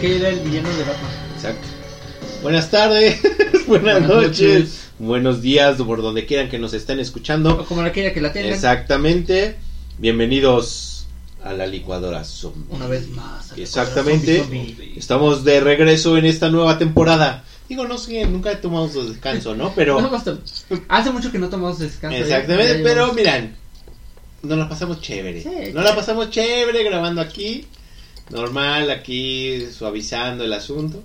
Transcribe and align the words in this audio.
Que 0.00 0.16
era 0.16 0.28
el 0.30 0.40
villano 0.40 0.68
de 0.70 0.78
Batman. 0.84 1.10
Exacto. 1.36 1.66
Buenas 2.42 2.70
tardes, 2.70 3.20
buenas, 3.66 4.00
Buenas 4.00 4.08
noches, 4.08 4.40
noches. 4.40 4.88
buenos 4.98 5.42
días, 5.42 5.76
por 5.82 6.00
donde 6.00 6.24
quieran 6.24 6.48
que 6.48 6.58
nos 6.58 6.72
estén 6.72 6.98
O 6.98 7.02
escuchando. 7.02 7.66
como 7.66 7.82
la 7.82 7.92
quiera 7.92 8.12
que 8.14 8.20
la 8.22 8.32
tengan. 8.32 8.52
Exactamente. 8.52 9.56
Bienvenidos 9.98 11.06
a 11.44 11.52
la 11.52 11.66
licuadora 11.66 12.24
zombie. 12.24 12.64
Una 12.70 12.86
vez 12.86 13.08
más. 13.10 13.52
Exactamente. 13.58 14.38
Zombie, 14.38 14.68
zombie. 14.74 14.94
Estamos 14.96 15.44
de 15.44 15.60
regreso 15.60 16.16
en 16.16 16.24
esta 16.24 16.48
nueva 16.48 16.78
temporada. 16.78 17.44
Digo, 17.68 17.86
no 17.86 17.98
sé, 17.98 18.24
nunca 18.24 18.58
tomamos 18.60 18.94
descanso, 19.06 19.54
¿no? 19.54 19.72
Pero 19.74 20.00
No. 20.00 20.10
Hace 20.88 21.10
mucho 21.10 21.30
que 21.30 21.38
no 21.38 21.48
tomamos 21.50 21.78
descanso. 21.78 22.16
ya- 22.16 22.22
Exactamente, 22.24 22.78
ya 22.78 22.82
pero 22.84 22.94
llevamos- 23.12 23.16
miran, 23.16 23.56
nos 24.42 24.58
la 24.58 24.66
pasamos 24.68 25.00
chévere. 25.02 25.42
Sí, 25.42 25.72
nos 25.74 25.84
la 25.84 25.94
pasamos 25.94 26.30
chévere 26.30 26.82
grabando 26.84 27.20
aquí. 27.20 27.66
Normal, 28.30 28.90
aquí 28.90 29.66
suavizando 29.72 30.44
el 30.44 30.52
asunto. 30.52 31.02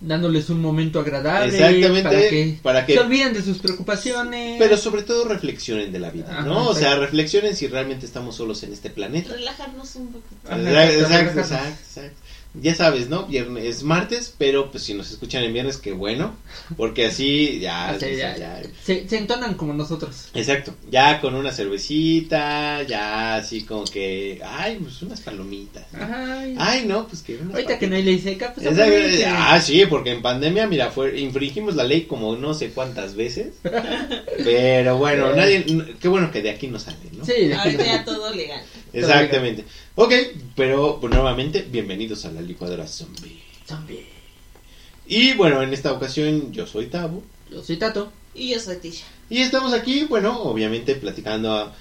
Dándoles 0.00 0.48
un 0.48 0.60
momento 0.62 1.00
agradable. 1.00 1.48
Exactamente, 1.48 2.02
Para 2.02 2.20
que, 2.28 2.58
para 2.62 2.86
que- 2.86 2.92
se 2.94 3.00
olviden 3.00 3.32
de 3.32 3.42
sus 3.42 3.58
preocupaciones. 3.58 4.54
Pero 4.56 4.76
sobre 4.76 5.02
todo 5.02 5.24
reflexionen 5.24 5.90
de 5.90 5.98
la 5.98 6.10
vida, 6.10 6.26
Ajá, 6.30 6.42
¿no? 6.42 6.68
O 6.68 6.74
sea, 6.74 6.94
reflexionen 6.96 7.56
si 7.56 7.66
realmente 7.66 8.06
estamos 8.06 8.36
solos 8.36 8.62
en 8.62 8.72
este 8.72 8.90
planeta. 8.90 9.32
Relajarnos 9.34 9.96
un 9.96 10.12
poquito. 10.12 10.36
Exacto, 10.52 11.00
exacto, 11.00 11.40
exacto, 11.40 11.78
exacto. 11.84 12.20
Ya 12.54 12.74
sabes, 12.74 13.08
¿no? 13.08 13.26
Viernes 13.26 13.64
es 13.64 13.82
martes, 13.82 14.34
pero 14.36 14.70
pues 14.70 14.82
si 14.82 14.94
nos 14.94 15.10
escuchan 15.10 15.44
en 15.44 15.52
viernes, 15.52 15.76
qué 15.76 15.92
bueno, 15.92 16.34
porque 16.76 17.06
así 17.06 17.60
ya, 17.60 17.96
ya, 18.00 18.36
ya- 18.36 18.62
Se, 18.82 19.06
se 19.08 19.18
entonan 19.18 19.54
como 19.54 19.74
nosotros. 19.74 20.28
Exacto, 20.34 20.74
ya 20.90 21.20
con 21.20 21.34
una 21.34 21.52
cervecita, 21.52 22.82
ya 22.84 23.36
así 23.36 23.62
como 23.62 23.84
que, 23.84 24.40
ay, 24.44 24.78
pues 24.82 25.02
unas 25.02 25.20
palomitas. 25.20 25.84
¿no? 25.92 26.06
Ay, 26.10 26.54
Ay, 26.58 26.84
no, 26.86 27.06
pues 27.06 27.22
que 27.22 27.36
unas 27.36 27.54
ahorita 27.54 27.78
que 27.78 27.86
no 27.86 27.96
hay 27.96 28.02
ley 28.02 28.18
seca, 28.18 28.52
pues 28.54 28.66
Exacto. 28.66 29.24
Ah, 29.28 29.60
sí, 29.60 29.84
porque 29.86 30.10
en 30.10 30.22
pandemia, 30.22 30.66
mira, 30.66 30.90
fue, 30.90 31.20
infringimos 31.20 31.76
la 31.76 31.84
ley 31.84 32.02
como 32.04 32.34
no 32.36 32.54
sé 32.54 32.70
cuántas 32.70 33.14
veces. 33.14 33.54
Pero 34.44 34.96
bueno, 34.96 35.34
nadie, 35.34 35.64
qué 36.00 36.08
bueno 36.08 36.30
que 36.30 36.42
de 36.42 36.50
aquí 36.50 36.66
no 36.66 36.78
sale, 36.78 36.96
¿no? 37.12 37.24
Sí, 37.24 37.52
Ahorita 37.52 37.84
ya 37.84 38.04
todo 38.04 38.34
legal. 38.34 38.62
Exactamente. 38.92 39.64
Ok, 40.00 40.12
pero 40.54 41.00
pues, 41.00 41.12
nuevamente, 41.12 41.66
bienvenidos 41.68 42.24
a 42.24 42.30
la 42.30 42.40
licuadora 42.40 42.86
zombie. 42.86 43.42
Zombie. 43.66 44.06
Y 45.08 45.32
bueno, 45.32 45.60
en 45.60 45.72
esta 45.72 45.90
ocasión 45.90 46.52
yo 46.52 46.68
soy 46.68 46.86
Tabo. 46.86 47.24
Yo 47.50 47.64
soy 47.64 47.78
Tato. 47.78 48.12
Y 48.32 48.50
yo 48.52 48.60
soy 48.60 48.76
Tisha. 48.76 49.06
Y 49.28 49.38
estamos 49.38 49.72
aquí, 49.72 50.04
bueno, 50.04 50.40
obviamente 50.42 50.94
platicando 50.94 51.52
a, 51.52 51.74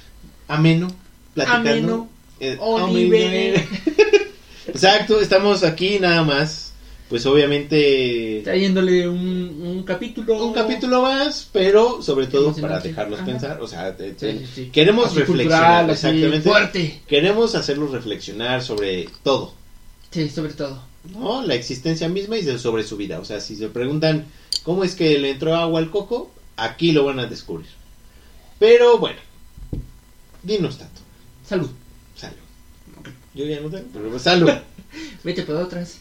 ameno. 0.47 0.87
Platicando. 1.35 1.69
Ameno. 1.69 2.09
eh, 2.39 2.57
Oliver. 2.59 3.59
ameno. 3.59 3.69
Exacto, 4.65 5.21
estamos 5.21 5.63
aquí 5.63 5.99
nada 5.99 6.23
más. 6.23 6.66
Pues 7.09 7.25
obviamente 7.25 8.41
Trayéndole 8.43 9.07
un, 9.07 9.17
un 9.63 9.83
capítulo. 9.83 10.43
un 10.45 10.53
capítulo 10.53 11.01
más, 11.03 11.47
pero 11.53 12.01
sobre 12.01 12.27
todo 12.27 12.53
para 12.55 12.79
dejarlos 12.81 13.19
Ajá. 13.19 13.25
pensar, 13.25 13.61
o 13.61 13.67
sea, 13.67 13.95
te- 13.95 14.11
te- 14.11 14.33
Sí, 14.33 14.39
sí, 14.45 14.51
sí. 14.55 14.69
queremos 14.71 15.07
Así 15.07 15.19
reflexionar, 15.19 15.85
cultural, 15.85 15.89
exactamente. 15.89 16.49
Fuerte. 16.49 17.01
Queremos 17.07 17.55
hacerlos 17.55 17.91
reflexionar 17.91 18.61
sobre 18.61 19.07
todo, 19.23 19.53
Sí, 20.11 20.29
sobre 20.29 20.51
todo. 20.53 20.83
¿no? 21.13 21.43
La 21.45 21.55
existencia 21.55 22.09
misma 22.09 22.37
y 22.37 22.57
sobre 22.57 22.83
su 22.83 22.97
vida. 22.97 23.19
O 23.19 23.25
sea, 23.25 23.39
si 23.39 23.55
se 23.55 23.69
preguntan 23.69 24.25
cómo 24.63 24.83
es 24.83 24.93
que 24.93 25.17
le 25.17 25.31
entró 25.31 25.55
agua 25.55 25.79
al 25.79 25.89
coco, 25.89 26.29
aquí 26.57 26.91
lo 26.91 27.05
van 27.05 27.19
a 27.19 27.25
descubrir. 27.27 27.67
Pero 28.59 28.97
bueno, 28.97 29.19
dinos 30.43 30.77
tanto. 30.77 30.99
Salud. 31.47 31.69
Salud. 32.17 32.35
Yo 33.33 33.45
ya 33.45 33.61
no 33.61 33.69
tengo, 33.69 33.85
pero 33.93 34.09
pues, 34.09 34.23
salud. 34.23 34.49
Vete 35.23 35.43
por 35.43 35.55
otras. 35.55 35.99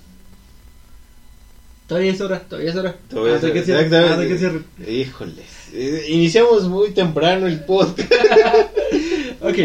Todavía 1.87 2.13
es 2.13 2.21
hora, 2.21 2.41
todavía 2.41 2.71
es 2.71 2.77
hora. 2.77 2.97
Todavía 3.09 3.35
Hasta 3.37 3.47
es- 3.49 3.53
que 3.53 3.63
cierre, 3.63 3.83
exactamente. 3.85 4.13
hasta 4.15 4.29
que 4.29 4.39
cierre. 4.39 4.93
Híjoles. 4.93 5.45
eh, 5.73 6.07
Iniciamos 6.09 6.65
muy 6.65 6.91
temprano 6.91 7.47
el 7.47 7.61
podcast. 7.61 8.11
Ok. 9.41 9.59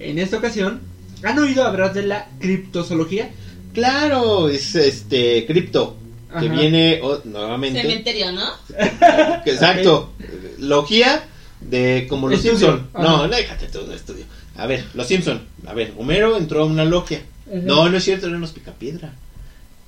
En 0.00 0.18
esta 0.18 0.38
ocasión, 0.38 0.80
¿han 1.22 1.38
oído 1.38 1.64
hablar 1.64 1.92
de 1.92 2.02
la 2.02 2.28
criptozoología? 2.40 3.30
Claro, 3.72 4.48
es 4.48 4.74
este 4.74 5.46
cripto 5.46 5.96
que 6.40 6.48
viene 6.48 7.00
oh, 7.02 7.20
nuevamente. 7.24 7.82
Cementerio, 7.82 8.32
¿no? 8.32 8.44
Exacto. 9.46 10.12
Logía 10.58 11.24
de 11.60 12.06
como 12.08 12.28
los. 12.28 12.40
Simpson. 12.40 12.88
Ajá. 12.94 13.04
No, 13.04 13.26
no 13.26 13.36
déjate 13.36 13.66
todo 13.66 13.92
estudio. 13.94 14.24
A 14.56 14.66
ver, 14.66 14.84
los 14.94 15.06
Simpson. 15.06 15.42
A 15.66 15.74
ver, 15.74 15.92
Homero 15.98 16.36
entró 16.36 16.62
a 16.62 16.66
una 16.66 16.84
logia. 16.84 17.20
No, 17.46 17.88
no 17.88 17.96
es 17.98 18.04
cierto, 18.04 18.26
eran 18.26 18.40
los 18.40 18.50
picapiedra. 18.52 19.12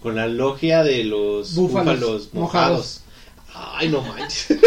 Con 0.03 0.15
la 0.17 0.27
logia 0.29 0.83
de 0.85 1.05
los 1.05 1.55
Búfalos 1.55 1.99
búfalos, 2.01 2.29
mojados. 2.33 2.33
mojados. 2.35 3.01
Ay, 3.55 3.89
no 3.89 4.03
manches. 4.03 4.47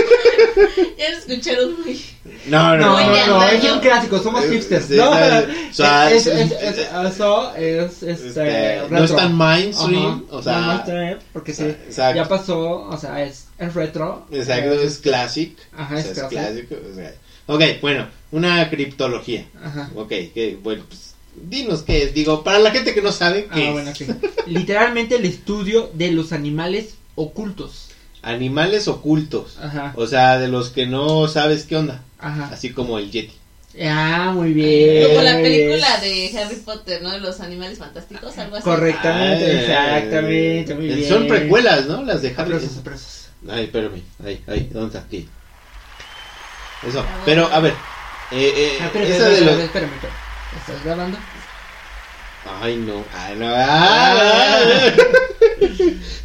Ya 0.98 1.10
lo 1.12 1.18
escucharon 1.18 1.82
muy. 1.82 2.04
No, 2.48 2.76
No, 2.78 3.00
no, 3.00 3.00
no, 3.28 3.28
¿no? 3.28 3.44
es 3.48 3.64
un 3.72 3.80
clásico, 3.80 4.20
somos 4.20 4.44
hipsters. 4.46 4.90
no, 4.90 5.18
es, 5.18 5.48
es- 5.80 6.28
es, 6.28 6.28
es- 6.28 6.52
es- 6.62 6.78
eso 7.06 7.56
es, 7.56 8.04
este, 8.04 8.28
Este, 8.28 8.78
no 8.82 8.88
retro. 8.90 9.04
es 9.06 9.16
tan 9.16 9.36
mainstream, 9.38 10.26
o 10.30 10.42
sea, 10.42 10.60
no 10.60 10.68
mainstream, 10.68 11.20
porque 11.34 11.54
sí, 11.54 11.64
exacto. 11.64 12.16
ya 12.18 12.28
pasó, 12.28 12.60
o 12.90 12.98
sea, 12.98 13.24
es, 13.24 13.48
es 13.58 13.74
retro. 13.74 14.26
Exacto, 14.32 14.74
es 14.74 14.98
classic. 14.98 15.58
Ajá, 15.74 15.96
o 15.96 15.98
es 15.98 16.04
sea, 16.04 16.12
es 16.12 16.20
classic. 16.30 16.68
clásico. 16.68 16.76
o 16.92 16.96
sea. 16.96 17.14
Ok, 17.48 17.62
bueno, 17.82 18.08
una 18.32 18.70
criptología. 18.70 19.46
Ajá. 19.64 19.90
Ok, 19.96 20.10
que, 20.34 20.60
bueno, 20.62 20.84
pues 20.88 21.11
dinos 21.36 21.84
qué 21.84 22.04
es. 22.04 22.14
Digo, 22.14 22.44
para 22.44 22.60
la 22.60 22.72
gente 22.72 22.94
que 22.94 23.02
no 23.02 23.12
sabe 23.12 23.46
qué 23.54 23.64
Ah, 23.66 23.68
es. 23.68 23.72
bueno, 23.74 23.96
sí. 23.96 24.08
Literalmente 24.48 25.16
el 25.16 25.26
estudio 25.26 25.90
de 25.94 26.12
los 26.12 26.32
animales 26.32 26.96
ocultos. 27.16 27.88
Animales 28.22 28.88
ocultos. 28.88 29.58
Ajá, 29.62 29.94
O 29.96 30.06
sea, 30.08 30.38
de 30.38 30.48
los 30.48 30.70
que 30.70 30.86
no 30.86 31.28
sabes 31.28 31.66
qué 31.66 31.76
onda. 31.78 32.04
ajá. 32.20 32.50
Así 32.54 32.72
como 32.72 32.98
el 33.00 33.10
Yeti. 33.12 33.34
Ah, 33.84 34.32
muy 34.36 34.52
bien. 34.54 35.08
Como 35.08 35.22
la 35.22 35.36
película 35.38 35.98
de 36.02 36.38
Harry 36.38 36.58
Potter, 36.58 37.02
¿no? 37.02 37.12
De 37.12 37.20
los 37.22 37.40
animales 37.40 37.80
fantásticos, 37.80 38.38
algo 38.38 38.58
así. 38.58 38.64
Correctamente, 38.66 39.46
Ah, 39.74 39.98
exactamente, 40.00 40.76
muy 40.76 40.92
eh, 40.92 40.96
bien. 40.96 41.10
Son 41.10 41.26
precuelas, 41.28 41.86
¿no? 41.88 42.04
Las 42.04 42.22
de 42.22 42.30
Harry. 42.38 42.54
Aplausos. 42.56 43.30
Ay, 43.50 43.64
espérame. 43.64 44.02
Ahí, 44.24 44.44
ahí, 44.48 44.70
¿dónde 44.74 44.88
está? 44.98 45.08
Aquí. 45.08 45.28
Eso. 46.86 47.00
Ah, 47.00 47.22
Pero, 47.26 47.48
a 47.48 47.60
ver. 47.62 47.74
Eh, 48.32 48.54
eh, 48.56 48.78
Ah, 48.82 48.86
espérame, 48.88 49.08
esa 49.12 49.30
espérame, 49.32 49.36
de 49.40 49.46
los... 49.56 49.60
espérame. 49.66 49.92
¿Estás 50.58 50.84
grabando? 50.84 51.18
Ay, 52.46 52.76
no. 52.78 53.04
Ay, 53.14 53.36
no. 53.38 53.46
Ah. 53.50 54.92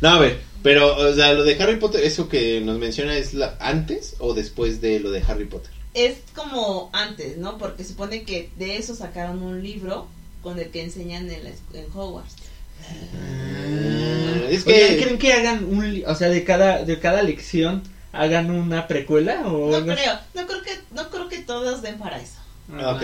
no, 0.00 0.08
a 0.08 0.18
ver. 0.18 0.40
Pero, 0.62 0.96
o 0.96 1.14
sea, 1.14 1.32
lo 1.32 1.44
de 1.44 1.62
Harry 1.62 1.76
Potter, 1.76 2.02
eso 2.02 2.28
que 2.28 2.60
nos 2.60 2.78
menciona 2.78 3.16
es 3.16 3.34
la, 3.34 3.56
antes 3.60 4.16
o 4.18 4.34
después 4.34 4.80
de 4.80 4.98
lo 4.98 5.10
de 5.10 5.22
Harry 5.26 5.44
Potter. 5.44 5.70
Es 5.94 6.18
como 6.34 6.90
antes, 6.92 7.36
¿no? 7.36 7.56
Porque 7.56 7.84
supone 7.84 8.24
que 8.24 8.50
de 8.56 8.76
eso 8.76 8.94
sacaron 8.94 9.42
un 9.42 9.62
libro 9.62 10.08
con 10.42 10.58
el 10.58 10.70
que 10.70 10.82
enseñan 10.82 11.30
en, 11.30 11.44
la 11.44 11.50
en 11.50 11.86
Hogwarts. 11.94 12.34
Ah, 12.82 14.46
es 14.48 14.64
que. 14.64 14.98
¿creen 15.00 15.18
que 15.18 15.32
hagan 15.32 15.64
un, 15.64 16.02
o 16.06 16.14
sea, 16.14 16.28
de 16.28 16.44
cada, 16.44 16.84
de 16.84 16.98
cada 16.98 17.22
lección 17.22 17.82
hagan 18.12 18.50
una 18.50 18.88
precuela 18.88 19.46
o 19.46 19.70
No 19.70 19.84
creo, 19.84 20.18
no 20.34 20.46
creo 20.46 20.62
que, 20.62 20.78
no 20.92 21.10
creo 21.10 21.28
que 21.28 21.38
todos 21.38 21.82
den 21.82 21.98
para 21.98 22.20
eso. 22.20 22.38
Ah, 22.72 22.94
Ok. 22.94 23.02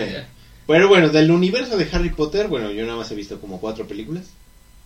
Pero 0.67 0.87
bueno, 0.87 1.09
del 1.09 1.31
universo 1.31 1.77
de 1.77 1.87
Harry 1.91 2.09
Potter, 2.09 2.47
bueno, 2.47 2.71
yo 2.71 2.85
nada 2.85 2.97
más 2.97 3.11
he 3.11 3.15
visto 3.15 3.39
como 3.39 3.59
cuatro 3.59 3.85
películas. 3.87 4.25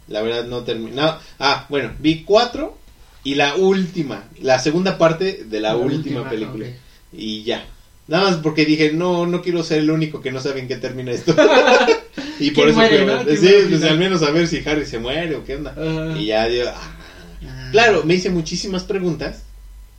La 0.07 0.21
verdad 0.21 0.45
no 0.45 0.63
terminé. 0.63 0.91
no, 0.95 1.17
ah, 1.39 1.65
bueno, 1.69 1.91
vi 1.99 2.23
cuatro 2.23 2.77
y 3.23 3.35
la 3.35 3.55
última, 3.55 4.23
la 4.41 4.57
segunda 4.59 4.97
parte 4.97 5.43
de 5.45 5.59
la, 5.59 5.69
La 5.69 5.75
última, 5.77 5.97
última, 6.21 6.29
película. 6.29 6.65
Y 7.11 7.43
ya. 7.43 7.65
Nada 8.07 8.29
más 8.29 8.37
porque 8.37 8.65
dije, 8.65 8.93
no, 8.93 9.25
no 9.27 9.41
quiero 9.41 9.63
ser 9.63 9.79
el 9.79 9.91
único 9.91 10.21
que 10.21 10.31
no 10.31 10.39
sabe 10.39 10.61
en 10.61 10.67
qué 10.69 10.77
termina 10.77 11.11
esto. 11.11 11.35
y 12.39 12.51
por 12.51 12.65
¿Quién 12.65 12.69
eso 12.69 12.77
muere, 12.77 12.89
quiero 12.97 13.05
no? 13.05 13.17
ver. 13.17 13.25
¿Quién 13.25 13.37
Sí, 13.37 13.45
muere 13.45 13.63
al 13.63 13.69
pues 13.69 13.83
al 13.83 13.97
menos 13.99 14.23
a 14.23 14.31
ver 14.31 14.47
si 14.47 14.63
Harry 14.65 14.85
se 14.85 14.99
muere 14.99 15.35
o 15.35 15.43
qué 15.43 15.55
onda. 15.55 15.75
Y 16.17 16.27
ya 16.27 16.47
dio. 16.47 16.69
ah. 16.69 16.93
Ah. 17.45 17.69
Claro, 17.71 18.03
me 18.05 18.15
hice 18.15 18.29
muchísimas 18.29 18.83
preguntas. 18.83 19.43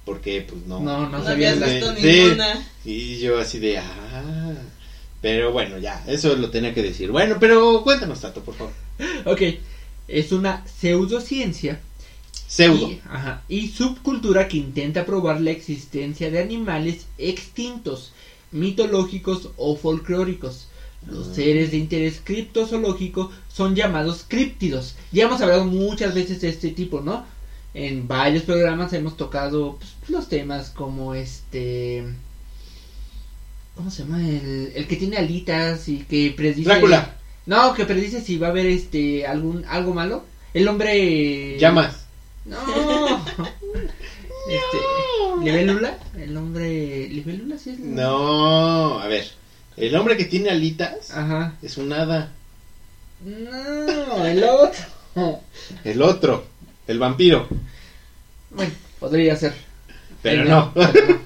Porque, 0.07 0.41
pues 0.49 0.65
no. 0.67 0.81
No, 0.81 1.01
no 1.03 1.19
No 1.19 1.23
sabía 1.25 1.51
habías 1.53 1.71
visto 1.71 1.95
Sí. 1.97 2.07
ninguna. 2.07 2.67
Y 2.87 3.19
yo 3.19 3.39
así 3.39 3.59
de, 3.59 3.77
ah. 3.77 4.55
Pero 5.21 5.53
bueno, 5.53 5.79
ya, 5.79 6.05
eso 6.07 6.37
lo 6.37 6.51
tenía 6.51 6.73
que 6.75 6.83
decir. 6.83 7.11
Bueno, 7.11 7.37
pero 7.41 7.83
cuéntanos, 7.83 8.21
Tato, 8.21 8.43
por 8.43 8.55
favor. 8.55 8.73
Ok, 9.27 9.43
es 10.07 10.33
una 10.33 10.65
pseudociencia 10.67 11.81
Pseudo. 12.47 12.89
Y, 12.91 13.01
ajá, 13.11 13.43
y 13.49 13.69
subcultura 13.69 14.49
que 14.49 14.57
intenta 14.57 15.05
probar 15.05 15.41
la 15.41 15.51
existencia 15.51 16.31
de 16.31 16.41
animales 16.41 17.07
extintos, 17.19 18.13
mitológicos 18.53 19.51
o 19.57 19.77
folclóricos. 19.77 20.69
Los 21.07 21.29
Ah. 21.29 21.35
seres 21.35 21.71
de 21.71 21.77
interés 21.77 22.21
criptozoológico 22.25 23.31
son 23.53 23.75
llamados 23.77 24.25
críptidos. 24.27 24.97
Ya 25.13 25.25
hemos 25.27 25.41
hablado 25.43 25.65
muchas 25.67 26.15
veces 26.15 26.41
de 26.41 26.49
este 26.49 26.71
tipo, 26.71 27.01
¿no? 27.03 27.25
En 27.75 28.09
varios 28.09 28.45
programas 28.45 28.93
hemos 28.95 29.17
tocado 29.17 29.77
pues, 29.79 29.91
los 30.09 30.29
temas 30.29 30.71
como 30.71 31.15
este... 31.15 32.05
¿Cómo 33.79 33.93
se 33.93 34.03
llama? 34.03 34.19
El, 34.19 34.73
el 34.75 34.89
que 34.89 34.97
tiene 34.97 35.19
alitas 35.19 35.89
y 35.89 35.99
que 35.99 36.35
predice... 36.37 36.69
Drácula. 36.69 37.15
No, 37.47 37.73
que 37.75 37.85
predice 37.85 38.21
si 38.21 38.37
va 38.37 38.49
a 38.49 38.51
haber 38.51 38.67
este 38.67 39.25
algún 39.25 39.65
algo 39.67 39.95
malo. 39.95 40.25
El 40.53 40.67
hombre... 40.67 41.57
Llamas. 41.61 42.05
No. 42.45 42.57
Este, 44.49 45.45
Libélula, 45.45 45.99
el 46.17 46.35
hombre 46.35 47.07
Libélula 47.11 47.59
sí 47.59 47.69
es. 47.69 47.81
No, 47.81 48.99
a 48.99 49.07
ver. 49.07 49.27
El 49.77 49.95
hombre 49.95 50.17
que 50.17 50.25
tiene 50.25 50.49
alitas 50.49 51.11
Ajá. 51.11 51.55
es 51.61 51.77
un 51.77 51.93
hada. 51.93 52.33
No, 53.23 54.25
el 54.25 54.43
otro. 54.43 54.85
El 55.85 56.01
otro, 56.01 56.47
el 56.87 56.99
vampiro. 56.99 57.47
Bueno, 58.51 58.73
podría 58.99 59.37
ser. 59.37 59.53
Pero 60.23 60.43
El- 60.45 60.49
no. 60.49 60.73
pero 60.75 61.09
no. 61.09 61.19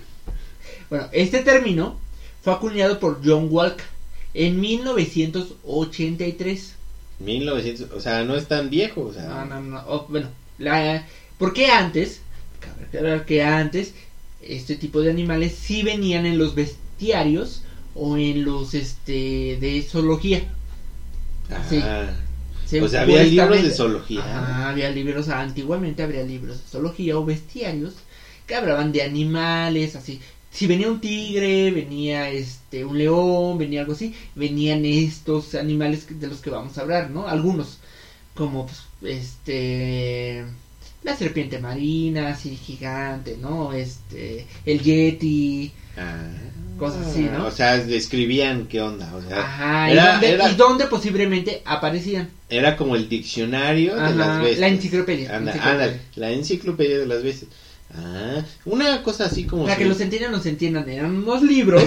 Bueno, 0.91 1.09
este 1.13 1.43
término 1.43 2.01
fue 2.43 2.53
acuñado 2.53 3.01
por 3.01 3.23
John 3.25 3.49
Walker 3.51 3.87
en 4.35 4.61
1983. 4.61 6.75
1900, 7.21 7.91
o 7.93 8.01
sea, 8.01 8.25
no 8.25 8.35
es 8.35 8.49
tan 8.49 8.69
viejo, 8.69 9.03
o 9.03 9.13
sea. 9.13 9.29
No, 9.29 9.45
no, 9.47 9.61
no. 9.61 9.81
oh, 9.87 10.07
bueno, 10.09 10.29
la, 10.59 11.07
¿por 11.39 11.53
qué 11.53 11.67
antes? 11.67 12.21
Que 13.27 13.43
antes 13.43 13.95
este 14.43 14.77
tipo 14.77 15.01
de 15.01 15.11
animales 15.11 15.55
sí 15.55 15.83
venían 15.83 16.27
en 16.27 16.39
los 16.39 16.55
bestiarios 16.55 17.63
o 17.95 18.17
en 18.17 18.45
los 18.45 18.75
este 18.75 19.59
de 19.61 19.87
zoología. 19.89 20.45
Ah, 21.51 21.63
sí. 21.69 21.83
O 22.79 22.89
sea, 22.89 23.03
había 23.03 23.23
libros 23.23 23.63
de 23.63 23.71
zoología. 23.71 24.21
Ajá, 24.21 24.71
había 24.71 24.91
libros, 24.91 25.29
antiguamente 25.29 26.03
habría 26.03 26.23
libros 26.23 26.63
de 26.63 26.69
zoología 26.69 27.19
o 27.19 27.25
bestiarios 27.25 27.95
que 28.47 28.55
hablaban 28.55 28.93
de 28.93 29.03
animales, 29.03 29.95
así. 29.95 30.21
Si 30.53 30.67
venía 30.67 30.89
un 30.89 31.01
tigre, 31.01 31.71
venía 31.71 32.29
este 32.31 32.85
un 32.85 32.99
león, 32.99 33.57
venía 33.59 33.81
algo 33.81 33.95
así, 33.95 34.15
venían 34.35 34.85
estos 34.85 35.55
animales 35.55 36.07
de 36.21 36.27
los 36.27 36.41
que 36.41 36.51
vamos 36.51 36.77
a 36.77 36.83
hablar, 36.83 37.11
¿no? 37.11 37.27
Algunos, 37.27 37.79
como 38.35 38.67
pues, 38.67 38.83
este 39.37 40.45
la 41.05 41.17
serpiente 41.17 41.59
marina, 41.59 42.29
así 42.29 42.55
gigante, 42.57 43.37
¿no? 43.41 43.73
Este 43.73 44.47
el 44.67 44.81
yeti, 44.83 45.73
Ah, 45.97 46.25
Cosas 46.79 47.07
así, 47.07 47.21
¿no? 47.21 47.47
O 47.47 47.51
sea, 47.51 47.77
describían 47.79 48.67
qué 48.67 48.81
onda, 48.81 49.15
o 49.15 49.21
sea, 49.23 49.41
ajá, 49.41 49.93
y, 49.93 49.95
dónde, 49.97 50.31
era- 50.33 50.51
y 50.51 50.55
dónde 50.55 50.87
posiblemente 50.87 51.63
aparecían. 51.67 52.31
era 52.49 52.77
como 52.77 52.97
el 52.97 53.09
diccionario 53.11 53.95
de 53.97 54.15
las 54.15 54.39
bestias. 54.41 54.59
la 54.59 54.69
enciclopedia, 54.69 55.37
Anda, 55.37 55.53
enciclopedia. 55.53 55.85
ándale, 55.85 56.01
la 56.17 56.31
enciclopedia 56.31 56.99
de 56.99 57.07
las 57.07 57.23
bestias. 57.23 57.51
Ah, 57.95 58.43
una 58.65 59.03
cosa 59.03 59.27
así 59.27 59.45
como 59.45 59.65
Para 59.65 59.77
que 59.77 59.83
si- 59.85 59.89
los 59.89 60.01
entiendan, 60.01 60.33
nos 60.33 60.47
entiendan, 60.47 60.89
eran 60.89 61.15
unos 61.17 61.43
libros 61.43 61.85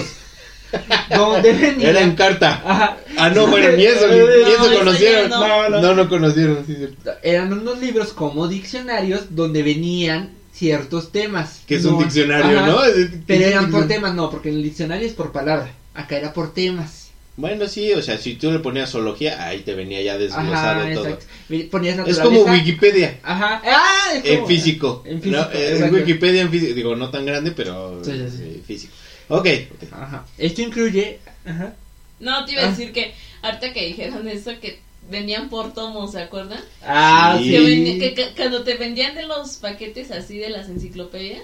donde 1.14 1.52
venían... 1.52 1.80
era 1.90 2.00
en 2.02 2.14
carta. 2.14 2.62
Ajá, 2.64 2.96
Ah, 3.16 3.30
no, 3.30 3.46
bueno, 3.46 3.76
ni 3.76 3.84
eso, 3.86 4.06
ni, 4.08 4.18
No, 4.18 4.26
ni 4.26 4.52
eso 4.52 4.66
eso 4.70 4.78
conocieron. 4.78 5.30
no. 5.30 5.68
no, 5.70 5.94
no 5.94 6.08
conocieron. 6.08 6.64
sí, 6.66 6.74
cierto. 6.76 7.10
eran 7.22 7.52
unos 7.52 7.80
libros 7.80 8.12
como 8.12 8.46
diccionarios 8.48 9.34
donde 9.34 9.62
venían 9.62 10.30
ciertos 10.52 11.12
temas. 11.12 11.60
Que 11.66 11.76
es 11.76 11.84
un 11.84 11.94
No, 11.94 11.98
diccionario, 12.02 12.58
ajá, 12.58 12.66
¿no? 12.68 12.78
Pero 13.26 13.44
eran 13.44 13.70
por 13.70 13.86
temas, 13.88 14.14
no, 14.14 14.30
porque 14.30 14.48
en 14.50 14.56
el 14.56 14.62
diccionario 14.62 15.06
es 15.06 15.12
por 15.12 15.32
palabra. 15.32 15.70
Acá 15.94 16.16
era 16.18 16.32
por 16.32 16.52
temas. 16.54 17.05
Bueno, 17.36 17.68
sí, 17.68 17.92
o 17.92 18.00
sea, 18.02 18.16
si 18.18 18.34
tú 18.34 18.50
le 18.50 18.60
ponías 18.60 18.90
zoología, 18.90 19.46
ahí 19.46 19.60
te 19.60 19.74
venía 19.74 20.00
ya 20.00 20.16
desglosado 20.16 20.80
Ajá, 20.80 20.94
todo. 20.94 21.04
exacto. 21.06 21.26
Ponías 21.70 21.98
Es 22.08 22.18
como 22.18 22.42
Wikipedia. 22.44 23.18
Ajá. 23.22 23.60
Ah, 23.64 24.14
es 24.14 24.24
En 24.24 24.46
físico. 24.46 25.02
En 25.04 25.20
físico, 25.20 25.42
¿no? 25.42 25.50
Es 25.50 25.72
exacto. 25.72 25.96
Wikipedia 25.96 26.40
en 26.42 26.50
físico. 26.50 26.74
Digo, 26.74 26.96
no 26.96 27.10
tan 27.10 27.26
grande, 27.26 27.50
pero 27.52 28.02
Sí, 28.02 28.12
sí, 28.12 28.36
sí. 28.38 28.42
eh, 28.42 28.62
físico. 28.66 28.94
Ok. 29.28 29.46
ok. 29.74 29.92
Ajá. 29.92 30.24
Esto 30.38 30.62
incluye. 30.62 31.18
Ajá. 31.44 31.74
No, 32.20 32.44
te 32.46 32.52
iba 32.52 32.62
a 32.62 32.66
Ah. 32.66 32.70
decir 32.70 32.92
que 32.92 33.12
ahorita 33.42 33.72
que 33.74 33.86
dijeron 33.86 34.26
eso, 34.28 34.52
que 34.58 34.80
vendían 35.10 35.50
por 35.50 35.74
tomos, 35.74 36.12
¿se 36.12 36.20
acuerdan? 36.22 36.60
Ah, 36.82 37.36
Sí. 37.38 37.44
sí. 37.44 37.50
Que, 37.50 37.60
vendi- 37.60 37.98
que- 38.00 38.14
que- 38.14 38.34
cuando 38.34 38.64
te 38.64 38.74
vendían 38.76 39.14
de 39.14 39.24
los 39.26 39.56
paquetes 39.58 40.10
así 40.10 40.38
de 40.38 40.48
las 40.48 40.68
enciclopedias, 40.70 41.42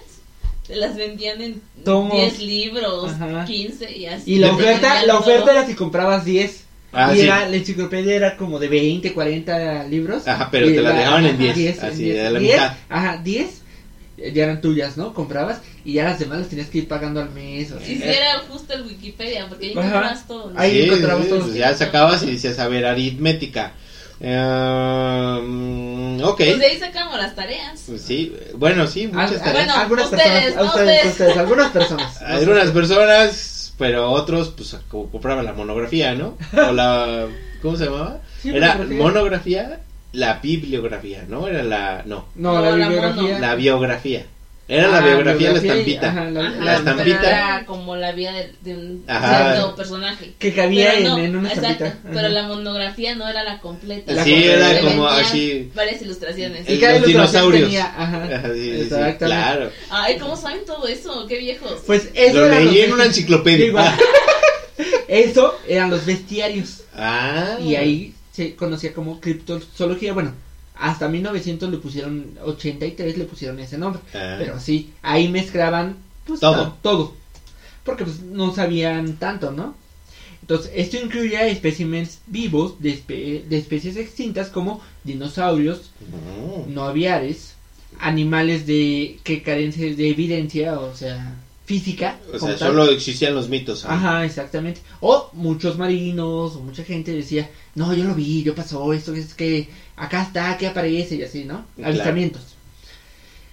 te 0.67 0.75
las 0.75 0.95
vendían 0.95 1.41
en 1.41 1.61
Tomos. 1.83 2.15
10 2.15 2.39
libros, 2.43 3.11
Ajá. 3.11 3.45
15 3.45 3.97
y 3.97 4.05
así. 4.05 4.33
Y 4.33 4.39
la 4.39 4.53
oferta, 4.53 5.05
la 5.05 5.17
oferta 5.17 5.51
era 5.51 5.65
si 5.67 5.75
comprabas 5.75 6.25
10. 6.25 6.63
Ah, 6.95 7.11
y 7.11 7.17
sí. 7.17 7.21
era, 7.23 7.49
la 7.49 7.55
enciclopedia 7.55 8.15
era 8.15 8.37
como 8.37 8.59
de 8.59 8.67
20, 8.67 9.13
40 9.13 9.83
libros. 9.85 10.27
Ajá, 10.27 10.49
pero 10.51 10.67
te 10.67 10.81
la 10.81 10.93
dejaban 10.93 11.25
en 11.25 11.35
ajá, 11.41 11.53
10, 11.53 11.83
así, 11.83 12.11
en 12.11 12.15
de 12.17 12.29
la 12.31 12.39
10, 12.39 12.53
mitad. 12.53 12.77
Ajá, 12.87 13.17
10 13.23 13.61
eh, 14.17 14.31
ya 14.31 14.43
eran 14.43 14.61
tuyas, 14.61 14.95
¿no? 14.95 15.13
Comprabas 15.13 15.59
y 15.83 15.93
ya 15.93 16.03
las 16.05 16.19
demás 16.19 16.39
las 16.39 16.49
tenías 16.49 16.69
que 16.69 16.79
ir 16.79 16.87
pagando 16.87 17.19
al 17.19 17.31
mes. 17.31 17.71
o 17.71 17.79
si 17.79 18.01
era 18.01 18.39
justo 18.47 18.73
el 18.73 18.83
Wikipedia, 18.83 19.47
porque 19.49 19.65
ahí 19.65 19.71
encontrabas 19.71 20.27
todo. 20.27 20.51
¿no? 20.51 20.59
Ahí 20.59 20.71
Sí, 20.71 20.81
encontramos 20.83 21.23
sí, 21.23 21.29
todo. 21.29 21.41
pues 21.41 21.55
ya 21.55 21.73
sacabas 21.75 22.23
y 22.23 22.31
decías, 22.31 22.59
a 22.59 22.67
ver, 22.67 22.85
aritmética. 22.85 23.73
Mm, 25.43 26.21
ok. 26.23 26.37
Pues 26.37 26.59
de 26.59 26.65
ahí 26.65 26.79
sacamos 26.79 27.17
las 27.17 27.35
tareas. 27.35 27.83
Pues 27.87 28.01
sí, 28.01 28.33
bueno, 28.55 28.87
sí, 28.87 29.07
muchas 29.07 29.33
Al- 29.33 29.39
tareas. 29.41 29.53
bueno, 29.65 29.73
algunas 29.81 30.05
ustedes, 30.05 30.23
personas, 30.23 30.55
no 30.55 30.65
ustedes, 30.65 30.87
ustedes. 30.97 31.11
ustedes, 31.11 31.37
algunas 31.37 31.71
personas. 31.71 32.21
Hay 32.25 32.43
unas 32.45 32.71
personas, 32.71 33.73
pero 33.77 34.09
otros, 34.11 34.53
pues, 34.55 34.77
co- 34.89 35.09
compraban 35.09 35.45
la 35.45 35.53
monografía, 35.53 36.13
¿no? 36.15 36.37
O 36.53 36.71
la. 36.71 37.27
¿Cómo 37.61 37.77
se 37.77 37.85
llamaba? 37.85 38.19
Sí, 38.41 38.49
Era 38.49 38.75
monografía. 38.75 38.97
monografía, 39.03 39.79
la 40.13 40.33
bibliografía, 40.39 41.25
¿no? 41.27 41.47
Era 41.47 41.63
la. 41.63 42.03
No, 42.05 42.25
No, 42.35 42.53
No, 42.53 42.61
la 42.61 42.69
la 42.71 42.75
bibliografía. 42.87 43.39
la 43.39 43.55
biografía. 43.55 44.25
Era 44.65 44.87
la 44.87 44.97
Ah, 44.99 45.01
biografía, 45.01 45.51
la 45.51 45.59
biografía 45.59 45.71
estampita. 45.73 46.09
ajá, 46.09 46.29
la- 46.31 46.39
Ajá, 46.47 46.49
la 46.59 46.65
pero 46.65 46.77
estampita. 46.91 47.29
era 47.29 47.65
como 47.65 47.95
la 47.97 48.11
vida 48.13 48.31
de, 48.31 48.51
de 48.61 48.73
un 48.77 49.03
Ajá. 49.07 49.51
cierto 49.53 49.75
personaje. 49.75 50.33
Que 50.39 50.53
cabía 50.53 50.91
Pero 50.95 51.09
no, 51.09 51.17
en, 51.17 51.25
en 51.25 51.35
una 51.35 51.49
exacto, 51.49 51.71
estampita. 51.85 51.99
Ajá. 52.09 52.13
Pero 52.15 52.29
la 52.29 52.43
monografía 52.47 53.15
no 53.15 53.27
era 53.27 53.43
la 53.43 53.59
completa. 53.59 54.13
La 54.13 54.23
Sí, 54.23 54.31
completa. 54.31 54.71
era 54.71 54.81
como 54.81 55.07
así. 55.07 55.71
Varias 55.75 56.01
ilustraciones. 56.01 56.69
Y 56.69 56.73
el- 56.75 56.79
cada 56.79 56.99
los 56.99 57.07
dinosaurios. 57.07 57.63
tenía- 57.63 57.85
ajá, 57.97 58.23
Ajá, 58.23 58.53
sí, 58.53 58.71
exactamente. 58.71 59.25
claro. 59.25 59.71
Ay, 59.89 60.17
¿cómo 60.17 60.37
saben 60.37 60.63
todo 60.65 60.87
eso? 60.87 61.25
Qué 61.27 61.39
viejos. 61.39 61.81
Pues 61.85 62.09
eso 62.13 62.39
Lo 62.39 62.47
leí 62.47 62.79
en 62.81 62.93
una 62.93 63.05
enciclopedia. 63.05 63.73
Eso 65.07 65.55
eran 65.67 65.89
los 65.91 66.05
bestiarios. 66.05 66.83
Ah. 66.95 67.57
Y 67.61 67.75
ahí 67.75 68.13
se 68.31 68.55
conocía 68.55 68.93
como 68.93 69.19
criptozoología. 69.19 70.13
Bueno, 70.13 70.33
hasta 70.75 71.07
1900 71.09 71.69
le 71.71 71.77
pusieron, 71.77 72.37
83 72.43 73.17
le 73.17 73.25
pusieron 73.25 73.59
ese 73.59 73.77
nombre. 73.77 74.01
Ah. 74.13 74.35
Pero 74.39 74.59
sí, 74.59 74.91
ahí 75.01 75.27
mezclaban 75.29 75.97
pues, 76.25 76.39
Todo. 76.39 76.75
todo. 76.81 77.13
Porque 77.83 78.05
pues 78.05 78.21
no 78.21 78.53
sabían 78.55 79.17
tanto, 79.17 79.51
¿no? 79.51 79.75
Entonces, 80.41 80.71
esto 80.75 80.97
incluye 80.97 81.37
a 81.37 81.47
especímenes 81.47 82.19
vivos 82.27 82.81
de, 82.81 82.97
espe- 82.97 83.43
de 83.45 83.57
especies 83.57 83.95
extintas 83.97 84.49
como 84.49 84.81
dinosaurios, 85.03 85.91
Mm. 86.01 86.73
no 86.73 86.83
aviares, 86.83 87.53
animales 87.99 88.65
de 88.65 89.19
que 89.23 89.41
carecen 89.43 89.95
de 89.95 90.09
evidencia, 90.09 90.79
o 90.79 90.95
sea, 90.95 91.35
física. 91.65 92.19
O 92.33 92.39
sea, 92.39 92.57
tal. 92.57 92.69
solo 92.69 92.89
existían 92.89 93.35
los 93.35 93.47
mitos. 93.49 93.85
Ajá, 93.85 94.25
exactamente. 94.25 94.81
O 94.99 95.29
muchos 95.33 95.77
marinos, 95.77 96.55
o 96.55 96.59
mucha 96.59 96.83
gente 96.83 97.13
decía, 97.13 97.49
no, 97.75 97.93
yo 97.93 98.03
lo 98.03 98.13
vi, 98.15 98.43
yo 98.43 98.53
pasó 98.55 98.91
esto, 98.93 99.13
es 99.13 99.33
que 99.33 99.69
acá 99.95 100.23
está, 100.23 100.57
que 100.57 100.67
aparece, 100.67 101.15
y 101.15 101.23
así, 101.23 101.43
¿no? 101.45 101.65
Claro. 101.75 101.91
Avistamientos. 101.91 102.55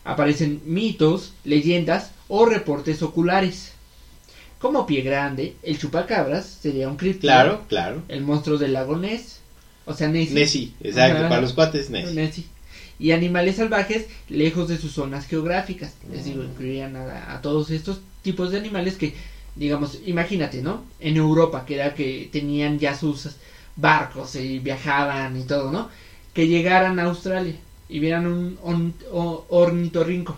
Aparecen 0.04 0.60
mitos, 0.64 1.34
leyendas 1.44 2.10
o 2.28 2.46
reportes 2.46 3.02
oculares. 3.02 3.72
Como 4.58 4.86
Pie 4.86 5.02
Grande, 5.02 5.56
el 5.62 5.78
chupacabras 5.78 6.46
sería 6.46 6.88
un 6.88 6.96
críptido. 6.96 7.32
Claro, 7.32 7.64
claro. 7.68 8.02
El 8.08 8.22
monstruo 8.22 8.58
del 8.58 8.72
lago 8.74 8.96
Ness, 8.96 9.40
o 9.86 9.94
sea, 9.94 10.08
Nessie. 10.08 10.34
Nessie, 10.34 10.72
exacto, 10.82 11.28
para 11.28 11.40
los 11.40 11.52
cuates 11.52 11.90
Nessie. 11.90 12.14
Nessie. 12.14 12.44
Y 12.98 13.12
animales 13.12 13.56
salvajes 13.56 14.06
lejos 14.28 14.68
de 14.68 14.76
sus 14.76 14.92
zonas 14.92 15.26
geográficas. 15.26 15.94
Les 16.10 16.22
Mm. 16.22 16.24
digo, 16.28 16.44
incluían 16.44 16.96
a, 16.96 17.34
a 17.34 17.40
todos 17.40 17.70
estos 17.70 18.00
tipos 18.22 18.50
de 18.50 18.58
animales 18.58 18.96
que, 18.96 19.14
digamos, 19.56 19.98
imagínate, 20.04 20.60
¿no? 20.60 20.84
En 21.00 21.16
Europa, 21.16 21.64
que 21.64 21.74
era 21.76 21.94
que 21.94 22.28
tenían 22.30 22.78
ya 22.78 22.94
sus 22.94 23.28
barcos 23.76 24.34
y 24.36 24.58
viajaban 24.58 25.38
y 25.40 25.44
todo, 25.44 25.70
¿no? 25.70 25.88
Que 26.32 26.46
llegaran 26.46 26.98
a 26.98 27.04
Australia 27.04 27.54
y 27.88 27.98
vieran 27.98 28.26
un, 28.26 28.58
un- 28.62 28.94
o- 29.12 29.44
ornitorrinco. 29.48 30.36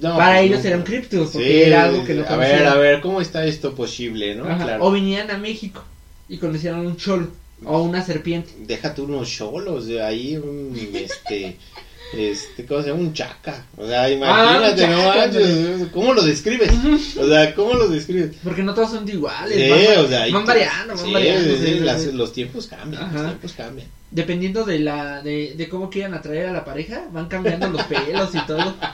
No, 0.00 0.16
Para 0.16 0.36
pues, 0.36 0.42
ellos 0.50 0.62
no. 0.62 0.68
eran 0.68 0.82
criptidos, 0.82 1.30
porque 1.30 1.46
Sí, 1.48 1.62
era 1.62 1.84
algo 1.84 2.04
que 2.04 2.14
no 2.14 2.26
A 2.26 2.36
ver, 2.36 2.50
conocían. 2.50 2.66
a 2.66 2.74
ver, 2.76 3.00
¿cómo 3.00 3.20
está 3.20 3.44
esto 3.46 3.74
posible, 3.74 4.34
no? 4.34 4.44
Claro. 4.44 4.84
O 4.84 4.90
venían 4.90 5.30
a 5.30 5.38
México 5.38 5.82
y 6.28 6.36
conocieron 6.38 6.86
un 6.86 6.96
cholo 6.96 7.28
o 7.64 7.80
una 7.82 8.02
serpiente. 8.04 8.52
Déjate 8.58 9.00
unos 9.00 9.28
cholos 9.30 9.86
de 9.86 10.02
ahí, 10.02 10.36
un, 10.36 10.78
este, 10.94 11.56
este, 12.14 12.64
¿cómo 12.66 12.82
se 12.82 12.88
llama? 12.88 13.00
Un 13.00 13.12
chaca. 13.12 13.66
O 13.76 13.86
sea, 13.86 14.10
imagínate, 14.10 14.84
Ah, 14.84 14.88
un 14.88 14.92
no 14.96 15.04
manches, 15.08 15.88
¿cómo 15.92 16.14
lo 16.14 16.22
describes? 16.22 16.70
O 17.18 17.28
sea, 17.28 17.54
¿cómo 17.54 17.74
lo 17.74 17.88
describes? 17.88 18.36
Porque 18.44 18.62
no 18.62 18.74
todos 18.74 18.90
son 18.90 19.08
iguales. 19.08 19.56
Sí, 19.56 19.70
van, 19.70 20.04
o 20.04 20.08
sea, 20.08 20.26
van 20.32 20.44
variando, 20.46 20.94
van 20.94 21.04
sí, 21.04 21.12
variando. 21.12 21.50
sí, 21.50 21.56
sí, 21.58 21.66
sí, 21.74 21.80
las- 21.80 22.02
sí. 22.02 22.12
los 22.12 22.32
tiempos 22.32 22.66
cambian, 22.66 23.02
Ajá. 23.02 23.14
los 23.14 23.26
tiempos 23.26 23.52
cambian. 23.52 23.88
Dependiendo 24.10 24.64
de 24.64 24.78
la 24.78 25.20
de, 25.22 25.54
de 25.56 25.68
cómo 25.68 25.90
quieran 25.90 26.14
atraer 26.14 26.46
a 26.46 26.52
la 26.52 26.64
pareja, 26.64 27.06
van 27.12 27.26
cambiando 27.26 27.68
los 27.68 27.82
pelos 27.84 28.34
y 28.34 28.40
todo. 28.46 28.74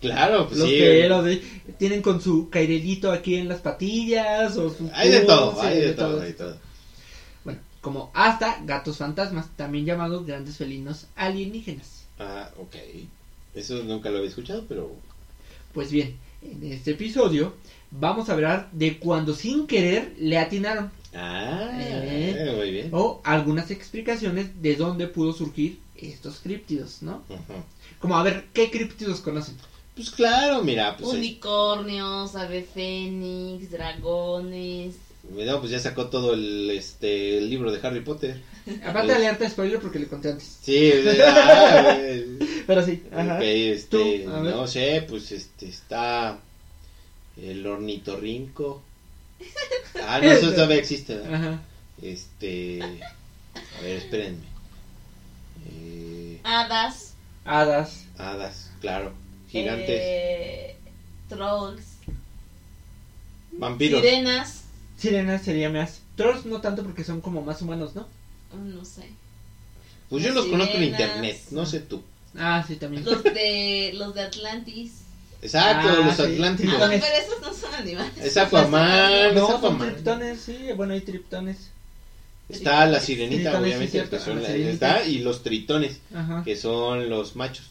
Claro, 0.00 0.48
pues 0.48 0.58
los 0.58 0.68
sí. 0.68 0.78
pelos, 0.80 1.24
de- 1.24 1.40
tienen 1.78 2.02
con 2.02 2.20
su 2.20 2.50
cairelito 2.50 3.12
aquí 3.12 3.36
en 3.36 3.48
las 3.48 3.60
patillas 3.60 4.56
o 4.56 4.68
su 4.68 4.90
Hay 4.92 5.10
de 5.10 5.20
todo, 5.20 5.60
hay 5.62 5.78
de 5.80 5.92
todo, 5.92 6.20
hay 6.20 6.26
de 6.28 6.32
todo. 6.34 6.56
Como 7.82 8.10
hasta 8.14 8.60
gatos 8.64 8.96
fantasmas, 8.98 9.48
también 9.56 9.84
llamados 9.84 10.24
grandes 10.24 10.56
felinos 10.56 11.08
alienígenas. 11.16 12.04
Ah, 12.18 12.48
ok. 12.56 12.76
Eso 13.54 13.82
nunca 13.82 14.08
lo 14.08 14.18
había 14.18 14.30
escuchado, 14.30 14.64
pero 14.68 14.94
Pues 15.74 15.90
bien, 15.90 16.16
en 16.42 16.72
este 16.72 16.92
episodio 16.92 17.54
vamos 17.90 18.28
a 18.28 18.32
hablar 18.34 18.68
de 18.72 18.98
cuando 18.98 19.34
sin 19.34 19.66
querer 19.66 20.14
le 20.18 20.38
atinaron 20.38 20.90
Ah, 21.14 21.70
Eh. 21.74 22.54
muy 22.56 22.70
bien. 22.70 22.88
o 22.92 23.20
algunas 23.24 23.70
explicaciones 23.70 24.62
de 24.62 24.76
dónde 24.76 25.08
pudo 25.08 25.32
surgir 25.32 25.78
estos 25.96 26.38
críptidos, 26.40 27.02
¿no? 27.02 27.22
Como 27.98 28.16
a 28.16 28.22
ver, 28.22 28.46
¿qué 28.54 28.70
críptidos 28.70 29.20
conocen? 29.20 29.56
Pues 29.96 30.08
claro, 30.10 30.62
mira, 30.62 30.96
pues, 30.96 31.12
Unicornios, 31.12 32.34
ave 32.36 32.62
fénix, 32.62 33.70
dragones. 33.70 34.94
No, 35.30 35.60
pues 35.60 35.70
ya 35.70 35.78
sacó 35.78 36.06
todo 36.06 36.34
el, 36.34 36.70
este, 36.70 37.38
el 37.38 37.48
libro 37.48 37.70
de 37.72 37.86
Harry 37.86 38.00
Potter. 38.00 38.40
Aparte 38.84 39.14
de 39.18 39.26
harta 39.26 39.48
spoiler 39.48 39.80
porque 39.80 39.98
le 39.98 40.08
conté 40.08 40.30
antes. 40.30 40.58
Sí, 40.62 40.76
eh, 40.76 41.22
ah, 41.24 41.96
eh, 41.98 42.64
Pero 42.66 42.84
sí, 42.84 43.02
ajá. 43.12 43.36
ok, 43.36 43.42
este, 43.42 44.24
no 44.26 44.66
sé, 44.66 45.04
pues 45.08 45.32
este, 45.32 45.68
está 45.68 46.38
el 47.40 47.66
ornitorrinco. 47.66 48.82
Ah, 50.02 50.20
no, 50.22 50.30
eso 50.30 50.52
todavía 50.52 50.76
existe, 50.76 51.16
¿verdad? 51.16 51.34
Ajá. 51.34 51.62
Este, 52.02 52.80
a 52.82 53.82
ver, 53.82 53.96
espérenme. 53.98 54.44
Eh, 55.70 56.40
Hadas. 56.42 57.14
Hadas. 57.44 58.04
hadas, 58.18 58.70
claro, 58.80 59.12
gigantes, 59.50 60.00
eh, 60.00 60.76
trolls. 61.28 61.84
vampiros. 63.52 64.00
Sirenas. 64.00 64.61
Sirenas 65.02 65.42
sería 65.42 65.68
más. 65.68 66.00
Trolls 66.16 66.46
no 66.46 66.60
tanto 66.60 66.82
porque 66.82 67.02
son 67.04 67.20
como 67.20 67.42
más 67.42 67.60
humanos, 67.60 67.94
¿no? 67.94 68.06
oh, 68.52 68.56
No 68.56 68.84
sé. 68.84 69.02
Pues 70.08 70.22
yo 70.24 70.32
los 70.32 70.46
conozco 70.46 70.76
en 70.76 70.84
internet, 70.84 71.40
no 71.50 71.66
sé 71.66 71.80
tú. 71.80 72.02
Ah, 72.38 72.64
sí, 72.66 72.76
también. 72.76 73.04
Los 73.04 73.22
de, 73.24 73.92
los 73.94 74.14
de 74.14 74.22
Atlantis. 74.22 74.92
Exacto, 75.42 75.88
Ah, 75.90 76.06
los 76.06 76.16
sí. 76.16 76.22
atlánticos. 76.22 76.74
Ah, 76.76 76.86
no, 76.86 76.92
pero 76.92 77.16
esos 77.16 77.40
no 77.42 77.52
son 77.52 77.74
animales. 77.74 78.12
Es 78.18 78.36
Aquaman, 78.36 79.34
No, 79.34 79.54
es 79.56 79.60
son 79.60 79.78
triptones, 79.78 80.40
sí. 80.40 80.68
Bueno, 80.76 80.92
hay 80.92 81.00
triptones. 81.00 81.70
Está 82.48 82.86
la 82.86 83.00
sirenita, 83.00 83.50
Tritones, 83.50 83.58
sí, 83.60 83.64
obviamente, 83.68 83.90
cierto, 83.92 84.16
que 84.18 84.22
son 84.22 84.36
la 84.36 84.42
la- 84.42 84.48
sirenita. 84.54 84.98
está, 84.98 85.08
y 85.08 85.18
los 85.20 85.42
tritones, 85.42 86.00
Ajá. 86.14 86.42
que 86.44 86.56
son 86.56 87.08
los 87.10 87.34
machos. 87.34 87.70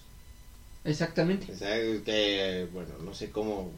Exactamente. 0.84 1.52
O 1.54 1.56
sea, 1.56 1.76
que, 2.04 2.68
bueno, 2.74 2.90
no 3.04 3.14
sé 3.14 3.30
cómo. 3.30 3.72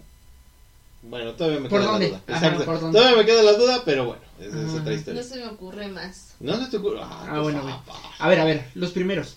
Bueno, 1.03 1.33
todavía 1.33 1.59
me 1.59 1.69
¿Por 1.69 1.81
queda 1.81 1.91
dónde? 1.91 2.09
la 2.11 2.17
duda. 2.17 2.23
Ajá, 2.35 2.45
Exacto. 2.47 2.65
¿por 2.65 2.79
dónde? 2.79 2.97
Todavía 2.97 3.17
me 3.19 3.25
queda 3.25 3.43
la 3.43 3.53
duda, 3.53 3.81
pero 3.85 4.05
bueno, 4.05 4.21
es 4.39 4.47
otra 4.47 4.91
No 4.91 4.91
historia. 4.93 5.23
se 5.23 5.35
me 5.37 5.47
ocurre 5.47 5.87
más. 5.89 6.35
No 6.39 6.57
se 6.63 6.71
te 6.71 6.77
ocurre. 6.77 6.99
Ah, 7.01 7.25
Ah, 7.29 7.39
bueno, 7.41 7.61
bueno. 7.61 7.83
A 8.19 8.27
ver, 8.29 8.39
a 8.39 8.45
ver, 8.45 8.65
los 8.75 8.91
primeros. 8.91 9.35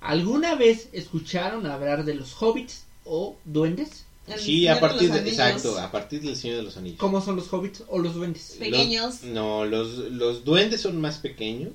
¿Alguna 0.00 0.54
vez 0.54 0.88
escucharon 0.92 1.66
hablar 1.66 2.04
de 2.04 2.14
los 2.14 2.34
hobbits 2.40 2.84
o 3.04 3.36
duendes? 3.44 4.04
El 4.28 4.38
Sí, 4.38 4.60
Señor 4.60 4.76
a 4.76 4.80
partir 4.80 5.08
los 5.08 5.14
de, 5.14 5.18
Anillos. 5.20 5.38
exacto, 5.38 5.78
a 5.80 5.90
partir 5.90 6.20
del 6.20 6.36
Señor 6.36 6.58
de 6.58 6.62
los 6.62 6.76
Anillos. 6.76 6.98
¿Cómo 6.98 7.20
son 7.20 7.34
los 7.36 7.52
hobbits 7.52 7.82
o 7.88 7.98
los 7.98 8.14
duendes? 8.14 8.56
Pequeños. 8.58 9.22
Los- 9.22 9.32
no, 9.32 9.64
los, 9.64 9.88
los 10.10 10.44
duendes 10.44 10.82
son 10.82 11.00
más 11.00 11.18
pequeños 11.18 11.72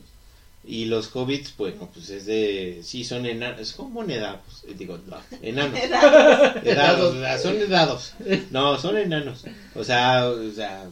y 0.66 0.86
los 0.86 1.14
hobbits, 1.14 1.56
bueno, 1.58 1.90
pues 1.94 2.10
es 2.10 2.26
de, 2.26 2.82
sí, 2.84 3.04
son 3.04 3.26
enanos, 3.26 3.60
es 3.60 3.74
como 3.74 4.04
enanos, 4.04 4.40
eh, 4.66 4.74
digo, 4.78 4.98
no, 5.08 5.18
enanos. 5.42 5.78
Edados, 6.64 7.42
son 7.42 7.58
edados. 7.58 8.14
No, 8.52 8.78
son 8.80 8.98
enanos. 8.98 9.44
O 9.76 9.84
sea, 9.84 10.30
o 10.30 10.52
sea, 10.52 10.90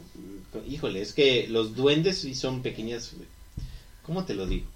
híjole, 0.68 1.00
es 1.00 1.14
que 1.14 1.46
los 1.48 1.74
duendes 1.74 2.18
sí 2.18 2.34
son 2.34 2.60
pequeñas. 2.60 3.12
¿Cómo 4.02 4.24
te 4.24 4.34
lo 4.34 4.46
digo? 4.46 4.66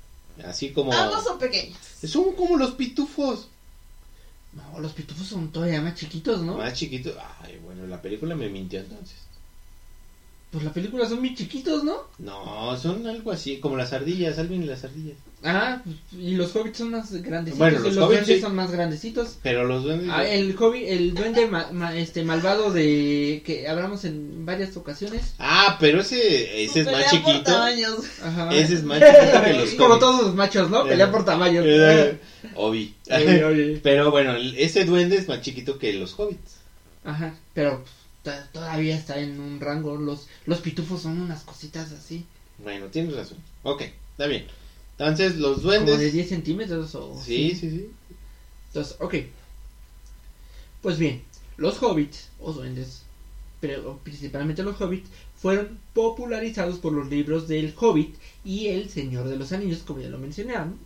Así 0.45 0.71
como. 0.71 0.93
Ambos 0.93 1.25
son 1.25 1.39
pequeños. 1.39 1.77
Son 2.05 2.33
como 2.33 2.57
los 2.57 2.73
pitufos. 2.73 3.49
No, 4.55 4.81
los 4.81 4.93
pitufos 4.93 5.27
son 5.27 5.53
todavía 5.53 5.83
más 5.83 5.97
chiquitos, 5.97 6.41
¿no? 6.41 6.57
Más 6.57 6.73
chiquitos. 6.73 7.15
Ay, 7.43 7.61
bueno, 7.63 7.87
la 7.87 8.01
película 8.01 8.35
me 8.35 8.49
mintió 8.49 8.81
entonces. 8.81 9.17
Pues 10.57 10.65
la 10.65 10.73
película 10.73 11.07
son 11.07 11.21
muy 11.21 11.35
chiquitos, 11.35 11.85
¿no? 11.85 11.97
No, 12.19 12.75
son 12.79 13.07
algo 13.07 13.31
así, 13.31 13.59
como 13.59 13.77
las 13.77 13.93
ardillas, 13.93 14.39
Alvin 14.39 14.63
y 14.63 14.67
las 14.67 14.85
ardillas. 14.85 15.19
Ah, 15.45 15.83
pues, 15.85 15.97
y 16.19 16.35
los 16.35 16.57
hobbits 16.57 16.79
son 16.79 16.93
más 16.93 17.13
grandecitos. 17.13 17.59
Bueno, 17.59 17.79
y 17.81 17.83
los 17.83 17.95
los 17.95 18.05
hobbits 18.07 18.21
duendes 18.21 18.37
sí. 18.37 18.41
son 18.43 18.55
más 18.57 18.71
grandecitos. 18.71 19.37
Pero 19.43 19.65
los 19.65 19.85
duendes. 19.85 20.09
Ah, 20.11 20.27
el 20.27 20.57
hobbit, 20.59 20.85
el 20.89 21.13
duende 21.13 21.47
ma- 21.47 21.71
ma- 21.73 21.95
este 21.95 22.25
malvado 22.25 22.73
de 22.73 23.43
que 23.45 23.69
hablamos 23.69 24.07
en 24.07 24.47
varias 24.47 24.75
ocasiones. 24.79 25.35
Ah, 25.39 25.77
pero 25.79 26.01
ese, 26.01 26.65
ese 26.65 26.81
es 26.81 26.87
Pelea 26.87 27.01
más 27.01 27.11
por 27.11 27.19
chiquito. 27.33 27.53
tamaños. 27.53 27.99
Ajá. 28.25 28.49
Ese 28.55 28.75
es 28.75 28.83
más 28.83 28.99
chiquito 28.99 29.45
que 29.45 29.53
los 29.53 29.71
Como 29.75 29.89
hobbits. 29.91 30.01
todos 30.01 30.23
los 30.23 30.35
machos, 30.35 30.71
¿no? 30.71 30.87
Eh, 30.87 30.89
Pelea 30.89 31.11
por 31.13 31.25
tamaño. 31.27 31.61
Eh, 31.65 32.19
Obi. 32.55 32.95
Oye, 33.15 33.45
oye. 33.45 33.81
Pero 33.83 34.11
bueno, 34.11 34.35
ese 34.57 34.87
duende 34.87 35.17
es 35.17 35.29
más 35.29 35.43
chiquito 35.43 35.79
que 35.79 35.93
los 35.93 36.19
hobbits. 36.19 36.57
Ajá, 37.05 37.35
pero 37.53 37.83
pues, 37.83 37.91
todavía 38.53 38.97
está 38.97 39.19
en 39.19 39.41
un 39.41 39.61
rango. 39.61 39.97
Los, 39.97 40.27
los 40.47 40.61
pitufos 40.61 41.03
son 41.03 41.21
unas 41.21 41.43
cositas 41.43 41.93
así. 41.93 42.25
Bueno, 42.63 42.87
tienes 42.87 43.15
razón. 43.15 43.39
Ok, 43.63 43.83
está 44.13 44.27
bien. 44.27 44.47
Entonces, 44.99 45.37
los 45.37 45.59
Como 45.59 45.73
de 45.73 45.79
duendes. 45.81 46.13
10 46.13 46.29
centímetros 46.29 46.95
o... 46.95 47.21
Sí, 47.23 47.55
sí, 47.55 47.71
sí. 47.71 47.91
Entonces, 48.69 48.97
ok. 49.01 49.15
Pues 50.83 50.99
bien, 50.99 51.23
los 51.57 51.83
hobbits, 51.83 52.29
o 52.41 52.53
duendes, 52.53 53.03
pero 53.61 53.99
principalmente 54.03 54.63
los 54.63 54.81
hobbits, 54.81 55.09
fueron 55.37 55.79
popularizados 55.93 56.79
por 56.79 56.93
los 56.93 57.09
libros 57.09 57.49
del 57.49 57.75
Hobbit 57.77 58.15
y 58.45 58.69
El 58.69 58.89
Señor 58.89 59.29
de 59.29 59.37
los 59.37 59.53
Anillos, 59.53 59.81
como 59.81 60.01
ya 60.01 60.09
lo 60.09 60.19
mencionaron, 60.19 60.79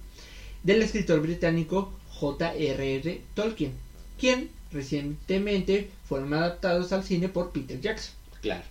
del 0.63 0.83
escritor 0.83 1.21
británico 1.21 1.93
J.R.R. 2.11 3.23
Tolkien, 3.35 3.73
quien 4.19 4.51
recientemente 4.73 5.91
fueron 6.09 6.33
adaptados 6.35 6.93
al 6.93 7.05
cine 7.05 7.29
por 7.29 7.51
Peter 7.53 7.81
Jackson. 7.81 8.15
Claro. 8.43 8.63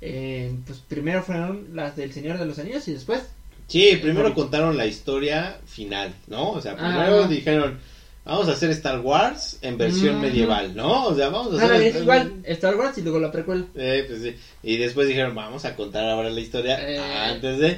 Eh, 0.00 0.52
pues 0.66 0.78
primero 0.80 1.22
fueron 1.22 1.68
las 1.74 1.94
del 1.96 2.12
Señor 2.12 2.38
de 2.38 2.46
los 2.46 2.58
Anillos 2.58 2.86
y 2.88 2.92
después 2.94 3.22
Sí, 3.68 3.96
primero 4.02 4.34
contaron 4.34 4.76
la 4.76 4.86
historia 4.86 5.58
final, 5.66 6.12
¿no? 6.26 6.50
O 6.50 6.60
sea, 6.60 6.72
Ah. 6.72 6.76
primero 6.76 7.26
dijeron, 7.28 7.78
vamos 8.24 8.48
a 8.48 8.52
hacer 8.52 8.70
Star 8.70 9.00
Wars 9.00 9.58
en 9.62 9.78
versión 9.78 10.20
medieval, 10.20 10.74
¿no? 10.76 11.06
O 11.06 11.14
sea, 11.14 11.28
vamos 11.30 11.58
a 11.58 11.62
Ah, 11.62 11.74
hacer... 11.76 11.96
igual 12.02 12.42
Star 12.44 12.74
Wars 12.76 12.98
y 12.98 13.02
luego 13.02 13.18
la 13.20 13.30
precuela. 13.32 13.64
Eh, 13.74 14.04
pues 14.06 14.22
sí. 14.22 14.36
Y 14.62 14.76
después 14.76 15.08
dijeron, 15.08 15.34
vamos 15.34 15.64
a 15.64 15.74
contar 15.74 16.04
ahora 16.10 16.28
la 16.28 16.40
historia 16.40 16.76
Eh. 16.86 16.98
antes 16.98 17.58
de... 17.60 17.68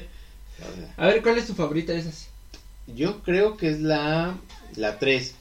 o 0.61 0.75
sea, 0.77 0.95
A 0.97 1.07
ver, 1.09 1.23
¿cuál 1.23 1.39
es 1.39 1.47
tu 1.47 1.55
favorita 1.55 1.93
de 1.93 1.99
esas? 2.01 2.29
yo 2.87 3.23
creo 3.23 3.57
que 3.57 3.69
es 3.71 3.81
la, 3.81 4.35
la 4.77 4.99
3 4.99 5.35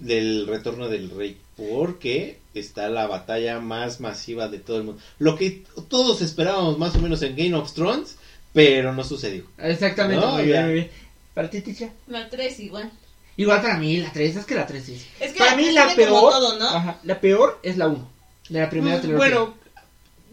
del 0.00 0.46
Retorno 0.46 0.88
del 0.88 1.10
Rey, 1.10 1.36
porque 1.56 2.38
está 2.54 2.88
la 2.88 3.06
batalla 3.06 3.60
más 3.60 4.00
masiva 4.00 4.48
de 4.48 4.58
todo 4.58 4.78
el 4.78 4.84
mundo. 4.84 5.00
Lo 5.18 5.36
que 5.36 5.64
todos 5.88 6.22
esperábamos 6.22 6.78
más 6.78 6.94
o 6.96 6.98
menos 7.00 7.22
en 7.22 7.36
Game 7.36 7.54
of 7.54 7.72
Thrones, 7.72 8.16
pero 8.52 8.92
no 8.92 9.04
sucedió. 9.04 9.44
Exactamente, 9.58 10.24
No, 10.24 10.32
muy 10.32 10.44
bien, 10.44 10.64
muy 10.64 10.74
bien. 10.74 10.90
¿Para 11.34 11.48
ti, 11.50 11.60
Ticha? 11.62 11.90
La 12.08 12.28
3 12.28 12.60
igual. 12.60 12.90
Igual 13.36 13.62
para 13.62 13.78
mí, 13.78 13.96
la 13.96 14.12
3, 14.12 14.36
es 14.36 14.44
que 14.44 14.54
la 14.54 14.66
3 14.66 14.84
sí. 14.84 15.02
Es 15.18 15.32
que 15.32 15.38
Para 15.38 15.52
la 15.52 15.56
mí 15.56 15.70
la 15.72 15.94
peor, 15.94 16.10
todo, 16.32 16.58
¿no? 16.58 16.68
ajá, 16.68 16.98
la 17.04 17.18
peor 17.20 17.58
es 17.62 17.78
la 17.78 17.88
1, 17.88 18.08
de 18.50 18.60
la 18.60 18.68
primera 18.68 18.96
Pues, 18.96 19.02
trilogía. 19.04 19.28
bueno, 19.38 19.54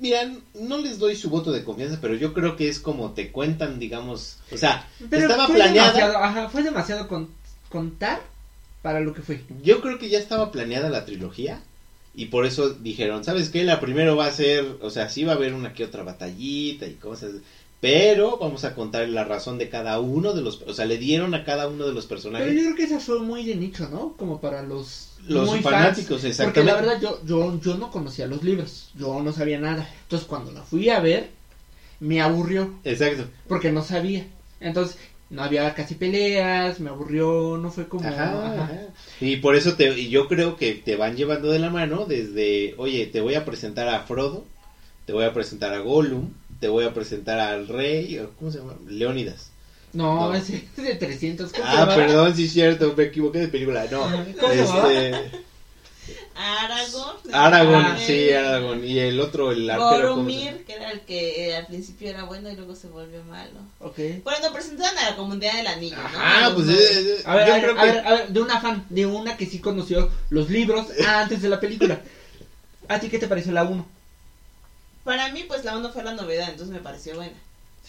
mira, 0.02 0.30
no 0.56 0.78
les 0.80 1.00
doy 1.00 1.16
su 1.16 1.30
voto 1.30 1.54
de 1.54 1.64
confianza, 1.64 2.00
pero 2.02 2.16
yo 2.16 2.34
creo 2.34 2.58
que 2.58 2.68
es 2.68 2.80
como 2.80 3.12
te 3.14 3.32
cuentan, 3.32 3.80
digamos, 3.80 4.40
o 4.52 4.58
sea, 4.58 4.86
Pero 5.10 5.24
estaba 5.24 5.46
fue 5.48 5.56
planeada. 5.56 5.94
demasiado, 5.94 6.18
ajá, 6.24 6.50
fue 6.50 6.64
demasiado 6.64 7.08
con- 7.08 7.30
contar 7.70 8.20
para 8.82 9.02
lo 9.02 9.14
que 9.14 9.22
fue. 9.22 9.42
Yo 9.64 9.82
creo 9.82 10.00
que 10.00 10.10
ya 10.10 10.20
estaba 10.20 10.52
planeada 10.52 10.90
la 10.90 11.06
trilogía 11.06 11.62
y 12.16 12.26
por 12.28 12.46
eso 12.46 12.70
dijeron, 12.72 13.24
¿sabes 13.24 13.50
qué? 13.50 13.64
La 13.64 13.80
primero 13.80 14.16
va 14.16 14.26
a 14.26 14.32
ser, 14.32 14.78
o 14.82 14.90
sea, 14.90 15.10
sí 15.10 15.24
va 15.24 15.34
a 15.34 15.36
haber 15.36 15.54
una 15.54 15.74
que 15.74 15.86
otra 15.86 16.04
batallita 16.04 16.88
y 16.88 16.94
cosas, 16.96 17.32
pero 17.80 18.38
vamos 18.38 18.66
a 18.66 18.76
contar 18.76 19.08
la 19.08 19.24
razón 19.24 19.58
de 19.58 19.70
cada 19.70 20.00
uno 20.00 20.34
de 20.34 20.42
los, 20.42 20.62
o 20.64 20.74
sea, 20.74 20.86
le 20.86 20.98
dieron 20.98 21.34
a 21.34 21.46
cada 21.46 21.68
uno 21.70 21.86
de 21.86 21.94
los 21.94 22.06
Pero 22.06 22.10
personajes 22.10 22.54
yo 22.54 22.62
creo 22.62 22.76
que 22.76 22.84
esa 22.84 23.00
fue 23.00 23.20
muy 23.20 23.46
de 23.46 23.56
nicho, 23.56 23.88
¿no? 23.90 24.16
Como 24.18 24.42
para 24.42 24.64
los 24.64 25.06
los 25.28 25.50
muy 25.50 25.62
fanáticos, 25.62 26.22
fans. 26.22 26.26
exactamente. 26.26 26.44
Porque 26.44 26.64
la 26.64 26.76
verdad 26.76 27.02
yo, 27.02 27.26
yo, 27.26 27.60
yo 27.62 27.78
no 27.78 27.92
conocía 27.92 28.28
los 28.28 28.44
libros, 28.44 28.92
yo 28.96 29.22
no 29.22 29.32
sabía 29.34 29.60
nada. 29.60 29.88
Entonces 30.04 30.28
cuando 30.28 30.52
la 30.52 30.64
fui 30.64 30.90
a 30.90 31.00
ver, 31.00 31.30
me 32.00 32.22
aburrió 32.22 32.74
Exacto. 32.84 33.26
porque 33.48 33.72
no 33.72 33.84
sabía. 33.84 34.28
Entonces, 34.60 34.98
no 35.30 35.44
había 35.44 35.74
casi 35.74 35.96
peleas, 35.96 36.80
me 36.80 36.90
aburrió, 36.90 37.58
no 37.62 37.70
fue 37.72 37.88
como... 37.88 38.08
Ajá. 38.08 38.88
Y 39.22 39.38
por 39.38 39.56
eso 39.56 39.76
te, 39.76 39.98
y 39.98 40.10
yo 40.10 40.28
creo 40.28 40.56
que 40.56 40.74
te 40.74 40.96
van 40.96 41.16
llevando 41.16 41.52
de 41.52 41.60
la 41.60 41.70
mano 41.70 42.06
desde, 42.06 42.74
oye, 42.78 43.06
te 43.06 43.22
voy 43.22 43.36
a 43.36 43.46
presentar 43.46 43.88
a 43.90 44.02
Frodo, 44.02 44.46
te 45.06 45.14
voy 45.14 45.26
a 45.26 45.34
presentar 45.34 45.74
a 45.74 45.80
Gollum, 45.80 46.32
te 46.60 46.68
voy 46.68 46.84
a 46.84 46.94
presentar 46.94 47.40
al 47.40 47.68
rey, 47.68 48.20
¿cómo 48.38 48.52
se 48.52 48.60
llama? 48.60 48.76
Leónidas. 48.88 49.52
No, 49.94 50.30
No. 50.30 50.34
ese 50.36 50.68
es 50.78 50.84
de 50.84 50.96
300. 50.96 51.52
¿cómo 51.52 51.66
se 51.66 51.72
Ah, 51.72 51.88
perdón, 51.96 52.36
sí 52.36 52.46
es 52.46 52.54
cierto, 52.54 52.94
me 52.96 53.04
equivoqué 53.04 53.40
de 53.40 53.48
película. 53.48 53.86
No, 53.92 54.02
¿Cómo 54.40 54.54
este, 54.54 55.32
Aragorn. 56.36 57.18
Aragorn, 57.34 57.86
Ah, 57.86 57.98
sí, 58.06 58.32
Aragorn. 58.32 58.84
Y 58.86 59.00
el 59.00 59.20
otro, 59.20 59.52
el 59.52 59.70
arquero. 59.70 60.16
Boromir, 60.16 60.64
que 60.66 60.74
era 60.74 60.92
el 60.92 61.02
que 61.02 61.50
eh, 61.50 61.56
al 61.58 61.68
principio 61.68 62.10
era 62.10 62.24
bueno 62.24 62.50
y 62.50 62.56
luego 62.56 62.76
se 62.76 62.88
volvió 62.88 63.24
malo. 63.26 63.60
Ok. 63.80 64.00
Cuando 64.24 64.52
presentaron 64.54 64.98
a 64.98 65.10
la 65.12 65.16
comunidad 65.16 65.54
del 65.56 65.68
anillo, 65.68 65.98
¿no? 65.98 66.04
Ajá, 66.04 66.50
Los 66.50 66.54
pues 66.54 66.70
eh, 66.70 67.18
eh, 67.20 67.24
A 67.26 67.36
ver, 67.36 67.48
yo 67.48 67.54
a 67.54 67.56
ver, 67.58 67.64
creo 67.66 67.78
a 67.78 67.82
que... 67.82 67.92
ver, 67.92 68.08
a 68.08 68.14
ver, 68.14 68.28
de 68.30 68.42
una 68.42 68.62
fan, 68.62 68.86
de 68.90 69.06
una 69.06 69.38
que 69.38 69.46
sí 69.46 69.60
conoció 69.60 70.10
los 70.30 70.50
libros 70.50 70.88
antes 71.08 71.42
de 71.42 71.50
la 71.50 71.60
película. 71.60 72.02
¿A 72.88 73.00
ti 73.00 73.10
qué 73.10 73.20
te 73.20 73.28
pareció 73.28 73.52
la 73.52 73.64
1? 73.64 73.86
Para 75.04 75.30
mí, 75.32 75.44
pues 75.48 75.64
la 75.66 75.78
1 75.78 75.92
fue 75.92 76.04
la 76.04 76.14
novedad, 76.14 76.50
entonces 76.50 76.74
me 76.74 76.82
pareció 76.82 77.16
buena. 77.16 77.34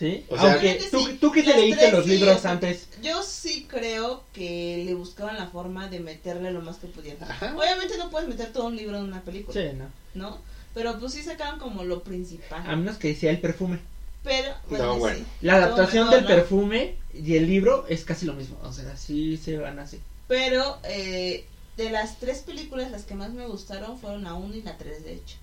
¿Sí? 0.00 0.24
O 0.30 0.38
sea- 0.38 0.52
Aunque, 0.54 0.80
¿tú, 0.90 0.98
sí. 1.06 1.18
tú 1.20 1.30
que 1.30 1.42
te 1.42 1.54
leíste 1.54 1.78
tres 1.82 1.92
los 1.92 2.04
sí, 2.06 2.10
libros 2.12 2.40
sea, 2.40 2.52
antes. 2.52 2.88
Yo 3.02 3.22
sí 3.22 3.66
creo 3.68 4.24
que 4.32 4.82
le 4.86 4.94
buscaban 4.94 5.36
la 5.36 5.46
forma 5.48 5.88
de 5.88 6.00
meterle 6.00 6.50
lo 6.52 6.62
más 6.62 6.78
que 6.78 6.86
pudieran. 6.86 7.30
Ajá. 7.30 7.54
Obviamente 7.54 7.98
no 7.98 8.08
puedes 8.10 8.26
meter 8.26 8.50
todo 8.50 8.68
un 8.68 8.76
libro 8.76 8.96
en 8.96 9.04
una 9.04 9.20
película, 9.20 9.52
Sí, 9.60 9.76
no. 9.76 9.88
¿no? 10.14 10.38
Pero 10.72 10.98
pues 10.98 11.12
sí 11.12 11.22
sacaban 11.22 11.58
como 11.58 11.84
lo 11.84 12.02
principal. 12.02 12.62
A 12.66 12.76
menos 12.76 12.96
que 12.96 13.08
decía 13.08 13.28
el 13.30 13.40
perfume. 13.40 13.78
Pero, 14.24 14.48
bueno, 14.70 14.84
No, 14.86 14.94
sí. 14.94 14.98
bueno. 15.00 15.24
La 15.42 15.56
adaptación 15.56 16.08
del 16.08 16.22
mejor, 16.22 16.30
¿no? 16.30 16.36
perfume 16.36 16.94
y 17.12 17.36
el 17.36 17.46
libro 17.46 17.84
es 17.88 18.04
casi 18.06 18.24
lo 18.24 18.32
mismo. 18.32 18.58
O 18.62 18.72
sea, 18.72 18.96
sí 18.96 19.36
se 19.36 19.58
van 19.58 19.78
así. 19.80 20.00
Pero 20.28 20.78
eh, 20.84 21.44
de 21.76 21.90
las 21.90 22.18
tres 22.18 22.38
películas, 22.38 22.90
las 22.90 23.02
que 23.04 23.14
más 23.14 23.34
me 23.34 23.46
gustaron 23.46 23.98
fueron 23.98 24.24
la 24.24 24.32
1 24.32 24.54
y 24.54 24.62
la 24.62 24.78
3, 24.78 25.04
de 25.04 25.12
hecho. 25.12 25.36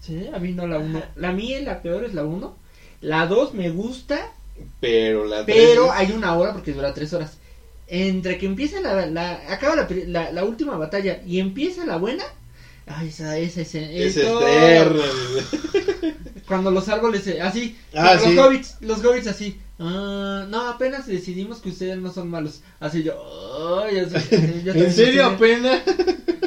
Sí, 0.00 0.28
a 0.32 0.38
mí 0.38 0.52
no 0.52 0.66
la 0.66 0.78
1. 0.78 0.96
Ajá. 0.98 1.10
La 1.16 1.32
mía 1.32 1.58
y 1.60 1.64
la 1.66 1.82
peor 1.82 2.04
es 2.04 2.14
la 2.14 2.24
1. 2.24 2.56
La 3.02 3.26
2 3.26 3.52
me 3.54 3.68
gusta, 3.70 4.32
Pero 4.80 5.24
la 5.26 5.44
pero 5.44 5.84
tres- 5.86 5.94
hay 5.94 6.12
una 6.12 6.34
hora 6.36 6.52
porque 6.52 6.72
dura 6.72 6.94
3 6.94 7.12
horas. 7.12 7.36
Entre 7.88 8.38
que 8.38 8.46
empieza 8.46 8.80
la, 8.80 9.06
la 9.06 9.32
acaba 9.52 9.76
la, 9.76 9.86
la, 10.06 10.32
la 10.32 10.44
última 10.44 10.76
batalla 10.78 11.20
y 11.26 11.40
empieza 11.40 11.84
la 11.84 11.96
buena, 11.98 12.24
ay, 12.86 13.08
esa, 13.08 13.36
esa, 13.36 13.60
esa, 13.60 13.78
Es 13.80 14.16
eso- 14.16 14.40
eterno. 14.46 15.02
Cuando 16.46 16.70
los 16.70 16.88
árboles, 16.88 17.26
así, 17.42 17.76
Ah, 17.94 18.14
los 18.14 18.22
sí. 18.24 18.36
hobbits, 18.38 18.76
los 18.80 19.04
hobbits 19.04 19.26
así, 19.26 19.58
ah, 19.78 20.44
no, 20.48 20.68
apenas 20.68 21.06
decidimos 21.06 21.60
que 21.60 21.70
ustedes 21.70 21.96
no 21.98 22.12
son 22.12 22.28
malos. 22.30 22.60
Así 22.80 23.02
yo, 23.02 23.14
ay, 23.84 23.98
así, 23.98 24.16
así, 24.16 24.62
yo 24.64 24.72
¿En 24.72 24.92
serio 24.92 25.26
apenas? 25.26 25.80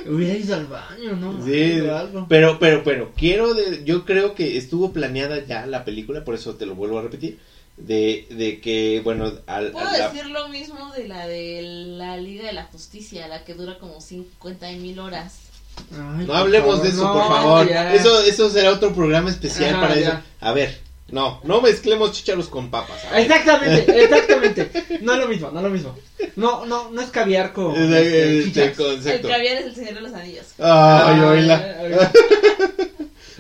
Hubiera 0.08 0.36
ido 0.36 0.56
al 0.56 0.68
baño, 0.68 1.16
¿no? 1.16 1.44
Sí, 1.46 1.80
O 1.82 1.96
algo. 1.96 2.26
pero, 2.30 2.60
pero, 2.60 2.84
pero, 2.84 3.12
quiero, 3.16 3.54
de- 3.56 3.84
yo 3.84 4.06
creo 4.06 4.36
que 4.36 4.58
estuvo 4.58 4.92
planeada 4.92 5.40
ya 5.40 5.66
la 5.66 5.84
película, 5.84 6.24
por 6.24 6.36
eso 6.36 6.56
te 6.56 6.66
lo 6.68 6.76
vuelvo 6.76 7.00
a 7.00 7.02
repetir, 7.02 7.40
de, 7.78 8.28
de 8.30 8.60
que, 8.62 9.02
bueno, 9.04 9.34
al, 9.48 9.72
Puedo 9.72 9.88
al- 9.88 9.98
la- 10.00 10.10
decir 10.10 10.28
lo 10.28 10.48
mismo 10.50 10.92
de 10.94 11.08
la 11.08 11.26
de 11.26 11.62
la 11.98 12.18
Liga 12.18 12.46
de 12.46 12.54
la 12.54 12.66
Justicia, 12.66 13.28
la 13.28 13.44
que 13.44 13.56
dura 13.56 13.80
como 13.80 14.00
50 14.00 14.70
mil 14.74 15.00
horas. 15.00 15.40
Ay, 15.92 16.26
no 16.26 16.34
hablemos 16.36 16.70
favor, 16.76 16.84
de 16.84 16.90
eso, 16.90 17.04
no, 17.04 17.12
por 17.14 17.28
favor, 17.28 17.68
ya. 17.68 17.94
eso, 17.96 18.22
eso 18.22 18.50
será 18.50 18.72
otro 18.72 18.94
programa 18.94 19.30
especial 19.32 19.72
Ajá, 19.72 19.82
para 19.82 20.00
eso. 20.00 20.20
A 20.40 20.54
ver, 20.54 20.78
no, 21.16 21.40
no 21.46 21.62
mezclemos 21.62 22.12
chícharos 22.12 22.50
con 22.50 22.70
papas. 22.70 23.02
Exactamente, 23.16 24.04
exactamente. 24.04 24.70
No 25.00 25.14
es 25.14 25.20
lo 25.20 25.28
mismo, 25.30 25.50
no 25.50 25.60
es 25.60 25.64
lo 25.64 25.70
mismo. 25.70 25.96
No, 26.36 26.66
no, 26.66 26.92
no 26.92 27.02
es 27.02 27.10
caviar 27.10 27.54
con 27.54 27.74
Es 27.74 27.90
este, 27.90 28.66
este. 28.66 29.16
El 29.16 29.22
caviar 29.22 29.56
es 29.60 29.66
el 29.68 29.76
Señor 29.76 29.94
de 29.94 30.02
los 30.02 30.14
Anillos. 30.14 30.46
Ay, 30.60 30.66
Ah, 30.68 31.28
oíla. 31.32 32.12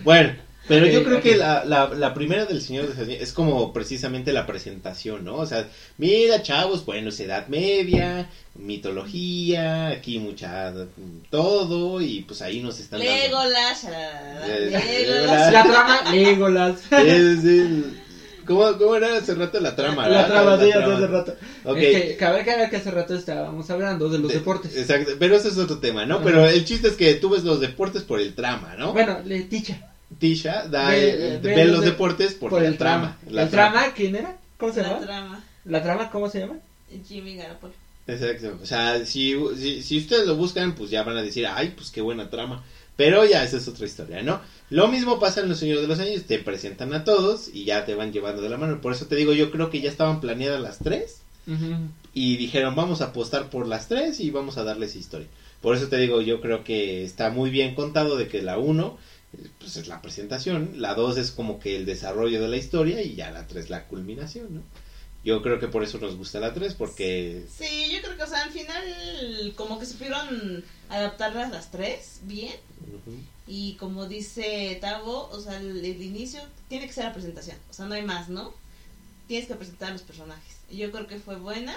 Bueno, 0.06 0.36
pero 0.68 0.86
yo 0.88 1.04
creo 1.04 1.22
que 1.22 1.36
la, 1.36 1.64
la, 1.66 1.90
la 1.90 2.14
primera 2.14 2.46
del 2.46 2.62
Señor 2.62 2.84
de 2.84 2.90
los 2.90 2.98
Anillos 3.00 3.22
es 3.22 3.34
como 3.34 3.72
precisamente 3.74 4.34
la 4.34 4.46
presentación, 4.46 5.24
¿no? 5.26 5.36
O 5.36 5.46
sea, 5.46 5.68
mira, 5.98 6.42
chavos, 6.42 6.86
bueno, 6.86 7.10
es 7.10 7.20
Edad 7.20 7.48
Media, 7.48 8.30
mitología, 8.56 9.88
aquí 9.90 10.20
mucha, 10.20 10.74
todo, 11.30 12.02
y 12.02 12.22
pues 12.22 12.42
ahí 12.42 12.62
nos 12.62 12.80
están 12.80 13.00
dando. 13.00 13.14
Legolas, 13.16 13.84
shalalala, 13.84 14.48
Eh, 14.48 15.06
Legolas. 15.08 15.54
La 15.54 15.64
trama, 15.64 16.12
Legolas. 16.14 16.80
Es 16.92 17.44
el- 17.46 18.02
¿Cómo, 18.46 18.78
¿Cómo 18.78 18.96
era 18.96 19.18
hace 19.18 19.34
rato 19.34 19.60
la 19.60 19.76
trama? 19.76 20.08
La 20.08 20.22
verdad? 20.22 20.28
trama, 20.28 20.64
sí, 20.64 20.72
hace 20.72 21.08
rato. 21.08 21.36
Ok. 21.64 21.78
Es 21.78 22.02
que, 22.04 22.16
cabe 22.16 22.42
aclarar 22.42 22.70
que 22.70 22.76
hace 22.78 22.92
rato 22.92 23.16
estábamos 23.16 23.68
hablando 23.72 24.08
de 24.08 24.20
los 24.20 24.32
De- 24.32 24.38
deportes. 24.38 24.78
Exacto, 24.78 25.14
pero 25.18 25.36
ese 25.36 25.48
es 25.48 25.58
otro 25.58 25.80
tema, 25.80 26.06
¿no? 26.06 26.18
Ajá. 26.18 26.24
Pero 26.26 26.46
el 26.48 26.64
chiste 26.64 26.90
es 26.90 26.94
que 26.96 27.16
tú 27.16 27.32
ves 27.32 27.44
los 27.44 27.60
deportes 27.60 28.04
por 28.04 28.20
el 28.20 28.36
trama, 28.36 28.76
¿no? 28.78 28.94
Bueno, 28.94 29.18
Leticia. 29.26 29.92
Tisha 30.20 30.68
da 30.68 30.90
Ve- 30.90 31.40
ve 31.42 31.56
ve 31.56 31.66
los 31.66 31.76
los 31.78 31.82
de- 31.86 31.92
deportes 31.92 32.34
por, 32.34 32.50
Por 32.50 32.62
la 32.62 32.68
el 32.68 32.78
trama. 32.78 33.18
La 33.30 33.44
¿El 33.44 33.50
trama 33.50 33.86
quién 33.96 34.16
era? 34.16 34.38
¿Cómo 34.58 34.74
se 34.74 34.82
La 34.82 34.90
llama? 34.90 35.02
trama. 35.06 35.44
¿La 35.66 35.84
trama 35.84 36.10
cómo 36.10 36.30
se 36.30 36.40
llama? 36.40 36.56
Jimmy 37.08 37.36
Garapolo. 37.36 37.74
Exacto. 38.08 38.60
O 38.62 38.66
sea, 38.66 39.04
si, 39.06 39.36
si, 39.58 39.82
si 39.82 39.98
ustedes 39.98 40.28
lo 40.28 40.36
buscan, 40.36 40.76
pues 40.76 40.90
ya 40.92 41.04
van 41.04 41.18
a 41.18 41.24
decir, 41.24 41.48
ay, 41.48 41.74
pues 41.76 41.90
qué 41.92 42.02
buena 42.02 42.30
trama. 42.30 42.64
Pero 42.96 43.26
ya, 43.26 43.44
esa 43.44 43.58
es 43.58 43.68
otra 43.68 43.86
historia, 43.86 44.22
¿no? 44.22 44.40
Lo 44.70 44.88
mismo 44.88 45.20
pasa 45.20 45.42
en 45.42 45.50
Los 45.50 45.58
Señores 45.60 45.82
de 45.82 45.88
los 45.90 46.00
Años, 46.00 46.24
te 46.24 46.40
presentan 46.40 46.94
a 46.94 47.04
todos 47.04 47.50
y 47.54 47.66
ya 47.66 47.84
te 47.84 47.94
van 47.96 48.14
llevando 48.14 48.42
de 48.42 48.48
la 48.50 48.58
mano. 48.58 48.80
Por 48.80 48.94
eso 48.94 49.08
te 49.08 49.16
digo, 49.16 49.34
yo 49.34 49.52
creo 49.52 49.70
que 49.70 49.82
ya 49.82 49.90
estaban 49.90 50.22
planeadas 50.22 50.62
las 50.62 50.78
tres 50.80 51.18
y 52.14 52.38
dijeron, 52.38 52.76
vamos 52.76 53.02
a 53.02 53.06
apostar 53.06 53.50
por 53.50 53.68
las 53.68 53.88
tres 53.90 54.20
y 54.20 54.30
vamos 54.32 54.58
a 54.58 54.64
darles 54.64 54.96
historia. 54.96 55.28
Por 55.62 55.76
eso 55.76 55.88
te 55.88 55.98
digo, 55.98 56.22
yo 56.22 56.40
creo 56.42 56.64
que 56.64 57.04
está 57.04 57.30
muy 57.32 57.50
bien 57.50 57.76
contado 57.76 58.16
de 58.18 58.28
que 58.28 58.42
la 58.42 58.58
uno 58.58 58.98
pues 59.60 59.78
es 59.78 59.88
la 59.88 60.02
presentación, 60.02 60.74
la 60.76 60.94
dos 60.94 61.18
es 61.18 61.32
como 61.32 61.60
que 61.60 61.76
el 61.76 61.86
desarrollo 61.86 62.42
de 62.42 62.48
la 62.48 62.58
historia 62.58 63.02
y 63.02 63.16
ya 63.16 63.32
la 63.32 63.48
tres 63.48 63.70
la 63.70 63.88
culminación, 63.88 64.56
¿no? 64.56 64.62
Yo 65.24 65.42
creo 65.42 65.60
que 65.60 65.68
por 65.68 65.84
eso 65.84 65.98
nos 65.98 66.16
gusta 66.16 66.40
la 66.40 66.54
tres, 66.54 66.76
porque... 66.76 67.46
Sí, 67.50 67.90
yo 67.92 68.00
creo 68.04 68.16
que, 68.16 68.24
o 68.24 68.28
sea, 68.28 68.44
al 68.44 68.52
final, 68.52 69.54
como 69.56 69.80
que 69.80 69.88
supieron 69.88 70.64
adaptarlas 70.90 71.50
las 71.52 71.72
tres 71.72 72.20
bien. 72.24 72.54
ujú. 72.82 73.18
Y 73.48 73.74
como 73.76 74.08
dice 74.08 74.78
Tavo, 74.82 75.30
o 75.32 75.40
sea, 75.40 75.60
el, 75.60 75.84
el 75.84 76.02
inicio 76.02 76.42
tiene 76.68 76.86
que 76.86 76.94
ser 76.94 77.06
la 77.06 77.14
presentación. 77.14 77.58
O 77.70 77.74
sea, 77.74 77.86
no 77.86 77.96
hay 77.96 78.04
más, 78.04 78.30
¿no? 78.30 78.54
Tienes 79.28 79.48
que 79.48 79.56
presentar 79.56 79.90
a 79.90 79.94
los 79.94 80.04
personajes. 80.04 80.58
Yo 80.70 80.92
creo 80.92 81.08
que 81.08 81.18
fue 81.20 81.38
buena. 81.38 81.76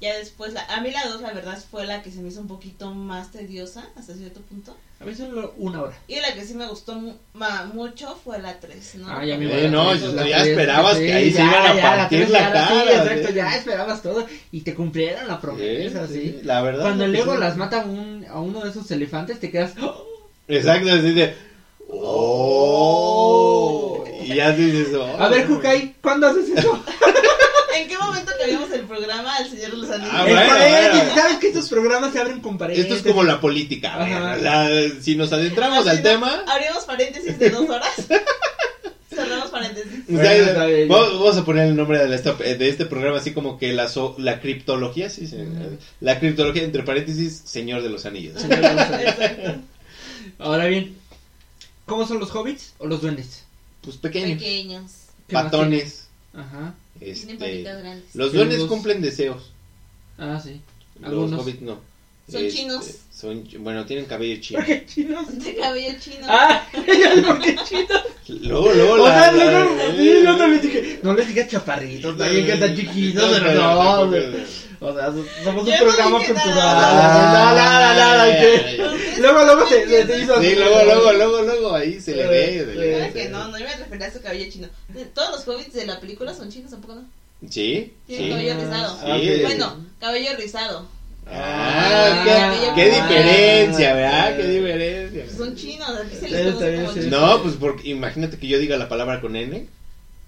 Ya 0.00 0.16
después, 0.16 0.52
la, 0.52 0.64
a 0.66 0.80
mí 0.80 0.92
la 0.92 1.08
dos, 1.08 1.20
la 1.22 1.32
verdad, 1.32 1.58
fue 1.70 1.84
la 1.84 2.02
que 2.02 2.12
se 2.12 2.20
me 2.20 2.28
hizo 2.28 2.40
un 2.40 2.46
poquito 2.46 2.94
más 2.94 3.32
tediosa 3.32 3.88
hasta 3.96 4.14
cierto 4.14 4.40
punto. 4.42 4.76
A 5.00 5.04
mí 5.04 5.12
solo 5.14 5.54
una 5.56 5.82
hora. 5.82 5.98
Y 6.06 6.20
la 6.20 6.34
que 6.34 6.44
sí 6.44 6.54
me 6.54 6.66
gustó 6.68 6.94
mu- 6.94 7.14
ma- 7.34 7.64
mucho 7.64 8.16
fue 8.22 8.38
la 8.40 8.60
3, 8.60 8.94
¿no? 8.96 9.08
Ah, 9.08 9.24
ya 9.24 9.36
me 9.36 9.64
Eh, 9.64 9.68
no, 9.68 9.92
la 9.92 10.28
ya 10.28 10.36
tres, 10.38 10.48
esperabas 10.50 10.98
sí, 10.98 11.06
que 11.06 11.12
ahí 11.12 11.30
se 11.32 11.38
ya, 11.38 11.44
iban 11.46 11.66
a 11.66 11.74
ya, 11.74 11.82
partir 11.82 12.18
tres 12.18 12.30
la 12.30 12.38
ya, 12.40 12.52
cara, 12.52 12.68
Sí, 12.68 12.88
exacto, 12.94 13.28
sí. 13.28 13.34
ya 13.34 13.56
esperabas 13.56 14.02
todo 14.02 14.24
y 14.52 14.60
te 14.60 14.74
cumplieron 14.74 15.26
la 15.26 15.40
promesa, 15.40 16.06
Sí, 16.06 16.14
sí. 16.14 16.20
sí, 16.38 16.42
La 16.44 16.62
verdad. 16.62 16.82
Cuando 16.82 17.04
que 17.04 17.10
luego 17.10 17.34
sí. 17.34 17.40
las 17.40 17.56
mata 17.56 17.80
un, 17.80 18.24
a 18.28 18.38
uno 18.38 18.62
de 18.62 18.70
esos 18.70 18.88
elefantes, 18.92 19.40
te 19.40 19.50
quedas. 19.50 19.74
¡oh! 19.80 20.04
Exacto, 20.46 20.92
así 20.92 21.12
de... 21.12 21.34
¡Oh! 21.88 24.04
Y 24.22 24.34
ya 24.36 24.52
dices... 24.52 24.94
oh, 24.94 25.16
A 25.18 25.28
ver, 25.28 25.44
Jukai, 25.46 25.94
¿cuándo 26.02 26.26
haces 26.28 26.50
eso? 26.50 26.80
¿En 27.76 27.88
qué 27.88 27.98
momento 27.98 28.32
cambiamos 28.38 28.70
el 28.72 28.80
programa 28.82 29.36
al 29.36 29.48
Señor 29.50 29.70
de 29.72 29.76
los 29.76 29.90
Anillos? 29.90 30.10
Ah, 30.14 30.22
bueno, 30.24 30.40
paréntesis, 30.48 30.90
bueno. 31.04 31.14
¿Sabes 31.14 31.38
que 31.38 31.48
estos 31.48 31.68
programas 31.68 32.12
se 32.12 32.18
abren 32.20 32.40
con 32.40 32.52
Esto 32.54 32.58
paréntesis? 32.64 32.96
es 32.96 33.02
como 33.02 33.22
la 33.24 33.40
política. 33.40 34.02
Ajá. 34.02 34.36
la- 34.36 34.88
si 35.00 35.16
nos 35.16 35.32
adentramos 35.32 35.86
al 35.86 35.96
no- 35.98 36.02
tema... 36.02 36.44
Abrimos 36.46 36.84
paréntesis 36.84 37.38
de 37.38 37.50
dos 37.50 37.68
horas. 37.68 37.90
Cerramos 39.14 39.50
paréntesis. 39.50 39.92
o 40.04 40.12
sea, 40.16 40.22
Bueno, 40.22 40.44
está 40.44 40.66
bien, 40.66 40.88
ya. 40.88 40.94
vamos, 40.94 41.36
a 41.36 41.44
poner 41.44 41.66
el 41.68 41.76
nombre 41.76 42.06
de, 42.06 42.68
este 42.68 42.86
programa 42.86 43.18
así 43.18 43.32
como 43.32 43.58
que 43.58 43.72
la, 43.72 43.88
so- 43.88 44.14
la 44.18 44.40
criptología, 44.40 45.10
sí, 45.10 45.26
sí, 45.26 45.36
la 46.00 46.20
criptología 46.20 46.62
entre 46.62 46.82
paréntesis, 46.84 47.42
Señor 47.44 47.82
de 47.82 47.88
los 47.90 48.06
Anillos. 48.06 48.40
Señor 48.40 48.60
de 48.60 48.72
los 48.74 48.80
Anillos. 48.82 49.14
Exacto. 49.18 49.54
Ahora 50.38 50.66
bien, 50.66 50.96
¿cómo 51.86 52.06
son 52.06 52.20
los 52.20 52.30
hobbits 52.34 52.74
o 52.78 52.86
los 52.86 53.00
duendes? 53.02 53.44
Pues 53.80 53.96
pequeños, 53.96 54.38
Pequeños. 54.38 54.92
¿Qué 55.26 55.34
más 55.34 55.44
patones. 55.44 56.07
Ajá. 56.38 56.74
Tienen 56.98 57.16
Este, 57.16 57.34
patitas 57.34 57.78
grandes. 57.82 58.14
los 58.14 58.32
duendes 58.32 58.60
cumplen 58.64 59.00
deseos. 59.02 59.50
Ah, 60.18 60.40
sí. 60.42 60.60
Los 61.00 61.32
hobbits 61.32 61.60
no. 61.62 61.78
Son 62.30 62.44
Este, 62.44 62.58
chinos. 62.58 62.86
Son, 63.14 63.42
bueno, 63.60 63.86
tienen 63.86 64.04
cabello 64.06 64.38
chino. 64.40 64.58
¿Por 64.60 64.66
qué 64.66 64.86
chinos? 64.86 65.38
De 65.44 65.56
cabello 65.56 65.94
chino. 66.00 66.26
Ah, 66.28 66.66
¿por 66.72 67.40
qué 67.40 67.56
chinos? 67.68 68.02
Luego, 68.28 68.72
luego, 68.74 68.92
O 68.94 69.08
la- 69.08 69.14
sea, 69.14 69.32
la- 69.32 69.50
luego, 69.64 69.96
sí, 69.96 70.12
yo 70.24 70.36
también 70.36 70.60
dije, 70.62 71.00
no 71.02 71.14
les 71.14 71.28
digas 71.28 71.48
chaparritos, 71.48 72.18
también 72.18 72.44
que 72.46 72.52
están 72.52 72.76
chiquitos, 72.76 73.22
No, 73.30 73.38
pero 73.46 73.54
no. 73.54 74.10
O 74.80 74.94
sea, 74.94 75.06
somos 75.44 75.66
un 75.66 75.76
programa 75.76 76.18
cultural. 76.18 77.48
Luego, 79.18 79.44
luego 79.44 79.66
se, 79.66 80.06
se, 80.06 80.22
hizo 80.22 80.40
Sí, 80.40 80.54
luego, 80.54 80.84
luego, 80.84 81.12
luego, 81.12 81.42
luego, 81.42 81.74
ahí 81.74 82.00
se 82.00 82.14
le 82.14 82.26
ve. 82.26 83.10
que 83.12 83.28
no, 83.28 83.48
no 83.48 83.58
iba 83.58 83.70
a 83.70 83.76
referir 83.76 84.04
a 84.04 84.12
su 84.12 84.20
cabello 84.22 84.50
chino. 84.50 84.68
Todos 85.14 85.30
los 85.32 85.48
hobbits 85.48 85.74
de 85.74 85.86
la 85.86 85.98
película 86.00 86.32
son 86.34 86.50
chinos, 86.50 86.70
tampoco 86.70 86.94
no. 86.96 87.02
Sí, 87.50 87.92
Tienen 88.06 88.30
cabello 88.30 88.54
rizado. 88.54 89.18
Sí. 89.20 89.40
Bueno, 89.42 89.84
cabello 90.00 90.30
rizado. 90.36 90.88
Ah, 91.30 92.24
Ah, 92.30 92.72
qué, 92.74 92.82
qué 92.82 92.90
ah, 92.90 93.02
diferencia, 93.02 93.94
¿verdad? 93.94 94.28
ah, 94.32 94.36
Qué 94.36 94.46
diferencia. 94.48 95.36
Son 95.36 95.54
chinos, 95.54 95.90
aquí 95.90 96.16
se 96.16 96.28
les 96.28 96.54
conoce 96.54 96.76
como 96.76 96.92
chinos. 96.94 97.06
No, 97.10 97.42
pues 97.42 97.54
porque 97.56 97.88
imagínate 97.90 98.38
que 98.38 98.48
yo 98.48 98.58
diga 98.58 98.76
la 98.78 98.88
palabra 98.88 99.20
con 99.20 99.36
N. 99.36 99.68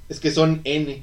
Es 0.09 0.21
que 0.21 0.31
son 0.31 0.61
N. 0.65 1.03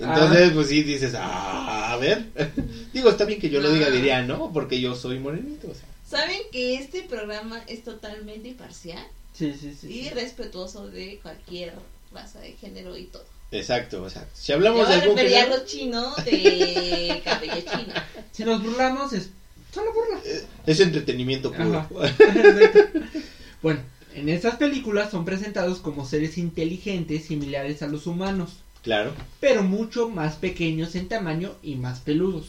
Entonces, 0.00 0.52
pues 0.52 0.68
sí 0.68 0.82
dices, 0.82 1.14
ah, 1.16 1.92
a 1.92 1.96
ver. 1.96 2.24
Digo, 2.92 3.10
está 3.10 3.24
bien 3.24 3.40
que 3.40 3.50
yo 3.50 3.60
lo 3.60 3.70
diga, 3.72 3.86
Ah. 3.88 3.90
diría, 3.90 4.22
no, 4.22 4.52
porque 4.52 4.80
yo 4.80 4.94
soy 4.94 5.18
morenito. 5.18 5.68
O 5.70 5.74
sea. 5.74 5.84
¿Saben 6.08 6.40
que 6.52 6.74
este 6.76 7.02
programa 7.02 7.62
es 7.66 7.84
totalmente 7.84 8.48
imparcial 8.48 9.04
Sí, 9.34 9.54
sí, 9.60 9.76
sí. 9.78 9.86
y 9.92 10.08
respetuoso 10.10 10.88
de 10.88 11.18
cualquier 11.22 11.74
raza 12.12 12.40
de 12.40 12.52
género 12.52 12.96
y 12.96 13.04
todo? 13.04 13.24
Exacto, 13.50 14.02
o 14.02 14.10
sea, 14.10 14.26
si 14.34 14.48
Yo 14.48 14.56
hablamos 14.56 14.88
de 14.88 14.94
algún 14.94 15.16
refería 15.16 15.38
a 15.38 15.42
género, 15.44 15.60
los 15.60 15.66
chinos 15.70 16.16
de 16.24 17.20
cabello 17.24 17.54
chino. 17.60 17.94
Si 18.32 18.44
nos 18.44 18.62
burlamos 18.62 19.12
es 19.12 19.30
solo 19.72 19.92
burla. 19.92 20.20
es 20.66 20.80
entretenimiento 20.80 21.52
puro. 21.52 21.86
Bueno, 23.62 23.80
en 24.14 24.28
estas 24.28 24.56
películas 24.56 25.10
son 25.10 25.24
presentados 25.24 25.78
como 25.80 26.06
seres 26.06 26.38
inteligentes 26.38 27.24
similares 27.26 27.82
a 27.82 27.86
los 27.88 28.06
humanos, 28.06 28.50
Claro. 28.82 29.12
pero 29.40 29.62
mucho 29.62 30.08
más 30.08 30.36
pequeños 30.36 30.94
en 30.94 31.08
tamaño 31.08 31.54
y 31.62 31.74
más 31.76 32.00
peludos. 32.00 32.46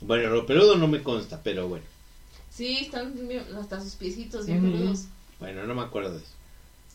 Bueno, 0.00 0.30
lo 0.30 0.46
peludo 0.46 0.76
no 0.76 0.88
me 0.88 1.02
consta, 1.02 1.40
pero 1.42 1.68
bueno. 1.68 1.84
Sí, 2.50 2.78
están 2.82 3.14
hasta 3.58 3.80
sus 3.80 3.94
piecitos 3.94 4.46
bien 4.46 4.60
peludos. 4.62 5.04
Bueno, 5.40 5.64
no 5.66 5.74
me 5.74 5.82
acuerdo 5.82 6.12
de 6.12 6.18
eso. 6.18 6.26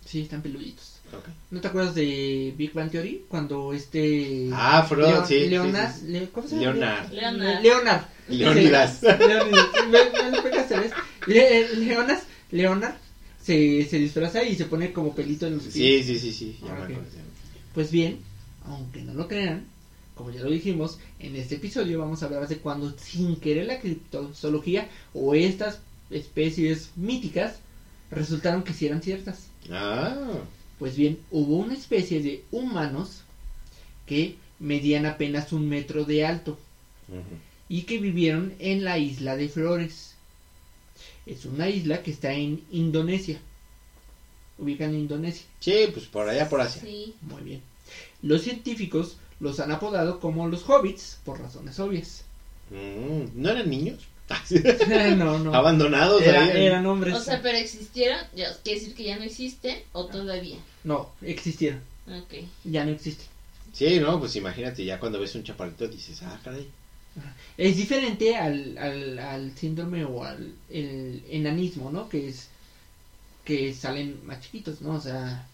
Sí, 0.06 0.22
están 0.22 0.42
peluditos. 0.42 0.96
¿No 1.50 1.60
te 1.60 1.68
acuerdas 1.68 1.96
de 1.96 2.54
Big 2.56 2.72
Bang 2.74 2.92
Theory? 2.92 3.26
Cuando 3.28 3.74
este... 3.74 4.50
Ah, 4.54 4.86
Frodo, 4.88 5.08
Leon- 5.10 5.28
sí, 5.28 5.40
sí, 5.44 5.50
Leonard, 5.50 5.92
sí, 5.96 6.08
Le- 6.08 6.30
¿cómo 6.30 6.48
se 6.48 6.60
llama? 6.60 6.74
Leonard. 6.76 7.12
Leonard. 7.12 7.62
Leonard. 7.64 8.02
Leonidas. 8.30 9.00
Sí, 9.02 9.08
Leonidas. 9.28 9.68
Le- 11.26 11.76
Leonas, 11.78 12.24
Leonard 12.52 12.96
se, 13.42 13.86
se 13.90 13.98
disfraza 13.98 14.44
y 14.44 14.56
se 14.56 14.66
pone 14.66 14.94
como 14.94 15.16
pelito 15.16 15.48
en 15.48 15.56
los 15.56 15.64
pies. 15.64 15.74
Sí, 15.74 16.04
sí, 16.04 16.20
sí, 16.20 16.32
sí, 16.34 16.60
ya 16.64 16.74
Ah, 16.76 16.86
me. 16.88 16.96
Pues 17.74 17.92
bien, 17.92 18.20
aunque 18.70 19.02
no 19.02 19.14
lo 19.14 19.28
crean, 19.28 19.66
como 20.16 20.32
ya 20.32 20.42
lo 20.42 20.50
dijimos, 20.52 21.00
en 21.20 21.36
este 21.36 21.56
episodio 21.56 22.00
vamos 22.00 22.22
a 22.22 22.26
hablar 22.26 22.48
de 22.48 22.58
cuando 22.58 22.92
sin 22.98 23.36
querer 23.38 23.68
la 23.68 23.80
criptozoología 23.80 24.90
o 25.14 25.34
estas 25.34 25.80
especies 26.10 26.92
míticas 26.96 27.60
resultaron 28.12 28.64
que 28.64 28.74
sí 28.74 28.86
eran 28.88 29.02
ciertas. 29.02 29.48
Ah, 29.72 30.16
Pues 30.78 30.96
bien, 30.96 31.20
hubo 31.32 31.58
una 31.58 31.74
especie 31.74 32.22
de 32.22 32.44
humanos 32.52 33.22
que 34.06 34.36
medían 34.60 35.06
apenas 35.06 35.54
un 35.54 35.68
metro 35.70 36.06
de 36.06 36.26
alto 36.26 36.58
y 37.68 37.84
que 37.84 37.98
vivieron 37.98 38.54
en 38.60 38.84
la 38.84 38.98
isla 38.98 39.36
de 39.36 39.50
Flores. 39.50 40.16
Es 41.26 41.46
una 41.46 41.70
isla 41.70 42.02
que 42.04 42.12
está 42.12 42.34
en 42.34 42.64
Indonesia. 42.72 43.40
Ubican 44.58 44.90
en 44.94 45.02
Indonesia. 45.02 45.46
sí, 45.60 45.88
pues 45.94 46.06
por 46.08 46.28
allá, 46.28 46.50
por 46.50 46.60
Asia. 46.60 46.82
Sí. 46.82 47.14
Muy 47.22 47.42
bien. 47.44 47.62
Los 48.22 48.42
científicos 48.42 49.18
los 49.40 49.60
han 49.60 49.72
apodado 49.72 50.20
como 50.20 50.48
los 50.48 50.64
hobbits 50.70 51.20
por 51.24 51.40
razones 51.40 51.80
obvias. 51.80 52.24
Mm, 52.72 53.42
¿No 53.42 53.50
eran 53.50 53.70
niños? 53.70 54.04
no, 55.18 55.40
no. 55.40 55.54
Abandonados 55.56 56.22
Era- 56.22 56.52
eran 56.54 56.86
hombres. 56.86 57.16
O 57.16 57.20
sea, 57.20 57.42
pero 57.42 57.58
existieron, 57.58 58.20
ya, 58.36 58.56
quiere 58.64 58.80
decir 58.80 58.96
que 58.96 59.04
ya 59.06 59.18
no 59.18 59.24
existen 59.24 59.80
o 59.92 60.06
todavía. 60.06 60.58
No, 60.84 61.10
existieron. 61.22 61.82
Ok. 62.08 62.36
Ya 62.64 62.86
no 62.86 62.92
existen. 62.92 63.26
Sí, 63.74 64.00
no, 64.00 64.20
pues 64.20 64.36
imagínate, 64.36 64.84
ya 64.86 65.00
cuando 65.00 65.20
ves 65.20 65.34
un 65.36 65.44
chaparrito 65.44 65.88
dices, 65.88 66.22
ah, 66.24 66.40
caray. 66.44 66.68
Es 67.58 67.76
diferente 67.76 68.36
al, 68.38 68.78
al, 68.78 69.20
al 69.20 69.58
síndrome 69.58 70.06
o 70.06 70.24
al 70.24 70.54
el 70.70 71.24
enanismo, 71.30 71.92
¿no? 71.92 72.08
Que 72.08 72.30
es 72.30 72.50
que 73.44 73.74
salen 73.74 74.20
más 74.26 74.42
chiquitos, 74.42 74.82
¿no? 74.82 74.92
O 74.92 75.02
sea, 75.02 75.48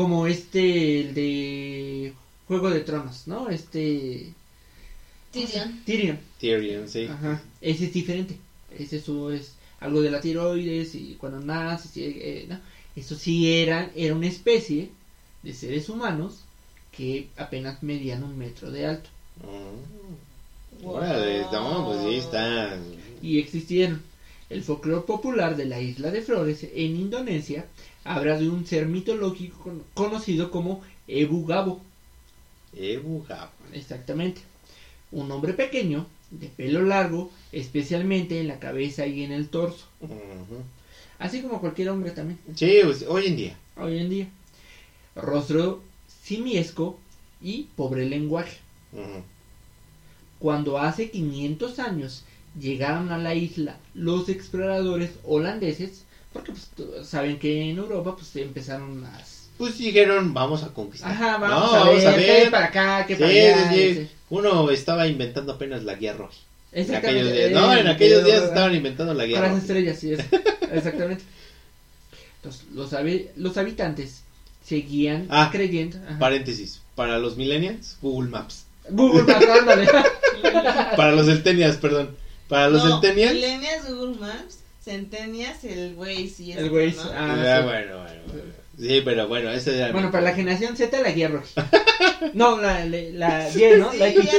como 0.00 0.26
este, 0.26 1.00
el 1.02 1.12
de 1.12 2.14
Juego 2.48 2.70
de 2.70 2.80
Tronos, 2.80 3.26
¿no? 3.26 3.50
Este... 3.50 4.32
Tyrion. 5.30 5.84
Tyrion. 5.84 6.18
Tyrion, 6.40 6.88
sí. 6.88 7.04
Ajá. 7.04 7.42
Ese 7.60 7.84
es 7.84 7.92
diferente. 7.92 8.38
Ese 8.78 8.96
eso 8.96 9.30
es 9.30 9.56
algo 9.78 10.00
de 10.00 10.10
la 10.10 10.22
tiroides 10.22 10.94
y 10.94 11.16
cuando 11.20 11.40
nace, 11.40 11.88
sí, 11.88 12.02
eh, 12.02 12.46
no. 12.48 12.58
Eso 12.96 13.14
sí 13.14 13.52
era, 13.52 13.90
era 13.94 14.14
una 14.14 14.28
especie 14.28 14.88
de 15.42 15.52
seres 15.52 15.90
humanos 15.90 16.44
que 16.96 17.28
apenas 17.36 17.82
medían 17.82 18.24
un 18.24 18.38
metro 18.38 18.70
de 18.70 18.86
alto. 18.86 19.10
Mm. 19.42 20.86
Órale, 20.86 21.42
no, 21.52 21.84
pues 21.84 22.00
sí, 22.04 22.14
está. 22.20 22.74
y 23.20 23.38
existieron. 23.38 24.02
El 24.50 24.62
folclore 24.64 25.06
popular 25.06 25.56
de 25.56 25.64
la 25.66 25.80
isla 25.80 26.10
de 26.10 26.22
Flores 26.22 26.64
en 26.64 26.96
Indonesia 26.96 27.66
habla 28.04 28.36
de 28.36 28.48
un 28.48 28.66
ser 28.66 28.86
mitológico 28.86 29.58
con- 29.62 29.84
conocido 29.94 30.50
como 30.50 30.82
Ebu 31.06 31.46
Gabo, 31.46 31.80
Ebu 32.76 33.24
Gabo. 33.28 33.50
exactamente. 33.72 34.42
Un 35.12 35.30
hombre 35.30 35.52
pequeño, 35.54 36.06
de 36.32 36.48
pelo 36.48 36.82
largo, 36.82 37.30
especialmente 37.52 38.40
en 38.40 38.48
la 38.48 38.58
cabeza 38.58 39.06
y 39.06 39.22
en 39.22 39.32
el 39.32 39.48
torso, 39.48 39.86
así 41.18 41.42
como 41.42 41.60
cualquier 41.60 41.88
hombre 41.90 42.10
también, 42.12 42.38
Sí, 42.56 42.78
pues, 42.84 43.02
hoy 43.08 43.26
en 43.26 43.36
día. 43.36 43.56
hoy 43.76 43.98
en 43.98 44.08
día. 44.10 44.28
Rostro 45.16 45.80
simiesco 46.22 46.98
y 47.40 47.64
pobre 47.76 48.04
lenguaje. 48.06 48.58
Cuando 50.38 50.78
hace 50.78 51.10
500 51.10 51.78
años 51.80 52.24
llegaron 52.58 53.10
a 53.12 53.18
la 53.18 53.34
isla 53.34 53.76
los 53.94 54.28
exploradores 54.28 55.10
holandeses, 55.24 56.04
porque 56.32 56.52
pues, 56.52 57.06
saben 57.08 57.38
que 57.38 57.70
en 57.70 57.78
Europa 57.78 58.16
pues 58.16 58.34
empezaron 58.36 59.02
las... 59.02 59.48
Pues 59.58 59.76
dijeron, 59.78 60.32
vamos 60.32 60.62
a 60.62 60.68
conquistar. 60.68 61.10
Ajá, 61.12 61.36
vamos, 61.36 61.70
No, 61.72 61.76
a, 61.76 61.84
ver, 61.84 61.94
vamos 61.96 62.04
a 62.06 62.16
ver. 62.16 62.50
para 62.50 62.66
acá, 62.66 63.04
qué 63.06 63.14
Sí, 63.14 63.20
para 63.20 63.32
allá. 63.32 63.72
sí, 63.72 63.94
sí. 63.94 64.08
Uno 64.30 64.70
estaba 64.70 65.06
inventando 65.06 65.52
apenas 65.52 65.82
la 65.84 65.94
guía 65.96 66.14
roja. 66.14 66.32
En 66.72 66.82
Exactamente, 66.82 67.20
aquellos 67.28 67.36
días. 67.36 67.50
eh, 67.50 67.54
No, 67.54 67.76
en 67.76 67.86
aquellos 67.88 68.24
días 68.24 68.40
¿verdad? 68.40 68.48
estaban 68.56 68.74
inventando 68.74 69.12
la 69.12 69.24
guía 69.26 69.40
las 69.40 69.50
roja. 69.50 69.60
estrellas, 69.60 69.98
sí, 69.98 70.12
es. 70.12 70.20
exactamente. 70.72 71.24
Entonces, 72.36 72.64
los, 72.72 72.92
habi- 72.92 73.28
los 73.36 73.56
habitantes 73.58 74.22
seguían 74.64 75.26
Ah, 75.28 75.50
creyendo... 75.52 75.98
ajá. 76.08 76.18
Paréntesis. 76.18 76.80
Para 76.94 77.18
los 77.18 77.36
millennials, 77.36 77.98
Google 78.00 78.30
Maps. 78.30 78.64
Google 78.88 79.24
Maps, 79.24 79.46
ándale. 79.46 79.88
Para 80.96 81.12
los 81.12 81.26
centennials, 81.26 81.76
perdón. 81.76 82.16
Para 82.50 82.68
los 82.68 82.84
no, 82.84 82.90
centennials. 83.00 83.32
Millennials, 83.34 83.88
Google 83.88 84.18
Maps, 84.18 84.58
Centennials, 84.84 85.64
el 85.64 85.94
Waze 85.96 86.34
y 86.42 86.52
eso. 86.52 86.60
El 86.60 86.70
Waze, 86.70 86.96
¿no? 86.96 87.02
ah. 87.14 87.36
Ah, 87.38 87.58
sí. 87.60 87.64
bueno, 87.64 87.98
bueno, 88.02 88.20
bueno. 88.26 88.52
Sí, 88.78 89.02
pero 89.04 89.28
bueno, 89.28 89.50
ese 89.50 89.76
era. 89.76 89.92
bueno, 89.92 90.10
para 90.10 90.24
la 90.24 90.34
generación 90.34 90.76
Z, 90.76 91.00
la 91.00 91.10
guía 91.12 91.28
roja. 91.28 91.46
No, 92.34 92.60
la, 92.60 92.84
la, 92.84 92.98
la 93.12 93.48
Y, 93.54 93.78
¿no? 93.78 93.92
Sí, 93.92 93.98
La 93.98 94.08
X. 94.08 94.24
ya 94.24 94.38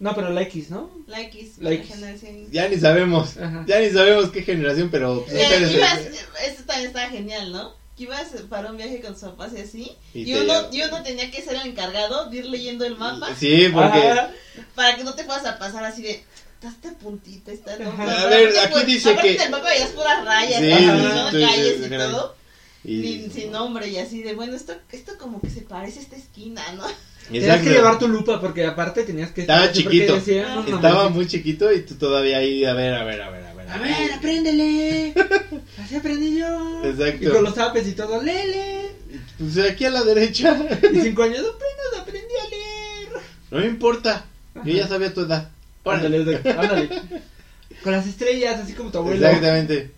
No, 0.00 0.14
pero 0.14 0.30
la 0.30 0.42
X, 0.42 0.70
¿no? 0.70 0.90
la 1.06 1.20
X, 1.22 1.54
La 1.58 1.70
la 1.70 1.76
X. 1.76 1.88
generación. 1.94 2.50
Ya 2.50 2.68
ni 2.68 2.76
sabemos. 2.78 3.36
Ajá. 3.36 3.64
Ya 3.66 3.80
ni 3.80 3.90
sabemos 3.90 4.30
qué 4.30 4.42
generación, 4.42 4.88
pero. 4.90 5.24
Eh, 5.28 5.42
espérense. 5.42 5.76
ibas, 5.76 5.98
esto 6.46 6.62
también 6.66 6.88
estaba 6.88 7.08
genial, 7.08 7.52
¿no? 7.52 7.74
Que 7.96 8.04
ibas 8.04 8.26
para 8.50 8.70
un 8.70 8.76
viaje 8.76 9.00
con 9.00 9.14
sus 9.14 9.30
papás 9.30 9.52
y 9.56 9.60
así. 9.62 9.92
Y 10.14 10.30
Y, 10.32 10.34
uno, 10.34 10.54
y 10.70 10.82
uno 10.82 11.02
tenía 11.02 11.30
que 11.30 11.42
ser 11.42 11.54
el 11.56 11.68
encargado 11.68 12.28
de 12.30 12.36
ir 12.38 12.46
leyendo 12.46 12.84
el 12.84 12.96
mapa 12.96 13.34
Sí, 13.38 13.68
porque. 13.72 13.98
Ajá. 14.08 14.30
para 14.74 14.96
que 14.96 15.04
no 15.04 15.14
te 15.14 15.24
puedas 15.24 15.44
a 15.46 15.58
pasar 15.58 15.84
así 15.84 16.02
de. 16.02 16.24
Está 16.62 16.90
puntita, 16.98 17.52
está 17.52 17.76
no, 17.78 17.84
no, 17.84 18.02
A 18.02 18.06
no, 18.06 18.28
ver, 18.28 18.48
aparte, 18.48 18.58
aquí 18.60 18.72
pues, 18.72 18.86
dice 18.86 19.10
aparte 19.10 19.32
que- 19.36 19.38
del 19.42 19.50
mapa 19.50 19.68
veías 19.68 19.90
puras 19.90 20.24
rayas, 20.24 20.60
Sí, 20.60 20.68
¿no? 20.70 20.78
sí, 20.78 20.86
¿no? 20.86 21.30
sí, 21.30 21.40
calles 21.40 21.76
sí, 21.78 21.84
y 21.86 21.88
todo. 21.98 22.36
Y- 22.84 23.02
Sin, 23.02 23.32
sin 23.32 23.50
nombre 23.52 23.88
y 23.88 23.98
así 23.98 24.22
de, 24.22 24.34
bueno, 24.34 24.54
esto, 24.56 24.74
esto 24.92 25.12
como 25.18 25.40
que 25.40 25.50
se 25.50 25.60
parece 25.62 25.98
a 25.98 26.02
esta 26.02 26.16
esquina, 26.16 26.62
¿no? 26.76 26.84
Tenías 27.30 27.60
que 27.60 27.70
llevar 27.70 27.98
tu 27.98 28.06
lupa 28.08 28.40
porque 28.40 28.64
aparte 28.64 29.02
tenías 29.02 29.32
que 29.32 29.40
Estaba 29.42 29.70
chiquito. 29.72 30.14
decían 30.14 30.52
unos 30.58 30.66
Estaba 30.66 30.94
nombres. 31.04 31.14
muy 31.16 31.26
chiquito 31.26 31.72
y 31.72 31.82
tú 31.82 31.94
todavía 31.96 32.38
ahí, 32.38 32.64
a 32.64 32.72
ver, 32.74 32.94
a 32.94 33.04
ver, 33.04 33.20
a 33.22 33.30
ver, 33.30 33.44
a 33.44 33.54
ver. 33.54 33.68
A 33.68 33.78
ver, 33.78 34.12
apréndele. 34.12 35.12
Así 35.82 35.96
aprendí 35.96 36.38
yo. 36.38 36.82
Exacto. 36.84 37.24
Y 37.24 37.32
con 37.32 37.42
los 37.44 37.58
apes 37.58 37.88
y 37.88 37.92
todo, 37.92 38.22
lele. 38.22 38.90
Pues 39.38 39.58
aquí 39.70 39.84
a 39.84 39.90
la 39.90 40.04
derecha. 40.04 40.56
Y 40.92 41.00
cinco 41.00 41.24
años, 41.24 41.38
apenas 41.40 42.00
aprendí 42.02 42.34
a 42.40 42.48
leer. 42.48 43.08
No 43.50 43.58
me 43.58 43.66
importa. 43.66 44.24
Yo 44.64 44.72
ya 44.72 44.86
sabía 44.86 45.12
tu 45.12 45.22
edad. 45.22 45.50
Ándale, 45.90 46.36
ándale. 46.50 46.88
Con 47.82 47.92
las 47.92 48.06
estrellas, 48.06 48.60
así 48.60 48.72
como 48.72 48.90
tu 48.90 48.98
abuelo. 48.98 49.26
Exactamente. 49.26 49.90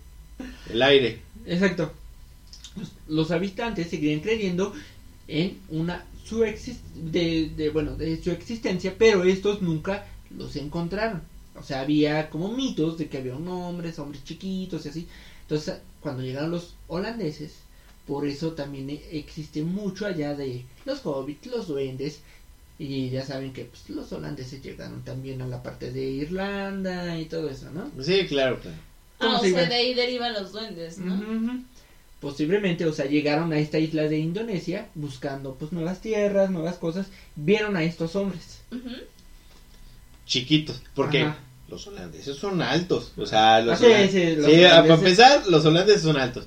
El 0.69 0.81
aire. 0.81 1.21
Exacto. 1.45 1.91
Los, 2.75 2.91
los 3.07 3.31
habitantes 3.31 3.89
seguían 3.89 4.19
creyendo 4.19 4.73
en 5.27 5.57
una 5.69 6.05
su 6.25 6.43
exis- 6.43 6.79
de, 6.95 7.49
de, 7.55 7.69
bueno, 7.69 7.95
de 7.95 8.21
su 8.21 8.31
existencia, 8.31 8.93
pero 8.97 9.23
estos 9.23 9.61
nunca 9.61 10.05
los 10.37 10.55
encontraron. 10.55 11.21
O 11.55 11.63
sea, 11.63 11.81
había 11.81 12.29
como 12.29 12.49
mitos 12.53 12.97
de 12.97 13.07
que 13.07 13.17
había 13.17 13.35
un 13.35 13.47
hombres, 13.47 13.97
hombres 13.99 14.23
chiquitos 14.23 14.85
y 14.85 14.89
así. 14.89 15.07
Entonces, 15.41 15.75
cuando 16.01 16.21
llegaron 16.21 16.51
los 16.51 16.75
holandeses, 16.87 17.53
por 18.05 18.27
eso 18.27 18.53
también 18.53 18.89
existe 19.11 19.61
mucho 19.63 20.05
allá 20.05 20.35
de 20.35 20.65
los 20.85 21.05
hobbits, 21.05 21.47
los 21.47 21.67
duendes. 21.67 22.19
Y 22.79 23.09
ya 23.09 23.25
saben 23.25 23.51
que 23.51 23.65
pues, 23.65 23.89
los 23.89 24.09
holandeses 24.13 24.63
llegaron 24.63 25.03
también 25.03 25.41
a 25.41 25.47
la 25.47 25.61
parte 25.61 25.91
de 25.91 26.01
Irlanda 26.01 27.19
y 27.19 27.25
todo 27.25 27.49
eso, 27.49 27.69
¿no? 27.71 27.91
Sí, 28.01 28.25
claro, 28.27 28.57
claro. 28.61 28.77
¿Cómo 29.17 29.33
Ah, 29.35 29.39
o 29.39 29.43
se 29.43 29.49
sea, 29.51 29.59
llama? 29.63 29.69
de 29.69 29.75
ahí 29.75 29.93
derivan 29.93 30.33
los 30.33 30.53
duendes, 30.53 30.97
¿no? 30.97 31.61
Posiblemente, 32.21 32.85
o 32.85 32.93
sea, 32.93 33.05
llegaron 33.05 33.51
a 33.51 33.59
esta 33.59 33.79
isla 33.79 34.03
de 34.03 34.17
Indonesia 34.19 34.87
buscando 34.95 35.55
pues 35.55 35.73
nuevas 35.73 35.99
tierras, 36.01 36.49
nuevas 36.51 36.77
cosas, 36.77 37.07
vieron 37.35 37.75
a 37.75 37.83
estos 37.83 38.15
hombres. 38.15 38.61
Chiquitos. 40.25 40.81
Porque 40.95 41.21
Ajá. 41.23 41.37
los 41.67 41.85
holandeses 41.87 42.37
son 42.37 42.61
altos. 42.61 43.11
O 43.17 43.25
sea, 43.25 43.61
los 43.61 43.73
Ah, 43.75 43.77
sí, 43.77 43.85
holan- 43.85 44.09
sí, 44.09 44.35
los 44.35 44.45
Sí, 44.45 44.63
a- 44.63 44.69
para 44.69 44.83
holandeses- 44.83 44.97
empezar, 44.99 45.47
los 45.47 45.65
holandeses 45.65 46.01
son 46.01 46.17
altos. 46.17 46.45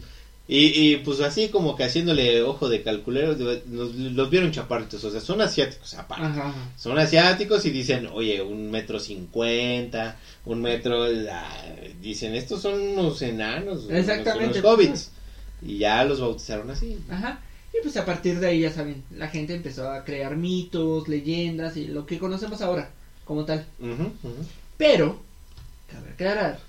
Y, 0.55 0.93
y 0.93 0.97
pues 0.99 1.21
así 1.21 1.49
como 1.49 1.75
que 1.75 1.85
haciéndole 1.85 2.43
ojo 2.43 2.69
de 2.69 2.83
calculero, 2.83 3.35
los 3.71 4.29
vieron 4.29 4.53
chaparritos. 4.53 5.03
O 5.03 5.11
sea, 5.11 5.23
son 5.23 5.41
asiáticos 5.41 5.95
aparte. 5.95 6.27
Ajá. 6.27 6.53
Son 6.77 6.99
asiáticos 6.99 7.65
y 7.65 7.71
dicen, 7.71 8.07
oye, 8.12 8.43
un 8.43 8.71
metro 8.71 9.01
cincuenta, 9.01 10.19
un 10.45 10.61
metro... 10.61 11.07
ah, 11.31 11.57
dicen, 12.03 12.35
estos 12.35 12.61
son 12.61 12.79
unos 12.79 13.23
enanos. 13.23 13.88
Exactamente. 13.88 14.61
Unos 14.61 14.75
hobbits. 14.75 15.11
Y 15.62 15.79
ya 15.79 16.05
los 16.05 16.21
bautizaron 16.21 16.71
así. 16.71 16.99
Ajá. 17.09 17.41
Y 17.73 17.83
pues 17.83 17.97
a 17.97 18.05
partir 18.05 18.38
de 18.38 18.49
ahí, 18.49 18.61
ya 18.61 18.71
saben, 18.71 19.05
la 19.17 19.29
gente 19.29 19.55
empezó 19.55 19.91
a 19.91 20.05
crear 20.05 20.37
mitos, 20.37 21.09
leyendas 21.09 21.79
y 21.79 21.87
lo 21.87 22.05
que 22.05 22.19
conocemos 22.19 22.61
ahora 22.61 22.91
como 23.25 23.47
tal. 23.47 23.65
Pero, 24.77 25.19
cabe 25.91 26.11
aclarar 26.11 26.61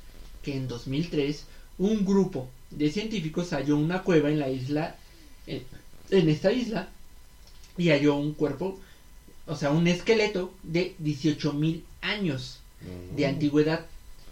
que 0.42 0.56
en 0.56 0.70
2003 0.70 1.44
un 1.80 2.06
grupo 2.06 2.48
de 2.78 2.90
científicos 2.92 3.52
halló 3.54 3.76
una 3.78 4.04
cueva 4.04 4.30
en 4.30 4.40
la 4.40 4.50
isla, 4.50 4.96
en, 5.48 5.64
en 6.10 6.30
esta 6.30 6.52
isla, 6.52 6.90
y 7.78 7.90
halló 7.90 8.16
un 8.16 8.34
cuerpo, 8.34 8.80
o 9.48 9.56
sea, 9.56 9.72
un 9.72 9.88
esqueleto 9.88 10.52
de 10.64 10.96
18.000 11.04 11.84
años 12.02 12.60
de 13.16 13.26
Mm. 13.26 13.30
antigüedad, 13.30 13.86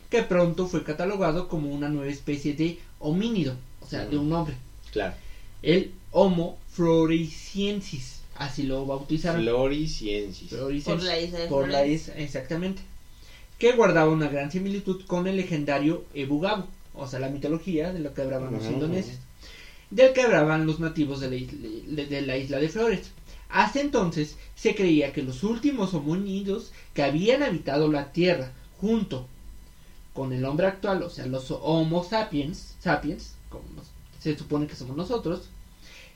que 0.10 0.24
pronto 0.24 0.68
fue 0.68 0.84
catalogado 0.84 1.48
como 1.48 1.70
una 1.74 1.88
nueva 1.88 2.12
especie 2.12 2.54
de 2.54 2.78
homínido, 3.00 3.56
o 3.82 3.88
sea, 3.88 4.06
de 4.06 4.18
un 4.18 4.32
hombre, 4.34 4.56
Claro. 4.92 5.14
el 5.62 5.92
Homo 6.12 6.58
floresiensis, 6.70 8.20
así 8.36 8.64
lo 8.64 8.86
bautizaron. 8.86 9.42
Floriciensis. 9.42 10.50
Floresiensis. 10.50 10.84
Por 10.86 11.04
la 11.04 11.20
isla 11.20 11.40
de 11.40 11.48
Por 11.48 11.70
la 11.70 11.86
isla, 11.86 12.16
exactamente. 12.18 12.82
Que 13.58 13.74
guardaba 13.74 14.12
una 14.12 14.28
gran 14.28 14.52
similitud 14.52 15.06
con 15.06 15.28
el 15.28 15.38
legendario 15.38 16.04
Ebugabu, 16.14 16.66
o 17.02 17.08
sea, 17.08 17.20
la 17.20 17.30
mitología 17.30 17.92
de 17.92 18.00
lo 18.00 18.14
que 18.14 18.22
hablaban 18.22 18.52
los 18.52 18.64
Ujú. 18.64 18.74
indoneses, 18.74 19.20
del 19.90 20.14
que 20.14 20.22
hablaban 20.22 20.66
los 20.66 20.80
nativos 20.80 21.20
de 21.20 21.28
la, 21.30 21.36
isla, 21.36 22.06
de 22.06 22.22
la 22.22 22.38
isla 22.38 22.60
de 22.60 22.70
Flores. 22.70 23.12
Hasta 23.50 23.80
entonces 23.80 24.36
se 24.56 24.74
creía 24.76 25.12
que 25.12 25.22
los 25.22 25.44
últimos 25.44 25.94
homínidos 25.94 26.72
que 26.94 27.04
habían 27.04 27.42
habitado 27.42 27.90
la 27.90 28.06
Tierra 28.06 28.52
junto 28.78 29.26
con 30.14 30.32
el 30.32 30.46
hombre 30.46 30.68
actual, 30.68 31.02
o 31.02 31.10
sea, 31.10 31.26
los 31.26 31.52
Homo 31.52 32.04
sapiens, 32.04 32.76
sapiens, 32.80 33.34
como 33.50 33.66
se 34.20 34.38
supone 34.38 34.68
que 34.68 34.76
somos 34.76 34.96
nosotros, 34.96 35.50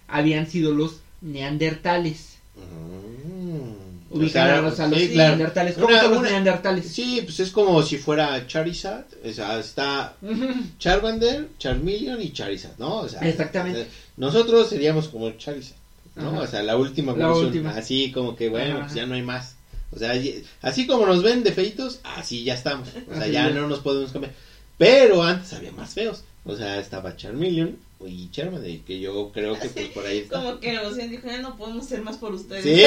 habían 0.08 0.46
sido 0.46 0.72
los 0.72 1.00
neandertales. 1.22 2.38
Mm. 2.56 3.95
O 4.12 4.28
sea, 4.30 4.60
a 4.60 4.62
los, 4.62 4.80
a 4.80 4.88
los 4.88 5.00
sí, 5.00 5.10
claro. 5.10 5.30
neandertales. 5.36 5.76
¿Cómo 5.76 5.88
Una- 5.88 6.02
son 6.02 6.12
los 6.12 6.20
una- 6.20 6.30
neandertales? 6.30 6.88
Sí, 6.88 7.22
pues 7.24 7.40
es 7.40 7.52
como 7.52 7.82
si 7.82 7.98
fuera 7.98 8.46
Charizard. 8.48 9.06
O 9.28 9.32
sea, 9.34 9.60
está. 9.60 10.14
Charmander, 10.80 11.50
Charmeleon 11.58 12.22
y 12.22 12.32
Charizard, 12.32 12.78
¿no? 12.78 12.98
O 13.02 13.10
sea, 13.10 13.22
Exactamente. 13.22 13.88
nosotros 14.18 14.70
seríamos 14.70 15.08
como 15.08 15.32
Charizard, 15.32 15.78
¿no? 16.16 16.30
Ajá. 16.30 16.40
O 16.42 16.48
sea, 16.48 16.64
la 16.64 16.78
última 16.78 17.14
La 17.14 17.26
evolución. 17.26 17.48
última. 17.48 17.72
Así 17.72 18.12
como 18.12 18.36
que, 18.36 18.50
bueno, 18.50 18.76
Ajá. 18.76 18.84
pues 18.84 18.94
ya 18.94 19.06
no 19.06 19.16
hay 19.16 19.24
más. 19.24 19.56
O 19.92 19.98
sea, 20.00 20.14
así 20.62 20.88
como 20.88 21.06
nos 21.06 21.24
ven 21.24 21.44
de 21.44 21.52
feitos, 21.52 22.00
así 22.04 22.44
ya 22.44 22.54
estamos. 22.56 22.90
O 23.10 23.14
sea, 23.14 23.24
Así 23.24 23.32
ya 23.32 23.50
no 23.50 23.68
nos 23.68 23.80
podemos 23.80 24.12
cambiar. 24.12 24.34
Pero 24.78 25.24
antes 25.24 25.54
había 25.54 25.72
más 25.72 25.94
feos. 25.94 26.24
O 26.44 26.56
sea, 26.56 26.80
estaba 26.80 27.16
Charmeleon 27.16 27.78
y 28.08 28.30
Charmander, 28.32 28.80
que 28.82 29.00
yo 29.00 29.32
creo 29.34 29.58
que 29.60 29.70
pues 29.70 29.88
por 29.88 30.06
ahí 30.06 30.20
está. 30.24 30.38
Como 30.42 30.60
que 30.60 30.74
emoción 30.74 31.10
dijo, 31.10 31.28
ya 31.28 31.40
no 31.40 31.58
podemos 31.58 31.86
ser 31.86 32.02
más 32.02 32.18
por 32.18 32.34
ustedes. 32.34 32.64
Sí, 32.64 32.84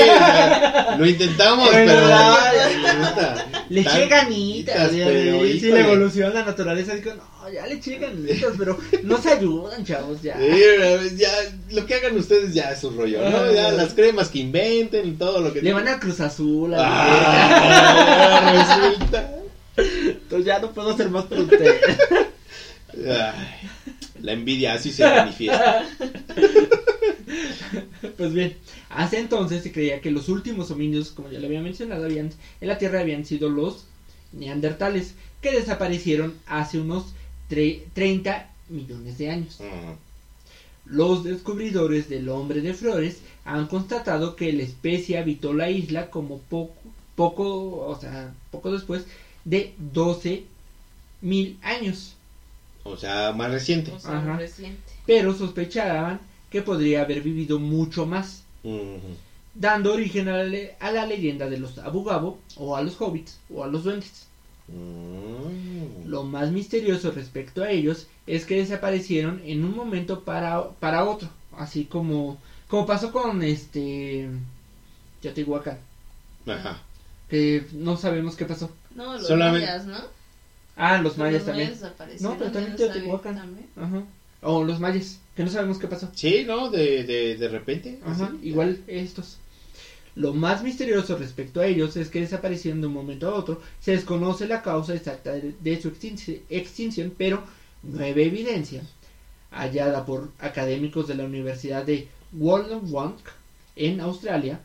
lo 0.98 1.06
intentamos, 1.06 1.68
pero. 1.70 2.08
Le 3.68 3.80
eché 3.80 4.06
ganitas, 4.08 4.90
pero, 4.92 5.42
sí, 5.42 5.48
híjole. 5.50 5.70
la 5.72 5.80
evolución, 5.80 6.34
la 6.34 6.44
naturaleza 6.44 6.94
dijo, 6.94 7.10
no, 7.14 7.50
ya 7.52 7.66
le 7.66 7.74
eché 7.74 7.98
ganitas, 7.98 8.52
pero 8.56 8.78
no 9.02 9.18
se 9.18 9.30
ayudan, 9.30 9.84
chavos, 9.84 10.22
ya. 10.22 10.36
Sí, 10.38 11.16
ya, 11.16 11.30
lo 11.70 11.84
que 11.86 11.94
hagan 11.94 12.16
ustedes 12.16 12.54
ya 12.54 12.70
es 12.72 12.80
su 12.80 12.90
rollo, 12.90 13.18
¿no? 13.28 13.36
Ah. 13.36 13.50
Ya 13.54 13.70
las 13.72 13.94
cremas 13.94 14.28
que 14.28 14.38
inventen 14.40 15.06
y 15.08 15.12
todo 15.12 15.40
lo 15.40 15.52
que 15.52 15.62
Le 15.62 15.72
van 15.72 15.88
a 15.88 15.98
Cruz 16.00 16.20
Azul, 16.20 16.74
a 16.74 16.78
Ah, 16.80 18.52
resulta. 18.98 19.34
entonces 19.76 20.46
ya 20.46 20.58
no 20.58 20.72
puedo 20.72 20.90
hacer 20.90 21.08
más 21.10 21.24
por 21.26 21.38
ustedes. 21.40 21.80
Ay, 23.06 23.68
la 24.22 24.32
envidia 24.32 24.74
así 24.74 24.90
se 24.92 25.04
manifiesta. 25.04 25.86
Pues 28.16 28.32
bien, 28.32 28.56
hace 28.88 29.18
entonces 29.18 29.62
se 29.62 29.72
creía 29.72 30.00
que 30.00 30.10
los 30.10 30.28
últimos 30.28 30.70
homínidos, 30.70 31.10
como 31.10 31.28
ya 31.28 31.38
lo 31.38 31.46
había 31.46 31.60
mencionado, 31.60 32.04
habían, 32.04 32.30
en 32.60 32.68
la 32.68 32.78
Tierra 32.78 33.00
habían 33.00 33.24
sido 33.24 33.48
los 33.48 33.84
neandertales, 34.32 35.14
que 35.40 35.52
desaparecieron 35.52 36.34
hace 36.46 36.78
unos 36.78 37.12
tre- 37.50 37.80
30 37.92 38.46
millones 38.68 39.18
de 39.18 39.28
años. 39.28 39.58
Los 40.86 41.22
descubridores 41.22 42.08
del 42.08 42.28
hombre 42.28 42.62
de 42.62 42.72
flores 42.72 43.18
han 43.44 43.66
constatado 43.66 44.36
que 44.36 44.52
la 44.52 44.62
especie 44.62 45.18
habitó 45.18 45.52
la 45.52 45.68
isla 45.68 46.08
como 46.08 46.38
poco, 46.38 46.72
poco, 47.14 47.86
o 47.86 47.94
sea, 48.00 48.32
poco 48.50 48.70
después 48.72 49.04
de 49.44 49.74
12 49.76 50.44
mil 51.20 51.56
años, 51.62 52.14
O 52.84 52.96
sea, 52.96 53.32
más 53.32 53.50
reciente. 53.50 53.92
O 53.92 53.98
sea, 54.00 54.18
Ajá. 54.18 54.36
reciente. 54.36 54.80
pero 55.06 55.34
sospechaban 55.34 56.20
que 56.50 56.62
podría 56.62 57.02
haber 57.02 57.20
vivido 57.22 57.58
mucho 57.58 58.06
más, 58.06 58.44
dando 59.54 59.92
origen 59.92 60.28
a 60.28 60.38
la, 60.38 60.44
le- 60.44 60.76
a 60.80 60.90
la 60.92 61.06
leyenda 61.06 61.48
de 61.48 61.58
los 61.58 61.78
abugabo 61.78 62.38
o 62.56 62.76
a 62.76 62.82
los 62.82 63.00
hobbits 63.00 63.38
o 63.52 63.64
a 63.64 63.66
los 63.66 63.84
duendes. 63.84 64.26
Mm. 64.68 66.08
Lo 66.08 66.24
más 66.24 66.50
misterioso 66.50 67.10
respecto 67.10 67.62
a 67.62 67.70
ellos 67.70 68.06
es 68.26 68.44
que 68.44 68.56
desaparecieron 68.56 69.40
en 69.44 69.64
un 69.64 69.74
momento 69.74 70.20
para, 70.24 70.70
para 70.80 71.04
otro, 71.04 71.28
así 71.56 71.84
como, 71.84 72.38
como 72.68 72.86
pasó 72.86 73.10
con 73.12 73.42
este 73.42 74.28
Teotihuacán, 75.22 75.78
Ajá. 76.46 76.82
que 77.28 77.66
no 77.72 77.96
sabemos 77.96 78.36
qué 78.36 78.44
pasó. 78.44 78.70
No, 78.94 79.14
los 79.14 79.26
Solamente- 79.26 79.66
¿no? 79.86 79.98
Ah, 80.78 81.02
los 81.02 81.18
mayas 81.18 81.44
también. 81.44 81.70
desaparecieron, 81.70 82.32
No, 82.32 82.38
pero 82.38 82.52
también 82.52 82.76
Teotihuacán. 82.76 83.36
Ajá. 83.76 84.04
O 84.42 84.62
los 84.62 84.78
mayas, 84.78 85.18
que 85.34 85.42
no 85.42 85.50
sabemos 85.50 85.78
qué 85.78 85.88
pasó. 85.88 86.08
Sí, 86.14 86.44
¿no? 86.46 86.70
De, 86.70 87.02
de, 87.04 87.36
de 87.36 87.48
repente. 87.48 87.98
Ajá, 88.04 88.26
así. 88.26 88.48
igual 88.48 88.78
estos. 88.86 89.38
Lo 90.14 90.32
más 90.34 90.62
misterioso 90.62 91.16
respecto 91.16 91.60
a 91.60 91.66
ellos 91.66 91.96
es 91.96 92.08
que 92.08 92.20
desaparecieron 92.20 92.80
de 92.80 92.86
un 92.86 92.92
momento 92.92 93.28
a 93.28 93.34
otro. 93.34 93.60
Se 93.80 93.90
desconoce 93.92 94.46
la 94.46 94.62
causa 94.62 94.94
exacta 94.94 95.32
de, 95.32 95.54
de 95.60 95.82
su 95.82 95.90
extinci- 95.90 96.40
extinción, 96.50 97.12
pero 97.18 97.42
nueva 97.82 98.20
evidencia, 98.20 98.82
hallada 99.50 100.06
por 100.06 100.30
académicos 100.38 101.08
de 101.08 101.14
la 101.16 101.24
Universidad 101.24 101.84
de 101.84 102.08
Wollongong 102.32 103.16
en 103.76 104.00
Australia, 104.00 104.60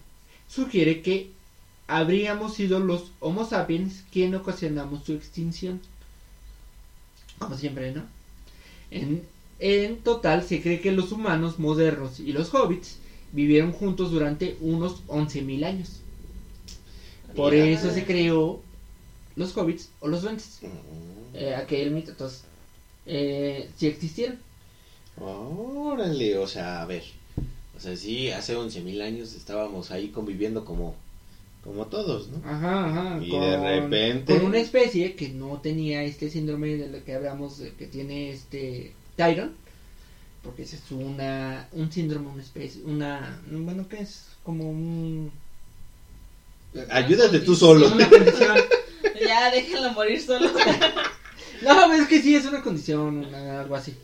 sugiere 0.47 1.02
que 1.02 1.32
habríamos 1.88 2.56
sido 2.56 2.80
los 2.80 3.12
Homo 3.19 3.45
sapiens 3.45 4.04
quien 4.12 4.34
ocasionamos 4.36 5.04
su 5.04 5.13
extinción. 5.13 5.82
Como 7.39 7.58
siempre, 7.58 7.91
¿no? 7.91 8.04
En, 8.91 9.24
en 9.60 9.98
total 9.98 10.43
se 10.43 10.62
cree 10.62 10.82
que 10.82 10.91
los 10.91 11.12
humanos 11.12 11.60
modernos 11.60 12.19
y 12.19 12.34
los 12.34 12.54
hobbits 12.54 12.98
vivieron 13.32 13.72
juntos 13.72 14.12
durante 14.12 14.58
unos 14.62 15.06
11.000 15.08 15.65
años. 15.65 15.89
Por 17.36 17.54
Mira. 17.54 17.65
eso 17.65 17.91
se 17.91 18.06
creó 18.06 18.62
los 19.36 19.58
hobbits 19.58 19.89
o 20.00 20.08
los 20.08 20.22
duendes. 20.22 20.60
Mm. 20.62 21.36
Eh, 21.36 21.56
aquel 21.56 21.91
mito, 21.91 22.12
entonces, 22.12 22.43
eh, 23.06 23.69
si 23.76 23.88
existieron. 23.88 24.38
Órale, 25.19 26.38
o 26.38 26.48
sea, 26.48 26.82
a 26.82 26.86
ver. 26.86 27.04
O 27.76 27.80
sea, 27.80 27.98
sí, 27.98 28.30
hace 28.30 28.56
11.000 28.56 29.02
años 29.02 29.34
estábamos 29.34 29.91
ahí 29.91 30.10
conviviendo 30.10 30.63
como, 30.63 30.96
como 31.63 31.86
todos, 31.88 32.28
¿no? 32.30 32.38
Ajá, 32.49 32.89
ajá. 32.89 33.19
Y 33.23 33.30
de 33.39 33.58
repente- 33.58 34.34
Con 34.38 34.45
una 34.45 34.60
especie 34.60 35.15
que 35.15 35.30
no 35.30 35.60
tenía 35.62 36.04
este 36.04 36.30
síndrome 36.30 36.76
de 36.76 36.89
lo 36.89 37.04
que 37.06 37.13
hablamos, 37.15 37.58
de 37.60 37.71
que 37.73 37.88
tiene 37.88 38.32
este 38.32 38.93
Tyron. 39.15 39.54
porque 40.43 40.63
ese 40.63 40.76
es 40.76 40.91
una 40.91 41.69
un 41.71 41.89
síndrome, 41.91 42.28
una 42.28 42.41
especie, 42.43 42.82
una 42.84 43.39
bueno, 43.49 43.88
¿qué 43.88 44.02
es? 44.02 44.26
Como 44.43 44.69
un 44.69 45.32
Ayúdate 46.89 47.39
tú 47.39 47.56
solo. 47.56 47.88
una 47.93 48.10
condición. 48.10 48.58
Ya, 49.26 49.52
déjenlo 49.52 49.91
morir 49.93 50.19
solo. 50.21 50.49
No, 51.62 51.93
es 51.93 52.08
que 52.10 52.21
sí 52.21 52.36
es 52.36 52.45
una 52.45 52.62
condición, 52.62 53.19
una- 53.26 53.62
algo 53.62 53.76
así. 53.76 53.95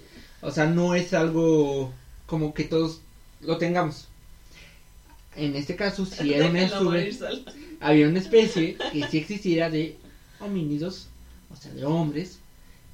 O 0.41 0.49
sea, 0.51 0.65
no 0.67 0.95
es 0.95 1.13
algo 1.13 1.91
como 2.25 2.53
que 2.53 2.63
todos 2.63 3.01
lo 3.41 3.57
tengamos. 3.57 4.07
En 5.35 5.55
este 5.55 5.75
caso, 5.75 6.05
si 6.05 6.33
era 6.33 6.47
una 6.49 6.67
solo. 6.67 6.99
había 7.79 8.07
una 8.07 8.19
especie 8.19 8.75
que 8.91 9.07
sí 9.07 9.17
existiera 9.17 9.69
de 9.69 9.97
homínidos, 10.39 11.07
o 11.51 11.55
sea, 11.55 11.71
de 11.73 11.85
hombres, 11.85 12.39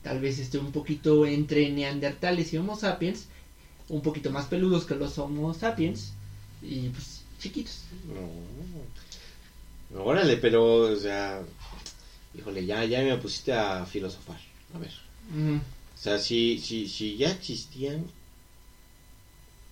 tal 0.04 0.20
vez 0.22 0.38
esté 0.40 0.58
un 0.58 0.72
poquito 0.72 1.26
entre 1.26 1.70
neandertales 1.70 2.54
y 2.54 2.58
homo 2.58 2.76
sapiens, 2.76 3.28
un 3.90 4.02
poquito 4.02 4.30
más 4.32 4.46
peludos 4.46 4.86
que 4.86 4.96
los 4.96 5.18
homo 5.18 5.54
sapiens, 5.54 6.12
y 6.62 6.90
pues 6.90 7.22
chiquitos. 7.40 7.82
No. 9.92 10.04
Órale, 10.04 10.38
pero, 10.38 10.92
o 10.92 10.96
sea, 10.96 11.42
híjole, 12.38 12.66
ya, 12.66 12.84
ya 12.86 13.02
me 13.02 13.18
pusiste 13.18 13.54
a 13.54 13.86
filosofar. 13.86 14.40
A 14.74 14.80
ver. 14.80 14.92
Mm, 15.34 15.58
O 15.58 15.98
sea, 15.98 16.20
si, 16.20 16.60
si, 16.60 16.88
si 16.88 17.18
ya 17.18 17.32
existían 17.32 18.06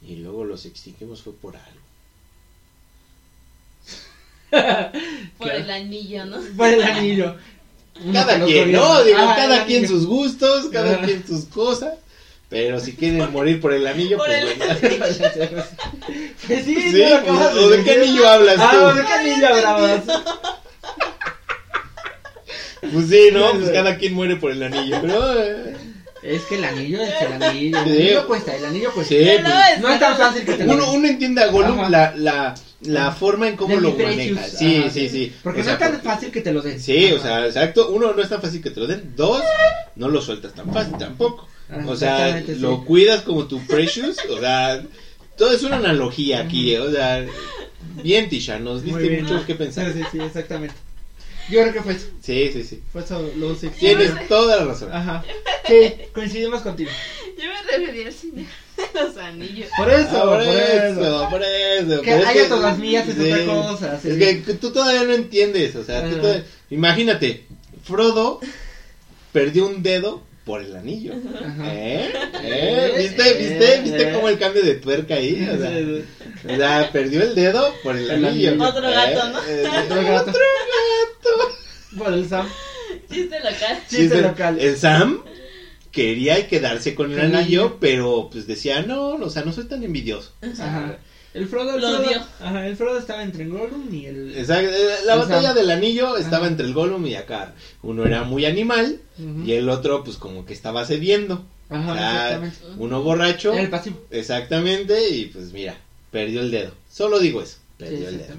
y 0.01 0.15
luego 0.17 0.43
los 0.45 0.65
extinguimos 0.65 1.21
fue 1.21 1.33
por 1.33 1.55
algo. 1.55 1.82
Por 5.37 5.47
Claro. 5.47 5.63
el 5.63 5.69
anillo, 5.71 6.25
¿no? 6.25 6.37
Por 6.55 6.67
el 6.67 6.83
anillo. 6.83 7.35
Cada 8.11 8.43
quien. 8.45 8.71
¿no? 8.71 9.03
Digo, 9.03 9.17
Ah, 9.19 9.33
cada 9.37 9.65
quien 9.65 9.79
anillo. 9.83 9.95
sus 9.95 10.05
gustos, 10.07 10.65
cada 10.71 11.01
quien 11.01 11.25
sus 11.27 11.45
cosas. 11.45 11.93
Pero 12.49 12.79
si 12.79 12.93
quieren 12.93 13.31
morir 13.31 13.59
por 13.59 13.73
el 13.73 13.85
anillo, 13.87 14.17
Por 14.17 14.27
pues 14.27 14.43
el 14.43 14.57
bueno. 14.57 14.75
Pues 16.47 16.65
sí, 16.65 16.75
Sí, 16.91 17.03
no 17.09 17.23
pues, 17.23 17.55
¿o 17.57 17.69
de 17.69 17.83
qué 17.83 17.91
anillo 17.93 18.27
hablas 18.29 18.55
tú? 18.55 18.61
Ah, 18.63 18.93
¿de 18.93 19.05
qué 19.05 19.13
anillo 19.13 19.47
hablabas? 19.47 20.01
Pues 22.93 23.09
sí, 23.09 23.29
¿no? 23.31 23.51
Pues 23.53 23.69
cada 23.71 23.97
quien 23.97 24.13
muere 24.13 24.35
por 24.35 24.51
el 24.51 24.61
anillo. 24.61 24.97
Pero, 25.01 25.41
eh, 25.41 25.75
Es 26.21 26.43
que 26.43 26.55
el 26.55 26.63
anillo 26.65 27.01
es 27.01 27.21
el 27.21 27.41
anillo. 27.43 27.79
El 27.79 27.85
Sí. 27.85 27.91
anillo 28.01 28.27
cuesta, 28.27 28.55
el 28.55 28.65
anillo 28.65 28.91
cuesta. 28.93 29.13
Sí, 29.15 29.25
pues, 29.41 29.79
No 29.81 29.89
es 29.89 29.99
tan 29.99 30.17
fácil 30.17 30.45
que 30.45 30.53
te 30.53 30.63
lo 30.65 30.73
uno, 30.73 30.91
uno 30.91 31.07
entiende 31.07 31.41
a 31.43 31.47
Gollum 31.47 31.89
la, 31.89 32.55
la 32.85 33.11
forma 33.11 33.47
en 33.49 33.55
cómo 33.55 33.75
De 33.75 33.81
lo 33.81 33.91
mi 33.91 33.97
precious, 34.03 34.35
maneja. 34.35 34.57
Sí, 34.57 34.83
sí, 34.91 35.09
sí. 35.09 35.33
Porque 35.43 35.61
O 35.61 35.63
sea, 35.63 35.73
no 35.73 35.77
es 35.77 35.79
tan 35.79 35.91
porque- 35.93 36.09
fácil 36.09 36.31
que 36.31 36.41
te 36.41 36.53
lo 36.53 36.61
den. 36.61 36.79
Sí, 36.79 37.11
o 37.11 37.19
sea, 37.21 37.45
exacto. 37.45 37.89
Uno, 37.89 38.13
no 38.13 38.21
es 38.21 38.29
tan 38.29 38.41
fácil 38.41 38.61
que 38.61 38.69
te 38.71 38.79
lo 38.79 38.87
den. 38.87 39.13
Dos, 39.15 39.41
no 39.95 40.07
lo 40.09 40.21
sueltas 40.21 40.53
tan 40.53 40.71
fácil 40.73 40.97
tampoco. 40.97 41.47
Ajá, 41.69 41.87
O 41.89 41.95
sea, 41.95 42.43
sí. 42.45 42.55
lo 42.55 42.83
cuidas 42.85 43.21
como 43.21 43.45
tu 43.47 43.59
precious. 43.65 44.17
O 44.29 44.39
sea, 44.39 44.83
todo 45.37 45.53
es 45.53 45.63
una 45.63 45.77
analogía 45.77 46.41
aquí. 46.41 46.75
O 46.77 46.91
sea, 46.91 47.25
bien, 48.03 48.29
Tisha, 48.29 48.59
nos 48.59 48.83
diste 48.83 49.07
bien. 49.07 49.23
mucho 49.25 49.45
que 49.45 49.55
pensar. 49.55 49.91
Sí, 49.93 49.99
sí, 49.99 50.05
sí, 50.11 50.19
exactamente. 50.19 50.75
Yo 51.49 51.61
creo 51.61 51.73
que 51.73 51.81
fue 51.81 51.93
eso. 51.93 52.07
Sí, 52.21 52.49
sí, 52.53 52.63
sí. 52.63 52.81
Fue 52.91 53.01
eso 53.01 53.29
los 53.37 53.61
ex- 53.63 53.77
Tienes 53.77 54.27
toda 54.29 54.57
la 54.57 54.65
razón. 54.65 54.93
Ajá. 54.93 55.23
Sí, 55.67 55.93
coincidimos 56.13 56.61
contigo. 56.61 56.89
Yo 57.37 57.43
me 57.49 57.77
refería 57.77 58.07
al 58.07 58.13
cine 58.13 58.45
los 58.93 59.17
anillos. 59.17 59.69
Por 59.77 59.89
eso, 59.89 60.09
Ah, 60.11 60.23
por, 60.25 60.41
eso. 60.41 61.27
por 61.29 61.43
eso. 61.43 62.01
Que 62.01 62.11
haya 62.11 62.47
todas 62.49 62.77
mías 62.77 63.07
es 63.07 63.15
sí. 63.15 63.31
otra 63.31 63.45
cosa. 63.45 63.99
sí. 64.01 64.09
Es 64.09 64.17
que, 64.45 64.53
tú 64.53 64.71
todavía 64.71 65.03
no 65.03 65.13
entiendes, 65.13 65.75
o 65.75 65.83
sea, 65.83 66.03
tú 66.09 66.17
todavía- 66.17 66.43
imagínate, 66.69 67.45
Frodo 67.83 68.39
perdió 69.31 69.65
un 69.67 69.83
dedo 69.83 70.23
por 70.45 70.61
el 70.61 70.75
anillo. 70.75 71.13
Ajá. 71.13 71.73
¿Eh? 71.73 72.11
¿Eh? 72.43 72.93
¿Viste? 72.97 73.33
¿Viste? 73.35 73.81
¿Viste 73.83 74.11
cómo 74.11 74.27
el 74.29 74.37
cambio 74.37 74.61
de 74.63 74.75
tuerca 74.75 75.15
ahí? 75.15 75.47
O 75.53 75.57
sea, 75.57 75.69
Sí, 75.71 76.03
o 76.51 76.55
sea, 76.57 76.89
perdió 76.91 77.21
el 77.23 77.33
dedo 77.35 77.73
por 77.83 77.95
el 77.95 78.09
El 78.11 78.25
anillo. 78.25 78.51
Otro 78.63 78.81
gato, 78.89 79.29
¿no? 79.29 79.39
Eh, 79.47 79.65
Otro 79.85 80.03
gato. 80.03 80.31
Por 81.97 82.13
el 82.13 82.27
Sam. 82.27 82.49
Chiste 83.09 83.37
local. 83.39 83.79
Chiste 83.87 83.97
Chiste- 83.97 84.21
local. 84.21 84.59
El 84.59 84.77
Sam 84.77 85.23
quería 85.93 86.45
quedarse 86.49 86.93
con 86.95 87.11
el 87.13 87.19
el 87.19 87.35
anillo, 87.35 87.37
anillo. 87.61 87.77
pero 87.79 88.27
pues 88.29 88.45
decía, 88.47 88.81
no, 88.81 89.11
o 89.11 89.29
sea, 89.29 89.45
no 89.45 89.53
soy 89.53 89.65
tan 89.65 89.81
envidioso. 89.83 90.33
O 90.41 90.53
sea, 90.55 90.65
Ajá. 90.67 90.97
El 91.33 91.47
Frodo, 91.47 91.75
el 91.75 91.81
Lo 91.81 91.87
Frodo- 91.87 92.07
odió. 92.07 92.21
Ajá, 92.41 92.67
el 92.67 92.75
Frodo 92.75 92.99
estaba 92.99 93.23
entre 93.23 93.47
Gollum 93.47 93.91
y 93.91 94.05
el. 94.05 94.37
Exacto, 94.37 94.69
eh, 94.69 94.95
La 95.05 95.13
El 95.13 95.19
batalla 95.21 95.47
Sam. 95.49 95.55
del 95.55 95.71
anillo 95.71 96.17
estaba 96.17 96.43
Ajá. 96.45 96.47
entre 96.47 96.65
el 96.67 96.73
Gollum 96.73 97.05
y 97.07 97.15
acá. 97.15 97.53
Uno 97.81 98.05
era 98.05 98.23
muy 98.23 98.45
animal 98.45 98.99
y 99.45 99.53
el 99.53 99.69
otro 99.69 100.03
pues 100.03 100.17
como 100.17 100.45
que 100.45 100.53
estaba 100.53 100.85
cediendo. 100.85 101.43
Ajá, 101.69 101.91
O 101.91 101.95
sea, 101.95 102.23
exactamente. 102.45 102.57
uno 102.77 103.01
borracho. 103.01 103.53
Era 103.53 103.61
el 103.63 103.69
pasivo. 103.69 103.99
Exactamente, 104.11 105.09
y 105.09 105.25
pues 105.25 105.53
mira, 105.53 105.75
perdió 106.11 106.41
el 106.41 106.51
dedo. 106.51 106.71
Solo 106.91 107.19
digo 107.19 107.41
eso, 107.41 107.53
Sí, 107.55 107.59
perdió 107.85 108.09
el 108.09 108.17
dedo. 108.19 108.35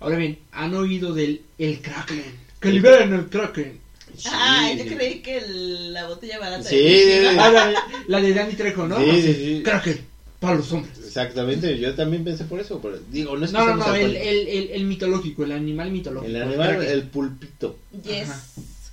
Ahora 0.00 0.16
bien, 0.18 0.38
¿han 0.52 0.74
oído 0.74 1.14
del 1.14 1.40
el 1.56 1.80
Kraken? 1.80 2.24
Que 2.60 2.72
liberen 2.72 3.14
el 3.14 3.26
Kraken. 3.30 3.80
Sí, 4.16 4.28
Ah, 4.32 4.72
yo 4.76 4.84
creí 4.86 5.20
que 5.20 5.38
el- 5.38 5.92
la 5.92 6.06
botella 6.08 6.38
barata. 6.38 6.68
Sí, 6.68 6.76
de. 6.76 7.28
Ah, 7.38 7.50
la, 7.50 7.74
la 8.06 8.20
de 8.20 8.32
Danny 8.34 8.54
Trejo, 8.54 8.86
¿no? 8.86 8.98
Sí, 8.98 9.22
sí, 9.22 9.34
sí. 9.34 9.62
Kraken, 9.64 10.00
para 10.40 10.56
los 10.56 10.72
hombres. 10.72 10.96
Exactamente, 11.04 11.78
yo 11.78 11.94
también 11.94 12.24
pensé 12.24 12.44
por 12.44 12.60
eso. 12.60 12.80
pero 12.80 12.98
digo, 13.10 13.36
no 13.36 13.44
es 13.44 13.50
que 13.52 13.56
No, 13.58 13.66
no, 13.66 13.72
el, 13.74 13.80
alcohólicos. 13.82 14.22
el, 14.26 14.48
el, 14.48 14.70
el 14.70 14.84
mitológico, 14.84 15.44
el 15.44 15.52
animal 15.52 15.90
mitológico. 15.90 16.30
El 16.30 16.42
animal, 16.42 16.82
el 16.84 17.02
pulpito. 17.08 17.78
Yes. 18.04 18.28
Ajá. 18.30 18.42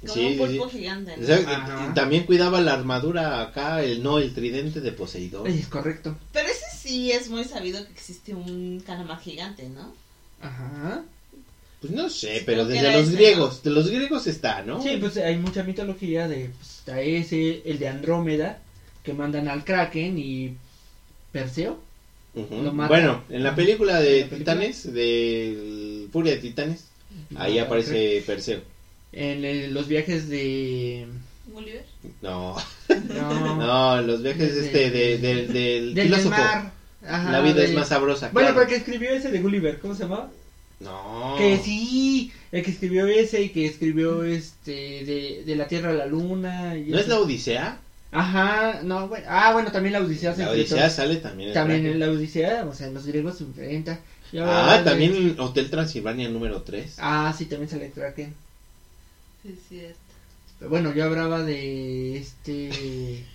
Como 0.01 0.13
Sí, 0.15 0.25
un 0.25 0.37
pulpo 0.37 0.69
sí. 0.69 0.77
gigante. 0.79 1.15
¿no? 1.15 1.23
Exacto, 1.23 1.71
y 1.89 1.93
también 1.93 2.25
cuidaba 2.25 2.59
la 2.59 2.73
armadura 2.73 3.41
acá, 3.41 3.81
el 3.83 4.03
no, 4.03 4.19
el 4.19 4.33
tridente 4.33 4.81
de 4.81 4.91
Poseidón. 4.91 5.47
Es 5.47 5.67
correcto. 5.67 6.17
Pero 6.33 6.49
ese 6.49 6.65
sí 6.77 7.11
es 7.11 7.29
muy 7.29 7.45
sabido 7.45 7.85
que 7.85 7.91
existe 7.93 8.35
un 8.35 8.83
calamar 8.85 9.21
gigante, 9.21 9.69
¿no? 9.69 9.93
Ajá. 10.41 11.03
Pues 11.83 11.91
no 11.93 12.09
sé, 12.09 12.37
Sí, 12.39 12.43
pero 12.45 12.65
creo 12.65 12.81
desde 12.81 12.91
los 12.97 13.09
griegos, 13.11 13.61
de 13.63 13.69
los 13.71 13.89
griegos 13.89 14.25
está, 14.25 14.61
¿no? 14.63 14.81
Sí, 14.81 14.95
pues 15.01 15.17
hay 15.17 15.35
mucha 15.37 15.63
mitología 15.63 16.29
de 16.29 16.49
pues, 16.57 16.77
está 16.79 17.01
ese, 17.01 17.61
el 17.65 17.77
de 17.77 17.89
Andrómeda, 17.89 18.59
que 19.03 19.13
mandan 19.13 19.49
al 19.49 19.65
Kraken 19.65 20.17
y 20.17 20.55
Perseo. 21.33 21.79
Lo 22.35 22.71
mata. 22.71 22.87
Bueno, 22.87 23.23
en 23.29 23.43
la 23.43 23.53
película 23.53 23.99
¿En 23.99 24.05
de 24.05 24.11
la 24.21 24.27
película? 24.29 24.37
Titanes, 24.53 24.93
de 24.93 26.07
Furia 26.11 26.31
de 26.35 26.37
Titanes, 26.39 26.85
ahí 27.35 27.57
No, 27.57 27.63
aparece 27.65 28.23
Perseo. 28.25 28.61
En 29.11 29.43
el- 29.45 29.73
los 29.73 29.87
viajes 29.89 30.29
de. 30.29 31.05
Gulliver. 31.47 31.85
No, 32.21 32.55
No. 33.13 33.55
no, 33.57 34.01
los 34.01 34.23
viajes 34.23 34.55
De- 34.55 34.65
este 34.67 34.89
de, 34.89 35.17
de- 35.17 35.47
del 35.47 35.93
del 35.93 36.03
filósofo. 36.05 36.29
mar. 36.29 36.71
Ajá, 37.05 37.31
la 37.33 37.41
vida 37.41 37.55
de- 37.55 37.65
es 37.65 37.73
más 37.73 37.89
sabrosa. 37.89 38.29
Bueno, 38.31 38.49
claro. 38.51 38.61
el 38.63 38.67
que 38.69 38.75
escribió 38.77 39.09
ese 39.11 39.29
de 39.29 39.41
Gulliver, 39.41 39.79
¿cómo 39.79 39.93
se 39.93 40.03
llamaba? 40.03 40.31
No. 40.83 41.35
Que 41.37 41.57
sí, 41.59 42.31
el 42.51 42.63
que 42.63 42.71
escribió 42.71 43.07
ese 43.07 43.41
y 43.41 43.49
que 43.49 43.65
escribió 43.65 44.23
este 44.23 44.71
de, 45.05 45.43
de 45.45 45.55
la 45.55 45.67
Tierra 45.67 45.91
a 45.91 45.93
la 45.93 46.05
Luna. 46.05 46.77
Y 46.77 46.89
¿No 46.91 46.99
es 46.99 47.07
la 47.07 47.19
Odisea? 47.19 47.79
Ajá, 48.11 48.81
no, 48.83 49.07
bueno. 49.07 49.25
Ah, 49.27 49.53
bueno, 49.53 49.71
también 49.71 49.93
la 49.93 50.01
Odisea 50.01 50.33
se 50.33 50.43
La 50.43 50.49
enfrentó. 50.49 50.75
Odisea 50.75 50.89
sale 50.89 51.15
también 51.17 51.49
en 51.49 51.53
También 51.55 51.85
en 51.85 51.99
la 51.99 52.09
Odisea, 52.11 52.65
o 52.65 52.73
sea, 52.73 52.87
en 52.87 52.93
los 52.93 53.05
griegos 53.07 53.37
se 53.37 53.43
enfrenta. 53.43 53.99
Y 54.31 54.37
ahora 54.37 54.73
Ah, 54.75 54.83
también 54.83 55.35
Hotel 55.39 55.69
Transilvania 55.69 56.29
número 56.29 56.61
3. 56.61 56.95
Ah, 56.99 57.33
sí, 57.37 57.45
también 57.45 57.69
sale 57.69 57.89
Kraken. 57.91 58.33
Sí, 59.41 59.49
es 59.57 59.67
cierto. 59.69 59.97
Pero 60.59 60.69
bueno, 60.69 60.93
yo 60.93 61.05
hablaba 61.05 61.43
de 61.43 62.17
este. 62.17 63.23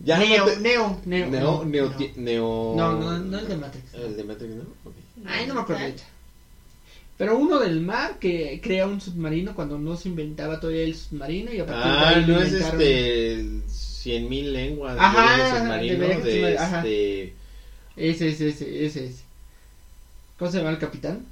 Ya 0.00 0.16
Neo, 0.16 0.46
no 0.46 0.52
te- 0.52 0.60
Neo, 0.60 1.00
Neo. 1.06 1.26
Neo, 1.28 1.40
no, 1.40 1.64
Neo, 1.64 1.88
no. 1.90 1.96
ti- 1.96 2.12
Neo- 2.14 2.74
No, 2.76 2.92
no, 2.92 3.18
no 3.18 3.38
el 3.40 3.48
de 3.48 3.56
Matrix. 3.56 3.94
El 3.94 4.16
de 4.16 4.22
Matrix, 4.22 4.54
¿no? 4.54 4.62
Ok. 4.84 4.94
Ay, 5.26 5.46
no 5.48 5.54
me 5.54 5.60
acuerdo. 5.62 5.82
Pero 7.18 7.36
uno 7.36 7.58
del 7.58 7.80
mar 7.80 8.18
que 8.20 8.60
crea 8.62 8.86
un 8.86 9.00
submarino 9.00 9.54
cuando 9.54 9.76
no 9.78 9.96
se 9.96 10.08
inventaba 10.08 10.60
todavía 10.60 10.84
el 10.84 10.94
submarino 10.94 11.52
y 11.52 11.58
a 11.60 11.66
partir 11.66 11.84
de 11.84 11.98
Ah, 11.98 12.08
ahí 12.10 12.24
lo 12.24 12.34
no 12.36 12.40
es 12.42 12.48
inventaron. 12.52 12.80
este. 12.80 13.44
Cien 13.68 14.28
mil 14.28 14.52
lenguas. 14.52 14.96
Ajá, 14.98 15.36
de 15.36 15.42
de 15.42 15.58
submarinos 15.58 15.98
viajes 15.98 16.24
de 16.24 16.54
este. 16.54 17.34
Ese, 17.96 18.28
ese, 18.28 18.48
ese, 18.50 18.84
ese, 18.86 19.04
ese. 19.06 19.22
¿Cómo 20.38 20.50
se 20.50 20.58
llama 20.58 20.70
el 20.70 20.78
capitán? 20.78 21.26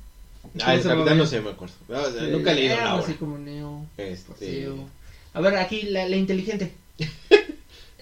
Ah, 0.64 0.74
el 0.74 0.82
capitán 0.82 1.16
no 1.18 1.26
sé, 1.26 1.40
me 1.40 1.50
acuerdo. 1.50 1.74
No, 1.88 2.00
o 2.02 2.10
sea, 2.10 2.20
Sí, 2.24 2.30
nunca 2.32 2.50
algo 2.50 2.64
obra. 2.74 2.94
así 2.98 3.12
como 3.14 3.38
Neo. 3.38 3.86
Este. 3.96 4.32
Paseo. 4.32 4.76
A 5.34 5.40
ver, 5.40 5.56
aquí 5.56 5.82
la, 5.82 6.08
la 6.08 6.16
inteligente. 6.16 6.72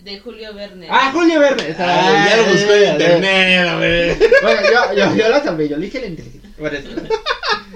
De 0.03 0.20
Julio 0.20 0.55
Verne. 0.55 0.87
Ah, 0.91 1.11
Julio 1.12 1.41
Verne. 1.41 1.74
Ah, 1.78 2.26
ya 2.30 2.37
lo 2.39 2.53
buscó 2.53 2.72
en 2.72 2.93
internet, 2.93 3.68
a 3.68 3.76
ver. 3.76 4.18
Bueno, 4.43 4.61
yo, 4.62 4.95
yo, 4.97 5.16
yo 5.16 5.28
la 5.28 5.43
salvé, 5.43 5.68
yo 5.68 5.76
dije 5.78 6.01
la 6.01 6.07
inteligente. 6.07 6.49
Por 6.59 6.74
eso. 6.74 6.89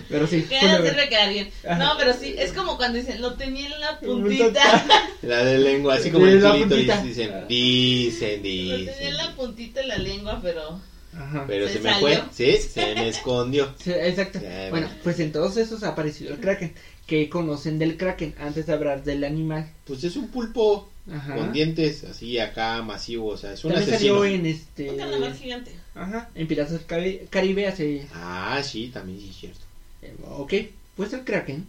Pero 0.09 0.27
sí, 0.27 0.43
Que 0.43 0.59
Julio 0.61 0.77
no 0.79 0.83
Verne. 0.83 0.91
sirve 0.99 1.09
quedar 1.09 1.29
bien. 1.33 1.51
No, 1.79 1.93
pero 1.99 2.13
sí, 2.13 2.35
es 2.39 2.53
como 2.53 2.77
cuando 2.77 2.99
dicen, 2.99 3.21
lo 3.21 3.35
tenía 3.35 3.67
en 3.67 3.81
la 3.81 3.99
puntita. 4.01 5.09
La 5.23 5.45
de 5.45 5.59
lengua, 5.59 5.95
así 5.95 6.11
como 6.11 6.27
el 6.27 6.35
clítoris, 6.41 6.67
puntita. 6.67 7.03
dicen, 7.03 7.45
dicen, 7.49 8.31
Lo 8.31 8.43
tenía 8.43 8.75
en 8.77 8.87
dicen. 8.87 9.17
la 9.17 9.35
puntita 9.35 9.81
de 9.81 9.87
la 9.87 9.99
lengua, 9.99 10.39
pero... 10.43 10.81
Ajá. 11.17 11.45
Pero 11.49 11.67
se, 11.67 11.75
Se 11.75 11.81
me 11.81 11.91
salió. 11.91 12.07
fue, 12.07 12.23
sí, 12.33 12.57
se 12.59 12.95
me 12.95 13.09
escondió. 13.09 13.75
Sí, 13.83 13.91
exacto. 13.91 14.41
Ya, 14.41 14.71
Bueno, 14.71 14.89
pues 15.03 15.19
en 15.21 15.33
todos 15.33 15.57
esos 15.57 15.83
ha 15.83 15.89
aparecido 15.89 16.33
el 16.35 16.39
Kraken. 16.41 16.75
¿Qué 17.07 17.29
conocen 17.31 17.79
del 17.79 17.97
Kraken 17.97 18.35
antes 18.39 18.67
de 18.67 18.73
hablar 18.75 19.03
del 19.03 19.25
animal? 19.25 19.69
Pues 19.85 20.05
es 20.05 20.17
un 20.17 20.29
pulpo. 20.29 20.91
Ajá. 21.11 21.37
con 21.37 21.55
dientes 21.55 22.05
así 22.05 22.39
acá 22.39 22.83
masivos, 22.83 23.33
o 23.33 23.39
sea, 23.39 23.55
es 23.55 23.65
un 23.65 23.73
También 23.73 23.95
asesino. 23.95 24.17
salió 24.21 24.35
en 24.35 24.45
este. 24.45 24.91
Un 24.91 24.99
calamar 24.99 25.35
gigante. 25.35 25.73
Ajá, 25.95 26.29
en 26.35 26.47
Piratas 26.47 26.73
del 26.73 26.87
Cari- 26.87 27.27
Caribe 27.31 27.67
hace. 27.67 28.07
Ah, 28.13 28.61
sí, 28.63 28.91
también 28.93 29.19
sí 29.19 29.31
es 29.31 29.37
cierto. 29.37 29.61
Eh, 30.03 30.15
Ok, 30.37 30.55
pues 30.97 31.13
el 31.13 31.25
Kraken 31.25 31.67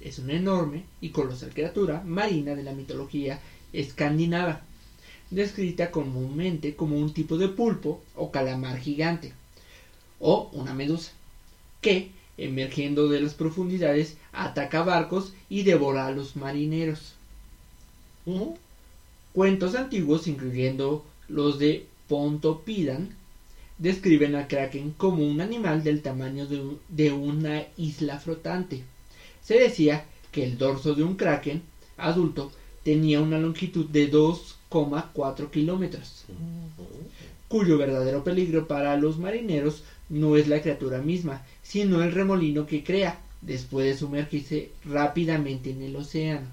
es 0.00 0.18
una 0.18 0.34
enorme 0.34 0.84
y 1.00 1.10
colosal 1.10 1.52
criatura 1.52 2.02
marina 2.06 2.54
de 2.54 2.62
la 2.62 2.72
mitología 2.72 3.40
escandinava, 3.72 4.60
descrita 5.30 5.90
comúnmente 5.90 6.74
como 6.74 6.98
un 6.98 7.12
tipo 7.12 7.36
de 7.36 7.48
pulpo 7.48 8.00
o 8.14 8.30
calamar 8.30 8.78
gigante, 8.78 9.32
o 10.20 10.50
una 10.52 10.74
medusa, 10.74 11.12
que, 11.80 12.12
emergiendo 12.38 13.08
de 13.08 13.20
las 13.20 13.34
profundidades, 13.34 14.16
ataca 14.32 14.82
barcos 14.82 15.32
y 15.48 15.62
devora 15.62 16.06
a 16.06 16.12
los 16.12 16.36
marineros. 16.36 17.14
Cuentos 19.32 19.74
antiguos, 19.74 20.26
incluyendo 20.26 21.04
los 21.28 21.58
de 21.58 21.86
Pontopidan, 22.08 23.17
describen 23.78 24.34
al 24.34 24.48
kraken 24.48 24.92
como 24.96 25.26
un 25.26 25.40
animal 25.40 25.84
del 25.84 26.02
tamaño 26.02 26.46
de, 26.46 26.62
de 26.88 27.12
una 27.12 27.64
isla 27.76 28.18
flotante. 28.18 28.84
Se 29.42 29.58
decía 29.58 30.04
que 30.32 30.44
el 30.44 30.58
dorso 30.58 30.94
de 30.94 31.04
un 31.04 31.16
kraken 31.16 31.62
adulto 31.96 32.50
tenía 32.82 33.20
una 33.20 33.38
longitud 33.38 33.86
de 33.86 34.10
2,4 34.10 35.50
kilómetros, 35.50 36.24
cuyo 37.48 37.78
verdadero 37.78 38.24
peligro 38.24 38.66
para 38.66 38.96
los 38.96 39.18
marineros 39.18 39.82
no 40.08 40.36
es 40.36 40.48
la 40.48 40.60
criatura 40.60 41.00
misma, 41.00 41.42
sino 41.62 42.02
el 42.02 42.12
remolino 42.12 42.66
que 42.66 42.84
crea 42.84 43.20
después 43.40 43.86
de 43.86 43.96
sumergirse 43.96 44.70
rápidamente 44.84 45.70
en 45.70 45.82
el 45.82 45.94
océano. 45.96 46.46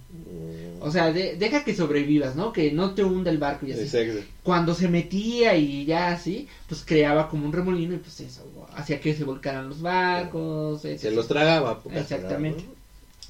O 0.80 0.92
sea, 0.92 1.12
de- 1.12 1.36
deja 1.36 1.64
que 1.64 1.76
sobrevivas, 1.76 2.36
¿no? 2.36 2.54
Que 2.54 2.72
no 2.72 2.94
te 2.94 3.04
hunda 3.04 3.32
el 3.32 3.38
barco 3.40 3.66
y 3.66 3.72
así. 3.72 3.82
Exacto. 3.82 4.20
Cuando 4.44 4.76
se 4.76 4.88
metía 4.88 5.56
y 5.58 5.86
ya 5.86 6.12
así, 6.12 6.48
pues 6.68 6.84
creaba 6.86 7.28
como 7.30 7.46
un 7.46 7.54
remolino 7.54 7.96
y 7.96 7.98
pues 7.98 8.20
eso, 8.20 8.44
hacía 8.76 9.00
que 9.00 9.16
se 9.16 9.24
volcaran 9.24 9.68
los 9.70 9.82
barcos. 9.82 10.82
Se 10.84 10.94
etcétera. 10.94 11.16
los 11.16 11.28
tragaba. 11.28 11.82
Exactamente. 11.94 12.64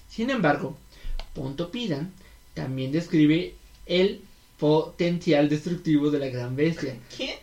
Sin 0.10 0.30
embargo, 0.30 0.76
Ponto 1.34 1.72
Pidan 1.72 2.12
también 2.53 2.91
describe 2.91 3.56
el 3.86 4.22
potencial 4.60 5.49
destructivo 5.49 6.10
de 6.12 6.20
la 6.20 6.28
gran 6.28 6.56
bestia. 6.56 6.95
¿Quién? 7.16 7.36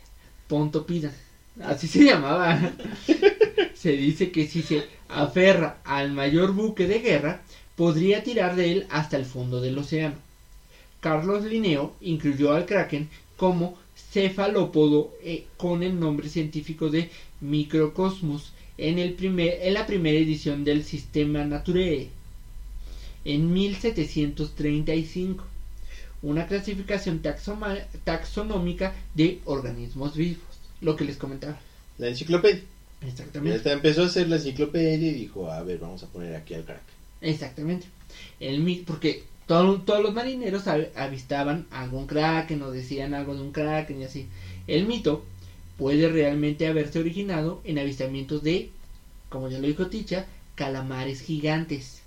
Ponto 0.47 0.85
Pidan. 0.87 1.13
Así 1.63 1.87
se 1.87 2.05
llamaba. 2.05 2.73
se 3.75 3.93
dice 3.93 4.31
que 4.31 4.47
si 4.47 4.63
se 4.63 4.85
aferra 5.13 5.79
al 5.85 6.13
mayor 6.13 6.53
buque 6.53 6.87
de 6.87 7.01
guerra, 7.01 7.43
podría 7.77 8.23
tirar 8.23 8.57
de 8.57 8.73
él 8.73 8.87
hasta 8.91 9.17
el 9.17 9.25
fondo 9.25 9.61
del 9.61 9.79
océano. 9.79 10.17
Carlos 11.01 11.45
Linneo 11.45 11.95
incluyó 12.01 12.53
al 12.53 12.67
kraken 12.67 13.09
como 13.37 13.77
cefalópodo 13.97 15.13
eh, 15.23 15.47
con 15.57 15.83
el 15.83 15.99
nombre 15.99 16.29
científico 16.29 16.91
de 16.91 17.11
Microcosmos 17.41 18.53
en, 18.79 18.99
el 18.99 19.15
primer, 19.15 19.59
en 19.63 19.75
la 19.75 19.87
primera 19.87 20.19
edición 20.19 20.65
del 20.65 20.85
Sistema 20.85 21.45
Naturae 21.45 22.11
en 23.25 23.53
1735, 23.53 25.45
una 26.23 26.47
clasificación 26.47 27.23
taxonómica 28.05 28.95
de 29.15 29.41
organismos 29.45 30.17
vivos, 30.17 30.43
lo 30.81 30.97
que 30.97 31.05
les 31.05 31.17
comentaba. 31.17 31.59
La 31.99 32.09
enciclopedia. 32.09 32.63
Exactamente. 33.07 33.57
Esta 33.57 33.73
empezó 33.73 34.03
a 34.03 34.07
hacer 34.07 34.29
la 34.29 34.37
enciclopedia 34.37 35.09
y 35.09 35.15
dijo, 35.15 35.51
a 35.51 35.63
ver, 35.63 35.79
vamos 35.79 36.03
a 36.03 36.07
poner 36.09 36.35
aquí 36.37 36.55
al 36.55 36.65
crack. 36.65 36.83
Exactamente. 37.21 37.87
El 38.41 38.85
porque 38.87 39.25
todo- 39.47 39.81
todos 39.81 40.03
los 40.03 40.15
marineros 40.15 40.67
av- 40.69 40.89
avistaban 40.97 41.67
algún 41.71 42.07
kraken 42.07 42.63
o 42.63 42.71
decían 42.71 43.15
algo 43.15 43.35
de 43.35 43.43
un 43.43 43.53
kraken 43.53 44.01
y 44.01 44.05
así. 44.05 44.27
El 44.67 44.87
mito 44.87 45.25
puede 45.79 46.09
realmente 46.09 46.67
haberse 46.67 46.99
originado 47.01 47.61
en 47.65 47.79
avistamientos 47.79 48.43
de, 48.43 48.71
como 49.29 49.49
ya 49.49 49.59
lo 49.59 49.67
dijo 49.67 49.87
Ticha, 49.89 50.27
calamares 50.55 51.21
gigantes. 51.23 52.03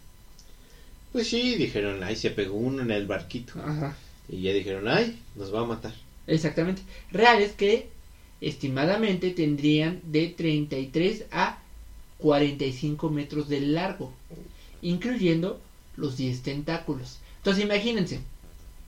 Pues 1.12 1.28
sí, 1.30 1.56
dijeron, 1.56 2.04
ay, 2.04 2.16
se 2.16 2.30
pegó 2.30 2.56
uno 2.56 2.82
en 2.84 2.92
el 2.92 3.08
barquito. 3.08 3.54
Ajá. 3.60 3.96
Y 4.30 4.42
ya 4.42 4.54
dijeron, 4.54 4.88
ay, 4.88 5.20
nos 5.36 5.54
va 5.54 5.62
a 5.62 5.66
matar. 5.66 5.94
Exactamente. 6.28 6.82
Reales 7.12 7.54
que 7.54 7.90
estimadamente 8.42 9.32
tendrían 9.32 10.02
de 10.04 10.28
33 10.28 11.26
a 11.32 11.60
45 12.18 13.10
metros 13.10 13.50
de 13.50 13.62
largo, 13.62 14.14
incluyendo 14.82 15.60
los 15.98 16.18
10 16.18 16.42
tentáculos. 16.42 17.20
Entonces 17.38 17.64
imagínense, 17.64 18.20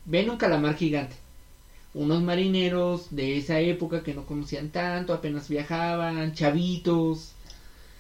ven 0.06 0.30
un 0.30 0.38
calamar 0.38 0.76
gigante. 0.76 1.16
Unos 1.94 2.22
marineros 2.22 3.08
de 3.12 3.38
esa 3.38 3.60
época 3.60 4.04
que 4.04 4.14
no 4.14 4.26
conocían 4.26 4.70
tanto, 4.70 5.14
apenas 5.14 5.50
viajaban, 5.50 6.34
chavitos. 6.34 7.32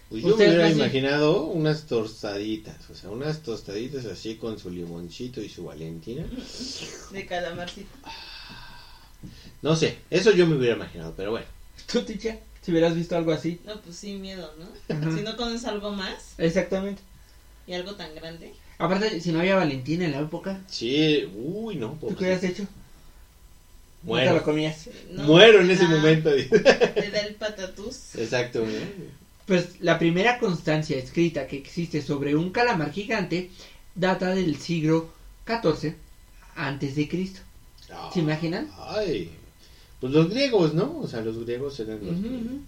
Pues 0.10 0.24
yo 0.24 0.38
me 0.38 0.46
hubiera 0.48 0.68
así- 0.68 0.76
imaginado 0.76 1.46
unas 1.46 1.86
tostaditas, 1.86 2.90
o 2.90 2.96
sea, 2.96 3.10
unas 3.10 3.42
tostaditas 3.42 4.06
así 4.06 4.36
con 4.36 4.58
su 4.60 4.70
limoncito 4.70 5.42
y 5.42 5.50
su 5.50 5.66
valentina. 5.66 6.26
De 7.12 7.26
calamarcito. 7.26 7.90
No 9.62 9.76
sé, 9.76 9.98
eso 10.10 10.32
yo 10.32 10.46
me 10.48 10.56
hubiera 10.56 10.76
imaginado, 10.76 11.14
pero 11.18 11.32
bueno. 11.32 11.48
¿Tú, 11.92 12.04
Ticha? 12.04 12.38
Si 12.62 12.72
hubieras 12.72 12.96
visto 12.96 13.16
algo 13.16 13.32
así. 13.32 13.60
No, 13.66 13.80
pues 13.82 13.96
sí, 13.96 14.14
miedo, 14.14 14.54
¿no? 14.60 14.96
Ajá. 14.96 15.16
Si 15.16 15.24
no 15.24 15.38
conoces 15.38 15.66
algo 15.66 15.92
más 15.92 16.34
Exactamente. 16.38 17.02
y 17.66 17.74
algo 17.74 17.96
tan 17.96 18.14
grande. 18.14 18.54
Aparte, 18.78 19.22
si 19.22 19.32
no 19.32 19.40
había 19.40 19.56
Valentina 19.56 20.06
en 20.06 20.12
la 20.12 20.20
época, 20.20 20.62
Sí, 20.68 21.32
uy, 21.36 21.76
no, 21.76 21.92
¿tú 21.92 22.08
pues, 22.08 22.18
qué 22.18 22.24
hubieras 22.26 22.44
hecho? 22.44 22.64
No 22.64 22.68
te 22.68 24.08
muero. 24.08 24.34
lo 24.36 24.44
comías. 24.44 24.90
No, 25.12 25.24
muero 25.24 25.62
en 25.62 25.72
ese 25.72 25.86
ah, 25.86 25.90
momento. 25.90 26.30
Te 26.36 27.12
da 27.12 27.20
el 27.22 27.36
patatús. 27.36 28.16
Exacto. 28.16 28.60
¿no? 28.60 28.72
Pues 29.46 29.82
la 29.82 29.98
primera 29.98 30.38
constancia 30.38 30.98
escrita 30.98 31.48
que 31.48 31.58
existe 31.58 32.02
sobre 32.02 32.36
un 32.36 32.52
calamar 32.52 32.92
gigante 32.92 33.50
data 33.96 34.36
del 34.36 34.58
siglo 34.58 35.10
XIV 35.48 35.96
antes 36.56 36.96
de 36.96 37.08
Cristo. 37.08 37.40
¿Se 38.14 38.20
imaginan? 38.20 38.70
Ay, 38.78 39.32
pues 40.00 40.14
los 40.14 40.30
griegos, 40.30 40.74
¿no? 40.74 41.00
O 41.00 41.08
sea, 41.08 41.22
los 41.22 41.44
griegos 41.44 41.80
eran 41.80 42.00
los... 42.06 42.18
Ujú. 42.18 42.62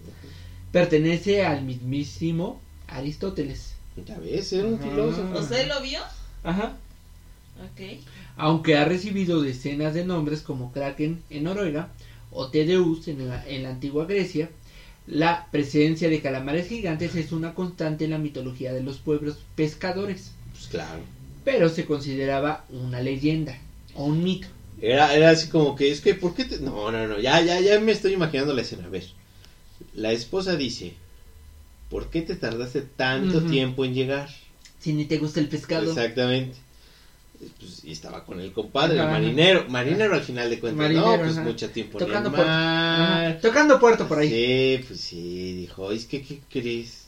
Pertenece 0.72 1.44
al 1.44 1.64
mismísimo 1.64 2.60
Aristóteles. 2.88 3.74
Ya 4.06 4.18
ves, 4.18 4.52
era 4.52 4.68
un 4.68 4.74
Ajá. 4.74 4.82
filósofo. 4.90 5.38
¿O 5.38 5.42
sea, 5.42 5.66
lo 5.66 5.80
vio? 5.82 6.00
Ajá. 6.44 6.76
Ok. 7.62 7.98
Aunque 8.36 8.76
ha 8.76 8.84
recibido 8.84 9.42
decenas 9.42 9.94
de 9.94 10.04
nombres 10.04 10.40
como 10.42 10.72
Kraken 10.72 11.20
en 11.28 11.44
Noruega 11.44 11.88
o 12.30 12.48
Tedeus 12.48 13.08
en 13.08 13.28
la, 13.28 13.46
en 13.48 13.64
la 13.64 13.70
antigua 13.70 14.06
Grecia, 14.06 14.48
la 15.06 15.46
presencia 15.50 16.08
de 16.08 16.20
calamares 16.22 16.68
gigantes 16.68 17.14
es 17.16 17.32
una 17.32 17.54
constante 17.54 18.04
en 18.04 18.12
la 18.12 18.18
mitología 18.18 18.72
de 18.72 18.82
los 18.82 18.98
pueblos 18.98 19.38
pescadores, 19.56 20.32
Pues 20.52 20.68
claro. 20.68 21.00
pero 21.44 21.68
se 21.68 21.84
consideraba 21.84 22.64
una 22.70 23.00
leyenda 23.00 23.58
o 23.94 24.04
un 24.04 24.22
mito. 24.22 24.46
Era, 24.80 25.14
era 25.14 25.30
así 25.30 25.48
como 25.48 25.76
que, 25.76 25.90
es 25.90 26.00
que, 26.00 26.14
¿por 26.14 26.34
qué 26.34 26.44
te...? 26.44 26.58
No, 26.60 26.90
no, 26.90 27.06
no, 27.06 27.18
ya, 27.18 27.40
ya, 27.42 27.60
ya 27.60 27.78
me 27.80 27.92
estoy 27.92 28.14
imaginando 28.14 28.54
la 28.54 28.62
escena. 28.62 28.86
A 28.86 28.88
ver, 28.88 29.04
la 29.94 30.12
esposa 30.12 30.56
dice, 30.56 30.94
¿por 31.90 32.08
qué 32.08 32.22
te 32.22 32.36
tardaste 32.36 32.82
tanto 32.82 33.42
tiempo 33.42 33.84
en 33.84 33.94
llegar? 33.94 34.30
Si 34.78 34.92
ni 34.92 35.04
te 35.04 35.18
gusta 35.18 35.40
el 35.40 35.48
pescado. 35.48 35.90
Exactamente. 35.90 36.56
Pues, 37.58 37.84
y 37.84 37.92
estaba 37.92 38.24
con 38.24 38.40
el 38.40 38.52
compadre, 38.52 38.98
el 38.98 39.06
marinero. 39.06 39.66
Marinero 39.68 40.14
al 40.14 40.22
final 40.22 40.50
de 40.50 40.60
cuentas. 40.60 40.78
Marinero, 40.78 41.16
no, 41.16 41.18
pues 41.18 41.32
ajá. 41.32 41.42
mucho 41.42 41.70
tiempo 41.70 41.98
Tocando 41.98 42.28
en 42.28 42.34
el 42.34 42.36
puerto. 42.36 42.52
mar. 42.52 43.26
Ajá. 43.26 43.40
Tocando 43.40 43.80
puerto 43.80 44.08
por 44.08 44.18
ahí. 44.18 44.28
Sí, 44.28 44.84
pues 44.86 45.00
sí, 45.00 45.52
dijo, 45.54 45.90
es 45.90 46.06
que, 46.06 46.22
¿qué 46.22 46.40
crees? 46.50 47.06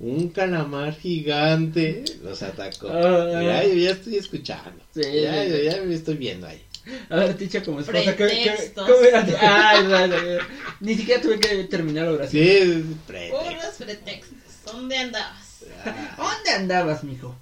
Un 0.00 0.30
calamar 0.30 0.94
gigante 0.98 2.04
los 2.24 2.42
atacó. 2.42 2.88
Ah. 2.88 3.42
ya, 3.42 3.64
yo 3.66 3.74
ya 3.74 3.90
estoy 3.90 4.16
escuchando. 4.16 4.82
Sí. 4.94 5.02
Ya, 5.22 5.44
yo 5.44 5.56
ya 5.58 5.82
me 5.82 5.94
estoy 5.94 6.16
viendo 6.16 6.46
ahí. 6.46 6.62
A 7.10 7.16
ver, 7.16 7.36
Ticha, 7.36 7.62
como 7.62 7.80
esposa, 7.80 8.16
¿qué, 8.16 8.16
qué, 8.16 8.24
Pretextos. 8.24 8.88
cómo 8.88 9.04
era? 9.04 9.26
Ay. 9.40 10.38
Ni 10.80 10.94
siquiera 10.96 11.20
tuve 11.22 11.38
que 11.38 11.64
terminar 11.64 12.06
la 12.06 12.12
oración. 12.12 12.44
Sí, 12.44 12.96
pretexto. 13.06 13.38
Puros 13.44 13.74
pretextos. 13.78 14.38
¿Dónde 14.64 14.96
andabas? 14.96 15.64
Ah, 15.84 16.14
¿Dónde 16.16 16.50
andabas, 16.50 17.04
mijo? 17.04 17.36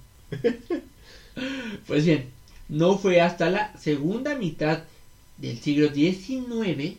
pues 1.87 2.05
bien, 2.05 2.29
no 2.69 2.97
fue 2.97 3.21
hasta 3.21 3.49
la 3.49 3.77
segunda 3.77 4.35
mitad 4.35 4.83
del 5.37 5.59
siglo 5.59 5.93
XIX, 5.93 6.97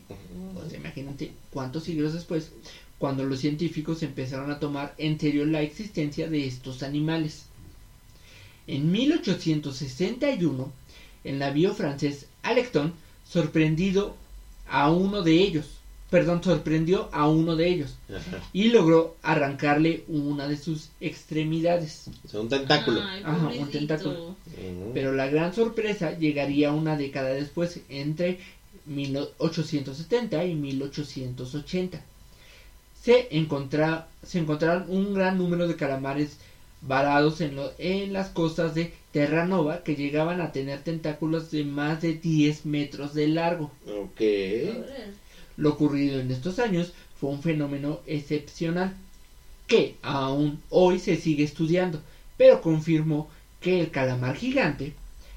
pues 0.55 0.73
imagínate 0.75 1.33
cuántos 1.51 1.85
siglos 1.85 2.13
después, 2.13 2.51
cuando 2.99 3.25
los 3.25 3.41
científicos 3.41 4.03
empezaron 4.03 4.51
a 4.51 4.59
tomar 4.59 4.95
en 4.99 5.19
serio 5.19 5.47
la 5.47 5.63
existencia 5.63 6.29
de 6.29 6.47
estos 6.47 6.83
animales. 6.83 7.45
En 8.67 8.91
1861, 8.93 10.73
el 11.25 11.39
navío 11.39 11.75
francés 11.75 12.27
Alecton 12.43 12.93
sorprendido 13.29 14.15
a 14.69 14.91
uno 14.91 15.23
de 15.23 15.35
ellos, 15.35 15.67
perdón, 16.11 16.43
sorprendió 16.45 17.09
a 17.13 17.29
uno 17.29 17.57
de 17.57 17.69
ellos 17.69 17.95
Ajá. 18.15 18.43
y 18.53 18.65
logró 18.69 19.17
arrancarle 19.23 20.05
una 20.09 20.47
de 20.49 20.57
sus 20.57 20.89
extremidades. 21.01 22.05
O 22.25 22.29
sea, 22.29 22.41
un 22.41 22.49
tentáculo. 22.49 23.01
Ay, 23.03 23.23
Ajá, 23.25 23.47
un 23.59 23.71
tentáculo. 23.71 24.37
Pero 24.95 25.13
la 25.13 25.29
gran 25.29 25.55
sorpresa 25.55 26.19
llegaría 26.19 26.73
una 26.73 26.97
década 26.97 27.31
después, 27.31 27.81
entre 27.89 28.39
1870 28.87 30.45
y 30.45 30.55
1880. 30.55 32.03
Se, 33.03 33.29
encontra- 33.37 34.07
se 34.23 34.39
encontraron 34.39 34.85
un 34.89 35.15
gran 35.15 35.39
número 35.39 35.67
de 35.67 35.77
calamares 35.77 36.37
varados 36.83 37.41
en, 37.41 37.57
lo- 37.57 37.73
en 37.79 38.13
las 38.13 38.31
costas 38.31 38.75
de 38.75 38.93
Terranova 39.13 39.83
que 39.85 39.95
llegaban 39.97 40.41
a 40.41 40.53
tener 40.53 40.83
tentáculos 40.83 41.51
de 41.51 41.65
más 41.65 42.01
de 42.03 42.15
10 42.15 42.65
metros 42.67 43.15
de 43.15 43.29
largo. 43.29 43.71
Ok. 43.87 44.21
Lo 45.57 45.71
ocurrido 45.71 46.19
en 46.19 46.31
estos 46.31 46.59
años 46.59 46.93
fue 47.19 47.31
un 47.31 47.43
fenómeno 47.43 48.01
excepcional 48.07 48.95
que 49.67 49.97
aún 50.03 50.61
hoy 50.71 50.99
se 50.99 51.17
sigue 51.17 51.45
estudiando, 51.45 52.01
pero 52.37 52.61
confirmó 52.61 53.29
que 53.61 53.81
el 53.81 53.91
calamar 53.91 54.35
gigante, 54.35 54.93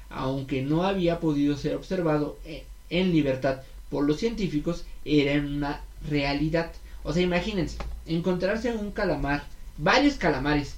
aunque 0.08 0.62
no 0.62 0.84
había 0.84 1.20
podido 1.20 1.56
ser 1.56 1.74
observado 1.74 2.36
e- 2.44 2.64
en 2.90 3.12
libertad 3.12 3.60
por 3.88 4.04
los 4.04 4.16
científicos, 4.18 4.84
era 5.04 5.38
una 5.40 5.80
realidad. 6.08 6.72
O 7.04 7.12
sea, 7.12 7.22
imagínense, 7.22 7.76
encontrarse 8.06 8.72
un 8.72 8.90
calamar, 8.90 9.44
varios 9.78 10.16
calamares 10.16 10.74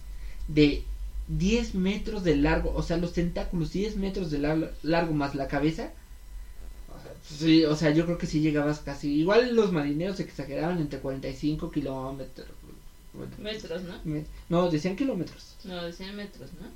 de 0.49 0.85
10 1.29 1.75
metros 1.75 2.25
de 2.25 2.37
largo, 2.37 2.73
o 2.75 2.83
sea, 2.83 2.97
los 2.97 3.13
tentáculos 3.13 3.73
10 3.73 3.97
metros 3.97 4.31
de 4.31 4.39
lar- 4.41 4.73
largo 4.83 5.15
más 5.15 5.35
la 5.35 5.49
cabeza, 5.49 5.91
Sí, 7.23 7.65
o 7.65 7.77
sea, 7.77 7.91
yo 7.91 8.07
creo 8.07 8.17
que 8.19 8.27
sí 8.27 8.41
llegabas 8.41 8.81
casi. 8.81 9.13
Igual 9.13 9.55
los 9.55 9.71
marineros 9.73 10.19
exageraban 10.21 10.79
entre 10.81 10.99
45 11.01 11.71
kilómetros. 11.71 12.49
Metros, 13.39 13.83
¿no? 13.83 13.95
No, 14.49 14.71
decían 14.71 14.97
kilómetros. 14.97 15.55
No, 15.65 15.83
decían 15.85 16.17
metros, 16.17 16.51
¿no? 16.55 16.69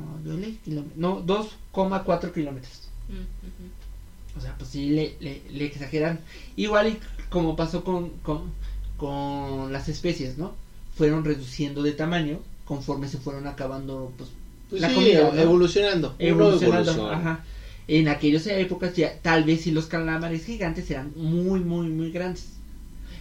No, 0.00 0.22
yo 0.24 0.36
leí 0.36 0.52
kilómetros. 0.64 0.96
No, 0.98 1.20
2,4 1.22 2.32
kilómetros. 2.32 2.88
Mm, 3.08 3.14
ujú. 3.14 4.38
O 4.38 4.40
sea, 4.40 4.54
pues 4.58 4.70
sí 4.70 4.90
le, 4.90 5.16
le, 5.20 5.40
le 5.50 5.64
exageran. 5.64 6.20
Igual 6.56 6.88
y 6.88 6.98
como 7.30 7.56
pasó 7.56 7.82
con, 7.82 8.10
con, 8.22 8.52
con 8.96 9.72
las 9.72 9.88
especies, 9.88 10.36
¿no? 10.38 10.54
Fueron 10.96 11.24
reduciendo 11.24 11.82
de 11.82 11.92
tamaño 11.92 12.40
conforme 12.64 13.08
se 13.08 13.18
fueron 13.18 13.46
acabando, 13.46 14.12
pues, 14.16 14.30
Pues 14.70 14.80
la 14.80 14.88
sí, 14.88 14.94
comida, 14.94 15.30
¿no? 15.32 15.40
evolucionando. 15.40 16.14
Evolucionando. 16.18 17.10
Ajá. 17.10 17.44
En 17.88 18.08
aquellas 18.08 18.46
épocas 18.48 18.96
ya 18.96 19.18
tal 19.22 19.44
vez 19.44 19.60
si 19.62 19.70
los 19.70 19.86
calamares 19.86 20.44
gigantes 20.44 20.90
eran 20.90 21.12
muy 21.14 21.60
muy 21.60 21.88
muy 21.88 22.10
grandes. 22.10 22.46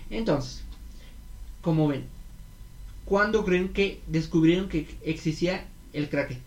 Entonces, 0.09 0.61
como 1.61 1.88
ven, 1.88 2.05
¿cuándo 3.05 3.43
creen 3.45 3.69
que 3.69 3.99
descubrieron 4.07 4.69
que 4.69 4.88
existía 5.03 5.65
el 5.93 6.09
kraken? 6.09 6.39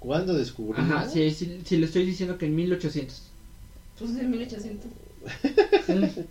¿Cuándo 0.00 0.34
descubrimos? 0.34 0.90
Ajá, 0.90 1.08
si, 1.08 1.30
si, 1.30 1.60
si 1.64 1.76
le 1.76 1.86
estoy 1.86 2.04
diciendo 2.04 2.36
que 2.36 2.46
en 2.46 2.54
1800. 2.56 3.22
Pues 3.98 4.14
de 4.16 4.22
1800. 4.24 4.90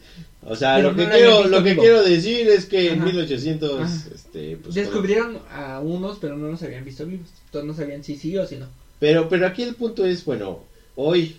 O 0.46 0.58
sea, 0.58 0.76
Pero 0.76 0.91
lo 0.91 0.98
que, 0.98 1.10
quiero, 1.10 1.48
lo 1.48 1.64
que 1.64 1.70
vivo. 1.70 1.82
quiero 1.84 2.04
decir 2.04 2.50
es 2.50 2.66
que 2.66 2.91
en 2.91 2.98
Ajá. 3.00 3.06
1800, 3.06 3.82
Ajá. 3.82 4.08
este, 4.14 4.58
pues, 4.58 4.76
Descubrieron 4.76 5.39
a 5.50 5.80
unos, 5.80 6.18
pero 6.20 6.36
no 6.36 6.50
los 6.50 6.62
habían 6.64 6.84
visto 6.84 7.06
vivos. 7.06 7.30
Todos 7.50 7.64
no 7.66 7.74
sabían 7.74 8.04
si 8.04 8.18
sí 8.18 8.38
o 8.38 8.46
si 8.46 8.58
no. 8.58 8.68
Pero, 9.00 9.30
pero 9.30 9.48
aquí 9.48 9.64
el 9.64 9.76
punto 9.76 10.06
es, 10.06 10.26
bueno, 10.26 10.60
hoy 10.98 11.38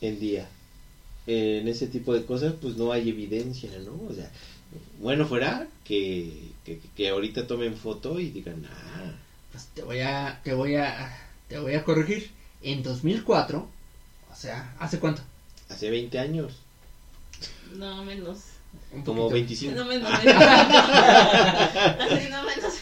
en 0.00 0.18
día, 0.18 0.48
en 1.26 1.68
ese 1.68 1.88
tipo 1.88 2.14
de 2.14 2.24
cosas, 2.24 2.54
pues 2.60 2.76
no 2.78 2.90
hay 2.90 3.10
evidencia, 3.10 3.68
¿no? 3.84 4.00
O 4.10 4.14
sea, 4.14 4.30
bueno 4.98 5.26
fuera 5.26 5.66
que, 5.84 6.32
que, 6.64 6.80
que 6.96 7.08
ahorita 7.10 7.46
tomen 7.46 7.76
foto 7.76 8.18
y 8.18 8.30
digan, 8.30 8.64
ah, 8.70 9.12
Pues 9.52 9.66
te 9.74 9.82
voy 9.82 10.00
a, 10.00 10.40
te 10.42 10.54
voy 10.54 10.76
a, 10.76 11.14
te 11.48 11.58
voy 11.58 11.74
a 11.74 11.84
corregir. 11.84 12.30
En 12.62 12.82
2004, 12.82 13.58
o 13.58 14.34
sea, 14.34 14.74
¿hace 14.78 14.98
cuánto? 14.98 15.20
hace 15.68 15.90
20 15.90 16.18
años, 16.18 16.54
No, 17.76 18.04
menos. 18.04 18.38
Un 18.92 19.02
como 19.02 19.28
poquito. 19.28 19.34
25. 19.34 19.74
No 19.76 19.84
menos. 19.86 20.10
no 22.30 22.42
menos. 22.44 22.74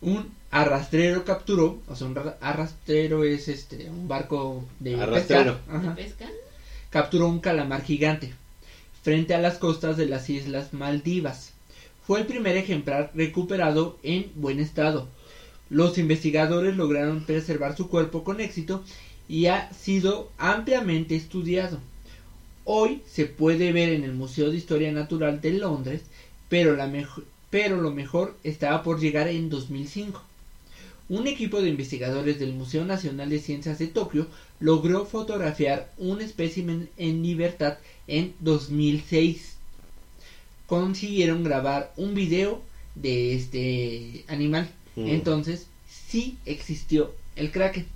un 0.00 0.30
arrastrero 0.50 1.24
capturó, 1.24 1.80
o 1.86 1.96
sea, 1.96 2.06
un 2.06 2.14
ra- 2.14 2.38
arrastrero 2.40 3.24
es 3.24 3.48
este 3.48 3.90
un 3.90 4.08
barco 4.08 4.64
de 4.80 5.00
Arrastrero. 5.00 5.58
pesca, 5.58 5.76
ajá, 5.76 5.90
¿De 5.94 6.02
pesca? 6.04 6.26
capturó 6.90 7.28
un 7.28 7.40
calamar 7.40 7.82
gigante 7.82 8.32
frente 9.02 9.34
a 9.34 9.40
las 9.40 9.58
costas 9.58 9.96
de 9.96 10.06
las 10.06 10.28
islas 10.30 10.72
Maldivas. 10.72 11.52
Fue 12.06 12.20
el 12.20 12.26
primer 12.26 12.56
ejemplar 12.56 13.10
recuperado 13.14 13.98
en 14.02 14.30
buen 14.36 14.60
estado. 14.60 15.08
Los 15.68 15.98
investigadores 15.98 16.76
lograron 16.76 17.24
preservar 17.24 17.76
su 17.76 17.88
cuerpo 17.88 18.22
con 18.24 18.40
éxito 18.40 18.84
y 19.28 19.46
ha 19.46 19.72
sido 19.72 20.30
ampliamente 20.38 21.16
estudiado. 21.16 21.80
Hoy 22.68 23.00
se 23.06 23.26
puede 23.26 23.70
ver 23.70 23.90
en 23.90 24.02
el 24.02 24.12
Museo 24.12 24.50
de 24.50 24.56
Historia 24.56 24.90
Natural 24.90 25.40
de 25.40 25.52
Londres, 25.52 26.02
pero, 26.48 26.74
la 26.74 26.90
pero 27.48 27.80
lo 27.80 27.92
mejor 27.92 28.36
estaba 28.42 28.82
por 28.82 28.98
llegar 28.98 29.28
en 29.28 29.48
2005. 29.48 30.20
Un 31.08 31.28
equipo 31.28 31.62
de 31.62 31.68
investigadores 31.68 32.40
del 32.40 32.54
Museo 32.54 32.84
Nacional 32.84 33.30
de 33.30 33.38
Ciencias 33.38 33.78
de 33.78 33.86
Tokio 33.86 34.26
logró 34.58 35.06
fotografiar 35.06 35.92
un 35.96 36.20
espécimen 36.20 36.90
en 36.96 37.22
libertad 37.22 37.78
en 38.08 38.34
2006. 38.40 39.54
Consiguieron 40.66 41.44
grabar 41.44 41.92
un 41.96 42.16
video 42.16 42.60
de 42.96 43.36
este 43.36 44.24
animal. 44.26 44.68
Mm. 44.96 45.06
Entonces, 45.06 45.68
sí 46.08 46.36
existió 46.44 47.14
el 47.36 47.52
kraken. 47.52 47.86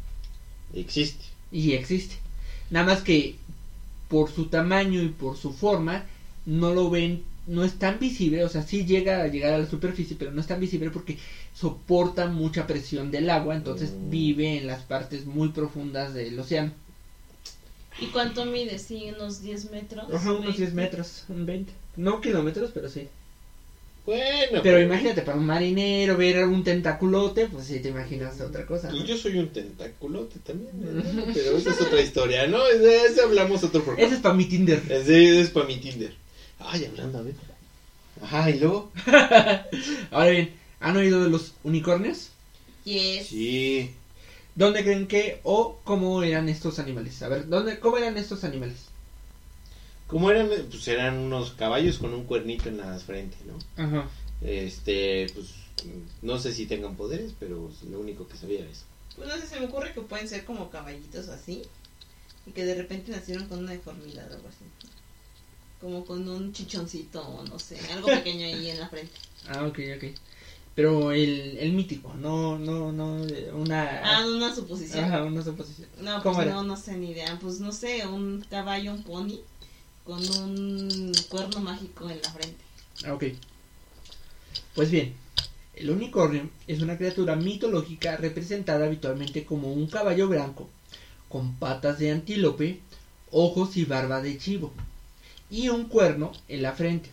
Existe. 0.73 1.25
Y 1.51 1.73
existe. 1.73 2.15
Nada 2.71 2.87
más 2.87 3.03
que 3.03 3.35
por 4.11 4.29
su 4.31 4.47
tamaño 4.49 5.01
y 5.03 5.09
por 5.09 5.37
su 5.37 5.53
forma, 5.53 6.05
no 6.45 6.75
lo 6.75 6.91
ven, 6.91 7.23
no 7.47 7.65
es 7.65 7.79
tan 7.79 8.01
visible, 8.01 8.43
o 8.45 8.49
sea, 8.49 8.61
sí 8.63 8.85
llega 8.85 9.23
a 9.23 9.29
llegar 9.29 9.55
a 9.55 9.59
la 9.59 9.67
superficie, 9.71 10.17
pero 10.19 10.33
no 10.33 10.41
es 10.41 10.49
tan 10.49 10.61
visible 10.61 10.91
porque 10.91 11.17
soporta 11.55 12.27
mucha 12.27 12.67
presión 12.67 13.11
del 13.13 13.31
agua, 13.31 13.55
entonces 13.55 13.93
Mm. 13.93 14.11
vive 14.11 14.57
en 14.57 14.67
las 14.67 14.83
partes 14.83 15.25
muy 15.25 15.51
profundas 15.51 16.13
del 16.13 16.39
océano. 16.39 16.73
¿Y 18.01 18.07
cuánto 18.07 18.45
mide? 18.45 18.79
Sí, 18.79 19.11
unos 19.15 19.43
10 19.43 19.67
metros. 19.71 20.13
Ajá, 20.13 20.33
unos 20.33 20.57
10 20.57 20.75
20. 20.75 20.75
metros, 20.75 21.25
un 21.29 21.47
20. 21.47 21.73
No 21.97 22.21
kilómetros, 22.21 22.71
pero 22.73 22.89
sí. 22.89 23.07
Bueno, 24.11 24.61
Pero 24.65 24.81
imagínate, 24.81 25.23
para 25.23 25.39
un 25.39 25.47
marinero 25.47 26.17
ver 26.17 26.45
un 26.45 26.65
tentaculote, 26.65 27.47
pues 27.47 27.67
sí 27.67 27.79
te 27.79 27.91
imaginas 27.91 28.41
otra 28.41 28.67
cosa. 28.67 28.89
¿no? 28.89 28.97
Pues 28.97 29.09
yo 29.09 29.17
soy 29.17 29.39
un 29.39 29.51
tentáculote 29.51 30.41
también, 30.41 30.73
¿no? 30.75 31.25
pero 31.33 31.57
esa 31.57 31.71
es 31.71 31.81
otra 31.81 32.01
historia, 32.01 32.49
¿no? 32.49 32.61
De 32.65 33.05
eso 33.05 33.23
hablamos 33.23 33.63
otro 33.63 33.85
programa. 33.85 34.05
Ese 34.05 34.17
es 34.17 34.21
para 34.21 34.35
mi 34.35 34.47
Tinder. 34.47 34.83
Ese 34.89 35.41
es 35.41 35.51
para 35.51 35.65
mi 35.67 35.77
Tinder. 35.77 36.13
Ay, 36.59 36.87
hablando, 36.87 37.19
a 37.19 37.23
ver. 37.23 37.35
Ajá, 38.21 38.51
y 38.51 38.59
luego. 38.59 38.91
Ahora 40.11 40.31
bien, 40.31 40.55
¿han 40.81 40.97
oído 40.97 41.23
de 41.23 41.31
los 41.31 41.55
unicornios? 41.63 42.31
Yes. 42.83 43.29
Sí. 43.29 43.93
¿Dónde 44.57 44.83
creen 44.83 45.07
que 45.07 45.39
o 45.45 45.79
cómo 45.85 46.25
eran 46.25 46.49
estos 46.49 46.81
animales? 46.81 47.23
A 47.23 47.29
ver, 47.29 47.49
¿dónde, 47.49 47.79
¿cómo 47.79 47.97
eran 47.97 48.17
estos 48.17 48.43
animales? 48.43 48.90
¿Cómo 50.11 50.31
eran? 50.31 50.49
Pues 50.71 50.89
eran 50.89 51.19
unos 51.19 51.53
caballos 51.53 51.99
con 51.99 52.13
un 52.13 52.25
cuernito 52.25 52.69
en 52.69 52.79
la 52.79 52.99
frente, 52.99 53.37
¿no? 53.47 53.59
Ajá. 53.83 54.09
Este, 54.43 55.27
pues 55.35 55.55
no 56.23 56.39
sé 56.39 56.53
si 56.53 56.67
tengan 56.67 56.97
poderes, 56.97 57.33
pero 57.39 57.71
lo 57.89 58.01
único 58.01 58.27
que 58.27 58.37
sabía 58.37 58.61
es. 58.61 58.85
Pues 59.17 59.29
no 59.29 59.37
sé, 59.37 59.47
se 59.47 59.61
me 59.61 59.67
ocurre 59.67 59.93
que 59.93 60.01
pueden 60.01 60.29
ser 60.29 60.45
como 60.45 60.71
caballitos 60.71 61.29
así. 61.29 61.63
Y 62.47 62.53
que 62.53 62.65
de 62.65 62.75
repente 62.75 63.13
nacieron 63.13 63.47
con 63.47 63.61
una 63.61 63.73
deformidad 63.73 64.31
o 64.31 64.35
algo 64.35 64.49
así. 64.49 64.65
Como 65.81 66.05
con 66.05 66.29
un 66.29 66.53
chichoncito 66.53 67.23
o 67.23 67.45
no 67.45 67.59
sé, 67.59 67.79
algo 67.93 68.09
pequeño 68.09 68.47
ahí 68.47 68.71
en 68.71 68.81
la 68.81 68.89
frente. 68.89 69.13
Ah, 69.49 69.65
ok, 69.67 69.79
ok. 69.97 70.05
Pero 70.75 71.13
el, 71.13 71.59
el 71.59 71.73
mítico, 71.73 72.15
no, 72.15 72.59
no, 72.59 72.93
no, 72.93 73.23
una... 73.55 74.01
Ah, 74.03 74.27
una 74.27 74.55
suposición. 74.55 75.05
Ajá, 75.05 75.25
una 75.25 75.43
suposición. 75.43 75.89
No, 76.01 76.23
¿Cómo 76.23 76.37
pues 76.37 76.47
era? 76.47 76.57
no, 76.57 76.63
no 76.63 76.77
sé 76.77 76.97
ni 76.97 77.11
idea. 77.11 77.39
Pues 77.41 77.61
no 77.61 77.73
sé, 77.73 78.07
un 78.07 78.45
caballo, 78.49 78.93
un 78.93 79.03
pony 79.03 79.41
con 80.11 80.29
un 80.29 81.13
cuerno 81.29 81.61
mágico 81.61 82.11
en 82.11 82.21
la 82.21 82.31
frente. 82.31 82.65
Ah, 83.05 83.15
ok. 83.15 83.25
Pues 84.75 84.91
bien, 84.91 85.15
el 85.77 85.89
unicornio 85.89 86.51
es 86.67 86.83
una 86.83 86.99
criatura 86.99 87.37
mitológica 87.37 88.17
representada 88.17 88.87
habitualmente 88.87 89.45
como 89.45 89.73
un 89.73 89.87
caballo 89.87 90.27
blanco, 90.27 90.69
con 91.29 91.55
patas 91.55 92.01
de 92.01 92.11
antílope, 92.11 92.81
ojos 93.31 93.77
y 93.77 93.85
barba 93.85 94.21
de 94.21 94.37
chivo, 94.37 94.73
y 95.49 95.69
un 95.69 95.85
cuerno 95.85 96.33
en 96.49 96.63
la 96.63 96.73
frente. 96.73 97.11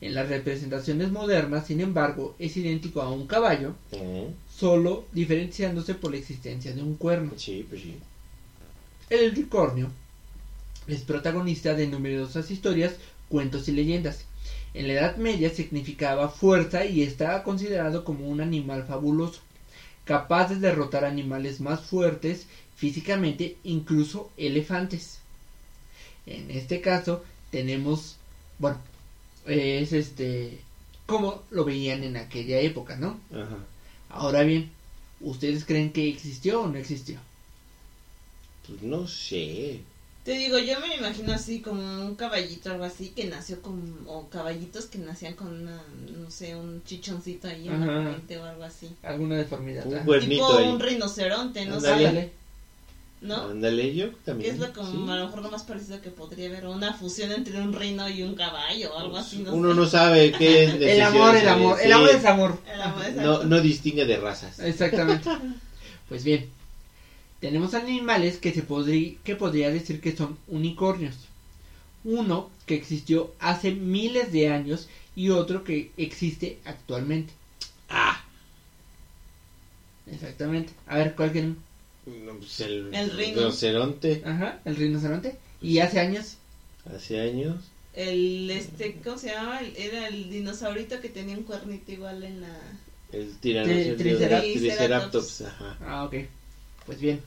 En 0.00 0.14
las 0.14 0.28
representaciones 0.28 1.10
modernas, 1.10 1.66
sin 1.66 1.80
embargo, 1.80 2.36
es 2.38 2.56
idéntico 2.56 3.02
a 3.02 3.10
un 3.10 3.26
caballo, 3.26 3.74
solo 4.56 5.06
diferenciándose 5.10 5.94
por 5.94 6.12
la 6.12 6.18
existencia 6.18 6.72
de 6.72 6.82
un 6.82 6.94
cuerno. 6.94 7.32
Sí, 7.36 7.66
pues 7.68 7.82
sí. 7.82 7.96
El 9.10 9.32
unicornio 9.32 9.90
Es 10.86 11.00
protagonista 11.02 11.74
de 11.74 11.86
numerosas 11.86 12.50
historias, 12.50 12.94
cuentos 13.28 13.68
y 13.68 13.72
leyendas. 13.72 14.24
En 14.74 14.88
la 14.88 14.94
Edad 14.94 15.16
Media 15.16 15.50
significaba 15.50 16.28
fuerza 16.28 16.84
y 16.84 17.02
estaba 17.02 17.42
considerado 17.42 18.04
como 18.04 18.28
un 18.28 18.40
animal 18.40 18.84
fabuloso, 18.84 19.40
capaz 20.04 20.48
de 20.48 20.56
derrotar 20.56 21.04
animales 21.04 21.60
más 21.60 21.80
fuertes 21.80 22.46
físicamente, 22.76 23.56
incluso 23.64 24.30
elefantes. 24.36 25.18
En 26.26 26.50
este 26.50 26.80
caso 26.80 27.24
tenemos, 27.50 28.16
bueno, 28.58 28.78
es 29.46 29.92
este, 29.92 30.60
como 31.06 31.42
lo 31.50 31.64
veían 31.64 32.04
en 32.04 32.16
aquella 32.16 32.60
época, 32.60 32.96
¿no? 32.96 33.18
Ajá. 33.32 33.58
Ahora 34.10 34.42
bien, 34.42 34.70
¿ustedes 35.20 35.64
creen 35.64 35.92
que 35.92 36.08
existió 36.08 36.62
o 36.62 36.68
no 36.68 36.76
existió? 36.78 37.18
Pues 38.66 38.82
no 38.82 39.06
sé. 39.08 39.80
Te 40.26 40.32
digo, 40.32 40.58
yo 40.58 40.80
me 40.80 40.96
imagino 40.96 41.32
así 41.32 41.60
como 41.60 41.80
un 42.04 42.16
caballito, 42.16 42.72
algo 42.72 42.82
así, 42.84 43.10
que 43.10 43.26
nació 43.26 43.62
con, 43.62 43.96
o 44.08 44.28
caballitos 44.28 44.86
que 44.86 44.98
nacían 44.98 45.34
con 45.34 45.46
una, 45.62 45.80
no 46.20 46.28
sé, 46.32 46.56
un 46.56 46.82
chichoncito 46.84 47.46
ahí 47.46 47.68
en 47.68 47.86
la 47.86 48.00
Ajá. 48.00 48.10
frente 48.10 48.36
o 48.38 48.44
algo 48.44 48.64
así. 48.64 48.90
¿Alguna 49.04 49.36
deformidad? 49.36 49.86
Un 49.86 50.00
Cuernito 50.00 50.46
Tipo 50.48 50.58
ahí. 50.58 50.66
un 50.68 50.80
rinoceronte, 50.80 51.64
no 51.66 51.80
sé, 51.80 51.92
ándale. 51.92 52.32
¿no? 53.20 53.36
Ándale, 53.36 53.94
yo 53.94 54.10
Que 54.10 54.16
también. 54.24 54.54
es 54.54 54.60
lo 54.60 54.72
como 54.72 54.90
sí. 55.06 55.12
a 55.12 55.16
lo 55.16 55.26
mejor 55.26 55.42
lo 55.42 55.50
más 55.52 55.62
parecido 55.62 56.00
que 56.02 56.10
podría 56.10 56.48
haber, 56.48 56.66
o 56.66 56.72
una 56.72 56.92
fusión 56.92 57.30
entre 57.30 57.60
un 57.60 57.72
rino 57.72 58.08
y 58.08 58.22
un 58.24 58.34
caballo 58.34 58.94
o 58.94 58.98
algo 58.98 59.16
así, 59.16 59.38
no 59.38 59.54
Uno 59.54 59.70
sé. 59.70 59.76
no 59.76 59.86
sabe 59.86 60.32
qué 60.38 60.64
es 60.64 60.74
El 60.74 61.02
amor, 61.02 61.36
el 61.36 61.48
amor, 61.48 61.78
el 61.80 61.92
amor 61.92 62.10
es 62.10 62.24
amor. 62.24 62.58
El 62.74 62.82
amor 62.82 63.04
es 63.04 63.14
No, 63.14 63.44
no 63.44 63.60
distingue 63.60 64.04
de 64.04 64.16
razas. 64.16 64.58
Exactamente. 64.58 65.30
Pues 66.08 66.22
bien, 66.22 66.48
tenemos 67.40 67.74
animales 67.74 68.38
que 68.38 68.52
se 68.52 68.62
podría, 68.62 69.14
que 69.24 69.36
podría 69.36 69.70
decir 69.70 70.00
que 70.00 70.16
son 70.16 70.38
unicornios. 70.48 71.16
Uno 72.04 72.50
que 72.66 72.74
existió 72.76 73.32
hace 73.40 73.72
miles 73.72 74.32
de 74.32 74.48
años 74.48 74.88
y 75.14 75.30
otro 75.30 75.64
que 75.64 75.90
existe 75.96 76.58
actualmente. 76.64 77.32
Ah, 77.88 78.22
Exactamente. 80.06 80.72
A 80.86 80.96
ver, 80.98 81.14
¿cuál 81.14 81.32
quieren? 81.32 81.56
no, 82.06 82.34
pues 82.34 82.60
el, 82.60 82.94
El 82.94 83.10
rino. 83.10 83.38
rinoceronte 83.40 84.22
Ajá, 84.24 84.60
el 84.64 84.76
rinoceronte. 84.76 85.36
Y 85.60 85.78
hace 85.78 85.98
años. 85.98 86.36
hace 86.94 87.20
años. 87.20 87.56
El, 87.94 88.48
este, 88.50 88.94
¿cómo 89.02 89.18
se 89.18 89.28
llama? 89.30 89.58
El- 89.60 89.76
Era 89.76 90.06
el 90.06 90.30
dinosaurito 90.30 91.00
que 91.00 91.08
tenía 91.08 91.36
un 91.36 91.42
cuernito 91.44 91.90
igual 91.92 92.22
en 92.22 92.42
la... 92.42 92.58
El 93.12 93.36
tiranosaurio 93.38 93.96
Triceratops. 93.96 94.52
triceratops. 94.52 95.40
Ajá. 95.42 95.76
Ah, 95.80 96.04
ok. 96.04 96.14
Pues 96.86 97.00
bien, 97.00 97.20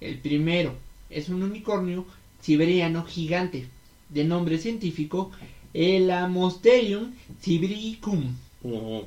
el 0.00 0.18
primero 0.18 0.74
es 1.08 1.28
un 1.28 1.42
unicornio 1.42 2.04
siberiano 2.40 3.04
gigante, 3.04 3.64
de 4.08 4.24
nombre 4.24 4.58
científico 4.58 5.30
Elamosterium 5.72 7.12
sibricum. 7.40 8.34
Ujú. 8.62 9.06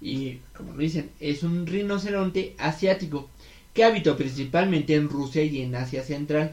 Y 0.00 0.38
como 0.56 0.74
dicen, 0.76 1.10
es 1.20 1.42
un 1.42 1.66
rinoceronte 1.66 2.54
asiático 2.58 3.26
que 3.72 3.84
habitó 3.84 4.16
principalmente 4.16 4.94
en 4.94 5.08
Rusia 5.08 5.42
y 5.42 5.60
en 5.60 5.74
Asia 5.74 6.02
Central. 6.02 6.52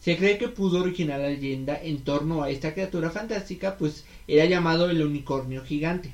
Se 0.00 0.16
cree 0.16 0.38
que 0.38 0.48
pudo 0.48 0.78
originar 0.80 1.18
la 1.18 1.28
leyenda 1.28 1.76
en 1.80 1.98
torno 1.98 2.42
a 2.42 2.50
esta 2.50 2.72
criatura 2.72 3.10
fantástica, 3.10 3.76
pues 3.76 4.04
era 4.28 4.44
llamado 4.44 4.88
el 4.88 5.02
unicornio 5.02 5.62
gigante. 5.62 6.10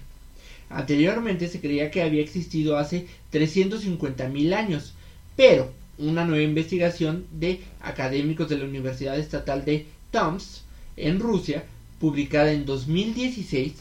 Anteriormente 0.71 1.49
se 1.49 1.61
creía 1.61 1.91
que 1.91 2.03
había 2.03 2.23
existido 2.23 2.77
hace 2.77 3.05
350.000 3.31 4.53
años, 4.55 4.95
pero 5.37 5.69
una 6.09 6.25
nueva 6.25 6.43
investigación 6.43 7.27
de 7.31 7.61
académicos 7.81 8.49
de 8.49 8.59
la 8.59 8.65
Universidad 8.65 9.19
Estatal 9.19 9.65
de 9.65 9.87
Tomsk 10.11 10.63
en 10.97 11.21
Rusia, 11.21 11.65
publicada 11.99 12.53
en 12.53 12.65
2016, 12.65 13.75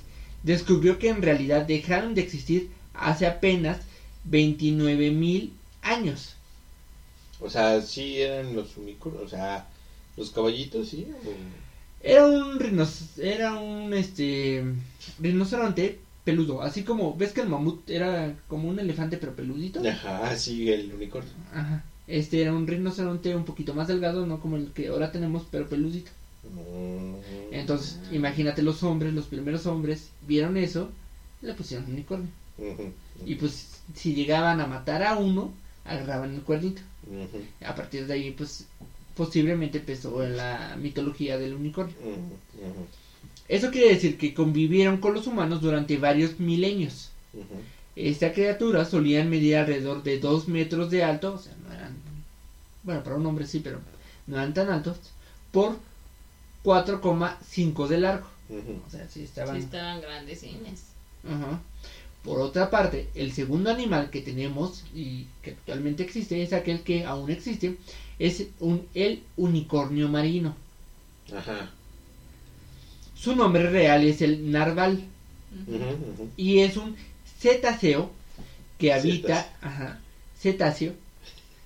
descubrió 0.43 0.97
que 0.99 1.09
en 1.09 1.21
realidad 1.21 1.65
dejaron 1.65 2.15
de 2.15 2.21
existir 2.21 2.69
hace 2.93 3.25
apenas 3.25 3.79
29.000 4.29 5.51
años. 5.81 6.35
O 7.39 7.49
sea, 7.49 7.81
sí 7.81 8.21
eran 8.21 8.55
los 8.55 8.77
unicornios. 8.77 9.23
O 9.23 9.27
sea, 9.27 9.67
los 10.15 10.29
caballitos, 10.31 10.89
sí. 10.89 11.07
Era 12.03 12.25
un 12.25 12.59
rinos 12.59 13.19
era 13.19 13.53
un 13.53 13.93
este 13.93 14.63
rinoceronte 15.19 15.99
peludo, 16.23 16.61
así 16.61 16.83
como 16.83 17.15
ves 17.15 17.31
que 17.31 17.41
el 17.41 17.49
mamut 17.49 17.89
era 17.89 18.35
como 18.47 18.69
un 18.69 18.79
elefante 18.79 19.17
pero 19.17 19.35
peludito. 19.35 19.81
Ajá, 19.87 20.35
sí, 20.35 20.71
el 20.71 20.93
unicornio. 20.93 21.31
Ajá. 21.53 21.83
Este 22.07 22.41
era 22.41 22.53
un 22.53 22.67
rinoceronte 22.67 23.35
un 23.35 23.45
poquito 23.45 23.73
más 23.73 23.87
delgado, 23.87 24.25
no 24.25 24.39
como 24.39 24.57
el 24.57 24.71
que 24.71 24.87
ahora 24.87 25.11
tenemos, 25.11 25.43
pero 25.49 25.69
peludito. 25.69 26.11
Mm. 26.43 27.53
Entonces, 27.53 27.99
imagínate 28.11 28.61
los 28.63 28.83
hombres, 28.83 29.13
los 29.13 29.25
primeros 29.25 29.65
hombres 29.65 30.09
vieron 30.27 30.57
eso, 30.57 30.89
le 31.41 31.53
pusieron 31.53 31.89
unicornio. 31.89 32.29
Ujú. 32.57 32.91
Y 33.25 33.35
pues 33.35 33.81
si 33.95 34.13
llegaban 34.13 34.59
a 34.59 34.67
matar 34.67 35.03
a 35.03 35.17
uno, 35.17 35.53
agarraban 35.85 36.33
el 36.33 36.41
cuernito. 36.41 36.81
A 37.65 37.75
partir 37.75 38.07
de 38.07 38.13
ahí, 38.13 38.31
pues 38.31 38.65
posiblemente 39.15 39.79
empezó 39.79 40.21
la 40.27 40.77
mitología 40.79 41.37
del 41.37 41.53
unicornio. 41.53 41.95
Eso 43.47 43.69
quiere 43.69 43.93
decir 43.93 44.17
que 44.17 44.33
convivieron 44.33 44.97
con 44.97 45.13
los 45.13 45.27
humanos 45.27 45.61
durante 45.61 45.97
varios 45.97 46.39
milenios. 46.39 47.09
Esta 47.95 48.31
criatura 48.31 48.85
solían 48.85 49.29
medir 49.29 49.57
alrededor 49.57 50.03
de 50.03 50.19
2 50.19 50.47
metros 50.47 50.89
de 50.89 51.03
alto, 51.03 51.33
o 51.33 51.37
sea, 51.37 51.53
bueno, 52.83 53.03
para 53.03 53.15
un 53.15 53.25
hombre 53.25 53.45
sí, 53.45 53.59
pero 53.59 53.79
no 54.27 54.37
eran 54.37 54.53
tan 54.53 54.69
altos, 54.69 54.97
por 55.51 55.77
4,5 56.63 57.87
de 57.87 57.97
largo. 57.99 58.27
Ujú. 58.49 58.81
O 58.85 58.89
sea, 58.89 59.07
sí 59.09 59.23
estaban... 59.23 59.55
Sí, 59.55 59.63
estaban 59.63 60.01
grandes, 60.01 60.43
Ajá. 61.23 61.61
Por 62.23 62.39
otra 62.39 62.69
parte, 62.69 63.09
el 63.15 63.31
segundo 63.31 63.71
animal 63.71 64.09
que 64.11 64.21
tenemos 64.21 64.83
y 64.93 65.25
que 65.41 65.51
actualmente 65.51 66.03
existe 66.03 66.43
es 66.43 66.53
aquel 66.53 66.81
que 66.81 67.05
aún 67.05 67.31
existe, 67.31 67.77
es 68.19 68.45
un, 68.59 68.87
el 68.93 69.23
unicornio 69.37 70.07
marino. 70.07 70.55
Ajá. 71.35 71.71
Su 73.15 73.35
nombre 73.35 73.69
real 73.69 74.03
es 74.03 74.21
el 74.21 74.51
narval. 74.51 75.07
Ujú. 75.67 76.29
y 76.37 76.59
es 76.59 76.77
un 76.77 76.95
cetáceo 77.39 78.09
que 78.77 78.93
habita, 78.93 79.53
ajá, 79.61 79.99
cetáceo, 80.39 80.93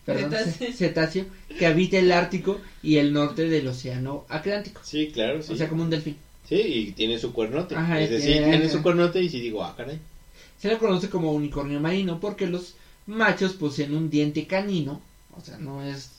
perdón, 0.06 0.32
Cetáceo. 0.32 0.54
ce- 0.68 0.74
cetáceo 0.74 1.26
que 1.58 1.66
habita 1.66 1.98
el 1.98 2.12
Ártico 2.12 2.60
y 2.84 2.98
el 2.98 3.12
norte 3.14 3.48
del 3.50 3.68
Océano 3.68 4.26
Atlántico. 4.30 4.82
Sí, 4.84 5.10
claro, 5.12 5.42
sí. 5.42 5.54
O 5.54 5.56
sea, 5.56 5.68
como 5.70 5.84
un 5.84 5.90
delfín. 5.90 6.18
Sí, 6.48 6.56
y 6.56 6.92
tiene 6.92 7.18
su 7.18 7.34
cuernote. 7.34 7.76
Ajá, 7.76 8.00
es 8.00 8.10
decir, 8.10 8.34
tiene- 8.34 8.50
tiene 8.50 8.70
su 8.70 8.82
cuernote 8.84 9.22
y 9.22 9.30
si 9.30 9.40
digo, 9.40 9.64
ah, 9.64 9.74
caray. 9.76 10.00
Se 10.60 10.68
le 10.70 10.78
conoce 10.78 11.10
como 11.10 11.34
unicornio 11.34 11.80
marino 11.80 12.20
porque 12.20 12.48
los 12.48 12.76
machos 13.08 13.54
poseen 13.54 13.94
un 13.96 14.10
diente 14.10 14.46
canino, 14.48 15.02
o 15.36 15.42
sea, 15.42 15.58
no 15.58 15.84
es 15.84 16.12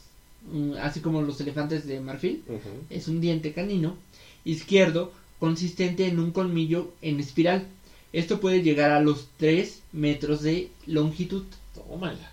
así 0.80 1.00
como 1.00 1.22
los 1.22 1.40
elefantes 1.40 1.86
de 1.86 1.98
marfil, 2.00 2.42
Ujú. 2.48 2.84
es 2.90 3.08
un 3.08 3.20
diente 3.20 3.52
canino 3.52 3.96
izquierdo 4.44 5.12
consistente 5.40 6.06
en 6.06 6.18
un 6.20 6.30
colmillo 6.30 6.92
en 7.02 7.18
espiral. 7.20 7.66
Esto 8.12 8.40
puede 8.40 8.62
llegar 8.62 8.90
a 8.90 9.00
los 9.00 9.26
3 9.36 9.80
metros 9.92 10.42
de 10.42 10.68
longitud, 10.86 11.42
Tómala. 11.74 12.32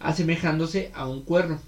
Asemejándose 0.00 0.90
a 0.94 1.08
un 1.08 1.22
cuerno. 1.22 1.60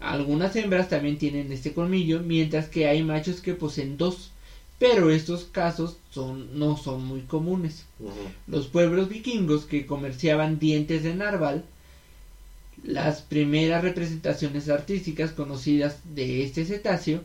Algunas 0.00 0.54
hembras 0.56 0.88
también 0.88 1.18
tienen 1.18 1.50
este 1.50 1.72
colmillo, 1.72 2.20
mientras 2.20 2.68
que 2.68 2.86
hay 2.86 3.02
machos 3.02 3.40
que 3.40 3.54
poseen 3.54 3.96
dos, 3.96 4.30
pero 4.78 5.10
estos 5.10 5.44
casos 5.44 5.96
son, 6.10 6.58
no 6.58 6.76
son 6.76 7.04
muy 7.04 7.22
comunes. 7.22 7.86
Los 8.46 8.66
pueblos 8.66 9.08
vikingos 9.08 9.64
que 9.64 9.86
comerciaban 9.86 10.58
dientes 10.58 11.02
de 11.02 11.14
narval, 11.14 11.64
las 12.82 13.22
primeras 13.22 13.82
representaciones 13.82 14.68
artísticas 14.68 15.32
conocidas 15.32 16.00
de 16.14 16.42
este 16.42 16.66
cetáceo 16.66 17.22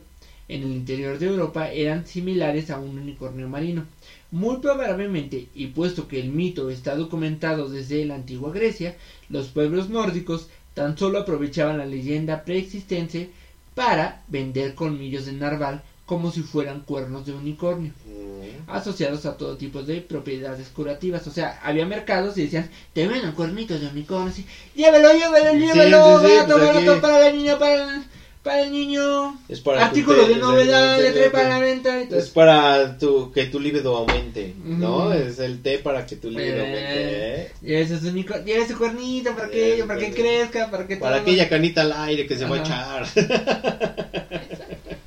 en 0.48 0.62
el 0.62 0.72
interior 0.72 1.18
de 1.18 1.26
Europa 1.26 1.70
eran 1.70 2.06
similares 2.06 2.70
a 2.70 2.78
un 2.78 2.98
unicornio 2.98 3.48
marino. 3.48 3.84
Muy 4.32 4.58
probablemente, 4.58 5.48
y 5.54 5.66
puesto 5.68 6.06
que 6.06 6.20
el 6.20 6.28
mito 6.28 6.70
está 6.70 6.94
documentado 6.94 7.68
desde 7.68 8.04
la 8.04 8.14
antigua 8.14 8.52
Grecia, 8.52 8.94
los 9.28 9.48
pueblos 9.48 9.88
nórdicos 9.88 10.46
tan 10.72 10.96
solo 10.96 11.18
aprovechaban 11.18 11.78
la 11.78 11.84
leyenda 11.84 12.44
preexistente 12.44 13.28
para 13.74 14.22
vender 14.28 14.74
colmillos 14.74 15.24
de 15.24 15.32
narval 15.32 15.82
como 16.06 16.30
si 16.30 16.42
fueran 16.42 16.80
cuernos 16.80 17.24
de 17.24 17.32
unicornio 17.32 17.92
Ujú. 18.04 18.62
asociados 18.66 19.26
a 19.26 19.36
todo 19.36 19.56
tipo 19.56 19.82
de 19.82 20.00
propiedades 20.00 20.68
curativas. 20.68 21.26
O 21.26 21.30
sea, 21.30 21.58
había 21.62 21.84
mercados 21.84 22.36
y 22.36 22.42
decían, 22.42 22.68
te 22.92 23.06
venden 23.06 23.32
cuernitos 23.32 23.80
de 23.80 23.86
unicornio, 23.88 24.28
así, 24.30 24.44
llévelo, 24.74 25.10
llévelo, 25.12 25.50
Sí, 25.52 25.58
llévelo, 25.58 25.98
sí, 26.04 26.26
sí, 26.26 26.26
barato, 26.26 26.54
pues 26.54 26.62
barato 26.66 26.90
aquí- 26.92 27.00
para 27.00 27.58
para 27.58 27.74
el, 27.96 28.02
para 28.42 28.62
el 28.62 28.72
niño. 28.72 29.38
Es 29.48 29.60
para 29.60 29.84
Artículo 29.84 30.26
de 30.26 30.36
novedad, 30.36 31.02
es- 31.04 31.12
trae 31.14 31.30
para 31.30 31.48
la 31.50 31.58
venta. 31.58 32.00
Es 32.00 32.30
para 32.30 32.96
tu, 32.98 33.30
que 33.32 33.44
tu 33.46 33.60
libido 33.60 33.96
aumente, 33.96 34.54
¿no? 34.64 35.12
Es 35.12 35.38
el 35.38 35.60
té 35.62 35.78
para 35.78 36.06
que 36.06 36.16
tu 36.16 36.30
libido 36.30 36.56
Eh, 36.56 36.60
aumente, 36.60 37.42
¿eh? 37.42 38.44
lleve 38.44 38.66
su 38.66 38.78
cuernito 38.78 39.34
para 39.34 39.48
que, 39.50 39.78
Eh, 39.80 39.84
para 39.84 40.00
que 40.00 40.10
crezca, 40.10 40.70
para 40.70 40.86
que 40.86 40.96
Para 40.96 41.16
todo- 41.16 41.22
aquella 41.22 41.48
canita 41.48 41.82
al 41.82 41.92
aire 41.92 42.26
que 42.26 42.36
se 42.36 42.44
va 42.46 42.56
a 42.56 42.60
echar. 42.60 43.06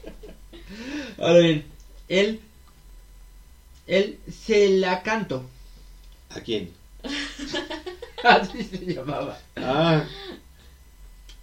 Ahora 1.17 1.39
bien, 1.39 1.65
el, 2.09 2.39
el 3.87 4.17
celacanto, 4.29 5.45
¿A 6.29 6.39
quién? 6.41 6.71
así 8.23 8.63
se 8.63 8.77
llamaba. 8.93 9.37
Ah, 9.55 10.03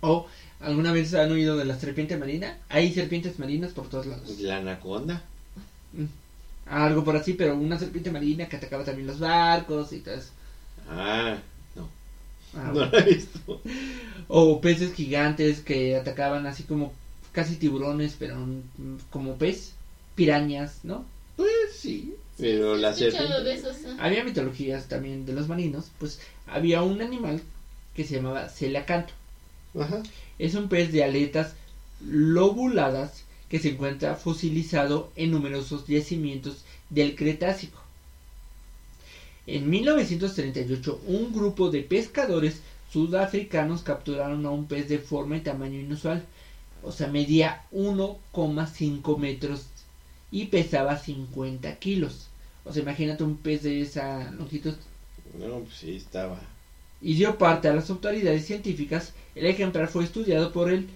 O, 0.01 0.27
¿alguna 0.61 0.93
vez 0.93 1.15
han 1.15 1.31
oído 1.31 1.57
de 1.57 1.65
la 1.65 1.79
serpiente 1.79 2.17
marina? 2.17 2.57
Hay 2.69 2.93
serpientes 2.93 3.39
marinas 3.39 3.73
por 3.73 3.89
todos 3.89 4.07
lados. 4.07 4.39
la 4.41 4.59
anaconda. 4.59 5.23
Algo 6.67 7.03
por 7.05 7.17
así, 7.17 7.35
pero 7.35 7.57
una 7.57 7.79
serpiente 7.79 8.11
marina 8.11 8.49
que 8.49 8.57
atacaba 8.57 8.85
también 8.85 9.07
los 9.09 9.19
barcos 9.19 9.93
y 9.93 10.01
todo 10.01 10.15
eso. 10.15 10.31
Ah, 10.89 11.39
no. 11.75 11.89
Ah, 12.55 12.65
no 12.67 12.73
bueno. 12.75 12.91
la 12.93 12.99
he 13.01 13.15
visto. 13.15 13.61
O 14.29 14.61
peces 14.61 14.93
gigantes 14.95 15.61
que 15.61 15.97
atacaban 15.97 16.47
así 16.47 16.63
como 16.63 16.93
casi 17.33 17.57
tiburones, 17.57 18.15
pero 18.19 18.37
mm, 18.37 18.99
como 19.11 19.37
pez. 19.37 19.73
Pirañas, 20.15 20.81
¿no? 20.85 21.05
Pues 21.37 21.51
sí. 21.75 22.15
Pero 22.39 22.77
la 22.77 22.93
Sí, 22.95 23.05
escuchado 23.05 23.29
serpiente. 23.45 23.51
de 23.51 23.71
esos. 23.71 23.77
ah. 23.99 24.05
Había 24.05 24.23
mitologías 24.25 24.87
también 24.87 25.27
de 25.27 25.33
los 25.33 25.49
marinos, 25.49 25.91
pues 25.99 26.21
había 26.47 26.83
un 26.83 27.01
animal 27.03 27.41
que 27.95 28.05
se 28.05 28.17
llamaba 28.17 28.49
celacanto. 28.49 29.13
Ajá. 29.79 30.03
Es 30.39 30.55
un 30.55 30.69
pez 30.69 30.93
de 30.93 31.05
aletas 31.05 31.55
lobuladas 32.01 33.25
que 33.49 33.59
se 33.59 33.71
encuentra 33.71 34.15
fosilizado 34.15 35.13
en 35.17 35.33
numerosos 35.33 35.87
yacimientos 35.87 36.65
del 36.89 37.17
Cretácico. 37.17 37.81
En 39.47 39.69
1938, 39.69 41.01
un 41.07 41.33
grupo 41.33 41.71
de 41.71 41.83
pescadores 41.83 42.63
sudafricanos 42.93 43.83
capturaron 43.83 44.47
a 44.47 44.51
un 44.51 44.67
pez 44.67 44.89
de 44.89 44.99
forma 44.99 45.37
y 45.37 45.41
tamaño 45.41 45.81
inusual. 45.81 46.25
O 46.83 46.93
sea, 46.93 47.09
medía 47.09 47.65
1,5 47.73 49.19
metros 49.19 49.67
y 50.31 50.47
pesaba 50.47 50.97
50 50.97 51.77
kilos. 51.77 52.29
O 52.65 52.73
sea, 52.73 52.83
imagínate 52.83 53.25
un 53.25 53.37
pez 53.37 53.63
de 53.65 53.81
esa 53.81 54.31
longitud. 54.31 54.75
No, 55.39 55.61
pues 55.61 55.75
sí, 55.75 55.97
estaba. 55.97 56.41
Y 57.03 57.15
dio 57.15 57.39
parte 57.39 57.69
a 57.69 57.75
las 57.75 57.89
autoridades 57.91 58.47
científicas. 58.47 59.13
El 59.35 59.47
ejemplar 59.47 59.89
fue 59.89 60.05
estudiado 60.05 60.53
por 60.53 60.71
el 60.71 60.89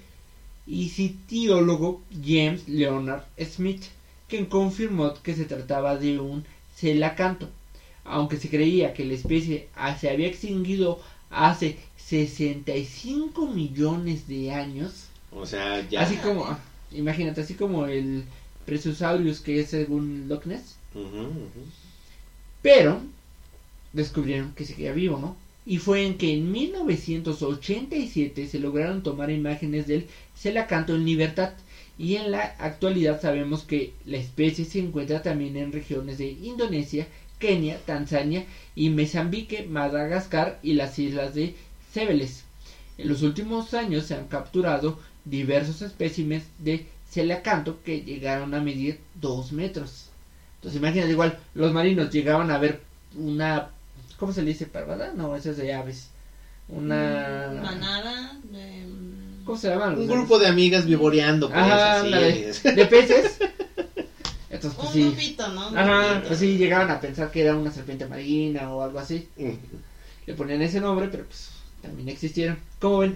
isitiólogo 0.67 2.03
James 2.25 2.69
Leonard 2.69 3.25
Smith, 3.41 3.85
quien 4.29 4.47
confirmó 4.47 5.15
que 5.23 5.35
se 5.35 5.45
trataba 5.45 5.97
de 5.97 6.19
un 6.19 6.45
celacanto. 6.75 7.49
Aunque 8.05 8.37
se 8.37 8.51
creía 8.51 8.93
que 8.93 9.05
la 9.05 9.15
especie 9.15 9.69
se 9.99 10.11
había 10.11 10.27
extinguido 10.29 11.01
hace 11.31 11.79
65 11.97 13.47
millones 13.49 14.29
de 14.29 14.53
años, 14.53 15.07
O 15.33 15.47
sea, 15.47 15.87
ya. 15.89 16.03
así 16.03 16.17
como, 16.17 16.47
imagínate, 16.93 17.41
así 17.41 17.55
como 17.55 17.87
el 17.87 18.25
Presusaurus 18.67 19.41
que 19.41 19.61
es 19.61 19.71
según 19.71 20.29
Loch 20.29 20.45
Ness, 20.47 20.77
pero 22.63 23.01
descubrieron 23.93 24.53
que 24.55 24.65
seguía 24.65 24.93
vivo, 24.93 25.19
¿no? 25.19 25.37
Y 25.67 25.79
fue 25.79 26.05
en 26.05 26.19
que 26.19 26.35
en 26.35 26.53
1987 26.53 28.47
se 28.47 28.59
lograron 28.59 29.03
tomar 29.03 29.31
imágenes 29.31 29.87
del 29.87 30.07
celacanto 30.37 30.95
en 30.95 31.05
libertad. 31.05 31.55
Y 31.99 32.17
en 32.17 32.33
la 32.33 32.55
actualidad 32.59 33.21
sabemos 33.21 33.63
que 33.63 33.95
la 34.05 34.19
especie 34.19 34.65
se 34.65 34.81
encuentra 34.81 35.23
también 35.23 35.57
en 35.57 35.73
regiones 35.73 36.19
de 36.19 36.31
Indonesia, 36.31 37.07
Kenia, 37.39 37.79
Tanzania 37.87 38.45
y 38.75 38.91
Mozambique, 38.91 39.67
Madagascar 39.69 40.59
y 40.63 40.75
las 40.75 40.99
islas 40.99 41.35
de 41.35 41.55
Cebeles. 41.93 42.45
En 42.99 43.09
los 43.09 43.23
últimos 43.23 43.75
años 43.75 44.07
se 44.07 44.15
han 44.15 44.29
capturado 44.29 44.99
diversos 45.25 45.83
especímenes 45.83 46.45
de 46.59 46.87
celacanto 47.09 47.83
que 47.85 48.03
llegaron 48.03 48.55
a 48.55 48.61
medir 48.61 49.01
2 49.21 49.53
metros. 49.53 50.11
Entonces 50.57 50.81
imagínate 50.81 51.13
igual, 51.13 51.39
los 51.55 51.73
marinos 51.73 52.11
llegaban 52.11 52.51
a 52.51 52.59
ver 52.59 52.81
una, 53.17 53.71
¿cómo 54.19 54.33
se 54.33 54.43
le 54.43 54.51
dice? 54.53 54.67
¿Parvada? 54.67 55.13
No, 55.15 55.35
eso 55.37 55.51
es 55.51 55.57
de 55.57 55.73
aves. 55.75 56.09
Una... 56.69 57.51
Mm, 57.53 57.63
Manada. 57.63 58.33
de, 58.45 58.87
mm, 58.87 59.45
¿Cómo 59.45 59.59
se 59.59 59.69
llaman? 59.69 59.99
Un 59.99 60.07
grupo 60.09 60.39
de 60.39 60.47
amigas 60.47 60.87
vivoreando, 60.87 61.49
pues, 61.49 61.61
Ajá, 61.61 62.01
así. 62.01 62.11
de 62.71 62.87
peces. 62.87 63.39
Entonces, 64.51 64.79
pues 64.81 64.89
Un 64.89 64.93
sí. 64.93 65.03
grupito, 65.03 65.49
¿no? 65.49 65.69
Un 65.69 65.79
Ajá, 65.79 66.05
grupito. 66.09 66.29
pues 66.29 66.39
sí, 66.41 66.57
llegaban 66.57 66.91
a 66.91 67.01
pensar 67.01 67.31
que 67.31 67.43
era 67.43 67.55
una 67.57 67.71
serpiente 67.71 68.07
marina 68.07 68.73
o 68.73 68.83
algo 68.83 68.99
así. 68.99 69.29
Ujú. 69.37 69.59
Le 70.27 70.35
ponían 70.35 70.63
ese 70.63 70.81
nombre, 70.81 71.09
pero 71.09 71.25
pues 71.27 71.51
también 71.83 72.09
existieron. 72.09 72.59
¿Cómo 72.79 72.99
ven? 72.99 73.15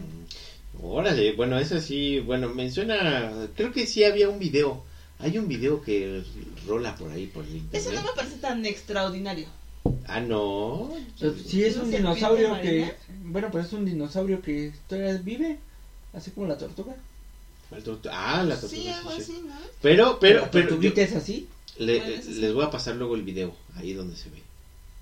Órale, 0.82 1.32
bueno, 1.32 1.58
eso 1.58 1.80
sí, 1.80 2.20
bueno, 2.20 2.50
menciona, 2.50 3.32
creo 3.56 3.72
que 3.72 3.86
sí 3.86 4.04
había 4.04 4.28
un 4.28 4.38
video. 4.38 4.84
Hay 5.20 5.36
un 5.38 5.48
video 5.48 5.82
que 5.82 6.22
rola 6.66 6.94
por 6.94 7.10
ahí, 7.10 7.26
por 7.26 7.44
el 7.44 7.56
Eso 7.72 7.90
internet. 7.90 7.94
no 7.94 8.02
me 8.10 8.14
parece 8.14 8.36
tan 8.36 8.64
extraordinario. 8.66 9.46
Ah, 10.08 10.20
no. 10.20 10.90
Sí, 11.46 11.62
es 11.64 11.74
¿Una 11.76 11.84
un 11.84 11.90
dinosaurio 11.90 12.60
que... 12.62 12.94
Bueno, 13.24 13.50
pues 13.50 13.66
es 13.66 13.72
un 13.74 13.84
dinosaurio 13.84 14.40
que 14.40 14.72
todavía 14.88 15.14
vive, 15.18 15.58
así 16.14 16.30
como 16.30 16.46
la 16.46 16.56
tortuga. 16.56 16.96
Tortu- 17.70 18.08
Ah, 18.10 18.42
la 18.42 18.56
Sí, 18.56 18.62
tortuga, 18.86 19.02
sí, 19.16 19.22
así, 19.22 19.32
¿no? 19.46 19.54
Pero, 19.82 20.18
pero, 20.18 20.40
la 20.40 20.50
pero, 20.50 20.80
yo- 20.80 20.92
es 20.96 21.14
así. 21.14 21.46
le- 21.78 21.98
Bueno, 21.98 22.22
les 22.40 22.52
voy 22.54 22.64
a 22.64 22.70
pasar 22.70 22.96
luego 22.96 23.14
el 23.14 23.22
video, 23.22 23.54
ahí 23.76 23.92
donde 23.92 24.16
se 24.16 24.30
ve. 24.30 24.42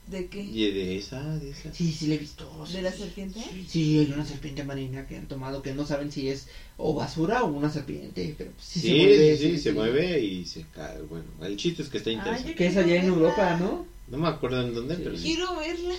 ¿De 0.09 0.27
qué? 0.27 0.43
Y 0.43 0.71
de 0.73 0.97
esa, 0.97 1.37
de 1.39 1.51
esa. 1.51 1.73
Sí, 1.73 1.93
sí, 1.93 2.07
le 2.09 2.17
he 2.17 2.19
visto. 2.19 2.49
¿De 2.73 2.83
la 2.83 2.93
serpiente? 2.93 3.41
Sí, 3.69 3.99
hay 3.99 4.13
una 4.13 4.25
serpiente 4.25 4.63
marina 4.65 5.07
que 5.07 5.17
han 5.17 5.27
tomado 5.27 5.63
que 5.63 5.73
no 5.75 5.85
saben 5.87 6.11
si 6.13 6.29
es 6.29 6.47
o 6.77 6.95
basura 6.95 7.43
o 7.43 7.47
una 7.47 7.71
serpiente, 7.73 8.35
pero 8.39 8.51
pues 8.53 8.65
sí, 8.67 8.81
Sí, 8.81 8.89
se 8.89 8.95
mueve. 8.97 9.37
sí, 9.37 9.51
sí, 9.51 9.59
se 9.59 9.73
mueve 9.73 10.21
y 10.21 10.45
se 10.45 10.65
cae. 10.75 11.03
Bueno, 11.03 11.25
el 11.43 11.57
chiste 11.57 11.83
es 11.83 11.89
que 11.89 11.99
está 11.99 12.11
interesante. 12.11 12.55
Que 12.57 12.67
es 12.67 12.77
allá 12.77 12.97
en. 12.97 13.07
Europa, 13.07 13.57
¿no? 13.61 13.87
No 14.09 14.19
me 14.19 14.29
acuerdo 14.29 14.61
en 14.63 14.75
dónde, 14.75 14.95
pero 14.97 15.17
sí. 15.17 15.23
Quiero 15.35 15.57
verla. 15.57 15.95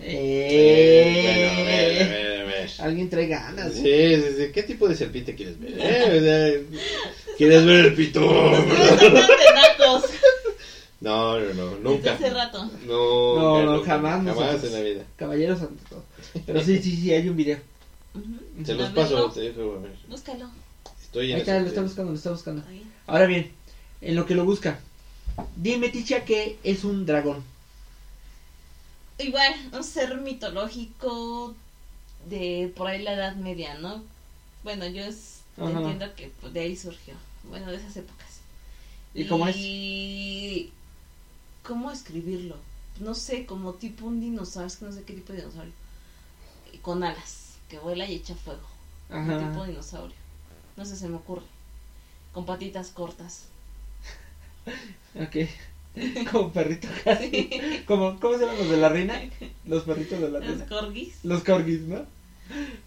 Eh, 0.00 1.20
bueno, 1.22 1.60
a 1.60 1.64
ver, 1.64 1.90
a 1.90 2.04
Eh, 2.04 2.08
ver, 2.08 2.40
a 2.40 2.44
ver. 2.44 2.70
Alguien 2.78 3.10
trae 3.10 3.26
ganas. 3.26 3.72
Sí, 3.74 3.80
¿no? 3.80 3.84
sí, 3.84 4.34
sí. 4.38 4.52
¿Qué 4.52 4.62
tipo 4.62 4.88
de 4.88 4.94
serpiente 4.96 5.34
quieres 5.34 5.58
ver? 5.60 5.74
eh? 5.78 6.66
¿Quieres 7.36 7.64
ver 7.66 7.84
el 7.86 7.94
pitón? 7.94 8.24
No, 11.00 11.38
no, 11.38 11.52
no, 11.54 11.66
Desde 11.66 11.80
nunca. 11.82 12.14
hace 12.14 12.30
rato. 12.30 12.64
No, 12.86 13.36
No, 13.36 13.58
nunca, 13.58 13.64
no, 13.64 13.76
nunca, 13.76 13.86
jamás 13.90 14.12
Jamás 14.24 14.36
nosotros. 14.36 14.64
en 14.64 14.72
la 14.72 14.80
vida. 14.80 15.04
Caballeros 15.16 15.60
ante 15.60 15.84
todo. 15.90 16.02
Pero 16.46 16.64
sí, 16.64 16.78
sí, 16.82 16.96
sí, 16.96 17.12
hay 17.12 17.28
un 17.28 17.36
video. 17.36 17.58
A 18.66 18.72
los 18.72 18.88
paso, 18.90 19.30
te 19.30 19.40
dejo 19.40 19.74
a 19.76 19.80
ver. 19.80 19.92
Búscalo. 20.08 20.48
Estoy 21.02 21.26
en 21.30 21.34
Ahí 21.34 21.40
está, 21.40 21.60
lo 21.60 21.66
está 21.66 21.82
buscando, 21.82 22.12
lo 22.12 22.16
está 22.16 22.30
buscando. 22.30 22.62
Ahí. 22.68 22.82
Ahora 23.06 23.26
bien, 23.26 23.52
en 24.00 24.14
lo 24.16 24.24
que 24.24 24.34
lo 24.34 24.46
busca. 24.46 24.80
Dime, 25.56 25.88
Ticha, 25.88 26.24
que 26.24 26.58
es 26.62 26.84
un 26.84 27.06
dragón. 27.06 27.42
Igual, 29.18 29.54
un 29.72 29.84
ser 29.84 30.16
mitológico 30.18 31.54
de 32.28 32.72
por 32.76 32.88
ahí 32.88 33.02
la 33.02 33.14
Edad 33.14 33.36
Media, 33.36 33.74
¿no? 33.78 34.02
Bueno, 34.62 34.86
yo 34.86 35.04
es- 35.04 35.40
Ajá. 35.56 35.70
entiendo 35.70 36.14
que 36.14 36.32
pues, 36.40 36.52
de 36.52 36.60
ahí 36.60 36.76
surgió. 36.76 37.14
Bueno, 37.44 37.70
de 37.70 37.76
esas 37.76 37.96
épocas. 37.96 38.40
¿Y 39.14 39.26
cómo 39.26 39.46
es? 39.46 39.56
Y... 39.56 40.72
¿Cómo 41.62 41.90
escribirlo? 41.90 42.56
No 43.00 43.14
sé, 43.14 43.46
como 43.46 43.74
tipo 43.74 44.06
un 44.06 44.20
dinosaurio, 44.20 44.66
es 44.66 44.76
que 44.76 44.84
no 44.84 44.92
sé 44.92 45.02
qué 45.04 45.14
tipo 45.14 45.32
de 45.32 45.40
dinosaurio. 45.40 45.72
Y 46.72 46.78
Con 46.78 47.04
alas, 47.04 47.54
que 47.68 47.78
vuela 47.78 48.06
y 48.08 48.16
echa 48.16 48.34
fuego. 48.34 48.66
Un 49.10 49.24
tipo 49.26 49.36
Ajá. 49.40 49.62
de 49.64 49.68
dinosaurio. 49.70 50.16
No 50.76 50.84
sé, 50.84 50.96
se 50.96 51.08
me 51.08 51.16
ocurre. 51.16 51.44
Con 52.32 52.44
patitas 52.46 52.88
cortas. 52.90 53.44
Ok. 55.20 55.36
Como 56.32 56.52
perrito 56.52 56.88
casi. 57.04 57.48
Como, 57.86 58.18
¿Cómo 58.18 58.34
se 58.34 58.40
llaman 58.40 58.58
los 58.58 58.68
de 58.70 58.76
la 58.78 58.88
reina? 58.88 59.20
Los 59.66 59.84
perritos 59.84 60.20
de 60.20 60.28
la 60.30 60.40
Los 60.40 60.48
reina. 60.48 60.66
corgis. 60.66 61.24
Los 61.24 61.44
corgis, 61.44 61.80
¿no? 61.82 62.04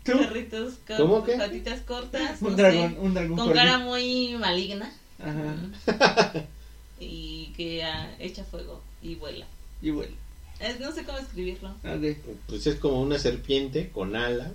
¿Tú? 0.04 0.18
Perritos 0.20 0.74
con 0.86 0.98
¿Cómo 0.98 1.24
qué? 1.24 1.34
patitas 1.38 1.82
cortas. 1.82 2.42
Un 2.42 2.52
no 2.52 2.56
dragón, 2.58 2.94
sé, 2.94 3.00
un 3.00 3.14
dragón 3.14 3.38
con 3.38 3.46
corgi. 3.48 3.60
cara 3.60 3.78
muy 3.80 4.36
maligna. 4.40 4.92
Ajá. 5.20 6.46
Y 7.00 7.54
que 7.56 7.84
ah, 7.84 8.12
echa 8.20 8.44
fuego 8.44 8.82
y 9.04 9.14
vuela. 9.16 9.46
Y 9.84 9.92
bueno. 9.92 10.16
Es- 10.60 10.80
no 10.80 10.92
sé 10.92 11.04
cómo 11.04 11.20
escribirlo. 11.20 11.70
Ok. 11.84 12.18
Pues 12.48 12.66
es 12.66 12.76
como 12.80 13.00
una 13.02 13.20
serpiente 13.20 13.90
con 13.92 14.16
alas 14.16 14.54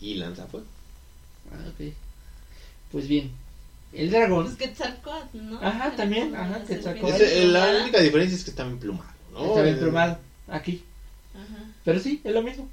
y 0.00 0.14
lanza 0.14 0.46
fuego. 0.46 0.66
Ah, 1.52 1.68
ok. 1.68 1.92
Pues 2.90 3.08
bien. 3.08 3.30
El 3.92 4.10
dragón. 4.10 4.44
Pues 4.46 4.56
Quetzalcóatl, 4.56 5.38
¿no? 5.50 5.58
Ajá, 5.60 5.94
también, 5.96 6.34
ajá, 6.34 6.64
Quetzalcóatl. 6.64 7.16
serpiente 7.18 7.24
Ese- 7.42 7.46
la 7.48 7.82
única 7.82 8.00
diferencia 8.00 8.36
es 8.36 8.44
que 8.44 8.50
está 8.50 8.62
emplumado, 8.62 9.10
¿no? 9.32 9.44
Está 9.46 9.62
bien 9.62 9.78
plumado. 9.78 10.18
Aquí. 10.48 10.82
Ajá. 11.34 11.64
Pero 11.84 12.00
sí, 12.00 12.20
es 12.24 12.32
lo 12.32 12.42
mismo. 12.42 12.68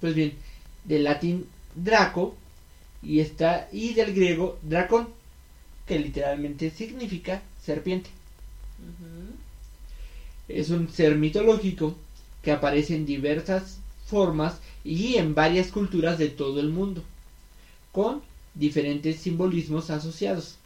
Pues 0.00 0.14
bien, 0.14 0.34
del 0.84 1.04
latín 1.04 1.46
draco 1.74 2.36
y 3.02 3.20
está 3.20 3.68
y 3.72 3.94
del 3.94 4.14
griego 4.14 4.58
dracón, 4.62 5.08
que 5.86 5.98
literalmente 5.98 6.70
significa 6.70 7.42
serpiente. 7.62 8.10
Ujú. 8.80 9.34
Es 10.48 10.70
un 10.70 10.90
ser 10.90 11.16
mitológico 11.16 11.96
que 12.42 12.52
aparece 12.52 12.94
en 12.94 13.06
diversas 13.06 13.78
formas 14.06 14.60
y 14.84 15.16
en 15.16 15.34
varias 15.34 15.68
culturas 15.68 16.18
de 16.18 16.28
todo 16.28 16.60
el 16.60 16.68
mundo, 16.68 17.02
con 17.92 18.22
diferentes 18.54 19.16
simbolismos 19.16 19.90
asociados. 19.90 20.56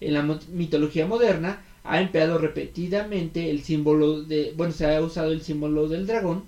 En 0.00 0.14
la 0.14 0.22
mitología 0.22 1.06
moderna 1.06 1.62
ha 1.84 2.00
empleado 2.00 2.38
repetidamente 2.38 3.50
el 3.50 3.62
símbolo 3.62 4.20
de, 4.22 4.52
bueno, 4.56 4.72
se 4.72 4.86
ha 4.86 5.00
usado 5.02 5.30
el 5.32 5.42
símbolo 5.42 5.88
del 5.88 6.06
dragón 6.06 6.44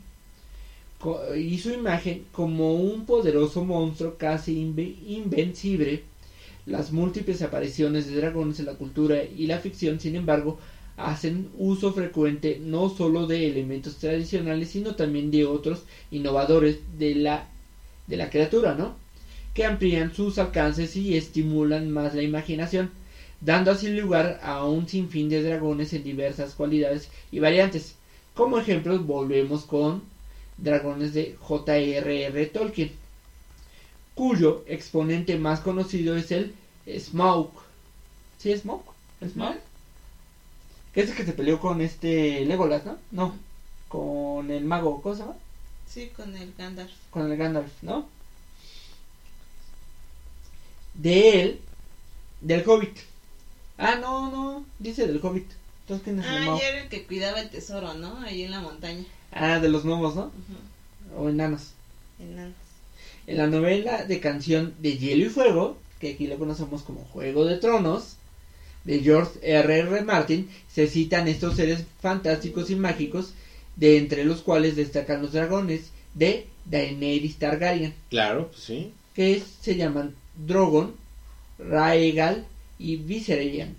y 1.37 1.59
su 1.59 1.71
imagen 1.71 2.25
como 2.33 2.77
un 2.81 3.05
poderoso 3.05 3.63
monstruo 3.63 4.15
casi 4.17 4.55
inve- 4.65 4.95
invencible. 5.07 6.01
Las 6.67 6.91
múltiples 6.91 7.43
apariciones 7.43 8.07
de 8.07 8.17
dragones 8.17 8.59
en 8.59 8.67
la 8.67 8.75
cultura 8.75 9.23
y 9.23 9.47
la 9.47 9.59
ficción, 9.59 10.01
sin 10.01 10.15
embargo, 10.15 10.57
hacen 10.97 11.49
uso 11.59 11.93
frecuente 11.93 12.57
no 12.59 12.89
solo 12.89 13.27
de 13.27 13.47
elementos 13.49 13.97
tradicionales, 13.97 14.71
sino 14.71 14.95
también 14.95 15.31
de 15.31 15.45
otros 15.45 15.85
innovadores 16.11 16.79
de 16.99 17.15
la, 17.15 17.45
de 18.07 18.17
la 18.17 18.31
criatura, 18.31 18.75
¿no? 18.75 18.93
Que 19.55 19.65
amplían 19.65 20.13
sus 20.13 20.39
alcances 20.39 20.97
y 20.97 21.17
estimulan 21.17 21.91
más 21.91 22.15
la 22.15 22.23
imaginación, 22.23 22.91
dando 23.41 23.71
así 23.71 23.89
lugar 23.89 24.41
a 24.43 24.65
un 24.65 24.89
sinfín 24.89 25.29
de 25.29 25.43
dragones 25.43 25.93
en 25.93 26.03
diversas 26.03 26.55
cualidades 26.55 27.09
y 27.31 27.39
variantes. 27.39 27.95
Como 28.35 28.59
ejemplos 28.59 29.07
volvemos 29.07 29.65
con 29.65 30.03
dragones 30.59 31.15
de 31.15 31.37
J.R.R. 31.39 32.47
Tolkien, 32.47 32.93
cuyo 34.15 34.65
exponente 34.67 35.37
más 35.37 35.61
conocido 35.61 36.17
es 36.17 36.33
el 36.33 36.55
Smaug. 36.99 37.51
¿Sí, 38.39 38.57
Smaug? 38.57 38.83
¿Smaug? 39.27 39.57
Que 40.93 41.01
es 41.03 41.11
el 41.11 41.17
que 41.17 41.25
se 41.25 41.33
peleó 41.33 41.61
con 41.61 41.81
este 41.81 42.45
Legolas, 42.45 42.85
¿no? 42.85 42.99
No, 43.11 43.37
con 43.89 44.51
el 44.51 44.65
mago, 44.65 45.01
¿cómo 45.03 45.15
se 45.15 45.23
llama? 45.23 45.35
Sí, 45.89 46.11
con 46.17 46.37
el 46.37 46.53
Gandalf. 46.57 46.93
Con 47.11 47.31
el 47.31 47.37
Gandalf, 47.37 47.83
¿no? 47.83 48.09
De 50.95 51.41
él, 51.43 51.61
del 52.41 52.63
Hobbit. 52.69 52.97
Ah, 53.79 53.97
no, 54.01 54.31
no, 54.31 54.65
dice 54.79 55.07
del 55.07 55.21
Hobbit. 55.23 55.47
Entonces, 55.83 56.05
¿quién 56.05 56.21
es 56.21 56.27
el 56.27 56.49
Ah, 56.49 56.57
ya 56.59 56.69
era 56.69 56.83
el 56.83 56.89
que 56.89 57.05
cuidaba 57.07 57.41
el 57.41 57.51
tesoro, 57.51 57.95
¿no? 57.95 58.19
Ahí 58.21 58.43
en 58.43 58.51
la 58.53 58.61
montaña. 58.61 59.05
Ah, 59.33 59.59
de 59.59 59.69
los 59.69 59.85
gnomos, 59.85 60.15
¿no? 60.15 60.31
O 61.17 61.29
enanos. 61.29 61.73
Enanos. 62.21 62.55
En 63.27 63.37
la 63.39 63.47
novela 63.47 64.05
de 64.05 64.21
canción 64.21 64.75
de 64.81 64.97
Hielo 64.97 65.27
y 65.27 65.29
Fuego, 65.31 65.77
que 65.99 66.13
aquí 66.13 66.27
lo 66.27 66.39
conocemos 66.39 66.83
como 66.83 67.05
Juego 67.07 67.45
de 67.45 67.57
Tronos, 67.59 68.17
de 68.85 69.01
George 69.01 69.39
R. 69.43 69.79
R. 69.79 70.03
Martin, 70.03 70.49
se 70.73 70.87
citan 70.87 71.27
estos 71.27 71.57
seres 71.57 71.85
fantásticos 72.01 72.71
y 72.71 72.77
mágicos, 72.77 73.33
de 73.77 73.97
entre 73.99 74.25
los 74.25 74.43
cuales 74.43 74.77
destacan 74.77 75.23
los 75.23 75.33
dragones 75.33 75.91
de 76.15 76.47
Daenerys 76.67 77.37
Targaryen, 77.39 77.95
Claro, 78.11 78.49
pues 78.51 78.63
sí. 78.63 78.93
que 79.15 79.35
es- 79.35 79.45
se 79.61 79.75
llaman 79.77 80.15
Drogon, 80.37 80.95
Raegal 81.59 82.47
y 82.79 82.97
Viserion. 82.97 83.77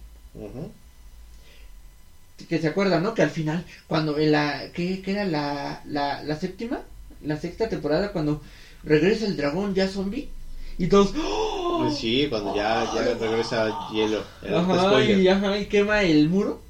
Que 2.49 2.60
se 2.60 2.68
acuerdan, 2.68 3.01
¿no? 3.03 3.14
Que 3.14 3.22
al 3.22 3.30
final, 3.30 3.66
cuando 3.88 4.18
en 4.18 4.32
la. 4.32 4.72
¿Qué, 4.74 5.01
qué 5.01 5.12
era 5.12 5.24
la, 5.26 5.82
la, 5.86 6.22
la 6.24 6.36
séptima? 6.36 6.82
La 7.24 7.38
sexta 7.38 7.70
temporada, 7.70 8.12
cuando 8.12 8.41
regresa 8.84 9.26
el 9.26 9.38
dragón 9.38 9.74
ya 9.74 9.88
zombie. 9.88 10.30
Y 10.78 10.88
todos. 10.88 11.14
¡oh! 11.18 11.80
Pues 11.84 11.97
sí, 11.97 12.28
cuando 12.30 12.56
ya, 12.56 12.86
ya 12.93 13.14
regresa 13.14 13.89
hielo. 13.93 14.24
Ajá, 14.43 14.80
spoiler. 14.89 15.18
y, 15.20 15.28
ajá, 15.30 15.58
y 15.58 15.66
quema 15.68 16.03
el 16.03 16.28
muro. 16.30 16.62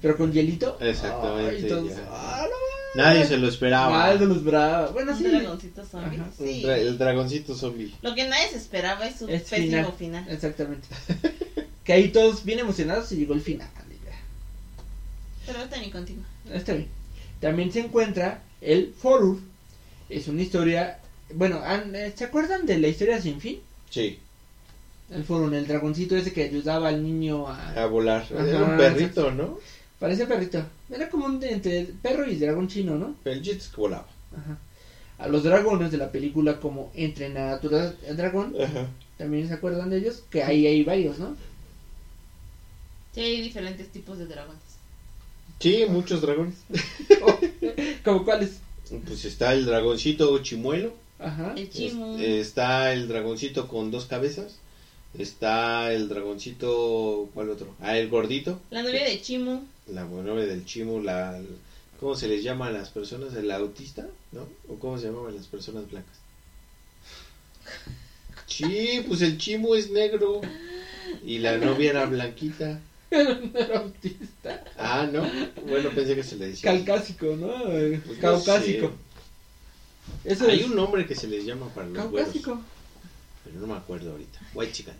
Pero 0.00 0.16
con 0.16 0.32
hielito. 0.32 0.78
Exactamente, 0.80 1.56
Ay, 1.56 1.62
entonces, 1.62 1.96
ya. 1.96 2.04
ah, 2.10 2.46
no, 2.48 2.73
Nadie 2.94 3.26
se 3.26 3.36
lo 3.36 3.48
esperaba. 3.48 3.90
Mal 3.90 4.18
de 4.18 4.26
los 4.26 4.44
bravos. 4.44 4.92
Bueno, 4.92 5.16
sí. 5.16 5.24
dragoncito 5.24 5.84
zombie. 5.84 6.20
Sí. 6.38 6.62
dra- 6.64 6.78
El 6.78 6.96
dragoncito 6.98 7.54
zombie. 7.54 7.92
Lo 8.02 8.14
que 8.14 8.28
nadie 8.28 8.48
se 8.50 8.56
esperaba 8.58 9.06
es 9.06 9.16
su 9.16 9.28
Es 9.28 9.42
pésimo 9.42 9.92
final. 9.92 9.92
final. 9.98 10.24
Exactamente. 10.28 10.86
que 11.84 11.92
ahí 11.92 12.08
todos 12.10 12.44
bien 12.44 12.60
emocionados 12.60 13.10
y 13.12 13.16
llegó 13.16 13.34
el 13.34 13.40
final. 13.40 13.68
Pero 15.46 15.58
ahorita 15.58 15.76
ni 15.78 15.90
contigo. 15.90 16.22
Está 16.52 16.72
bien. 16.72 16.88
También 17.40 17.70
se 17.70 17.80
encuentra 17.80 18.42
el 18.62 18.94
Forur. 18.96 19.38
Es 20.08 20.28
una 20.28 20.40
historia. 20.42 20.98
Bueno, 21.34 21.60
¿se 22.14 22.24
acuerdan 22.24 22.64
de 22.64 22.78
la 22.78 22.88
historia 22.88 23.20
sin 23.20 23.40
fin? 23.40 23.60
Sí, 23.90 24.18
El 25.10 25.22
Forur, 25.24 25.52
el 25.54 25.66
dragoncito 25.66 26.16
ese 26.16 26.32
que 26.32 26.44
ayudaba 26.44 26.88
al 26.88 27.02
niño 27.02 27.46
a. 27.48 27.72
a 27.82 27.86
volar. 27.86 28.26
Era 28.30 28.64
un 28.64 28.76
perrito, 28.78 29.30
¿no? 29.32 29.58
Parece 30.04 30.26
perrito. 30.26 30.62
Era 30.90 31.08
como 31.08 31.24
un 31.24 31.40
de- 31.40 31.50
entre 31.52 31.84
perro 32.02 32.28
y 32.30 32.36
dragón 32.36 32.68
chino, 32.68 32.96
¿no? 32.98 33.16
Es 33.24 33.40
que 33.68 33.76
volaba. 33.80 34.06
Ajá. 34.36 34.58
A 35.16 35.28
los 35.28 35.42
dragones 35.44 35.90
de 35.90 35.96
la 35.96 36.12
película 36.12 36.60
como 36.60 36.90
Entrenar 36.94 37.54
a 37.54 37.58
tu 37.60 37.70
dragón. 37.70 38.54
Ajá. 38.62 38.86
También 39.16 39.48
se 39.48 39.54
acuerdan 39.54 39.88
de 39.88 39.96
ellos. 39.98 40.22
Que 40.28 40.42
ahí 40.42 40.66
hay 40.66 40.84
varios, 40.84 41.18
¿no? 41.18 41.34
Sí, 43.14 43.20
hay 43.20 43.40
diferentes 43.40 43.88
tipos 43.88 44.18
de 44.18 44.26
dragones. 44.26 44.60
Sí, 45.58 45.86
muchos 45.88 46.20
dragones. 46.20 46.56
¿Como 48.04 48.26
cuáles? 48.26 48.58
Pues 49.06 49.24
está 49.24 49.54
el 49.54 49.64
dragoncito 49.64 50.36
chimuelo. 50.42 50.92
Ajá. 51.18 51.54
El 51.56 51.70
chimu. 51.70 52.18
Es- 52.18 52.48
está 52.48 52.92
el 52.92 53.08
dragoncito 53.08 53.68
con 53.68 53.90
dos 53.90 54.04
cabezas. 54.04 54.58
Está 55.16 55.92
el 55.94 56.10
dragoncito. 56.10 57.30
¿Cuál 57.32 57.48
otro? 57.48 57.74
Ah, 57.80 57.96
el 57.96 58.10
gordito. 58.10 58.60
La 58.70 58.82
novia 58.82 59.04
de 59.04 59.22
Chimu. 59.22 59.62
La 59.86 60.04
novia 60.04 60.46
del 60.46 60.64
chimu, 60.64 61.00
la. 61.02 61.40
¿Cómo 62.00 62.14
se 62.14 62.28
les 62.28 62.42
llama 62.42 62.66
a 62.66 62.70
las 62.72 62.90
personas? 62.90 63.34
¿El 63.34 63.50
autista? 63.50 64.06
¿No? 64.32 64.46
¿O 64.68 64.78
cómo 64.78 64.98
se 64.98 65.06
llamaban 65.06 65.36
las 65.36 65.46
personas 65.46 65.88
blancas? 65.90 66.16
Sí, 68.46 69.04
pues 69.06 69.20
el 69.22 69.38
chimu 69.38 69.74
es 69.74 69.90
negro. 69.90 70.40
Y 71.24 71.38
la 71.38 71.56
novia 71.58 71.90
era 71.90 72.06
blanquita. 72.06 72.80
Era 73.14 73.78
autista. 73.78 74.64
Ah, 74.76 75.06
¿no? 75.10 75.22
Bueno, 75.68 75.90
pensé 75.90 76.16
que 76.16 76.24
se 76.24 76.34
le 76.36 76.48
decía. 76.48 76.72
Calcásico, 76.72 77.36
¿no? 77.36 77.62
Pues 77.62 78.02
no 78.08 78.20
Caucásico. 78.20 78.92
sé. 80.24 80.32
Eso 80.32 80.48
Hay 80.48 80.60
es 80.60 80.66
un 80.66 80.74
nombre 80.74 81.06
que 81.06 81.14
se 81.14 81.28
les 81.28 81.44
llama 81.44 81.68
para 81.68 81.86
los 81.86 82.10
güeros. 82.10 82.32
caucásico. 82.32 82.60
Pero 83.44 83.60
no 83.60 83.66
me 83.68 83.74
acuerdo 83.74 84.10
ahorita. 84.10 84.40
White 84.54 84.72
chicken. 84.72 84.94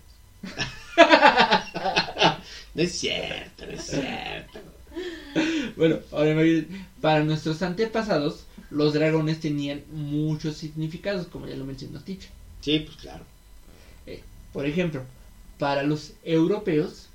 no 2.75 2.83
es 2.83 2.93
cierto, 2.93 3.67
no 3.67 3.73
es 3.73 3.85
cierto. 3.85 4.61
Bueno, 5.77 5.99
ahora 6.13 6.37
para 7.01 7.25
nuestros 7.25 7.63
antepasados, 7.63 8.47
los 8.71 8.95
dragones 8.95 9.41
tenían 9.41 9.83
muchos 9.93 10.57
significados, 10.57 11.27
como 11.27 11.47
ya 11.47 11.57
lo 11.57 11.65
mencionó 11.65 12.01
Ticha. 12.01 12.29
Sí, 12.61 12.81
pues 12.81 12.97
claro. 12.97 13.25
Por 14.53 14.67
ejemplo, 14.67 15.03
para 15.59 15.83
los 15.83 16.13
europeos 16.23 17.09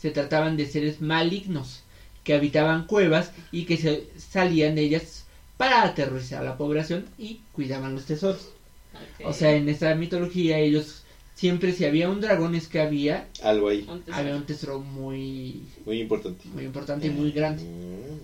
se 0.00 0.10
trataban 0.10 0.56
de 0.56 0.66
seres 0.66 1.00
malignos 1.02 1.82
que 2.24 2.32
habitaban 2.32 2.86
cuevas 2.86 3.32
y 3.52 3.64
que 3.64 3.76
se 3.76 4.08
salían 4.16 4.74
de 4.74 4.82
ellas 4.82 5.24
para 5.58 5.82
aterrorizar 5.82 6.40
a 6.40 6.44
la 6.44 6.56
población 6.56 7.04
y 7.18 7.40
cuidaban 7.52 7.94
los 7.94 8.06
tesoros. 8.06 8.48
O 9.24 9.32
sea, 9.34 9.54
en 9.54 9.68
esta 9.68 9.94
mitología 9.94 10.58
ellos 10.58 11.02
siempre 11.38 11.72
si 11.72 11.84
había 11.84 12.08
un 12.08 12.20
dragón 12.20 12.56
es 12.56 12.66
que 12.66 12.80
había 12.80 13.28
Algo 13.44 13.68
ahí. 13.68 13.86
Un 13.88 14.02
había 14.12 14.34
un 14.34 14.44
tesoro 14.44 14.80
muy 14.80 15.62
Muy 15.86 16.00
importante. 16.00 16.48
muy 16.48 16.64
importante 16.64 17.06
y 17.06 17.10
muy 17.10 17.30
grande. 17.30 17.62
Mm. 17.62 18.18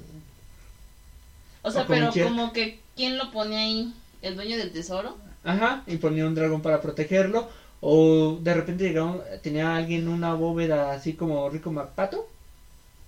O 1.62 1.70
sea, 1.70 1.82
O 1.82 1.86
como 1.86 2.10
pero 2.12 2.28
como 2.28 2.52
que, 2.52 2.80
¿quién 2.96 3.16
lo 3.16 3.30
pone 3.30 3.56
ahí? 3.56 3.94
¿El 4.20 4.34
dueño 4.34 4.56
del 4.56 4.72
tesoro? 4.72 5.16
Ajá, 5.44 5.82
y 5.86 5.96
ponía 5.98 6.26
un 6.26 6.34
dragón 6.34 6.60
para 6.60 6.80
protegerlo 6.80 7.48
o 7.80 8.38
de 8.42 8.54
repente 8.54 8.84
llegaba 8.84 9.12
un- 9.12 9.22
tenía 9.42 9.76
alguien 9.76 10.08
una 10.08 10.34
bóveda 10.34 10.92
así 10.92 11.12
como 11.12 11.48
Rico 11.50 11.70
Macpato, 11.70 12.28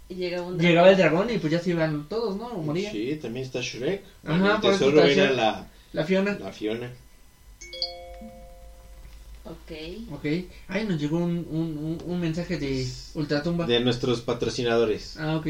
Y 0.09 0.15
llega 0.15 0.41
un 0.43 0.57
llegaba 0.59 0.91
el 0.91 0.97
dragón 0.97 1.31
y 1.31 1.39
pues 1.39 1.53
ya 1.53 1.59
se 1.59 1.71
iban 1.71 2.07
todos, 2.09 2.37
¿no? 2.37 2.51
Morían. 2.51 2.93
Sí, 2.93 3.19
también 3.21 3.45
está 3.45 3.61
Shrek. 3.61 4.03
Ajá, 4.25 4.55
el 4.55 4.61
por 4.61 4.71
eso 4.73 4.85
tesoro 4.85 4.99
está 5.01 5.11
era 5.13 5.25
Shrek. 5.25 5.37
la, 5.37 5.67
La 5.93 6.05
Fiona. 6.05 6.39
la 6.39 6.53
Fiona. 6.53 6.91
Ok. 9.47 10.13
Ok. 10.13 10.25
Ay, 10.69 10.85
nos 10.85 10.99
llegó 10.99 11.19
un, 11.19 11.47
un, 11.49 11.77
un, 11.79 11.99
un 12.05 12.21
mensaje 12.21 12.57
de 12.57 12.87
Ultratumba. 13.15 13.65
De 13.65 13.79
nuestros 13.81 14.21
patrocinadores. 14.21 15.17
Ah, 15.17 15.37
ok. 15.37 15.49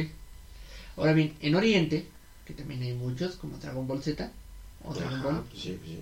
Ahora 0.97 1.13
bien, 1.13 1.33
en 1.41 1.55
Oriente, 1.55 2.05
que 2.45 2.53
también 2.53 2.83
hay 2.83 2.93
muchos, 2.93 3.37
como 3.37 3.57
Dragon 3.59 3.87
Ball 3.87 4.01
Z, 4.01 4.31
o 4.85 4.93
Dragon 4.95 5.15
Ajá, 5.15 5.25
Ball, 5.25 5.43
pues 5.51 5.63
sí, 5.63 5.77
pues 5.79 5.91
sí. 5.91 5.99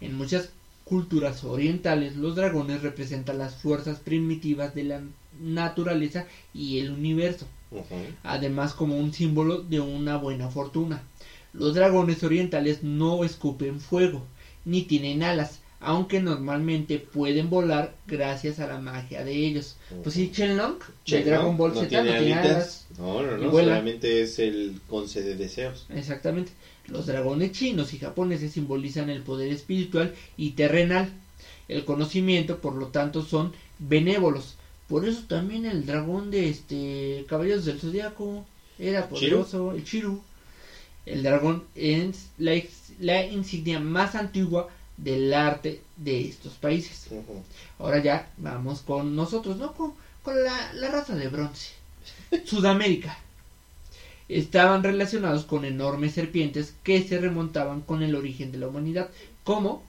en 0.00 0.14
muchas 0.14 0.48
culturas 0.84 1.44
orientales, 1.44 2.16
los 2.16 2.34
dragones 2.34 2.80
representan 2.80 3.38
las 3.38 3.54
fuerzas 3.54 3.98
primitivas 3.98 4.74
de 4.74 4.82
la 4.82 5.00
naturaleza 5.40 6.24
y 6.52 6.78
el 6.78 6.90
universo, 6.90 7.46
Ujú. 7.70 7.84
además 8.24 8.72
como 8.74 8.98
un 8.98 9.12
símbolo 9.12 9.58
de 9.58 9.78
una 9.80 10.16
buena 10.16 10.48
fortuna. 10.48 11.00
Los 11.52 11.74
dragones 11.74 12.22
orientales 12.22 12.82
no 12.82 13.22
escupen 13.24 13.78
fuego, 13.78 14.24
ni 14.64 14.82
tienen 14.82 15.22
alas, 15.22 15.60
aunque 15.84 16.20
normalmente 16.20 16.98
pueden 16.98 17.50
volar 17.50 17.94
gracias 18.06 18.60
a 18.60 18.68
la 18.68 18.78
magia 18.78 19.24
de 19.24 19.34
ellos. 19.34 19.76
Pues 20.02 20.14
sí, 20.14 20.30
Shenlong, 20.32 20.78
de 21.06 21.24
Dragon. 21.24 21.56
Ball 21.56 21.74
no 21.74 21.80
Z, 21.80 21.88
tiene 21.88 22.12
no 22.12 22.18
tiene 22.18 22.34
alas. 22.34 22.86
No, 22.98 23.22
no, 23.22 23.36
no. 23.36 23.50
Solamente 23.50 24.22
es 24.22 24.38
el 24.38 24.80
concede 24.88 25.34
deseos. 25.34 25.86
Exactamente. 25.90 26.52
Los 26.86 27.06
dragones 27.06 27.52
chinos 27.52 27.92
y 27.94 27.98
japoneses 27.98 28.52
simbolizan 28.52 29.10
el 29.10 29.22
poder 29.22 29.52
espiritual 29.52 30.14
y 30.36 30.50
terrenal. 30.50 31.12
El 31.66 31.84
conocimiento, 31.84 32.58
por 32.58 32.74
lo 32.74 32.88
tanto, 32.88 33.22
son 33.22 33.52
benévolos, 33.78 34.56
Por 34.88 35.08
eso 35.08 35.22
también 35.26 35.64
el 35.64 35.84
dragón 35.86 36.30
de 36.30 36.48
este 36.48 37.24
Caballeros 37.28 37.64
del 37.64 37.80
Zodiaco 37.80 38.44
era 38.78 39.08
poderoso, 39.08 39.72
el 39.72 39.82
Chiru. 39.84 40.22
El 41.06 41.24
dragón 41.24 41.64
es 41.74 42.28
la 42.38 43.26
insignia 43.26 43.80
más 43.80 44.14
antigua 44.14 44.68
del 45.02 45.32
arte 45.34 45.80
de 45.96 46.28
estos 46.28 46.54
países. 46.54 47.08
Ahora 47.78 48.02
ya 48.02 48.28
vamos 48.38 48.80
con 48.80 49.14
nosotros, 49.16 49.56
¿no? 49.56 49.72
Con, 49.74 49.92
con 50.22 50.42
la, 50.42 50.72
la 50.74 50.90
raza 50.90 51.14
de 51.16 51.28
bronce. 51.28 51.70
Sudamérica. 52.44 53.18
Estaban 54.28 54.82
relacionados 54.82 55.44
con 55.44 55.64
enormes 55.64 56.12
serpientes 56.14 56.74
que 56.82 57.02
se 57.02 57.18
remontaban 57.18 57.80
con 57.82 58.02
el 58.02 58.14
origen 58.14 58.52
de 58.52 58.58
la 58.58 58.68
humanidad. 58.68 59.10
¿Cómo? 59.44 59.82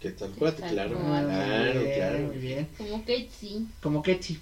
Que 0.00 0.10
tal 0.10 0.30
claro, 0.32 0.98
Ah, 1.00 1.22
claro, 1.24 1.80
claro. 1.94 2.18
muy 2.26 2.38
bien. 2.38 2.68
Como 2.76 3.04
sí. 3.40 3.66
Como 3.80 4.02
Quetzal. 4.02 4.38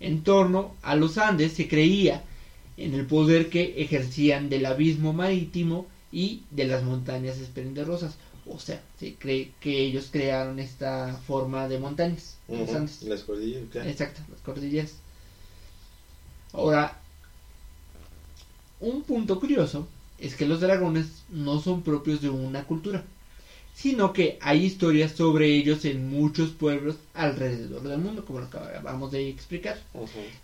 En 0.00 0.22
torno 0.22 0.74
a 0.82 0.94
los 0.94 1.18
Andes 1.18 1.52
se 1.54 1.66
creía 1.66 2.22
en 2.76 2.94
el 2.94 3.06
poder 3.06 3.48
que 3.48 3.82
ejercían 3.82 4.48
del 4.48 4.66
abismo 4.66 5.12
marítimo 5.12 5.86
y 6.12 6.42
de 6.50 6.66
las 6.66 6.82
montañas 6.84 7.38
esplendorosas. 7.38 8.16
O 8.50 8.58
sea, 8.58 8.82
se 8.98 9.14
cree 9.14 9.52
que 9.60 9.80
ellos 9.80 10.08
crearon 10.10 10.58
esta 10.58 11.18
forma 11.26 11.68
de 11.68 11.78
montañas. 11.78 12.36
los 12.48 12.60
Ujú, 12.60 12.76
Andes. 12.76 13.02
Las 13.02 13.22
cordilleras, 13.22 13.68
claro. 13.70 13.88
Exacto, 13.88 14.20
las 14.30 14.40
cordilleras. 14.40 14.94
Ahora, 16.52 16.98
un 18.80 19.02
punto 19.02 19.38
curioso 19.40 19.86
es 20.18 20.34
que 20.34 20.46
los 20.46 20.60
dragones 20.60 21.06
no 21.28 21.58
son 21.58 21.82
propios 21.82 22.20
de 22.20 22.28
una 22.28 22.62
cultura, 22.62 23.02
sino 23.74 24.12
que 24.12 24.38
hay 24.40 24.64
historias 24.64 25.12
sobre 25.12 25.56
ellos 25.56 25.84
en 25.84 26.08
muchos 26.10 26.50
pueblos 26.50 26.96
alrededor 27.14 27.82
del 27.82 27.98
mundo, 27.98 28.24
como 28.24 28.40
lo 28.40 28.46
acabamos 28.46 29.10
de 29.12 29.28
explicar. 29.28 29.76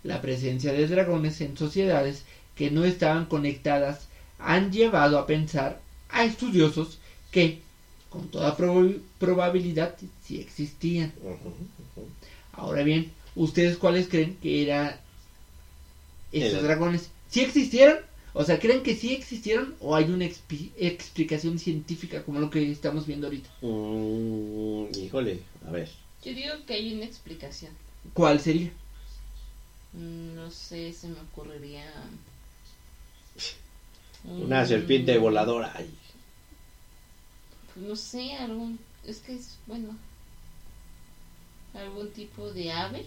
La 0.03 0.21
presencia 0.21 0.71
de 0.73 0.87
dragones 0.87 1.41
en 1.41 1.57
sociedades 1.57 2.23
que 2.55 2.69
no 2.69 2.85
estaban 2.85 3.25
conectadas 3.25 4.07
han 4.39 4.71
llevado 4.71 5.17
a 5.17 5.25
pensar 5.25 5.79
a 6.09 6.23
estudiosos 6.23 6.97
que, 7.31 7.59
con 8.15 8.29
toda 8.29 8.55
prob- 8.57 9.01
probabilidad, 9.19 9.93
sí 10.23 10.39
existían. 10.39 11.11
Ahora 12.53 12.83
bien, 12.83 13.11
¿ustedes 13.35 13.77
cuáles 13.77 14.07
creen 14.07 14.37
que 14.41 14.61
eran 14.63 14.95
estos 16.31 16.59
El- 16.59 16.63
dragones? 16.63 17.09
¿Sí 17.29 17.41
existieron? 17.41 17.97
O 18.33 18.43
sea, 18.43 18.57
¿creen 18.59 18.83
que 18.83 18.95
sí 18.95 19.13
existieron 19.13 19.73
o 19.79 19.95
hay 19.95 20.05
una 20.05 20.25
expi- 20.25 20.69
explicación 20.77 21.57
científica 21.59 22.21
como 22.23 22.39
lo 22.39 22.49
que 22.49 22.69
estamos 22.71 23.05
viendo 23.05 23.27
ahorita? 23.27 23.49
Mm, 23.61 24.85
híjole, 24.97 25.39
a 25.67 25.71
ver. 25.71 25.89
Yo 26.23 26.33
digo 26.33 26.53
que 26.65 26.73
hay 26.73 26.93
una 26.93 27.05
explicación. 27.05 27.71
¿Cuál 28.13 28.39
sería? 28.39 28.71
Mm, 29.93 30.35
No 30.35 30.49
sé, 30.51 30.93
se 30.93 31.07
me 31.09 31.19
ocurriría. 31.19 31.91
Una 34.25 34.63
Mm, 34.63 34.67
serpiente 34.67 35.17
voladora. 35.17 35.71
Ay, 35.75 35.85
pues 35.85 36.04
No 37.75 37.95
sé, 37.95 38.33
algún. 38.37 38.79
Es 39.05 39.19
que 39.19 39.35
es, 39.35 39.57
bueno. 39.67 39.95
Algún 41.75 42.09
tipo 42.11 42.51
de 42.51 42.71
ave 42.71 43.05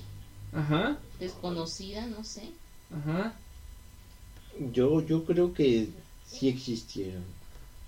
Ajá, 0.52 0.98
desconocida, 1.18 2.06
no 2.06 2.22
sé. 2.22 2.42
ajá. 2.94 3.34
Yo, 4.72 5.00
yo 5.06 5.24
creo 5.24 5.52
que 5.54 5.88
sí 6.26 6.48
existieron. 6.48 7.22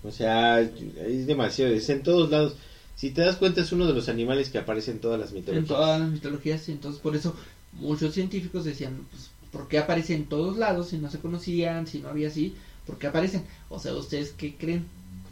O 0.04 0.10
sea, 0.10 0.60
es 0.60 1.26
demasiado, 1.26 1.72
es 1.72 1.88
en 1.90 2.02
todos 2.02 2.30
lados. 2.30 2.54
Si 2.96 3.10
te 3.10 3.22
das 3.22 3.36
cuenta, 3.36 3.60
es 3.60 3.72
uno 3.72 3.86
de 3.86 3.94
los 3.94 4.08
animales 4.08 4.50
que 4.50 4.58
aparece 4.58 4.90
en 4.90 5.00
todas 5.00 5.18
las 5.18 5.30
En 5.30 5.36
mitologías. 5.36 5.68
todas 5.68 6.00
las 6.00 6.10
mitologías, 6.10 6.68
y 6.68 6.72
entonces 6.72 7.00
por 7.00 7.16
eso 7.16 7.34
muchos 7.72 8.14
científicos 8.14 8.64
decían, 8.64 9.06
pues, 9.10 9.30
¿por 9.52 9.68
qué 9.68 9.78
aparecen 9.78 10.22
en 10.22 10.28
todos 10.28 10.56
lados 10.56 10.88
si 10.88 10.98
no 10.98 11.10
se 11.10 11.18
conocían, 11.18 11.86
si 11.86 11.98
no 12.00 12.08
había 12.08 12.28
así? 12.28 12.54
¿Por 12.86 12.98
qué 12.98 13.06
aparecen? 13.08 13.44
O 13.68 13.78
sea, 13.78 13.94
¿ustedes 13.94 14.32
qué 14.32 14.54
creen 14.56 14.86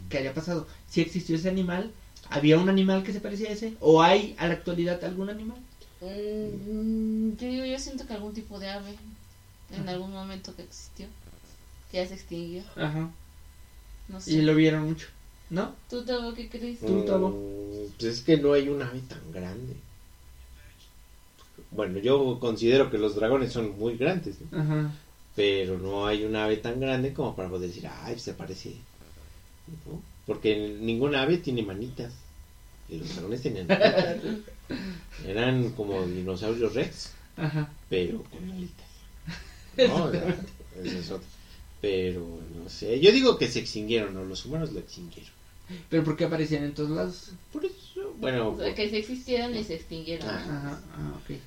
que 0.09 0.17
haya 0.17 0.33
pasado? 0.33 0.67
¿Si 0.89 1.01
existió 1.01 1.35
ese 1.35 1.49
animal? 1.49 1.91
¿Había 2.29 2.57
un 2.57 2.69
animal 2.69 3.03
que 3.03 3.13
se 3.13 3.21
parecía 3.21 3.49
a 3.49 3.53
ese? 3.53 3.73
¿O 3.79 4.01
hay 4.01 4.35
a 4.37 4.47
la 4.47 4.53
actualidad 4.53 5.03
algún 5.03 5.29
animal? 5.29 5.57
Mm, 6.01 7.35
yo 7.37 7.47
digo, 7.47 7.65
yo 7.65 7.79
siento 7.79 8.05
que 8.07 8.13
algún 8.13 8.33
tipo 8.33 8.59
de 8.59 8.69
ave 8.69 8.95
en 9.71 9.87
algún 9.89 10.11
momento 10.11 10.55
que 10.55 10.63
existió, 10.63 11.07
que 11.91 11.97
ya 11.97 12.07
se 12.07 12.15
extinguió, 12.15 12.63
Ajá. 12.75 13.09
no 14.07 14.19
sé. 14.21 14.31
Y 14.31 14.41
lo 14.41 14.55
vieron 14.55 14.85
mucho, 14.87 15.07
¿no? 15.49 15.73
¿Tú, 15.89 16.03
Tavo, 16.03 16.33
qué 16.33 16.49
crees? 16.49 16.79
Tú, 16.79 17.03
Tavo. 17.05 17.29
Mm, 17.29 17.91
Pues 17.99 18.13
es 18.13 18.21
que 18.21 18.37
no 18.37 18.53
hay 18.53 18.67
un 18.69 18.81
ave 18.81 18.99
tan 19.01 19.31
grande. 19.31 19.75
Bueno, 21.71 21.99
yo 21.99 22.39
considero 22.39 22.89
que 22.89 22.97
los 22.97 23.15
dragones 23.15 23.51
son 23.51 23.77
muy 23.77 23.95
grandes, 23.97 24.37
¿no? 24.51 24.59
Ajá. 24.61 24.91
pero 25.35 25.77
no 25.77 26.05
hay 26.07 26.23
un 26.25 26.35
ave 26.35 26.57
tan 26.57 26.79
grande 26.79 27.13
como 27.13 27.35
para 27.35 27.47
poder 27.49 27.69
decir, 27.69 27.87
ay, 28.03 28.17
se 28.19 28.33
parece. 28.33 28.75
¿No? 29.85 30.01
Porque 30.25 30.77
ninguna 30.79 31.23
ave 31.23 31.37
tiene 31.37 31.63
manitas. 31.63 32.13
Y 32.87 32.97
los 32.97 33.13
dragones 33.13 33.41
tenían 33.41 33.67
manitas. 33.67 34.17
Eran 35.27 35.71
como 35.71 36.05
dinosaurios 36.05 36.73
rex, 36.73 37.11
Ajá. 37.37 37.71
pero 37.89 38.23
con 38.23 38.49
alitas. 38.51 38.87
No, 39.77 40.11
es 40.83 41.09
otro. 41.09 41.27
Pero 41.81 42.41
no 42.55 42.69
sé, 42.69 42.99
yo 42.99 43.11
digo 43.13 43.37
que 43.37 43.47
se 43.47 43.59
extinguieron, 43.59 44.17
o 44.17 44.25
los 44.25 44.45
humanos 44.45 44.73
lo 44.73 44.79
extinguieron. 44.79 45.31
¿Pero 45.89 46.03
por 46.03 46.17
qué 46.17 46.25
aparecían 46.25 46.63
en 46.63 46.73
todos 46.73 46.89
lados? 46.89 47.31
Por 47.53 47.63
eso, 47.65 48.13
bueno, 48.19 48.49
O 48.49 48.57
sea, 48.57 48.73
que 48.73 48.89
se 48.89 48.97
existieron 48.97 49.55
y 49.55 49.63
se 49.63 49.75
extinguieron. 49.75 50.27
Ajá, 50.27 50.81
ah, 50.93 51.13
ok. 51.23 51.37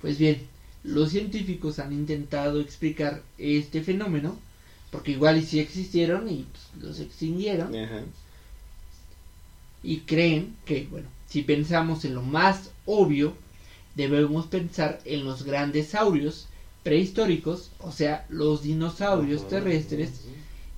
Pues 0.00 0.18
bien, 0.18 0.46
los 0.82 1.10
científicos 1.10 1.78
han 1.78 1.92
intentado 1.92 2.60
explicar 2.60 3.22
este 3.38 3.82
fenómeno, 3.82 4.38
porque 4.90 5.12
igual 5.12 5.38
y 5.38 5.42
sí 5.42 5.60
existieron 5.60 6.28
y 6.28 6.46
pues, 6.50 6.84
los 6.84 7.00
extinguieron, 7.00 7.74
ajá. 7.74 8.02
y 9.82 10.00
creen 10.00 10.56
que, 10.64 10.86
bueno, 10.90 11.08
si 11.28 11.42
pensamos 11.42 12.04
en 12.04 12.14
lo 12.14 12.22
más 12.22 12.70
obvio, 12.86 13.34
debemos 13.94 14.46
pensar 14.46 15.00
en 15.04 15.24
los 15.24 15.44
grandes 15.44 15.88
saurios 15.88 16.46
prehistóricos, 16.82 17.70
o 17.78 17.92
sea, 17.92 18.26
los 18.28 18.62
dinosaurios 18.62 19.46
terrestres 19.48 20.22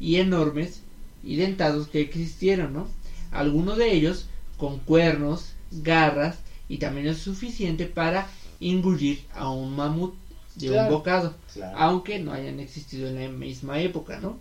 y 0.01 0.17
enormes 0.17 0.81
y 1.23 1.37
dentados 1.37 1.87
que 1.87 2.01
existieron, 2.01 2.73
¿no? 2.73 2.89
Algunos 3.31 3.79
de 3.79 3.93
ellos 3.95 4.27
con 4.57 4.79
cuernos, 4.81 5.53
garras 5.71 6.39
y 6.69 6.79
también 6.79 7.07
es 7.07 7.19
suficiente 7.19 7.87
para 7.87 8.29
engullir 8.61 9.25
a 9.35 9.49
un 9.51 9.75
mamut 9.75 10.15
de 10.57 10.71
un 10.71 10.89
bocado, 10.91 11.35
Claro. 11.53 11.79
aunque 11.79 12.19
no 12.19 12.33
hayan 12.33 12.61
existido 12.61 13.09
en 13.09 13.21
la 13.21 13.29
misma 13.29 13.81
época, 13.81 14.19
¿no? 14.21 14.39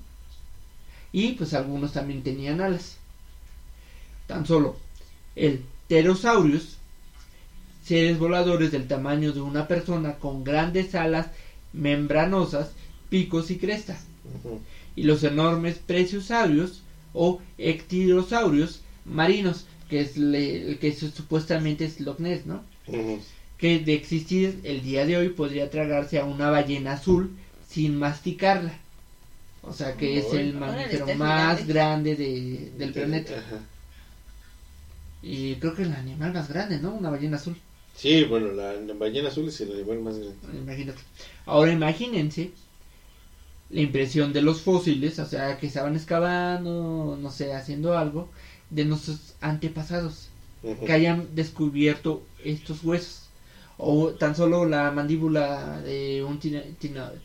Y 1.14 1.34
pues 1.34 1.54
algunos 1.54 1.94
también 1.94 2.24
tenían 2.24 2.62
alas. 2.62 2.98
Tan 4.28 4.46
solo 4.46 4.78
el 5.36 5.64
Pterosaurus, 5.88 6.78
seres 7.86 8.18
voladores 8.20 8.72
del 8.72 8.88
tamaño 8.88 9.34
de 9.34 9.42
una 9.42 9.68
persona 9.68 10.14
con 10.16 10.44
grandes 10.44 10.96
alas 10.96 11.28
membranosas, 11.74 12.72
picos 13.10 13.52
y 13.52 13.58
cresta 13.58 13.98
Ujú. 14.44 14.62
y 14.96 15.04
los 15.04 15.24
enormes 15.24 15.80
plesiosaurios 15.80 16.82
o 17.14 17.42
ectirosaurios 17.58 18.82
marinos, 19.06 19.66
que 19.90 20.02
es 20.02 20.16
le- 20.18 20.78
que 20.80 20.94
su- 20.96 21.10
supuestamente 21.10 21.84
es 21.86 22.00
Loch 22.00 22.20
Ness, 22.20 22.46
¿no? 22.46 22.64
Que 23.62 23.80
de 23.80 23.94
existir 23.94 24.60
el 24.64 24.82
día 24.82 25.06
de 25.06 25.18
hoy 25.18 25.30
podría 25.30 25.70
tragarse 25.70 26.18
a 26.20 26.26
una 26.26 26.50
ballena 26.50 26.94
azul 26.94 27.32
sin 27.70 27.98
masticarla. 27.98 28.74
O 29.62 29.72
sea 29.72 29.96
que 29.96 30.18
es 30.18 30.34
el 30.34 30.56
mamífero 30.56 31.06
más 31.16 31.60
gigante. 31.60 31.64
grande 31.74 32.16
de- 32.16 32.72
del 32.78 32.92
planeta. 32.92 33.38
Ajá. 33.38 33.60
Y 35.22 35.56
creo 35.58 35.76
que 35.76 35.84
el 35.84 35.94
animal 35.94 36.34
más 36.34 36.50
grande, 36.50 36.80
¿no? 36.80 36.92
Una 36.96 37.12
ballena 37.12 37.38
azul. 37.38 37.56
Sí, 37.96 38.24
bueno, 38.24 38.52
la, 38.54 38.74
la 38.74 38.94
ballena 38.96 39.28
azul 39.30 39.48
es 39.48 39.62
el 39.62 39.72
animal 39.74 40.00
más 40.00 40.18
grande. 40.18 40.36
Imagínate. 40.60 41.00
Ahora 41.46 41.72
imagínense 41.72 42.52
la 43.70 43.82
impresión 43.82 44.34
de 44.34 44.42
los 44.42 44.62
fósiles, 44.62 45.20
o 45.20 45.26
sea, 45.28 45.60
que 45.60 45.68
estaban 45.68 45.96
excavando, 45.96 47.18
no 47.22 47.30
sé, 47.32 47.54
haciendo 47.54 47.96
algo, 47.98 48.28
de 48.72 48.86
nuestros 48.86 49.36
antepasados, 49.40 50.30
que 50.86 50.92
hayan 50.92 51.28
descubierto 51.36 52.24
estos 52.44 52.84
huesos. 52.84 53.21
O 53.78 54.10
tan 54.10 54.36
solo 54.36 54.66
la 54.66 54.92
mandíbula 54.92 55.82
de 55.82 56.24
un 56.24 56.40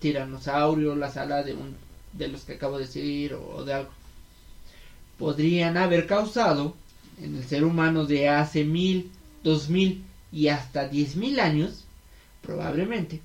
tiranosaurio, 0.01 0.97
la 0.97 1.11
sala 1.11 1.43
de 1.43 1.55
un 1.55 1.77
de 2.13 2.29
los 2.29 2.43
que 2.43 2.55
acabo 2.55 2.79
de 2.79 2.87
decir, 2.87 3.35
o 3.35 3.65
de 3.65 3.75
algo. 3.75 3.91
Podrían 5.19 5.77
haber 5.77 6.07
causado 6.07 6.75
en 7.23 7.37
el 7.37 7.45
ser 7.45 7.65
humano 7.65 8.05
de 8.07 8.29
hace 8.29 8.65
mil, 8.65 9.11
dos 9.43 9.69
mil 9.69 10.05
y 10.33 10.49
hasta 10.49 10.89
diez 10.89 11.17
mil 11.17 11.41
años, 11.41 11.85
probablemente, 12.43 13.21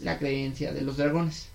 la 0.00 0.18
creencia 0.18 0.72
de 0.72 0.82
los 0.82 0.96
dragones. 0.96 1.48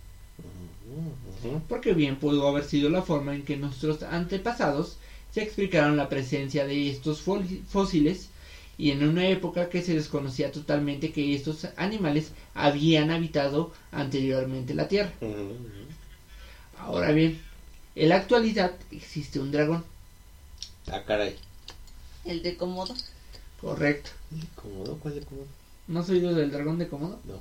Porque 1.68 1.94
bien 1.94 2.18
pudo 2.18 2.48
haber 2.48 2.66
sido 2.66 2.90
la 2.90 3.02
forma 3.02 3.36
en 3.36 3.44
que 3.44 3.58
nuestros 3.58 4.04
antepasados 4.04 4.98
se 5.32 5.42
explicaron 5.42 5.98
la 5.98 6.10
presencia 6.10 6.66
de 6.66 6.90
estos 6.90 7.22
fósiles 7.22 8.30
y 8.84 8.92
en 8.92 9.08
una 9.08 9.26
época 9.30 9.70
que 9.70 9.82
se 9.82 9.94
desconocía 9.94 10.52
totalmente 10.52 11.14
que 11.14 11.34
estos 11.34 11.66
animales 11.78 12.32
habían 12.54 13.12
habitado 13.12 13.72
anteriormente 13.94 14.74
la 14.74 14.90
Tierra. 14.90 15.14
Ahora 16.78 17.14
bien, 17.14 17.40
en 17.96 18.10
la 18.10 18.18
actualidad 18.18 18.74
existe 18.92 19.40
un 19.40 19.54
dragón, 19.54 19.86
Ah, 20.92 21.02
caray. 21.08 21.38
El 22.26 22.44
de 22.44 22.58
Komodo. 22.58 22.94
correcto. 23.62 24.10
¿De 24.32 24.46
cómodo? 24.54 24.98
¿Cuál 25.00 25.16
de 25.16 25.22
cómodo? 25.22 25.48
¿No 25.88 26.02
has 26.02 26.10
oído 26.10 26.34
del 26.34 26.52
dragón 26.52 26.78
de 26.78 26.90
cómodo? 26.90 27.22
No. 27.24 27.40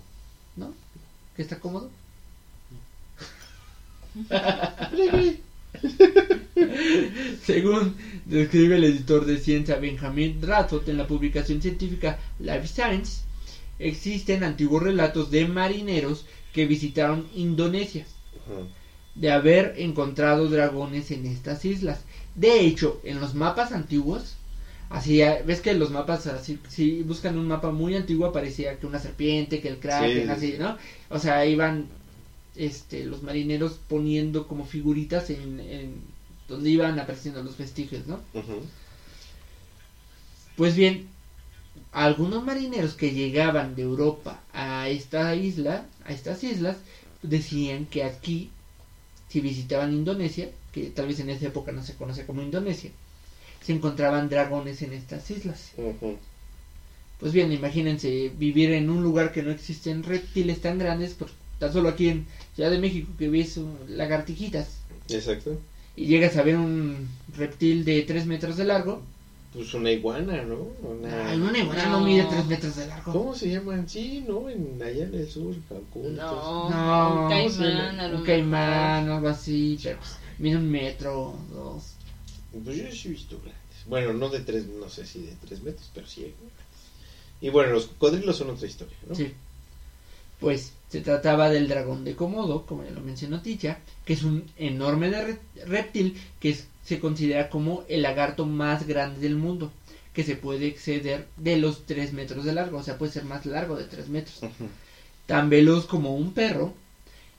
¿No? 0.54 0.72
¿Que 1.34 1.42
está 1.42 1.58
cómodo? 1.58 1.90
Según 7.44 7.96
describe 8.24 8.76
el 8.76 8.84
editor 8.84 9.24
de 9.24 9.38
ciencia 9.38 9.76
Benjamin 9.76 10.40
Rathot 10.42 10.88
en 10.88 10.96
la 10.96 11.06
publicación 11.06 11.60
científica 11.62 12.18
Life 12.38 12.66
Science, 12.68 13.22
existen 13.78 14.44
antiguos 14.44 14.82
relatos 14.82 15.30
de 15.30 15.46
marineros 15.46 16.26
que 16.52 16.66
visitaron 16.66 17.28
Indonesia 17.34 18.06
de 19.14 19.30
haber 19.30 19.74
encontrado 19.76 20.48
dragones 20.48 21.10
en 21.10 21.26
estas 21.26 21.64
islas. 21.64 22.04
De 22.34 22.60
hecho, 22.60 23.00
en 23.04 23.20
los 23.20 23.34
mapas 23.34 23.72
antiguos, 23.72 24.36
así 24.88 25.20
ves 25.46 25.60
que 25.60 25.74
los 25.74 25.90
mapas 25.90 26.26
así, 26.26 26.58
si 26.68 27.02
buscan 27.02 27.36
un 27.38 27.46
mapa 27.46 27.70
muy 27.70 27.94
antiguo 27.94 28.26
aparecía 28.26 28.78
que 28.78 28.86
una 28.86 28.98
serpiente, 28.98 29.60
que 29.60 29.68
el 29.68 29.78
kraken, 29.78 30.28
Sí, 30.28 30.30
así, 30.30 30.52
sí. 30.52 30.58
¿no? 30.58 30.76
O 31.10 31.18
sea, 31.18 31.44
iban 31.46 31.86
este 32.56 33.04
los 33.04 33.22
marineros 33.22 33.78
poniendo 33.88 34.46
como 34.46 34.66
figuritas 34.66 35.30
en, 35.30 35.60
en 35.60 35.94
donde 36.48 36.70
iban 36.70 36.98
apareciendo 36.98 37.42
los 37.42 37.56
vestigios, 37.56 38.06
¿no? 38.06 38.20
Pues 40.56 40.76
bien, 40.76 41.08
algunos 41.92 42.44
marineros 42.44 42.94
que 42.94 43.12
llegaban 43.12 43.74
de 43.74 43.82
Europa 43.82 44.40
a 44.52 44.88
esta 44.88 45.34
isla, 45.34 45.86
a 46.04 46.12
estas 46.12 46.44
islas, 46.44 46.76
decían 47.22 47.86
que 47.86 48.04
aquí, 48.04 48.50
si 49.28 49.40
visitaban 49.40 49.92
Indonesia, 49.92 50.50
que 50.72 50.90
tal 50.90 51.06
vez 51.06 51.20
en 51.20 51.30
esa 51.30 51.46
época 51.46 51.72
no 51.72 51.82
se 51.82 51.94
conoce 51.94 52.26
como 52.26 52.42
Indonesia, 52.42 52.90
se 53.62 53.72
encontraban 53.72 54.28
dragones 54.28 54.82
en 54.82 54.92
estas 54.92 55.30
islas. 55.30 55.72
Pues 57.18 57.32
bien, 57.32 57.52
imagínense 57.52 58.32
vivir 58.36 58.72
en 58.72 58.90
un 58.90 59.02
lugar 59.02 59.32
que 59.32 59.42
no 59.42 59.50
existen 59.50 60.02
reptiles 60.02 60.60
tan 60.60 60.78
grandes, 60.78 61.14
por, 61.14 61.30
tan 61.58 61.72
solo 61.72 61.88
aquí 61.88 62.08
en 62.08 62.26
Ciudad 62.54 62.70
de 62.70 62.78
México 62.78 63.08
que 63.18 63.28
ves 63.28 63.58
lagartijitas 63.88 64.68
Exacto. 65.08 65.58
y 65.96 66.06
llegas 66.06 66.36
a 66.36 66.42
ver 66.42 66.56
un 66.56 67.08
reptil 67.36 67.84
de 67.84 68.02
3 68.02 68.26
metros 68.26 68.56
de 68.56 68.64
largo, 68.64 69.02
Pues 69.54 69.72
una 69.74 69.90
iguana, 69.90 70.42
¿no? 70.42 70.56
Una... 70.88 71.30
ay, 71.30 71.38
una 71.40 71.58
iguana 71.58 71.84
no 71.86 72.00
No. 72.00 72.06
mide 72.06 72.24
3 72.24 72.46
metros 72.46 72.76
de 72.76 72.86
largo. 72.86 73.12
¿Cómo 73.12 73.34
se 73.34 73.50
llaman? 73.50 73.88
Sí, 73.88 74.24
¿no? 74.26 74.48
En, 74.48 74.80
allá 74.82 75.04
en 75.04 75.14
el 75.14 75.28
sur, 75.30 75.54
Cancún. 75.68 76.16
No, 76.16 76.70
No, 76.70 77.24
un 77.24 77.28
¿cómo 77.30 77.50
se 77.50 77.58
caimán, 77.58 78.00
a 78.00 78.08
lo 78.08 78.18
un 78.18 78.24
caimán 78.24 79.08
algo 79.10 79.28
así, 79.28 79.78
pero 79.82 79.98
pues, 79.98 80.10
mide 80.38 80.56
un 80.56 80.70
metro, 80.70 81.34
dos. 81.52 81.94
Pues 82.64 82.76
yo 82.76 82.90
sí 82.92 83.08
he 83.08 83.10
visto 83.12 83.36
grandes. 83.38 83.86
Bueno, 83.86 84.12
no 84.12 84.28
de 84.28 84.40
tres, 84.40 84.66
no 84.66 84.88
sé 84.88 85.04
si 85.06 85.20
de 85.22 85.34
tres 85.44 85.62
metros, 85.62 85.90
pero 85.94 86.06
sí. 86.06 86.20
hay 86.24 86.30
grandes. 86.32 86.52
Y 87.40 87.48
bueno, 87.50 87.72
los 87.72 87.86
cocodrilos 87.86 88.36
son 88.36 88.50
otra 88.50 88.66
historia, 88.66 88.96
¿no? 89.08 89.14
Sí. 89.14 89.32
Pues 90.42 90.72
se 90.88 91.00
trataba 91.00 91.48
del 91.50 91.68
dragón 91.68 92.04
de 92.04 92.16
Komodo, 92.16 92.66
como 92.66 92.82
ya 92.84 92.90
lo 92.90 93.00
mencionó 93.00 93.40
Ticha, 93.40 93.78
que 94.04 94.12
es 94.12 94.24
un 94.24 94.44
enorme 94.58 95.10
reptil 95.64 96.20
que 96.40 96.50
es- 96.50 96.66
se 96.84 96.98
considera 96.98 97.48
como 97.48 97.84
el 97.88 98.02
lagarto 98.02 98.44
más 98.44 98.86
grande 98.86 99.20
del 99.20 99.36
mundo, 99.36 99.70
que 100.12 100.24
se 100.24 100.34
puede 100.34 100.66
exceder 100.66 101.26
de 101.36 101.56
los 101.56 101.86
3 101.86 102.12
metros 102.12 102.44
de 102.44 102.52
largo, 102.52 102.78
o 102.78 102.82
sea, 102.82 102.98
puede 102.98 103.12
ser 103.12 103.24
más 103.24 103.46
largo 103.46 103.76
de 103.78 103.84
3 103.84 104.08
metros. 104.08 104.40
Tan 105.26 105.48
veloz 105.48 105.86
como 105.86 106.12
un 106.14 106.32
perro 106.34 106.74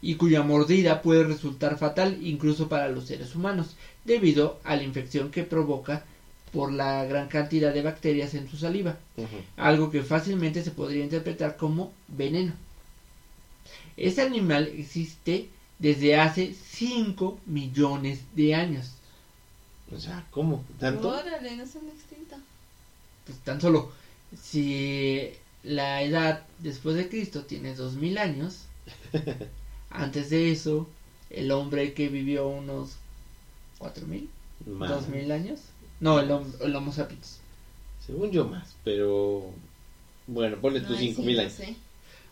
y 0.01 0.15
cuya 0.15 0.41
mordida 0.41 1.01
puede 1.01 1.23
resultar 1.25 1.77
fatal 1.77 2.17
incluso 2.21 2.69
para 2.69 2.87
los 2.89 3.03
seres 3.05 3.35
humanos, 3.35 3.75
debido 4.05 4.57
a 4.63 4.75
la 4.77 4.83
infección 4.83 5.29
que 5.29 5.43
provoca 5.43 6.01
por 6.53 6.71
la 6.71 7.03
gran 7.03 7.27
cantidad 7.27 7.73
de 7.73 7.81
bacterias 7.81 8.33
en 8.33 8.47
su 8.47 8.57
saliva 8.57 8.95
algo 9.57 9.89
que 9.89 10.03
fácilmente 10.03 10.63
se 10.63 10.71
podría 10.71 11.03
interpretar 11.03 11.57
como 11.57 11.91
veneno. 12.07 12.53
Este 13.97 14.21
animal 14.21 14.67
existe 14.67 15.49
desde 15.79 16.15
hace 16.17 16.53
5 16.53 17.39
millones 17.45 18.21
de 18.35 18.55
años. 18.55 18.91
O 19.95 19.99
sea, 19.99 20.25
¿cómo? 20.31 20.63
¿Tanto? 20.79 21.09
Órale, 21.09 21.55
no 21.57 21.65
son 21.67 21.87
extintos. 21.89 22.39
Pues 23.25 23.37
tan 23.39 23.61
solo, 23.61 23.91
si 24.41 25.29
la 25.63 26.01
edad 26.01 26.45
después 26.59 26.95
de 26.95 27.09
Cristo 27.09 27.45
tiene 27.45 27.75
2000 27.75 28.17
años, 28.17 28.65
antes 29.89 30.29
de 30.29 30.51
eso, 30.51 30.87
el 31.29 31.51
hombre 31.51 31.93
que 31.93 32.09
vivió 32.09 32.47
unos 32.47 32.97
4000, 33.79 34.29
Más. 34.65 34.89
2000 34.89 35.31
años, 35.31 35.59
no, 35.99 36.19
el, 36.19 36.29
el 36.61 36.75
Homo 36.75 36.91
sapiens. 36.91 37.39
Según 38.05 38.31
yo 38.31 38.45
más, 38.45 38.75
pero... 38.83 39.51
Bueno, 40.27 40.57
ponle 40.61 40.81
tus 40.81 40.97
Ay, 40.97 41.07
cinco 41.09 41.21
sí, 41.21 41.27
mil 41.27 41.37
no 41.37 41.41
años. 41.41 41.53
sé. 41.53 41.75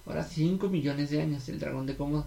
Ahora 0.06 0.24
5 0.24 0.70
millones 0.70 1.10
de 1.10 1.22
años 1.22 1.48
el 1.50 1.60
dragón 1.60 1.86
de 1.86 1.96
Komodo. 1.96 2.26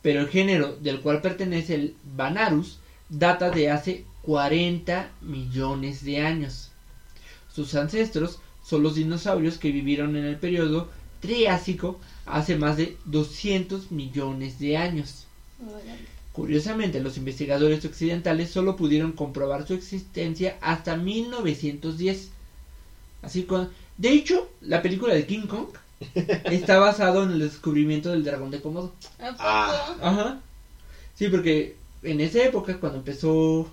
Pero 0.00 0.20
el 0.20 0.28
género 0.28 0.76
del 0.76 1.00
cual 1.00 1.20
pertenece 1.20 1.74
el 1.74 1.96
Vanarus 2.16 2.78
data 3.08 3.50
de 3.50 3.70
hace 3.70 4.04
40 4.22 5.10
millones 5.20 6.04
de 6.04 6.20
años. 6.20 6.70
Sus 7.54 7.74
ancestros 7.74 8.38
son 8.64 8.82
los 8.82 8.94
dinosaurios 8.94 9.58
que 9.58 9.70
vivieron 9.70 10.16
en 10.16 10.24
el 10.24 10.36
periodo 10.36 10.88
Triásico 11.20 12.00
hace 12.26 12.56
más 12.56 12.76
de 12.76 12.96
200 13.04 13.92
millones 13.92 14.58
de 14.58 14.76
años. 14.76 15.26
Curiosamente, 16.32 17.00
los 17.00 17.16
investigadores 17.16 17.84
occidentales 17.84 18.50
solo 18.50 18.76
pudieron 18.76 19.12
comprobar 19.12 19.66
su 19.66 19.74
existencia 19.74 20.56
hasta 20.60 20.96
1910. 20.96 22.30
Así 23.22 23.44
con... 23.44 23.70
De 23.98 24.10
hecho, 24.10 24.50
la 24.62 24.82
película 24.82 25.14
de 25.14 25.26
King 25.26 25.46
Kong 25.46 25.68
está 26.44 26.78
basado 26.78 27.24
en 27.24 27.32
el 27.32 27.38
descubrimiento 27.40 28.10
del 28.10 28.24
dragón 28.24 28.50
de 28.50 28.60
Komodo. 28.60 28.92
Ah. 29.20 29.96
Ajá. 30.00 30.40
Sí, 31.14 31.28
porque 31.28 31.76
en 32.02 32.20
esa 32.20 32.42
época, 32.44 32.78
cuando 32.78 32.98
empezó 32.98 33.68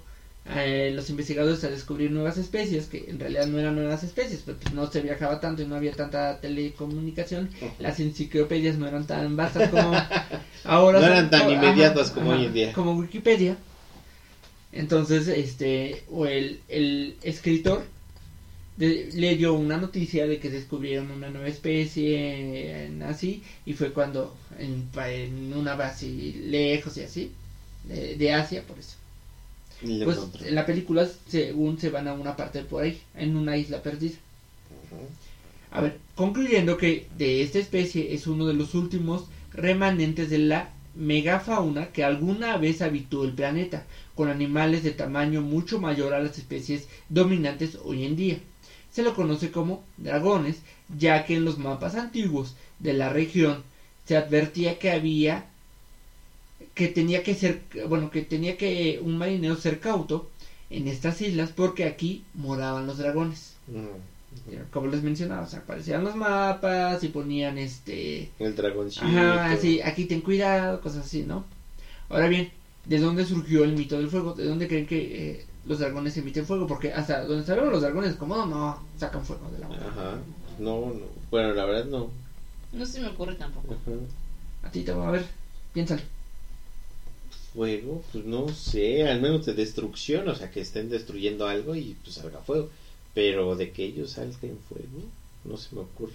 eh, 0.55 0.91
los 0.95 1.09
investigadores 1.09 1.63
a 1.63 1.69
descubrir 1.69 2.11
nuevas 2.11 2.37
especies, 2.37 2.87
que 2.87 3.05
en 3.07 3.19
realidad 3.19 3.45
no 3.47 3.59
eran 3.59 3.75
nuevas 3.75 4.03
especies, 4.03 4.41
pero 4.45 4.57
pues 4.57 4.73
no 4.73 4.89
se 4.91 5.01
viajaba 5.01 5.39
tanto 5.39 5.61
y 5.61 5.67
no 5.67 5.75
había 5.75 5.91
tanta 5.91 6.39
telecomunicación, 6.39 7.49
las 7.77 7.99
enciclopedias 7.99 8.77
no 8.77 8.87
eran 8.87 9.05
tan 9.05 9.35
vastas 9.35 9.69
como 9.69 9.93
ahora. 10.63 10.99
No 10.99 11.05
eran 11.05 11.29
tan 11.29 11.41
ajá, 11.41 11.51
inmediatas 11.51 12.11
como 12.11 12.31
ajá, 12.31 12.39
hoy 12.39 12.45
en 12.47 12.53
día. 12.53 12.73
Como 12.73 12.93
Wikipedia. 12.93 13.57
Entonces, 14.71 15.27
este, 15.27 16.03
o 16.11 16.25
el, 16.25 16.61
el 16.67 17.15
escritor 17.21 17.83
de- 18.79 19.11
leyó 19.13 19.53
una 19.53 19.77
noticia 19.77 20.27
de 20.27 20.39
que 20.39 20.49
descubrieron 20.49 21.11
una 21.11 21.29
nueva 21.29 21.47
especie 21.49 22.85
en 22.85 23.03
así 23.03 23.43
y 23.65 23.73
fue 23.73 23.93
cuando 23.93 24.35
en, 24.59 25.53
una 25.53 25.75
base 25.75 26.07
lejos 26.07 26.97
y 26.97 27.01
así 27.03 27.31
de, 27.83 28.15
de 28.15 28.33
Asia 28.33 28.65
por 28.65 28.79
eso. 28.79 28.97
Y 29.81 30.03
pues 30.03 30.17
encontró. 30.17 30.45
en 30.45 30.55
la 30.55 30.65
película 30.65 31.07
según 31.27 31.79
se 31.79 31.89
van 31.89 32.07
a 32.07 32.13
una 32.13 32.35
parte 32.35 32.63
por 32.63 32.83
ahí 32.83 33.01
en 33.15 33.35
una 33.35 33.57
isla 33.57 33.81
perdida. 33.81 34.17
A 35.71 35.81
ver 35.81 35.99
concluyendo 36.15 36.77
que 36.77 37.07
de 37.17 37.41
esta 37.41 37.59
especie 37.59 38.13
es 38.13 38.27
uno 38.27 38.45
de 38.45 38.53
los 38.53 38.73
últimos 38.75 39.29
remanentes 39.51 40.29
de 40.29 40.37
la 40.37 40.69
megafauna 40.93 41.91
que 41.91 42.03
alguna 42.03 42.57
vez 42.57 42.81
habitó 42.81 43.23
el 43.23 43.33
planeta 43.33 43.85
con 44.15 44.27
animales 44.29 44.83
de 44.83 44.91
tamaño 44.91 45.41
mucho 45.41 45.79
mayor 45.79 46.13
a 46.13 46.19
las 46.19 46.37
especies 46.37 46.87
dominantes 47.09 47.77
hoy 47.83 48.03
en 48.03 48.15
día 48.15 48.39
se 48.99 49.05
lo 49.05 49.15
conoce 49.15 49.49
como 49.49 49.81
dragones, 49.95 50.61
ya 50.97 51.25
que 51.25 51.35
en 51.35 51.45
los 51.45 51.57
mapas 51.57 51.95
antiguos 51.95 52.55
de 52.79 52.91
la 52.91 53.07
región 53.07 53.63
se 54.05 54.17
advertía 54.17 54.77
que 54.77 54.91
había 54.91 55.45
que 56.73 56.89
tenía 56.89 57.23
que 57.23 57.33
ser 57.33 57.61
bueno 57.87 58.09
que 58.11 58.21
tenía 58.21 58.57
que 58.57 58.99
un 59.01 59.17
marinero 59.17 59.55
ser 59.55 59.79
cauto 59.79 60.27
en 60.69 60.89
estas 60.89 61.21
islas 61.21 61.51
porque 61.51 61.85
aquí 61.85 62.23
moraban 62.33 62.87
los 62.87 62.97
dragones 62.97 63.53
Ujú. 63.69 64.63
como 64.69 64.87
les 64.87 65.01
mencionaba 65.01 65.43
o 65.43 65.47
sea 65.47 65.59
aparecían 65.59 66.03
los 66.03 66.15
mapas 66.15 67.01
y 67.03 67.07
ponían 67.07 67.57
este 67.57 68.29
El 68.37 68.53
dragoncito. 68.53 69.05
Ajá, 69.05 69.55
sí, 69.55 69.79
aquí 69.81 70.03
ten 70.03 70.19
cuidado, 70.19 70.81
cosas 70.81 71.05
así, 71.05 71.23
¿no? 71.23 71.45
Ahora 72.09 72.27
bien, 72.27 72.49
¿de 72.85 72.97
dónde 72.99 73.23
surgió 73.23 73.63
el 73.63 73.73
mito 73.73 73.97
del 73.97 74.09
fuego? 74.09 74.33
¿De 74.33 74.43
dónde 74.43 74.67
creen 74.67 74.85
que 74.85 74.99
eh, 75.31 75.45
los 75.65 75.79
dragones 75.79 76.17
emiten 76.17 76.45
fuego? 76.45 76.67
Porque 76.67 76.93
hasta 76.93 77.25
donde 77.25 77.45
sabemos 77.45 77.71
los 77.71 77.81
dragones 77.81 78.15
como 78.15 78.45
no 78.45 78.81
sacan 78.97 79.25
fuego 79.25 79.49
de 79.51 79.59
la 79.59 79.67
boca. 79.67 79.85
Ajá. 79.87 80.17
No, 80.59 80.93
no. 80.93 81.05
Bueno, 81.31 81.53
la 81.53 81.65
verdad 81.65 81.85
no. 81.85 82.09
No 82.71 82.85
se 82.85 83.01
me 83.01 83.07
ocurre 83.07 83.35
tampoco. 83.35 83.73
Ajá. 83.73 83.91
A 84.67 84.71
ti 84.71 84.83
te 84.83 84.91
va 84.91 85.07
a 85.07 85.11
ver, 85.11 85.25
piénsalo. 85.73 86.01
Fuego, 87.53 88.03
pues 88.11 88.25
no 88.25 88.49
sé, 88.49 89.07
al 89.07 89.21
menos 89.21 89.45
de 89.45 89.53
destrucción, 89.53 90.27
o 90.27 90.35
sea, 90.35 90.51
que 90.51 90.61
estén 90.61 90.89
destruyendo 90.89 91.47
algo 91.47 91.75
y 91.75 91.95
pues 92.03 92.15
salga 92.15 92.39
fuego. 92.39 92.69
Pero 93.13 93.55
de 93.55 93.71
que 93.71 93.85
ellos 93.85 94.11
salten 94.11 94.57
fuego, 94.69 95.03
no 95.43 95.57
se 95.57 95.75
me 95.75 95.81
ocurre. 95.81 96.13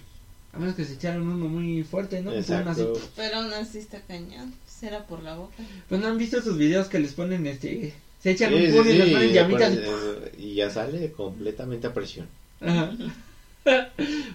A 0.53 0.59
menos 0.59 0.75
que 0.75 0.85
se 0.85 0.93
echaron 0.93 1.27
uno 1.27 1.49
muy 1.49 1.83
fuerte, 1.83 2.21
¿no? 2.21 2.31
Exacto. 2.31 2.93
Pero 3.17 3.37
aún 3.37 3.53
así 3.53 3.79
está 3.79 3.99
cañón. 4.01 4.53
Será 4.65 5.05
por 5.05 5.21
la 5.21 5.35
boca. 5.35 5.55
Pues 5.89 5.99
no 5.99 6.07
han 6.07 6.17
visto 6.17 6.37
esos 6.37 6.57
videos 6.57 6.87
que 6.87 6.99
les 6.99 7.13
ponen 7.13 7.45
este. 7.45 7.93
Se 8.25 8.31
echan 8.31 8.49
Sí, 8.49 8.55
un 8.55 8.71
sí, 8.71 8.77
puño 8.79 8.89
y 8.91 9.01
sí, 9.03 9.11
ponen 9.13 9.29
y 9.29 9.33
llamitas. 9.33 9.75
después, 9.75 10.01
eh, 10.03 10.35
y 10.39 10.53
ya 10.55 10.69
sale 10.71 11.11
completamente 11.11 11.85
a 11.85 11.93
presión. 11.93 12.27
Ajá. 12.59 12.91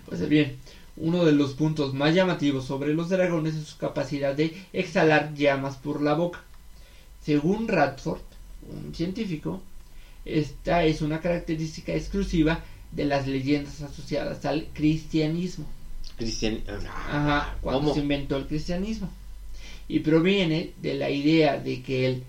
Pues 0.07 0.29
bien, 0.29 0.57
uno 0.97 1.25
de 1.25 1.33
los 1.33 1.55
puntos 1.55 1.93
más 1.93 2.15
llamativos 2.15 2.65
sobre 2.67 2.95
los 2.95 3.09
dragones 3.09 3.57
es 3.57 3.67
su 3.67 3.79
capacidad 3.79 4.33
de 4.33 4.57
exhalar 4.73 5.35
llamas 5.35 5.75
por 5.77 6.01
la 6.03 6.15
boca. 6.15 6.41
Según 7.25 7.67
Radford, 7.67 8.21
un 8.69 8.95
científico, 8.95 9.61
esta 10.25 10.85
es 10.85 11.03
una 11.03 11.21
característica 11.21 11.93
exclusiva 11.93 12.61
de 12.93 13.07
las 13.07 13.27
leyendas 13.27 13.83
asociadas 13.83 14.45
al 14.45 14.67
cristianismo. 14.73 15.67
Cristian. 16.17 16.63
Ajá, 16.69 17.57
cuando 17.61 17.81
¿Cómo? 17.83 17.95
se 17.95 18.01
inventó 18.03 18.37
el 18.37 18.47
cristianismo. 18.47 19.11
Y 19.89 19.99
proviene 20.01 20.75
de 20.81 20.95
la 20.95 21.11
idea 21.11 21.59
de 21.59 21.83
que 21.83 22.07
el 22.07 22.23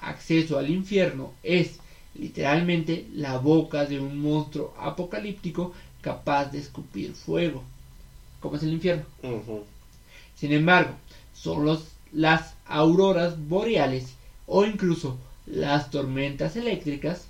acceso 0.00 0.58
al 0.58 0.70
infierno 0.70 1.32
es 1.42 1.80
literalmente 2.14 3.08
la 3.14 3.38
boca 3.38 3.84
de 3.86 4.00
un 4.00 4.18
monstruo 4.20 4.74
apocalíptico 4.78 5.72
capaz 6.00 6.46
de 6.46 6.58
escupir 6.58 7.12
fuego. 7.12 7.62
como 8.40 8.56
es 8.56 8.62
el 8.62 8.72
infierno. 8.72 9.04
Sin 10.34 10.52
embargo, 10.52 10.94
son 11.34 11.64
los, 11.64 11.92
las 12.12 12.54
auroras 12.66 13.48
boreales 13.48 14.14
o 14.46 14.64
incluso 14.64 15.18
las 15.46 15.90
tormentas 15.90 16.56
eléctricas 16.56 17.26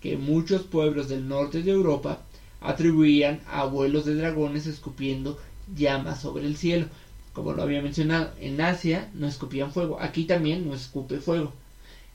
que 0.00 0.16
muchos 0.16 0.62
pueblos 0.64 1.08
del 1.08 1.26
norte 1.28 1.62
de 1.62 1.70
Europa 1.70 2.18
atribuían 2.60 3.40
a 3.46 3.64
vuelos 3.64 4.04
de 4.04 4.14
dragones 4.14 4.66
escupiendo 4.66 5.38
llamas 5.74 6.20
sobre 6.20 6.46
el 6.46 6.56
cielo. 6.56 6.86
Como 7.32 7.52
lo 7.52 7.62
había 7.62 7.80
mencionado, 7.82 8.32
en 8.40 8.60
Asia 8.60 9.08
no 9.14 9.26
escupían 9.26 9.72
fuego, 9.72 10.00
aquí 10.00 10.24
también 10.24 10.66
no 10.66 10.74
escupe 10.74 11.18
fuego. 11.20 11.52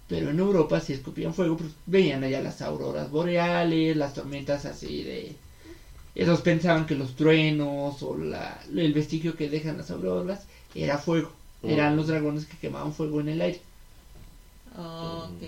Pero 0.10 0.30
en 0.30 0.40
Europa 0.40 0.82
si 0.82 0.94
escupían 0.94 1.34
fuego, 1.34 1.56
pues 1.58 1.72
veían 1.86 2.24
allá 2.24 2.42
las 2.42 2.62
auroras 2.62 3.10
boreales, 3.12 3.96
las 3.98 4.14
tormentas 4.14 4.66
así 4.66 5.04
de... 5.04 5.36
Esos 6.16 6.42
pensaban 6.42 6.86
que 6.86 6.96
los 6.96 7.16
truenos 7.16 8.04
o 8.04 8.16
la, 8.18 8.62
el 8.76 8.94
vestigio 8.94 9.36
que 9.38 9.50
dejan 9.50 9.78
las 9.78 9.92
auroras 9.92 10.42
era 10.76 10.98
fuego. 10.98 11.32
Eran 11.64 11.96
los 11.96 12.08
dragones 12.08 12.46
que 12.46 12.58
quemaban 12.58 12.94
fuego 12.94 13.20
en 13.22 13.30
el 13.30 13.42
aire. 13.42 13.60
Ok. 14.76 15.44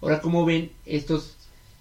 Ahora, 0.00 0.20
como 0.20 0.44
ven, 0.44 0.70
estos, 0.86 1.34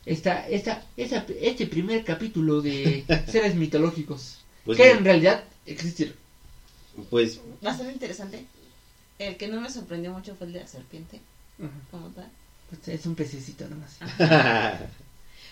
esta, 0.05 0.47
esta, 0.47 0.81
esta- 0.97 1.25
este 1.41 1.65
primer 1.65 2.03
capítulo 2.03 2.61
de 2.61 3.03
seres 3.31 3.55
mitológicos, 3.55 4.37
Pues, 4.65 4.77
que 4.77 4.91
en 4.91 5.03
realidad 5.03 5.43
existieron. 5.65 6.15
pues 7.09 7.39
Bastante 7.61 7.91
interesante. 7.93 8.45
El 9.19 9.37
que 9.37 9.47
no 9.47 9.61
me 9.61 9.69
sorprendió 9.69 10.11
mucho 10.11 10.35
fue 10.35 10.47
el 10.47 10.53
de 10.53 10.61
la 10.61 10.67
serpiente, 10.67 11.19
como 11.91 12.07
tal. 12.07 12.29
Pues 12.69 12.87
es 12.87 13.05
un 13.05 13.15
pececito 13.15 13.67
nomás. 13.67 13.97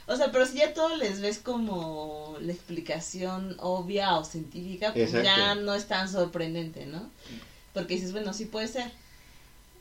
O 0.09 0.15
sea, 0.15 0.31
pero 0.31 0.45
si 0.45 0.59
ya 0.59 0.73
todo 0.73 0.95
les 0.95 1.19
ves 1.19 1.37
como 1.37 2.37
la 2.39 2.53
explicación 2.53 3.57
obvia 3.59 4.15
o 4.15 4.23
científica, 4.23 4.93
pues 4.93 5.13
Exacto. 5.13 5.27
ya 5.27 5.55
no 5.55 5.75
es 5.75 5.85
tan 5.87 6.09
sorprendente, 6.09 6.85
¿no? 6.85 7.09
Porque 7.73 7.95
dices, 7.95 8.13
bueno, 8.13 8.31
sí 8.33 8.45
puede 8.45 8.69
ser. 8.69 8.89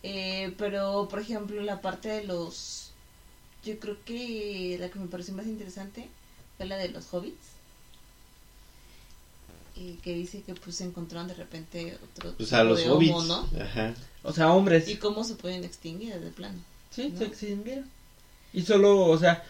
Eh, 0.02 0.52
pero, 0.58 1.06
por 1.08 1.20
ejemplo, 1.20 1.62
la 1.62 1.80
parte 1.80 2.08
de 2.08 2.24
los... 2.24 2.90
Yo 3.64 3.78
creo 3.78 3.96
que 4.04 4.76
la 4.80 4.88
que 4.88 4.98
me 4.98 5.06
pareció 5.06 5.32
más 5.32 5.46
interesante 5.46 6.08
fue 6.56 6.66
la 6.66 6.76
de 6.76 6.88
los 6.88 7.06
hobbits. 7.14 7.55
Y 9.76 9.94
que 10.02 10.14
dice 10.14 10.42
que 10.42 10.54
pues 10.54 10.76
se 10.76 10.84
encontraron 10.84 11.28
de 11.28 11.34
repente 11.34 11.98
otro 12.02 12.32
pues 12.32 12.48
tipo 12.48 12.60
a 12.60 12.64
los 12.64 12.78
de 12.78 12.88
hobbits. 12.88 13.12
homo, 13.12 13.22
¿no? 13.24 13.62
Ajá. 13.62 13.94
O 14.22 14.32
sea, 14.32 14.52
hombres. 14.52 14.88
Y 14.88 14.96
cómo 14.96 15.22
se 15.22 15.34
pueden 15.34 15.64
extinguir 15.64 16.18
de 16.18 16.30
plano. 16.30 16.58
Sí, 16.90 17.10
¿no? 17.10 17.18
se 17.18 17.24
extinguieron. 17.26 17.90
Y 18.52 18.62
solo, 18.62 19.00
o 19.00 19.18
sea, 19.18 19.44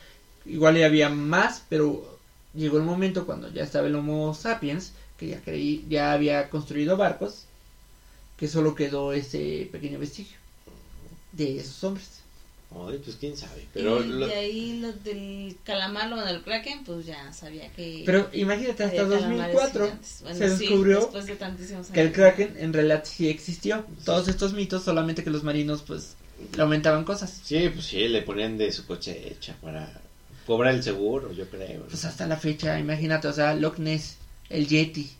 igual 0.45 0.77
ya 0.77 0.87
había 0.87 1.09
más, 1.09 1.63
pero 1.69 2.19
llegó 2.55 2.77
el 2.79 2.83
momento 2.83 3.25
cuando 3.25 3.53
ya 3.53 3.63
estaba 3.63 3.87
el 3.87 3.95
Homo 3.95 4.35
sapiens, 4.35 4.93
que 5.17 5.29
ya 5.29 5.41
creí, 5.41 5.85
ya 5.89 6.13
había 6.13 6.51
construido 6.51 6.97
barcos, 6.97 7.45
que 8.37 8.49
solo 8.49 8.75
quedó 8.75 9.13
ese 9.13 9.69
pequeño 9.71 9.99
vestigio 9.99 10.37
de 11.33 11.59
esos 11.59 11.83
hombres. 11.85 12.21
Ay, 12.71 13.01
pues 13.03 13.17
quién 13.17 13.37
sabe. 13.37 13.67
Pero 13.73 14.03
y 14.03 14.09
lo- 14.09 14.27
de 14.27 14.35
ahí 14.35 14.81
lo 14.81 14.93
del 14.93 15.57
calamar 15.65 16.13
o 16.13 16.25
del 16.25 16.43
kraken, 16.43 16.85
pues 16.85 17.07
ya 17.07 17.33
sabía 17.33 17.71
que... 17.73 18.03
Pero 18.05 18.29
imagínate, 18.33 18.85
hasta 18.85 19.03
había 19.03 19.19
calamares 19.19 19.55
2004 19.55 19.85
gigantes. 19.85 20.19
Bueno, 20.23 20.39
se 20.39 20.57
sí, 20.57 20.67
descubrió 20.67 21.01
después 21.01 21.27
de 21.27 21.39
que 21.93 22.01
el. 22.03 22.13
Kraken 22.13 22.57
en 22.59 22.73
realidad 22.73 23.05
sí 23.07 23.29
existió. 23.29 23.87
Todos 24.05 24.29
estos 24.29 24.53
mitos, 24.53 24.83
solamente 24.83 25.23
que 25.25 25.31
los 25.31 25.43
marinos 25.45 25.83
pues 25.87 26.17
le 26.55 26.63
aumentaban 26.63 27.05
cosas. 27.05 27.41
sí, 27.45 27.69
pues 27.73 27.87
sí, 27.87 28.09
le 28.09 28.23
ponían 28.23 28.59
de 28.59 28.71
su 28.73 28.85
cosecha 28.85 29.57
para 29.63 30.01
cobrar 30.47 30.75
el 30.75 30.83
seguro, 30.83 31.33
yo 31.33 31.49
creo. 31.49 31.81
¿no? 31.81 31.87
Pues 31.87 32.05
hasta 32.05 32.27
la 32.27 32.37
fecha, 32.37 32.79
imagínate, 32.79 33.29
o 33.29 33.33
sea, 33.33 33.55
Loch 33.55 33.79
Ness, 33.79 34.17
el 34.51 34.67
Yeti, 34.69 35.11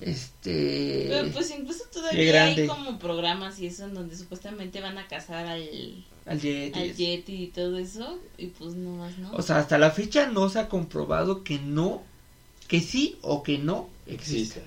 este... 0.00 1.06
Pero 1.08 1.28
pues 1.32 1.50
incluso 1.50 1.84
todavía 1.92 2.24
grande. 2.24 2.62
hay 2.62 2.68
como 2.68 2.98
programas 2.98 3.58
y 3.58 3.66
eso 3.66 3.84
en 3.84 3.94
donde 3.94 4.16
supuestamente 4.16 4.80
van 4.80 4.98
a 4.98 5.06
cazar 5.08 5.46
al, 5.46 6.04
al 6.26 6.40
Yeti. 6.40 6.78
al 6.78 6.94
Yeti 6.94 7.42
y 7.44 7.46
todo 7.48 7.78
eso 7.78 8.18
y 8.36 8.46
pues 8.48 8.74
no 8.74 8.96
más, 8.96 9.16
¿no? 9.18 9.32
O 9.32 9.42
sea, 9.42 9.58
hasta 9.58 9.78
la 9.78 9.90
fecha 9.90 10.26
no 10.26 10.48
se 10.48 10.58
ha 10.58 10.68
comprobado 10.68 11.44
que 11.44 11.58
no, 11.58 12.02
que 12.68 12.80
sí 12.80 13.18
o 13.22 13.42
que 13.42 13.58
no 13.58 13.88
existe. 14.06 14.62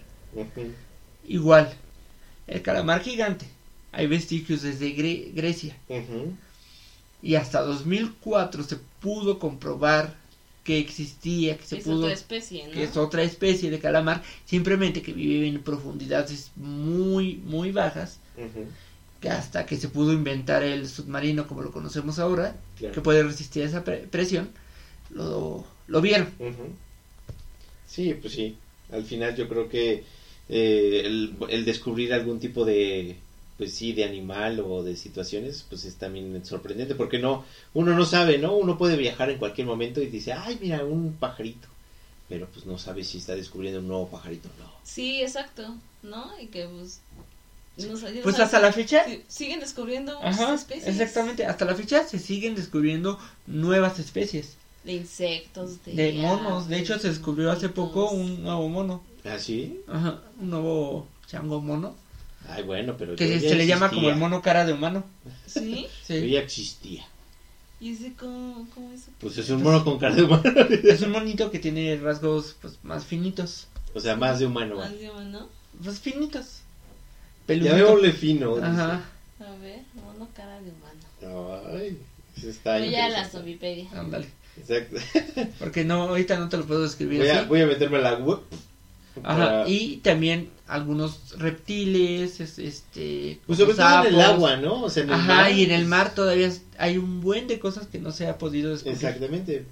Igual, 1.28 1.72
el 2.48 2.62
calamar 2.62 3.02
gigante, 3.02 3.46
hay 3.92 4.08
vestigios 4.08 4.62
desde 4.64 4.96
Gre- 4.96 5.32
Grecia 5.34 5.78
Ujú. 5.90 6.34
y 7.22 7.36
hasta 7.36 7.62
2004 7.62 8.64
se 8.64 8.78
pudo 9.00 9.38
comprobar 9.40 10.18
que 10.64 10.77
existía, 10.77 11.57
que 11.57 11.65
se 11.65 11.77
es 11.77 11.84
pudo 11.84 11.99
otra 11.99 12.14
especie, 12.14 12.68
¿no? 12.68 12.73
que 12.73 12.84
es 12.84 12.98
otra 12.98 13.23
especie 13.23 13.72
de 13.72 13.80
calamar, 13.80 14.22
simplemente 14.45 15.02
que 15.02 15.14
vive 15.14 15.48
en 15.48 15.61
profundidades 15.64 16.52
muy, 16.56 17.36
muy 17.45 17.72
bajas, 17.72 18.19
que 19.19 19.30
hasta 19.30 19.65
que 19.65 19.77
se 19.77 19.90
pudo 19.90 20.14
inventar 20.14 20.64
el 20.64 20.88
submarino 20.88 21.48
como 21.48 21.61
lo 21.61 21.72
conocemos 21.72 22.19
ahora, 22.19 22.56
Claro. 22.77 22.94
que 22.94 23.02
puede 23.02 23.23
resistir 23.23 23.64
esa 23.64 23.84
pre- 23.84 24.07
presión, 24.10 24.49
lo, 25.10 25.65
lo 25.88 26.02
vieron. 26.02 26.30
Sí, 27.88 28.14
pues 28.14 28.34
sí. 28.34 28.56
Al 28.91 29.03
final 29.03 29.36
yo 29.36 29.48
creo 29.49 29.68
que 29.69 30.03
eh, 30.49 31.02
el, 31.06 31.36
el 31.49 31.65
descubrir 31.65 32.14
algún 32.14 32.40
tipo 32.40 32.64
de, 32.65 33.18
pues 33.60 33.76
sí, 33.76 33.91
de 33.91 34.06
animal 34.06 34.61
o 34.61 34.84
de 34.84 34.95
situaciones, 34.95 35.65
pues 35.68 35.84
es 35.84 35.95
también 35.98 36.44
sorprendente 36.45 36.95
porque 36.95 37.19
no, 37.19 37.44
uno 37.73 37.94
no 37.94 38.06
sabe, 38.06 38.38
¿no? 38.38 38.56
Uno 38.56 38.77
puede 38.77 38.95
viajar 38.95 39.30
en 39.30 39.38
cualquier 39.38 39.68
momento 39.68 40.02
y 40.02 40.07
dice, 40.07 40.31
ay, 40.31 40.57
mira, 40.61 40.84
un 40.86 41.14
pajarito. 41.19 41.68
Pero 42.30 42.48
pues 42.48 42.65
no 42.65 42.77
sabe 42.77 43.03
si 43.03 43.18
está 43.18 43.36
descubriendo 43.36 43.81
un 43.81 43.90
nuevo 43.90 44.07
pajarito 44.07 44.48
o 44.48 44.64
no. 44.64 44.72
Sí, 44.86 45.22
exacto, 45.22 45.76
¿no? 46.03 46.31
Y 46.41 46.45
que 46.48 46.68
pues... 46.68 47.02
no 47.77 47.99
Pues 48.23 48.38
no 48.38 48.44
hasta 48.45 48.60
la 48.61 48.72
fecha, 48.72 49.06
siguen 49.27 49.60
descubriendo 49.60 50.18
ajá, 50.23 50.53
especies. 50.53 50.88
exactamente, 50.88 51.45
hasta 51.45 51.65
la 51.65 51.76
fecha 51.76 52.07
se 52.07 52.18
siguen 52.18 52.56
descubriendo 52.56 53.19
nuevas 53.45 53.99
especies 53.99 54.53
De 54.86 54.94
insectos, 54.94 55.84
de... 55.84 55.94
de 55.95 56.14
monos. 56.14 56.69
De 56.69 56.80
hecho, 56.80 56.98
se 56.98 57.10
descubrió 57.10 57.52
hace 57.52 57.68
poco 57.68 58.10
un 58.11 58.41
nuevo 58.41 58.69
mono, 58.69 59.03
¿Ah, 59.26 59.38
sí? 59.38 59.81
ajá, 59.88 60.22
un 60.40 60.49
nuevo 60.49 61.07
chango 61.27 61.60
mono, 61.60 61.94
Ay, 62.52 62.64
bueno, 62.64 62.96
pero 62.98 63.16
que 63.16 63.28
yo 63.36 63.40
se 63.40 63.50
ya 63.50 63.56
le 63.56 63.68
llama 63.68 63.90
como 63.90 64.10
el 64.10 64.16
mono 64.16 64.42
cara 64.42 64.66
de 64.66 64.74
humano. 64.74 65.04
¿Sí? 65.46 65.84
Yo 66.08 66.16
Sí. 66.16 66.30
ya 66.32 66.40
existía. 66.40 67.06
¿Y 67.82 67.94
ese 67.94 68.14
cómo, 68.14 68.68
cómo 68.76 68.92
es? 68.94 69.04
Pues 69.20 69.38
es 69.38 69.50
un 69.50 69.64
mono 69.64 69.84
con 69.86 69.98
cara 70.00 70.16
de 70.16 70.24
humano. 70.24 70.44
Es 70.84 71.02
un 71.02 71.12
monito 71.12 71.50
que 71.52 71.60
tiene 71.60 71.96
rasgos 71.98 72.56
pues 72.62 72.78
más 72.84 73.06
finitos. 73.06 73.68
o 73.94 74.00
sea, 74.00 74.16
más 74.16 74.40
de 74.40 74.48
humano. 74.48 74.76
Más 74.76 74.92
de 75.00 75.10
uno? 75.10 75.48
Pues 75.84 76.00
finitos. 76.00 76.46
Ya 76.46 77.46
Peludito. 77.48 77.76
veo 78.02 78.14
fino. 78.14 78.56
dice. 78.56 78.68
Ajá, 78.68 79.06
A 79.40 79.56
ver, 79.62 79.80
mono 79.96 80.28
cara 80.36 80.60
de 80.62 80.72
humano. 80.72 81.64
Ay, 81.74 81.98
eso 82.38 82.50
está 82.50 82.78
Voy 82.80 82.94
a 82.96 83.10
la 83.10 83.30
ándale. 83.94 84.28
Exacto. 84.58 84.98
Porque 85.60 85.86
no, 85.86 86.04
ahorita 86.04 86.38
no 86.38 86.50
te 86.50 86.58
lo 86.58 86.66
puedo 86.66 86.84
describir 86.84 87.20
Voy 87.20 87.30
a, 87.30 87.40
así. 87.40 87.48
voy 87.48 87.62
a 87.62 87.66
meterme 87.66 87.98
a 87.98 88.02
la 88.02 88.16
web. 88.16 88.40
Ajá, 89.23 89.68
y 89.68 89.98
también 89.98 90.49
algunos 90.68 91.38
reptiles, 91.40 92.40
es- 92.40 92.60
este... 92.60 93.40
Pues 93.45 93.60
sobre 93.60 93.73
todo 93.73 94.06
en 94.06 94.14
el 94.14 94.22
agua, 94.22 94.57
¿no? 94.57 94.84
O 94.84 94.90
sea, 94.90 95.03
en 95.03 95.10
el 95.10 95.15
Ajá, 95.15 95.27
mar, 95.36 95.52
y 95.52 95.64
en 95.64 95.72
el 95.72 95.81
pues, 95.81 95.90
mar 95.90 96.15
todavía 96.15 96.52
hay 96.77 96.98
un 96.98 97.22
buen 97.22 97.48
de 97.48 97.60
cosas 97.60 97.88
que 97.88 97.99
no 97.99 98.11
se 98.11 98.27
ha 98.27 98.38
podido 98.38 98.72
descubrir. 98.72 98.95
Exactamente. 98.95 99.65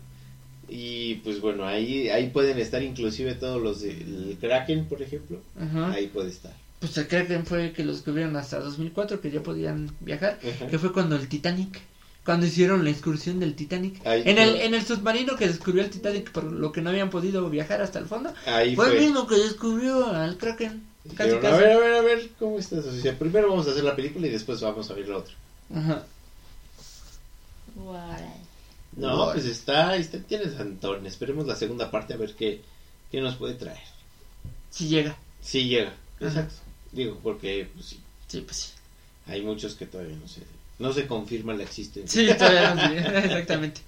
Y 0.70 1.16
pues 1.24 1.40
bueno, 1.40 1.66
ahí 1.66 2.10
ahí 2.10 2.30
pueden 2.30 2.60
estar 2.60 2.84
inclusive 2.84 3.36
todos 3.36 3.62
los 3.62 3.82
del 3.82 4.38
Kraken, 4.42 4.86
por 4.86 5.02
ejemplo. 5.02 5.40
Ajá. 5.60 5.92
Ahí 5.94 6.08
puede 6.08 6.30
estar. 6.30 6.54
Pues 6.80 6.98
el 6.98 7.08
Kraken 7.08 7.46
fue 7.46 7.72
que 7.72 7.84
lo 7.86 7.94
descubrieron 7.94 8.36
hasta 8.36 8.60
2004, 8.60 9.22
que 9.22 9.32
ya 9.32 9.42
podían 9.42 9.92
viajar. 10.02 10.40
Ajá. 10.44 10.68
Que 10.68 10.78
fue 10.78 10.92
cuando 10.92 11.16
el 11.16 11.28
Titanic, 11.30 11.80
Cuando 12.28 12.46
hicieron 12.46 12.84
la 12.84 12.90
excursión 12.90 13.40
del 13.40 13.56
Titanic. 13.56 14.06
Ahí 14.06 14.22
en, 14.26 14.36
fue. 14.36 14.44
el, 14.44 14.56
en 14.58 14.74
el 14.74 14.86
submarino 14.86 15.38
que 15.38 15.48
descubrió 15.48 15.82
el 15.84 15.90
Titanic 15.90 16.30
por 16.32 16.44
lo 16.44 16.72
que 16.74 16.82
no 16.82 16.90
habían 16.90 17.10
podido 17.10 17.50
viajar 17.50 17.82
hasta 17.82 18.00
el 18.00 18.06
fondo. 18.06 18.34
Ahí 18.46 18.76
Fue 18.76 18.88
fue. 18.88 18.98
el 18.98 19.04
mismo 19.06 19.26
que 19.26 19.36
descubrió 19.36 20.06
al 20.14 20.38
Kraken. 20.38 20.84
Casi, 21.16 21.30
Dijeron, 21.32 21.54
a 21.54 21.58
ver, 21.58 21.72
a 21.72 21.80
ver, 21.80 21.94
a 21.96 22.02
ver, 22.02 22.30
¿cómo 22.38 22.60
está 22.60 22.78
primero 23.18 23.48
vamos 23.50 23.66
a 23.68 23.72
hacer 23.72 23.86
la 23.86 23.96
película 23.96 24.28
y 24.28 24.30
después 24.30 24.60
vamos 24.60 24.92
a 24.92 24.94
ver 24.94 25.08
la 25.08 25.18
otra. 25.20 25.34
Ajá. 25.74 26.04
No, 28.96 29.32
pues 29.32 29.46
está, 29.46 29.96
está, 29.96 30.18
tiene 30.20 30.50
Santón. 30.52 31.06
Esperemos 31.06 31.46
la 31.48 31.56
segunda 31.56 31.90
parte 31.92 32.14
a 32.14 32.18
ver 32.18 32.34
qué, 32.36 32.62
qué 33.12 33.22
nos 33.22 33.36
puede 33.36 33.54
traer. 33.54 33.80
Sí 34.70 34.88
llega. 34.90 35.16
Sí 35.42 35.68
llega, 35.70 35.94
Ajá. 36.20 36.28
exacto. 36.28 36.56
Digo, 36.92 37.20
porque 37.22 37.70
pues, 37.74 37.86
sí, 37.86 38.00
Sí, 38.28 38.42
pues 38.42 38.58
sí. 38.58 38.70
hay 39.28 39.42
muchos 39.44 39.76
que 39.76 39.86
todavía 39.86 40.18
no 40.18 40.28
se, 40.28 40.42
no 40.80 40.94
se 40.94 41.08
confirma 41.08 41.54
la 41.54 41.64
existencia. 41.64 42.34
Sí, 42.34 42.38
todavía 42.38 42.76
no 42.76 42.82
sé. 42.82 42.98
Exactamente. 43.26 43.82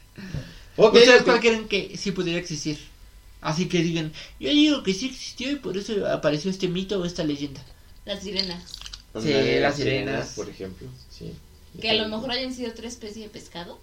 Ok, 0.75 0.95
¿Ustedes 0.95 1.23
cuál 1.23 1.39
creen 1.39 1.67
que 1.67 1.97
sí 1.97 2.11
pudiera 2.11 2.39
existir? 2.39 2.77
Así 3.41 3.69
que 3.69 3.81
digan, 3.81 4.11
yo 4.39 4.49
digo 4.49 4.83
que 4.83 4.93
sí 4.93 5.07
existió 5.07 5.51
y 5.51 5.55
por 5.55 5.77
eso 5.77 6.07
apareció 6.07 6.51
este 6.51 6.67
mito 6.67 6.99
o 6.99 7.05
esta 7.05 7.23
leyenda. 7.23 7.61
Las 8.05 8.23
sirenas. 8.23 8.63
Sí, 9.21 9.33
las 9.59 9.75
sirenas. 9.75 10.33
por 10.35 10.49
ejemplo. 10.49 10.87
Sí. 11.09 11.33
Que 11.79 11.91
a 11.91 11.93
lo 11.93 12.09
mejor 12.09 12.31
hayan 12.31 12.53
sido 12.53 12.71
otra 12.71 12.87
especie 12.87 13.23
de 13.23 13.29
pescado. 13.29 13.79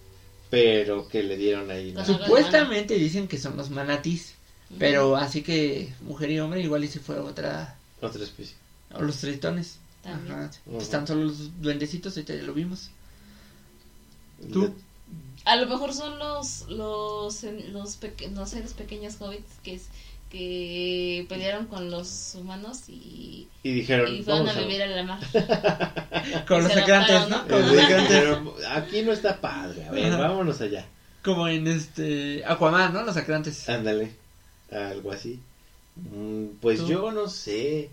Pero 0.51 1.09
que 1.09 1.23
le 1.23 1.37
dieron 1.37 1.71
ahí. 1.71 1.93
¿no? 1.93 2.05
Supuestamente 2.05 2.95
dicen 2.95 3.29
que 3.29 3.39
son 3.39 3.57
los 3.57 3.71
manatís, 3.71 4.35
pero 4.79 5.17
así 5.17 5.43
que 5.43 5.93
mujer 6.03 6.31
y 6.31 6.41
hombre 6.41 6.61
igual 6.61 6.85
y 6.85 6.89
si 6.89 6.99
fuera 6.99 7.23
otra... 7.23 7.79
Otra 8.01 8.23
especie. 8.23 8.55
O 8.95 9.03
los 9.03 9.19
tritones. 9.19 9.79
También. 10.03 10.35
Ajá. 10.35 10.51
Están 10.79 11.07
solo 11.07 11.25
los 11.25 11.61
duendecitos, 11.61 12.17
ahorita 12.17 12.35
ya 12.35 12.43
lo 12.43 12.53
vimos. 12.53 12.91
¿Tú? 14.53 14.73
A 15.45 15.57
lo 15.57 15.67
mejor 15.67 15.93
son 15.95 16.19
los 16.19 16.69
los 16.69 17.43
los, 17.73 17.97
peque- 17.97 18.29
los 18.29 18.51
seres 18.51 18.73
pequeños 18.75 19.15
hobbits 19.21 19.59
que 19.63 19.75
es 19.75 19.85
que 20.31 21.25
pelearon 21.29 21.67
con 21.67 21.89
los 21.89 22.35
humanos 22.35 22.89
y, 22.89 23.47
Y 23.63 23.73
dijeron, 23.73 24.13
y 24.13 24.23
fueron 24.25 24.49
a 24.49 24.53
vamos 24.53 24.57
a... 24.57 24.67
vivir 24.67 24.83
a 24.83 24.87
la 24.89 25.03
mar. 25.05 25.21
Con 26.49 26.61
Y 26.61 26.63
los 26.65 26.73
sacrantes, 26.73 27.29
¿no? 27.29 27.43
¿no? 27.43 27.49
Con 27.49 27.63
los 27.63 27.77
sacrantes. 27.77 28.09
dijeron, 28.09 28.53
aquí 28.73 29.03
no 29.03 29.13
está 29.13 29.41
padre, 29.41 29.85
a 29.87 29.93
ver, 29.93 30.13
Ajá. 30.13 30.17
vámonos 30.29 30.61
allá. 30.61 30.85
Como 31.23 31.47
en 31.47 31.69
este... 31.69 32.45
Aquaman, 32.45 32.93
¿no? 32.93 33.03
Los 33.05 33.15
sacrantes. 33.15 33.69
Ándale, 33.69 34.17
algo 34.73 35.13
así. 35.13 35.39
Mm, 35.95 36.57
pues 36.61 36.81
¿Tú? 36.81 36.89
yo 36.89 37.13
no 37.13 37.29
sé. 37.29 37.89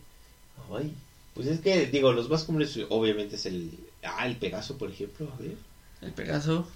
Ay, 0.76 0.91
pues 1.36 1.45
es 1.48 1.60
que, 1.61 1.86
digo, 1.86 2.14
los 2.14 2.30
más 2.30 2.44
comunes 2.45 2.78
obviamente 2.90 3.36
es 3.36 3.45
el... 3.45 3.70
Ah, 4.03 4.26
el 4.26 4.38
Pegaso, 4.38 4.78
por 4.80 4.90
ejemplo, 4.90 5.32
a 5.32 5.41
ver. 5.41 5.56
El 6.05 6.11
Pegaso. 6.11 6.67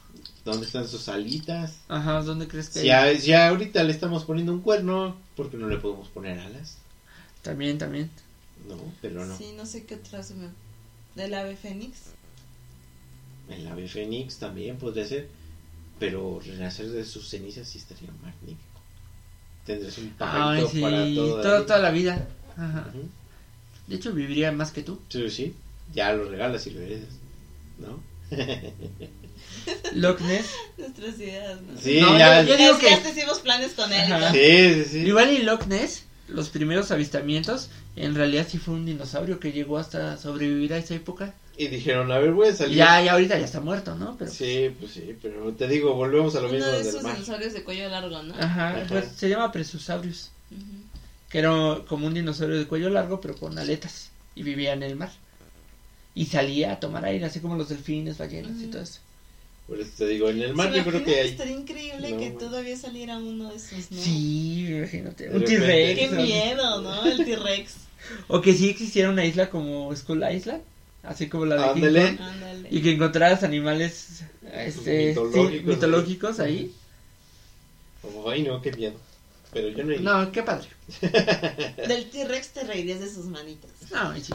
¿Dónde 0.46 0.66
están 0.66 0.88
sus 0.88 1.10
alitas? 1.10 1.74
Ajá, 1.90 2.22
¿dónde 2.22 2.48
crees 2.48 2.70
que 2.70 2.80
Si 2.80 2.90
hay? 2.90 3.16
a- 3.16 3.20
si 3.20 3.34
ahorita 3.34 3.84
le 3.84 3.92
estamos 3.92 4.24
poniendo 4.24 4.54
un 4.54 4.60
cuerno, 4.60 5.16
¿por 5.36 5.50
qué 5.50 5.58
no 5.58 5.68
le 5.68 5.78
podemos 5.78 6.08
poner 6.10 6.40
alas? 6.40 6.78
También, 7.42 7.78
también. 7.78 8.10
No, 8.68 8.78
pero 9.02 9.26
no. 9.26 9.36
Sí, 9.38 9.54
no 9.56 9.66
sé 9.66 9.86
qué 9.86 9.96
otra 9.96 10.24
se 10.24 10.34
me... 10.34 10.50
Del 11.16 11.34
ave 11.34 11.56
fénix. 11.56 11.98
El 13.50 13.66
ave 13.68 13.88
fénix 13.88 14.38
también 14.38 14.78
podría 14.78 15.06
ser. 15.06 15.26
Pero 16.00 16.40
renacer 16.40 16.88
de 16.90 17.04
sus 17.04 17.28
cenizas 17.30 17.68
sí 17.68 17.80
estaría 17.80 18.12
magnífico. 18.22 18.82
Tendrías 19.66 19.98
un 19.98 20.10
Ay, 20.20 20.62
pajarito 20.62 20.70
sí, 20.72 20.82
para 20.82 21.14
toda, 21.16 21.42
toda, 21.44 21.66
toda, 21.66 21.80
la 21.80 21.92
vida. 21.92 22.16
la 22.16 22.22
vida. 22.22 22.28
Ajá. 22.58 22.88
Ujú. 22.90 23.08
De 23.88 23.96
hecho, 23.96 24.14
viviría 24.14 24.52
más 24.52 24.72
que 24.72 24.84
tú. 24.84 25.00
Sí, 25.10 25.30
sí. 25.30 25.54
Ya 25.94 26.12
lo 26.14 26.26
regalas 26.26 26.68
y 26.68 26.72
lo 26.72 26.82
heredas. 26.82 27.10
¿No? 27.80 28.00
Loch 29.94 30.20
Ness. 30.22 30.46
Nuestras 30.78 31.20
ideas, 31.20 31.60
¿no? 31.62 31.80
Sí, 31.80 32.00
No, 32.02 32.18
ya. 32.18 32.42
yo- 32.44 32.50
yo 32.50 32.58
digo 32.58 32.74
Es 32.74 32.78
que- 32.80 32.90
ya 32.90 33.02
te 33.04 33.10
hicimos 33.10 33.40
planes 33.40 33.74
con 33.74 33.92
él. 33.92 34.02
Ajá. 34.14 34.20
¿no? 34.20 34.32
Sí, 34.32 34.74
sí, 34.74 34.86
sí. 34.92 34.98
Igual 35.00 35.32
y 35.32 35.40
Loch 35.44 35.66
Ness, 35.68 36.04
los 36.28 36.50
primeros 36.50 36.92
avistamientos, 36.92 37.70
en 37.96 38.16
realidad 38.16 38.48
sí 38.50 38.58
fue 38.58 38.74
un 38.76 38.86
dinosaurio 38.86 39.40
que 39.40 39.52
llegó 39.52 39.78
hasta 39.78 40.18
sobrevivir 40.18 40.74
a 40.74 40.78
esa 40.78 40.96
época. 40.96 41.34
Y 41.60 41.70
dijeron, 41.70 42.12
a 42.12 42.20
ver, 42.20 42.34
voy 42.34 42.50
a 42.50 42.54
salir. 42.56 42.78
Ya, 42.78 43.02
ya 43.02 43.14
ahorita 43.14 43.40
ya 43.40 43.46
está 43.46 43.60
muerto, 43.60 43.96
¿no? 43.96 44.16
Pero, 44.18 44.30
Sí, 44.30 44.70
pues 44.80 44.92
sí, 44.92 45.16
pero 45.20 45.52
te 45.54 45.68
digo, 45.68 45.96
volvemos 45.96 46.36
a 46.36 46.42
lo 46.42 46.50
mismo 46.50 46.68
Uno 46.68 46.72
de 46.74 46.78
del 46.80 46.88
esos 46.88 47.02
mar. 47.02 47.14
dinosaurios 47.16 47.54
de 47.54 47.64
cuello 47.64 47.90
largo, 47.90 48.22
¿no? 48.22 48.36
Ajá, 48.36 48.70
Ajá. 48.78 48.86
pues 48.88 49.06
se 49.18 49.28
llama 49.28 49.52
Presusaurus, 49.52 50.30
Ujú. 50.52 50.62
que 51.32 51.40
era 51.40 51.50
como 51.88 52.06
un 52.06 52.14
dinosaurio 52.14 52.58
de 52.60 52.68
cuello 52.68 52.90
largo, 52.92 53.20
pero 53.22 53.36
con 53.36 53.58
aletas, 53.58 54.12
y 54.36 54.44
vivía 54.44 54.74
en 54.74 54.84
el 54.84 54.96
mar. 54.96 55.10
Y 56.14 56.26
salía 56.28 56.74
a 56.74 56.80
tomar 56.80 57.06
aire, 57.06 57.26
así 57.26 57.40
como 57.40 57.56
los 57.56 57.70
delfines, 57.70 58.20
ballenas 58.20 58.52
y 58.60 58.64
Ujú. 58.66 58.72
todo 58.74 58.82
eso. 58.84 59.00
Por 59.68 59.80
eso 59.82 59.92
te 59.98 60.08
digo, 60.08 60.30
en 60.30 60.42
el 60.42 60.54
mar 60.56 60.72
¿Se 60.72 60.78
yo 60.78 60.86
creo 60.86 61.04
que 61.04 61.20
hay. 61.20 61.30
Estaría 61.30 61.58
increíble 61.58 62.12
No, 62.12 62.18
que 62.18 62.30
man. 62.30 62.38
todavía 62.38 62.78
saliera 62.78 63.18
uno 63.18 63.50
de 63.50 63.58
esos, 63.58 63.92
¿no? 63.92 64.02
Sí, 64.02 64.68
imagínate. 64.68 65.30
Un. 65.30 65.44
T-Rex. 65.44 66.00
Qué 66.00 66.10
o- 66.10 66.22
miedo, 66.22 66.82
¿no? 66.82 67.06
El 67.06 67.26
T-Rex. 67.26 67.74
O 68.30 68.40
que 68.40 68.54
sí 68.54 68.70
existiera 68.70 69.10
una 69.10 69.26
isla 69.26 69.50
como 69.50 69.94
Skull 69.94 70.24
Island, 70.32 70.62
así 71.04 71.28
como 71.28 71.46
la 71.46 71.56
de 71.56 71.74
King 71.74 71.86
Ándale. 71.88 72.16
Kong, 72.16 72.22
Ándale. 72.22 72.68
y 72.72 72.82
que 72.82 72.92
encontraras 72.94 73.44
animales 73.44 74.24
este, 74.54 75.12
sí, 75.14 75.20
Mitológicos. 75.20 75.66
mitológicos 75.76 76.40
ahí. 76.40 76.72
Como, 78.02 78.30
ay, 78.30 78.44
no, 78.44 78.62
qué 78.62 78.72
miedo. 78.72 78.94
Pero 79.52 79.68
yo 79.70 79.84
no 79.84 79.92
iría. 79.92 80.10
No, 80.10 80.32
qué 80.32 80.42
padre. 80.44 80.68
Del 81.88 82.10
T-Rex 82.10 82.50
te 82.50 82.64
reirías 82.64 83.02
de 83.02 83.10
sus 83.10 83.26
manitas. 83.26 83.72
No, 83.92 84.16
sí. 84.22 84.34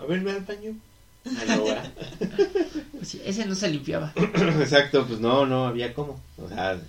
A 0.00 0.06
ver, 0.06 0.20
ve 0.20 0.30
al 0.32 0.40
baño. 0.42 0.76
Pues 2.92 3.08
sí, 3.08 3.20
ese 3.24 3.44
no 3.46 3.54
se 3.54 3.68
limpiaba. 3.70 4.12
Exacto, 4.60 5.06
pues 5.06 5.20
no, 5.20 5.46
no 5.46 5.66
había 5.66 5.92
cómo. 5.94 6.20
O 6.38 6.48
sea, 6.48 6.80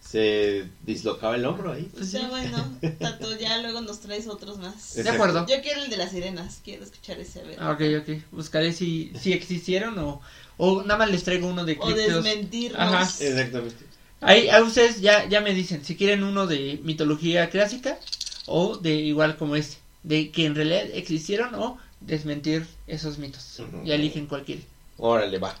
se 0.00 0.64
dislocaba 0.82 1.36
el 1.36 1.44
hombro 1.44 1.72
ahí. 1.72 1.88
Pues. 1.92 2.14
Está 2.14 2.28
bueno, 2.28 2.78
Tato, 2.98 3.36
ya 3.38 3.58
luego 3.58 3.80
nos 3.80 4.00
traes 4.00 4.26
otros 4.28 4.58
más. 4.58 4.94
De 4.94 5.00
Exacto. 5.00 5.22
acuerdo. 5.22 5.46
Yo 5.48 5.60
quiero 5.62 5.82
el 5.82 5.90
de 5.90 5.96
las 5.96 6.10
sirenas, 6.12 6.60
quiero 6.64 6.84
escuchar 6.84 7.18
ese, 7.18 7.40
a 7.40 7.44
ver. 7.44 7.56
Ah, 7.60 7.70
Ok, 7.72 7.80
ok. 8.02 8.22
Buscaré 8.32 8.72
si, 8.72 9.12
si 9.20 9.32
existieron 9.32 9.98
o, 9.98 10.20
o 10.58 10.82
nada 10.82 10.98
más 10.98 11.10
les 11.10 11.24
traigo 11.24 11.48
uno 11.48 11.64
de 11.64 11.76
O 11.80 11.92
desmentirnos. 11.92 12.80
Ajá. 12.80 13.02
Exactamente. 13.02 13.84
Ahí 14.20 14.48
a 14.48 14.62
ustedes 14.62 15.00
ya, 15.00 15.28
ya 15.28 15.40
me 15.40 15.52
dicen 15.54 15.84
si 15.84 15.94
quieren 15.96 16.24
uno 16.24 16.46
de 16.46 16.80
mitología 16.82 17.50
clásica 17.50 17.98
o 18.46 18.76
de 18.76 18.94
igual 18.94 19.36
como 19.36 19.56
este. 19.56 19.76
De 20.02 20.30
que 20.30 20.46
en 20.46 20.54
realidad 20.54 20.84
existieron 20.94 21.54
o 21.56 21.78
desmentir 22.00 22.66
esos 22.86 23.18
mitos. 23.18 23.60
Ujú. 23.60 23.84
Ya 23.84 23.94
eligen 23.94 24.26
cualquiera. 24.26 24.62
Órale, 24.98 25.38
va. 25.38 25.54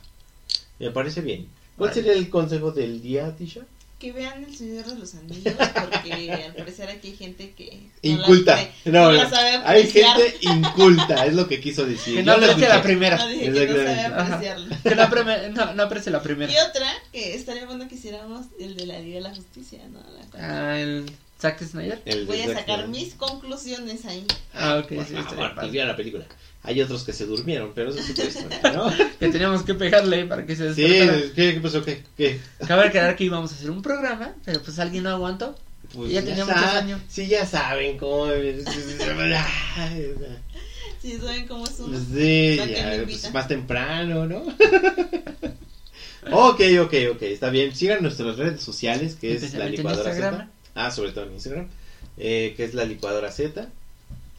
Me 0.78 0.90
parece 0.90 1.20
bien. 1.20 1.48
¿Cuál 1.76 1.90
Vale. 1.90 2.02
sería 2.02 2.18
el 2.18 2.28
consejo 2.30 2.70
del 2.72 3.02
día, 3.02 3.34
Tisha? 3.36 3.60
Que 3.98 4.12
vean 4.12 4.44
el 4.44 4.54
Señor 4.54 4.84
de 4.84 4.94
los 4.96 5.14
Anillos, 5.14 5.54
porque 5.56 6.30
al 6.32 6.54
parecer 6.54 6.90
aquí 6.90 7.08
hay 7.08 7.16
gente 7.16 7.52
que. 7.56 7.80
no 8.02 8.10
Inculta. 8.10 8.56
la- 8.84 8.92
No, 8.92 9.04
no 9.06 9.12
no. 9.12 9.12
la 9.12 9.30
sabe 9.30 9.56
Hay 9.64 9.86
gente 9.90 10.34
inculta, 10.42 11.24
es 11.24 11.32
lo 11.34 11.48
que 11.48 11.60
quiso 11.60 11.86
decir. 11.86 12.16
Que 12.16 12.22
no 12.22 12.36
lo 12.36 12.44
aprecie 12.44 12.68
la 12.68 12.82
primera. 12.82 13.16
No, 13.16 13.26
dije 13.28 13.44
que 13.44 13.50
no 13.50 13.56
sabe 13.56 13.92
Exactamente. 13.92 14.20
Ajá. 14.20 14.34
apreciarlo. 14.34 14.76
Que 14.82 14.94
no, 14.94 15.02
apreme- 15.02 15.48
no, 15.52 15.74
no 15.74 15.82
aprecie 15.82 16.12
la 16.12 16.22
primera. 16.22 16.52
Y 16.52 16.56
otra, 16.58 16.92
que 17.10 17.34
estaría 17.34 17.64
bueno 17.64 17.88
que 17.88 17.94
hiciéramos 17.94 18.46
el 18.60 18.76
de 18.76 18.84
la 18.86 18.98
Liga 18.98 19.14
de 19.16 19.20
la 19.22 19.34
Justicia, 19.34 19.80
¿no? 19.90 20.00
La 20.00 20.72
Ah, 20.72 20.78
el 20.78 21.10
Zack 21.40 21.62
Snyder. 21.62 22.00
El 22.04 22.26
Voy 22.26 22.40
a 22.40 22.46
Zack 22.46 22.58
sacar 22.60 22.84
Snyder. 22.84 22.88
mis 23.04 23.14
conclusiones 23.14 24.04
ahí. 24.06 24.26
Ah, 24.54 24.80
ok, 24.82 24.88
sí, 24.88 24.96
estaría 24.98 25.22
bueno, 25.36 25.54
padre. 25.54 25.70
pues 25.70 25.86
la 25.86 25.96
película. 25.96 26.24
Hay 26.62 26.80
otros 26.82 27.04
que 27.04 27.12
se 27.12 27.26
durmieron, 27.26 27.72
pero 27.74 27.90
eso 27.90 28.00
es 28.00 28.10
otra 28.10 28.24
historia, 28.24 28.60
¿no? 28.72 28.90
Que 29.20 29.28
teníamos 29.28 29.62
que 29.62 29.74
pegarle 29.74 30.24
para 30.24 30.44
que 30.46 30.56
se 30.56 30.74
Sí, 30.74 30.82
despertara. 30.82 31.32
¿qué, 31.34 31.54
qué 31.54 31.60
pasó? 31.60 31.84
¿Qué? 31.84 32.02
¿Qué? 32.16 32.40
Acaba 32.60 32.84
de 32.84 32.90
quedar 32.90 33.14
que 33.16 33.24
íbamos 33.24 33.52
a 33.52 33.54
hacer 33.54 33.70
un 33.70 33.82
programa, 33.82 34.34
pero 34.44 34.60
pues 34.62 34.78
alguien 34.78 35.04
no 35.04 35.10
aguantó. 35.10 35.54
Pues 35.94 36.10
Ya 36.10 36.24
tenía 36.24 36.44
muchos 36.44 36.60
años. 36.62 37.00
Sí, 37.08 37.28
ya 37.28 37.46
saben 37.46 37.96
cómo. 37.98 38.26
Si 41.00 41.18
saben 41.18 41.46
cómo 41.46 41.66
es 41.66 41.78
uno. 41.78 41.98
Sí, 41.98 42.56
¿Para 42.58 42.68
qué 42.68 42.74
ya, 42.98 43.04
pues, 43.04 43.32
más 43.32 43.46
temprano, 43.46 44.26
¿no? 44.26 44.38
ok, 46.32 46.60
ok, 46.82 46.94
ok, 47.12 47.22
está 47.22 47.50
bien. 47.50 47.74
Sigan 47.76 48.02
nuestras 48.02 48.36
redes 48.36 48.60
sociales, 48.62 49.14
que 49.14 49.34
es 49.34 49.54
la 49.54 49.66
licuadora 49.68 50.10
Instagram. 50.10 50.40
Z. 50.40 50.50
Ah, 50.76 50.90
sobre 50.92 51.10
todo 51.12 51.24
en 51.24 51.32
Instagram, 51.32 51.68
eh, 52.18 52.54
que 52.56 52.64
es 52.64 52.74
la 52.74 52.84
licuadora 52.84 53.32
Z. 53.32 53.68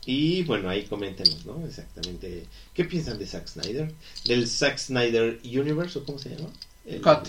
Y 0.06 0.44
bueno, 0.44 0.70
ahí 0.70 0.84
coméntenos, 0.86 1.46
¿no? 1.46 1.66
Exactamente. 1.68 2.46
¿Qué 2.74 2.86
piensan 2.86 3.20
de 3.20 3.26
Zack 3.28 3.48
Snyder? 3.48 3.92
Del 4.26 4.48
Zack 4.48 4.78
Snyder 4.78 5.40
Universe, 5.44 6.00
¿o 6.00 6.06
cómo 6.06 6.18
se 6.18 6.30
llama? 6.30 6.50
El- 6.86 7.02
Cut. 7.02 7.28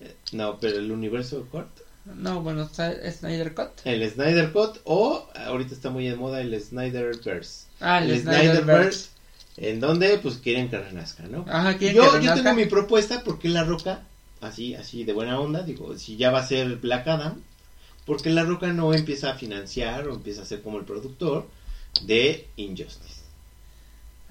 eh, 0.00 0.14
No, 0.32 0.58
pero 0.60 0.78
el 0.78 0.92
universo 0.92 1.44
Cut. 1.50 1.66
No, 2.04 2.40
bueno, 2.40 2.62
está 2.62 2.94
Snyder 3.10 3.52
Cut. 3.54 3.70
El 3.84 4.08
Snyder 4.08 4.52
Cut 4.52 4.78
o 4.84 5.26
ahorita 5.34 5.74
está 5.74 5.90
muy 5.90 6.06
de 6.08 6.14
moda 6.16 6.40
el 6.40 6.58
Snyderverse. 6.60 7.64
Ah, 7.80 7.98
el, 8.02 8.10
el 8.10 8.20
Snyderverse. 8.20 8.52
Snyderverse, 8.62 9.08
en 9.56 9.80
donde 9.80 10.18
pues 10.18 10.36
quieren 10.36 10.70
que 10.70 10.78
renazca, 10.78 11.24
¿no? 11.24 11.44
Ajá, 11.48 11.76
quieren 11.76 11.96
Yo, 11.96 12.18
que 12.20 12.24
yo 12.26 12.34
tengo 12.34 12.54
mi 12.54 12.66
propuesta 12.66 13.22
porque 13.24 13.48
La 13.48 13.64
Roca, 13.64 14.02
así, 14.40 14.74
así 14.74 15.04
de 15.04 15.12
buena 15.12 15.38
onda, 15.40 15.62
digo, 15.62 15.98
si 15.98 16.16
ya 16.16 16.30
va 16.30 16.40
a 16.40 16.46
ser 16.46 16.76
Black 16.76 17.06
Adam, 17.08 17.42
porque 18.10 18.28
La 18.30 18.42
Roca 18.42 18.66
no 18.72 18.92
empieza 18.92 19.30
a 19.30 19.34
financiar 19.36 20.08
o 20.08 20.14
empieza 20.14 20.42
a 20.42 20.44
ser 20.44 20.62
como 20.62 20.78
el 20.80 20.84
productor 20.84 21.46
de 22.02 22.48
Injustice. 22.56 23.20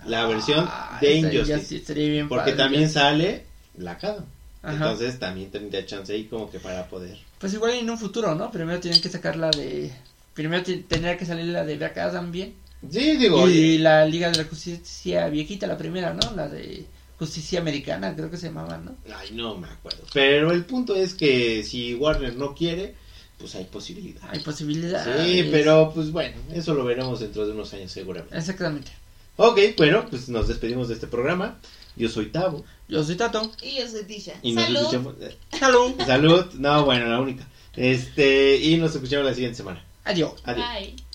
La 0.05 0.25
versión 0.27 0.65
Ah, 0.67 0.97
de 0.99 1.15
Injustice. 1.15 1.93
bien 1.93 2.27
Porque 2.27 2.51
padre. 2.51 2.57
también 2.57 2.89
sale. 2.89 3.45
Ajá. 3.81 4.25
Entonces 4.63 5.17
también 5.17 5.49
tendría 5.49 5.85
chance 5.85 6.11
ahí 6.11 6.25
como 6.25 6.51
que 6.51 6.59
para 6.59 6.87
poder. 6.89 7.17
Pues 7.39 7.53
igual 7.53 7.71
en 7.71 7.89
un 7.89 7.97
futuro, 7.97 8.35
¿no? 8.35 8.51
Primero 8.51 8.81
tienen 8.81 9.01
que 9.01 9.07
sacar 9.07 9.37
la 9.37 9.49
de... 9.49 9.93
Primero 10.33 10.61
tendría 10.61 11.15
que 11.15 11.25
salir 11.25 11.45
la 11.45 11.63
de 11.63 11.77
Black 11.77 11.97
Adam 11.99 12.33
bien. 12.33 12.53
Sí, 12.91 13.15
digo, 13.15 13.47
y 13.49 13.77
la 13.77 14.05
Liga 14.05 14.29
de 14.29 14.39
la 14.39 14.43
Justicia 14.43 15.29
viejita, 15.29 15.67
la 15.67 15.77
primera, 15.77 16.13
¿no? 16.13 16.35
La 16.35 16.49
de 16.49 16.85
Justicia 17.17 17.61
Americana, 17.61 18.13
creo 18.13 18.29
que 18.29 18.35
se 18.37 18.47
llamaba, 18.47 18.77
¿no? 18.77 18.95
ay, 19.15 19.29
no 19.31 19.55
me 19.57 19.67
acuerdo. 19.67 20.03
Pero 20.13 20.51
el 20.51 20.65
punto 20.65 20.95
es 20.95 21.13
que 21.13 21.63
si 21.63 21.93
Warner 21.95 22.35
no 22.35 22.53
quiere, 22.53 22.95
pues 23.39 23.55
hay 23.55 23.63
posibilidad. 23.65 24.21
Hay 24.29 24.39
posibilidades. 24.41 25.25
Sí, 25.25 25.47
pero 25.51 25.91
pues 25.93 26.11
bueno, 26.11 26.35
eso 26.53 26.73
lo 26.75 26.83
veremos 26.83 27.19
dentro 27.21 27.45
de 27.47 27.53
unos 27.53 27.73
años 27.73 27.91
seguramente. 27.91 28.37
Exactamente. 28.37 28.91
Ok, 29.37 29.59
bueno, 29.77 30.05
pues 30.09 30.27
nos 30.29 30.47
despedimos 30.49 30.89
de 30.89 30.95
este 30.95 31.07
programa. 31.07 31.59
Yo 31.95 32.09
soy 32.09 32.27
Tavo. 32.27 32.63
Yo 32.87 33.03
soy 33.03 33.15
Tato. 33.15 33.51
Y 33.61 33.77
yo 33.79 33.87
soy 33.87 34.03
Tisha. 34.03 34.33
Y 34.43 34.51
nos 34.53 34.65
Salud. 34.65 34.79
escuchamos. 34.81 35.15
eh, 35.21 35.37
Salud. 35.57 35.93
Salud. 36.05 36.45
No, 36.55 36.85
bueno, 36.85 37.07
la 37.07 37.19
única. 37.19 37.47
Este, 37.75 38.57
y 38.57 38.77
nos 38.77 38.93
escuchamos 38.95 39.25
la 39.25 39.33
siguiente 39.33 39.57
semana. 39.57 39.83
Adiós. 40.03 40.33
Adiós. 40.43 40.67
Bye. 40.69 41.08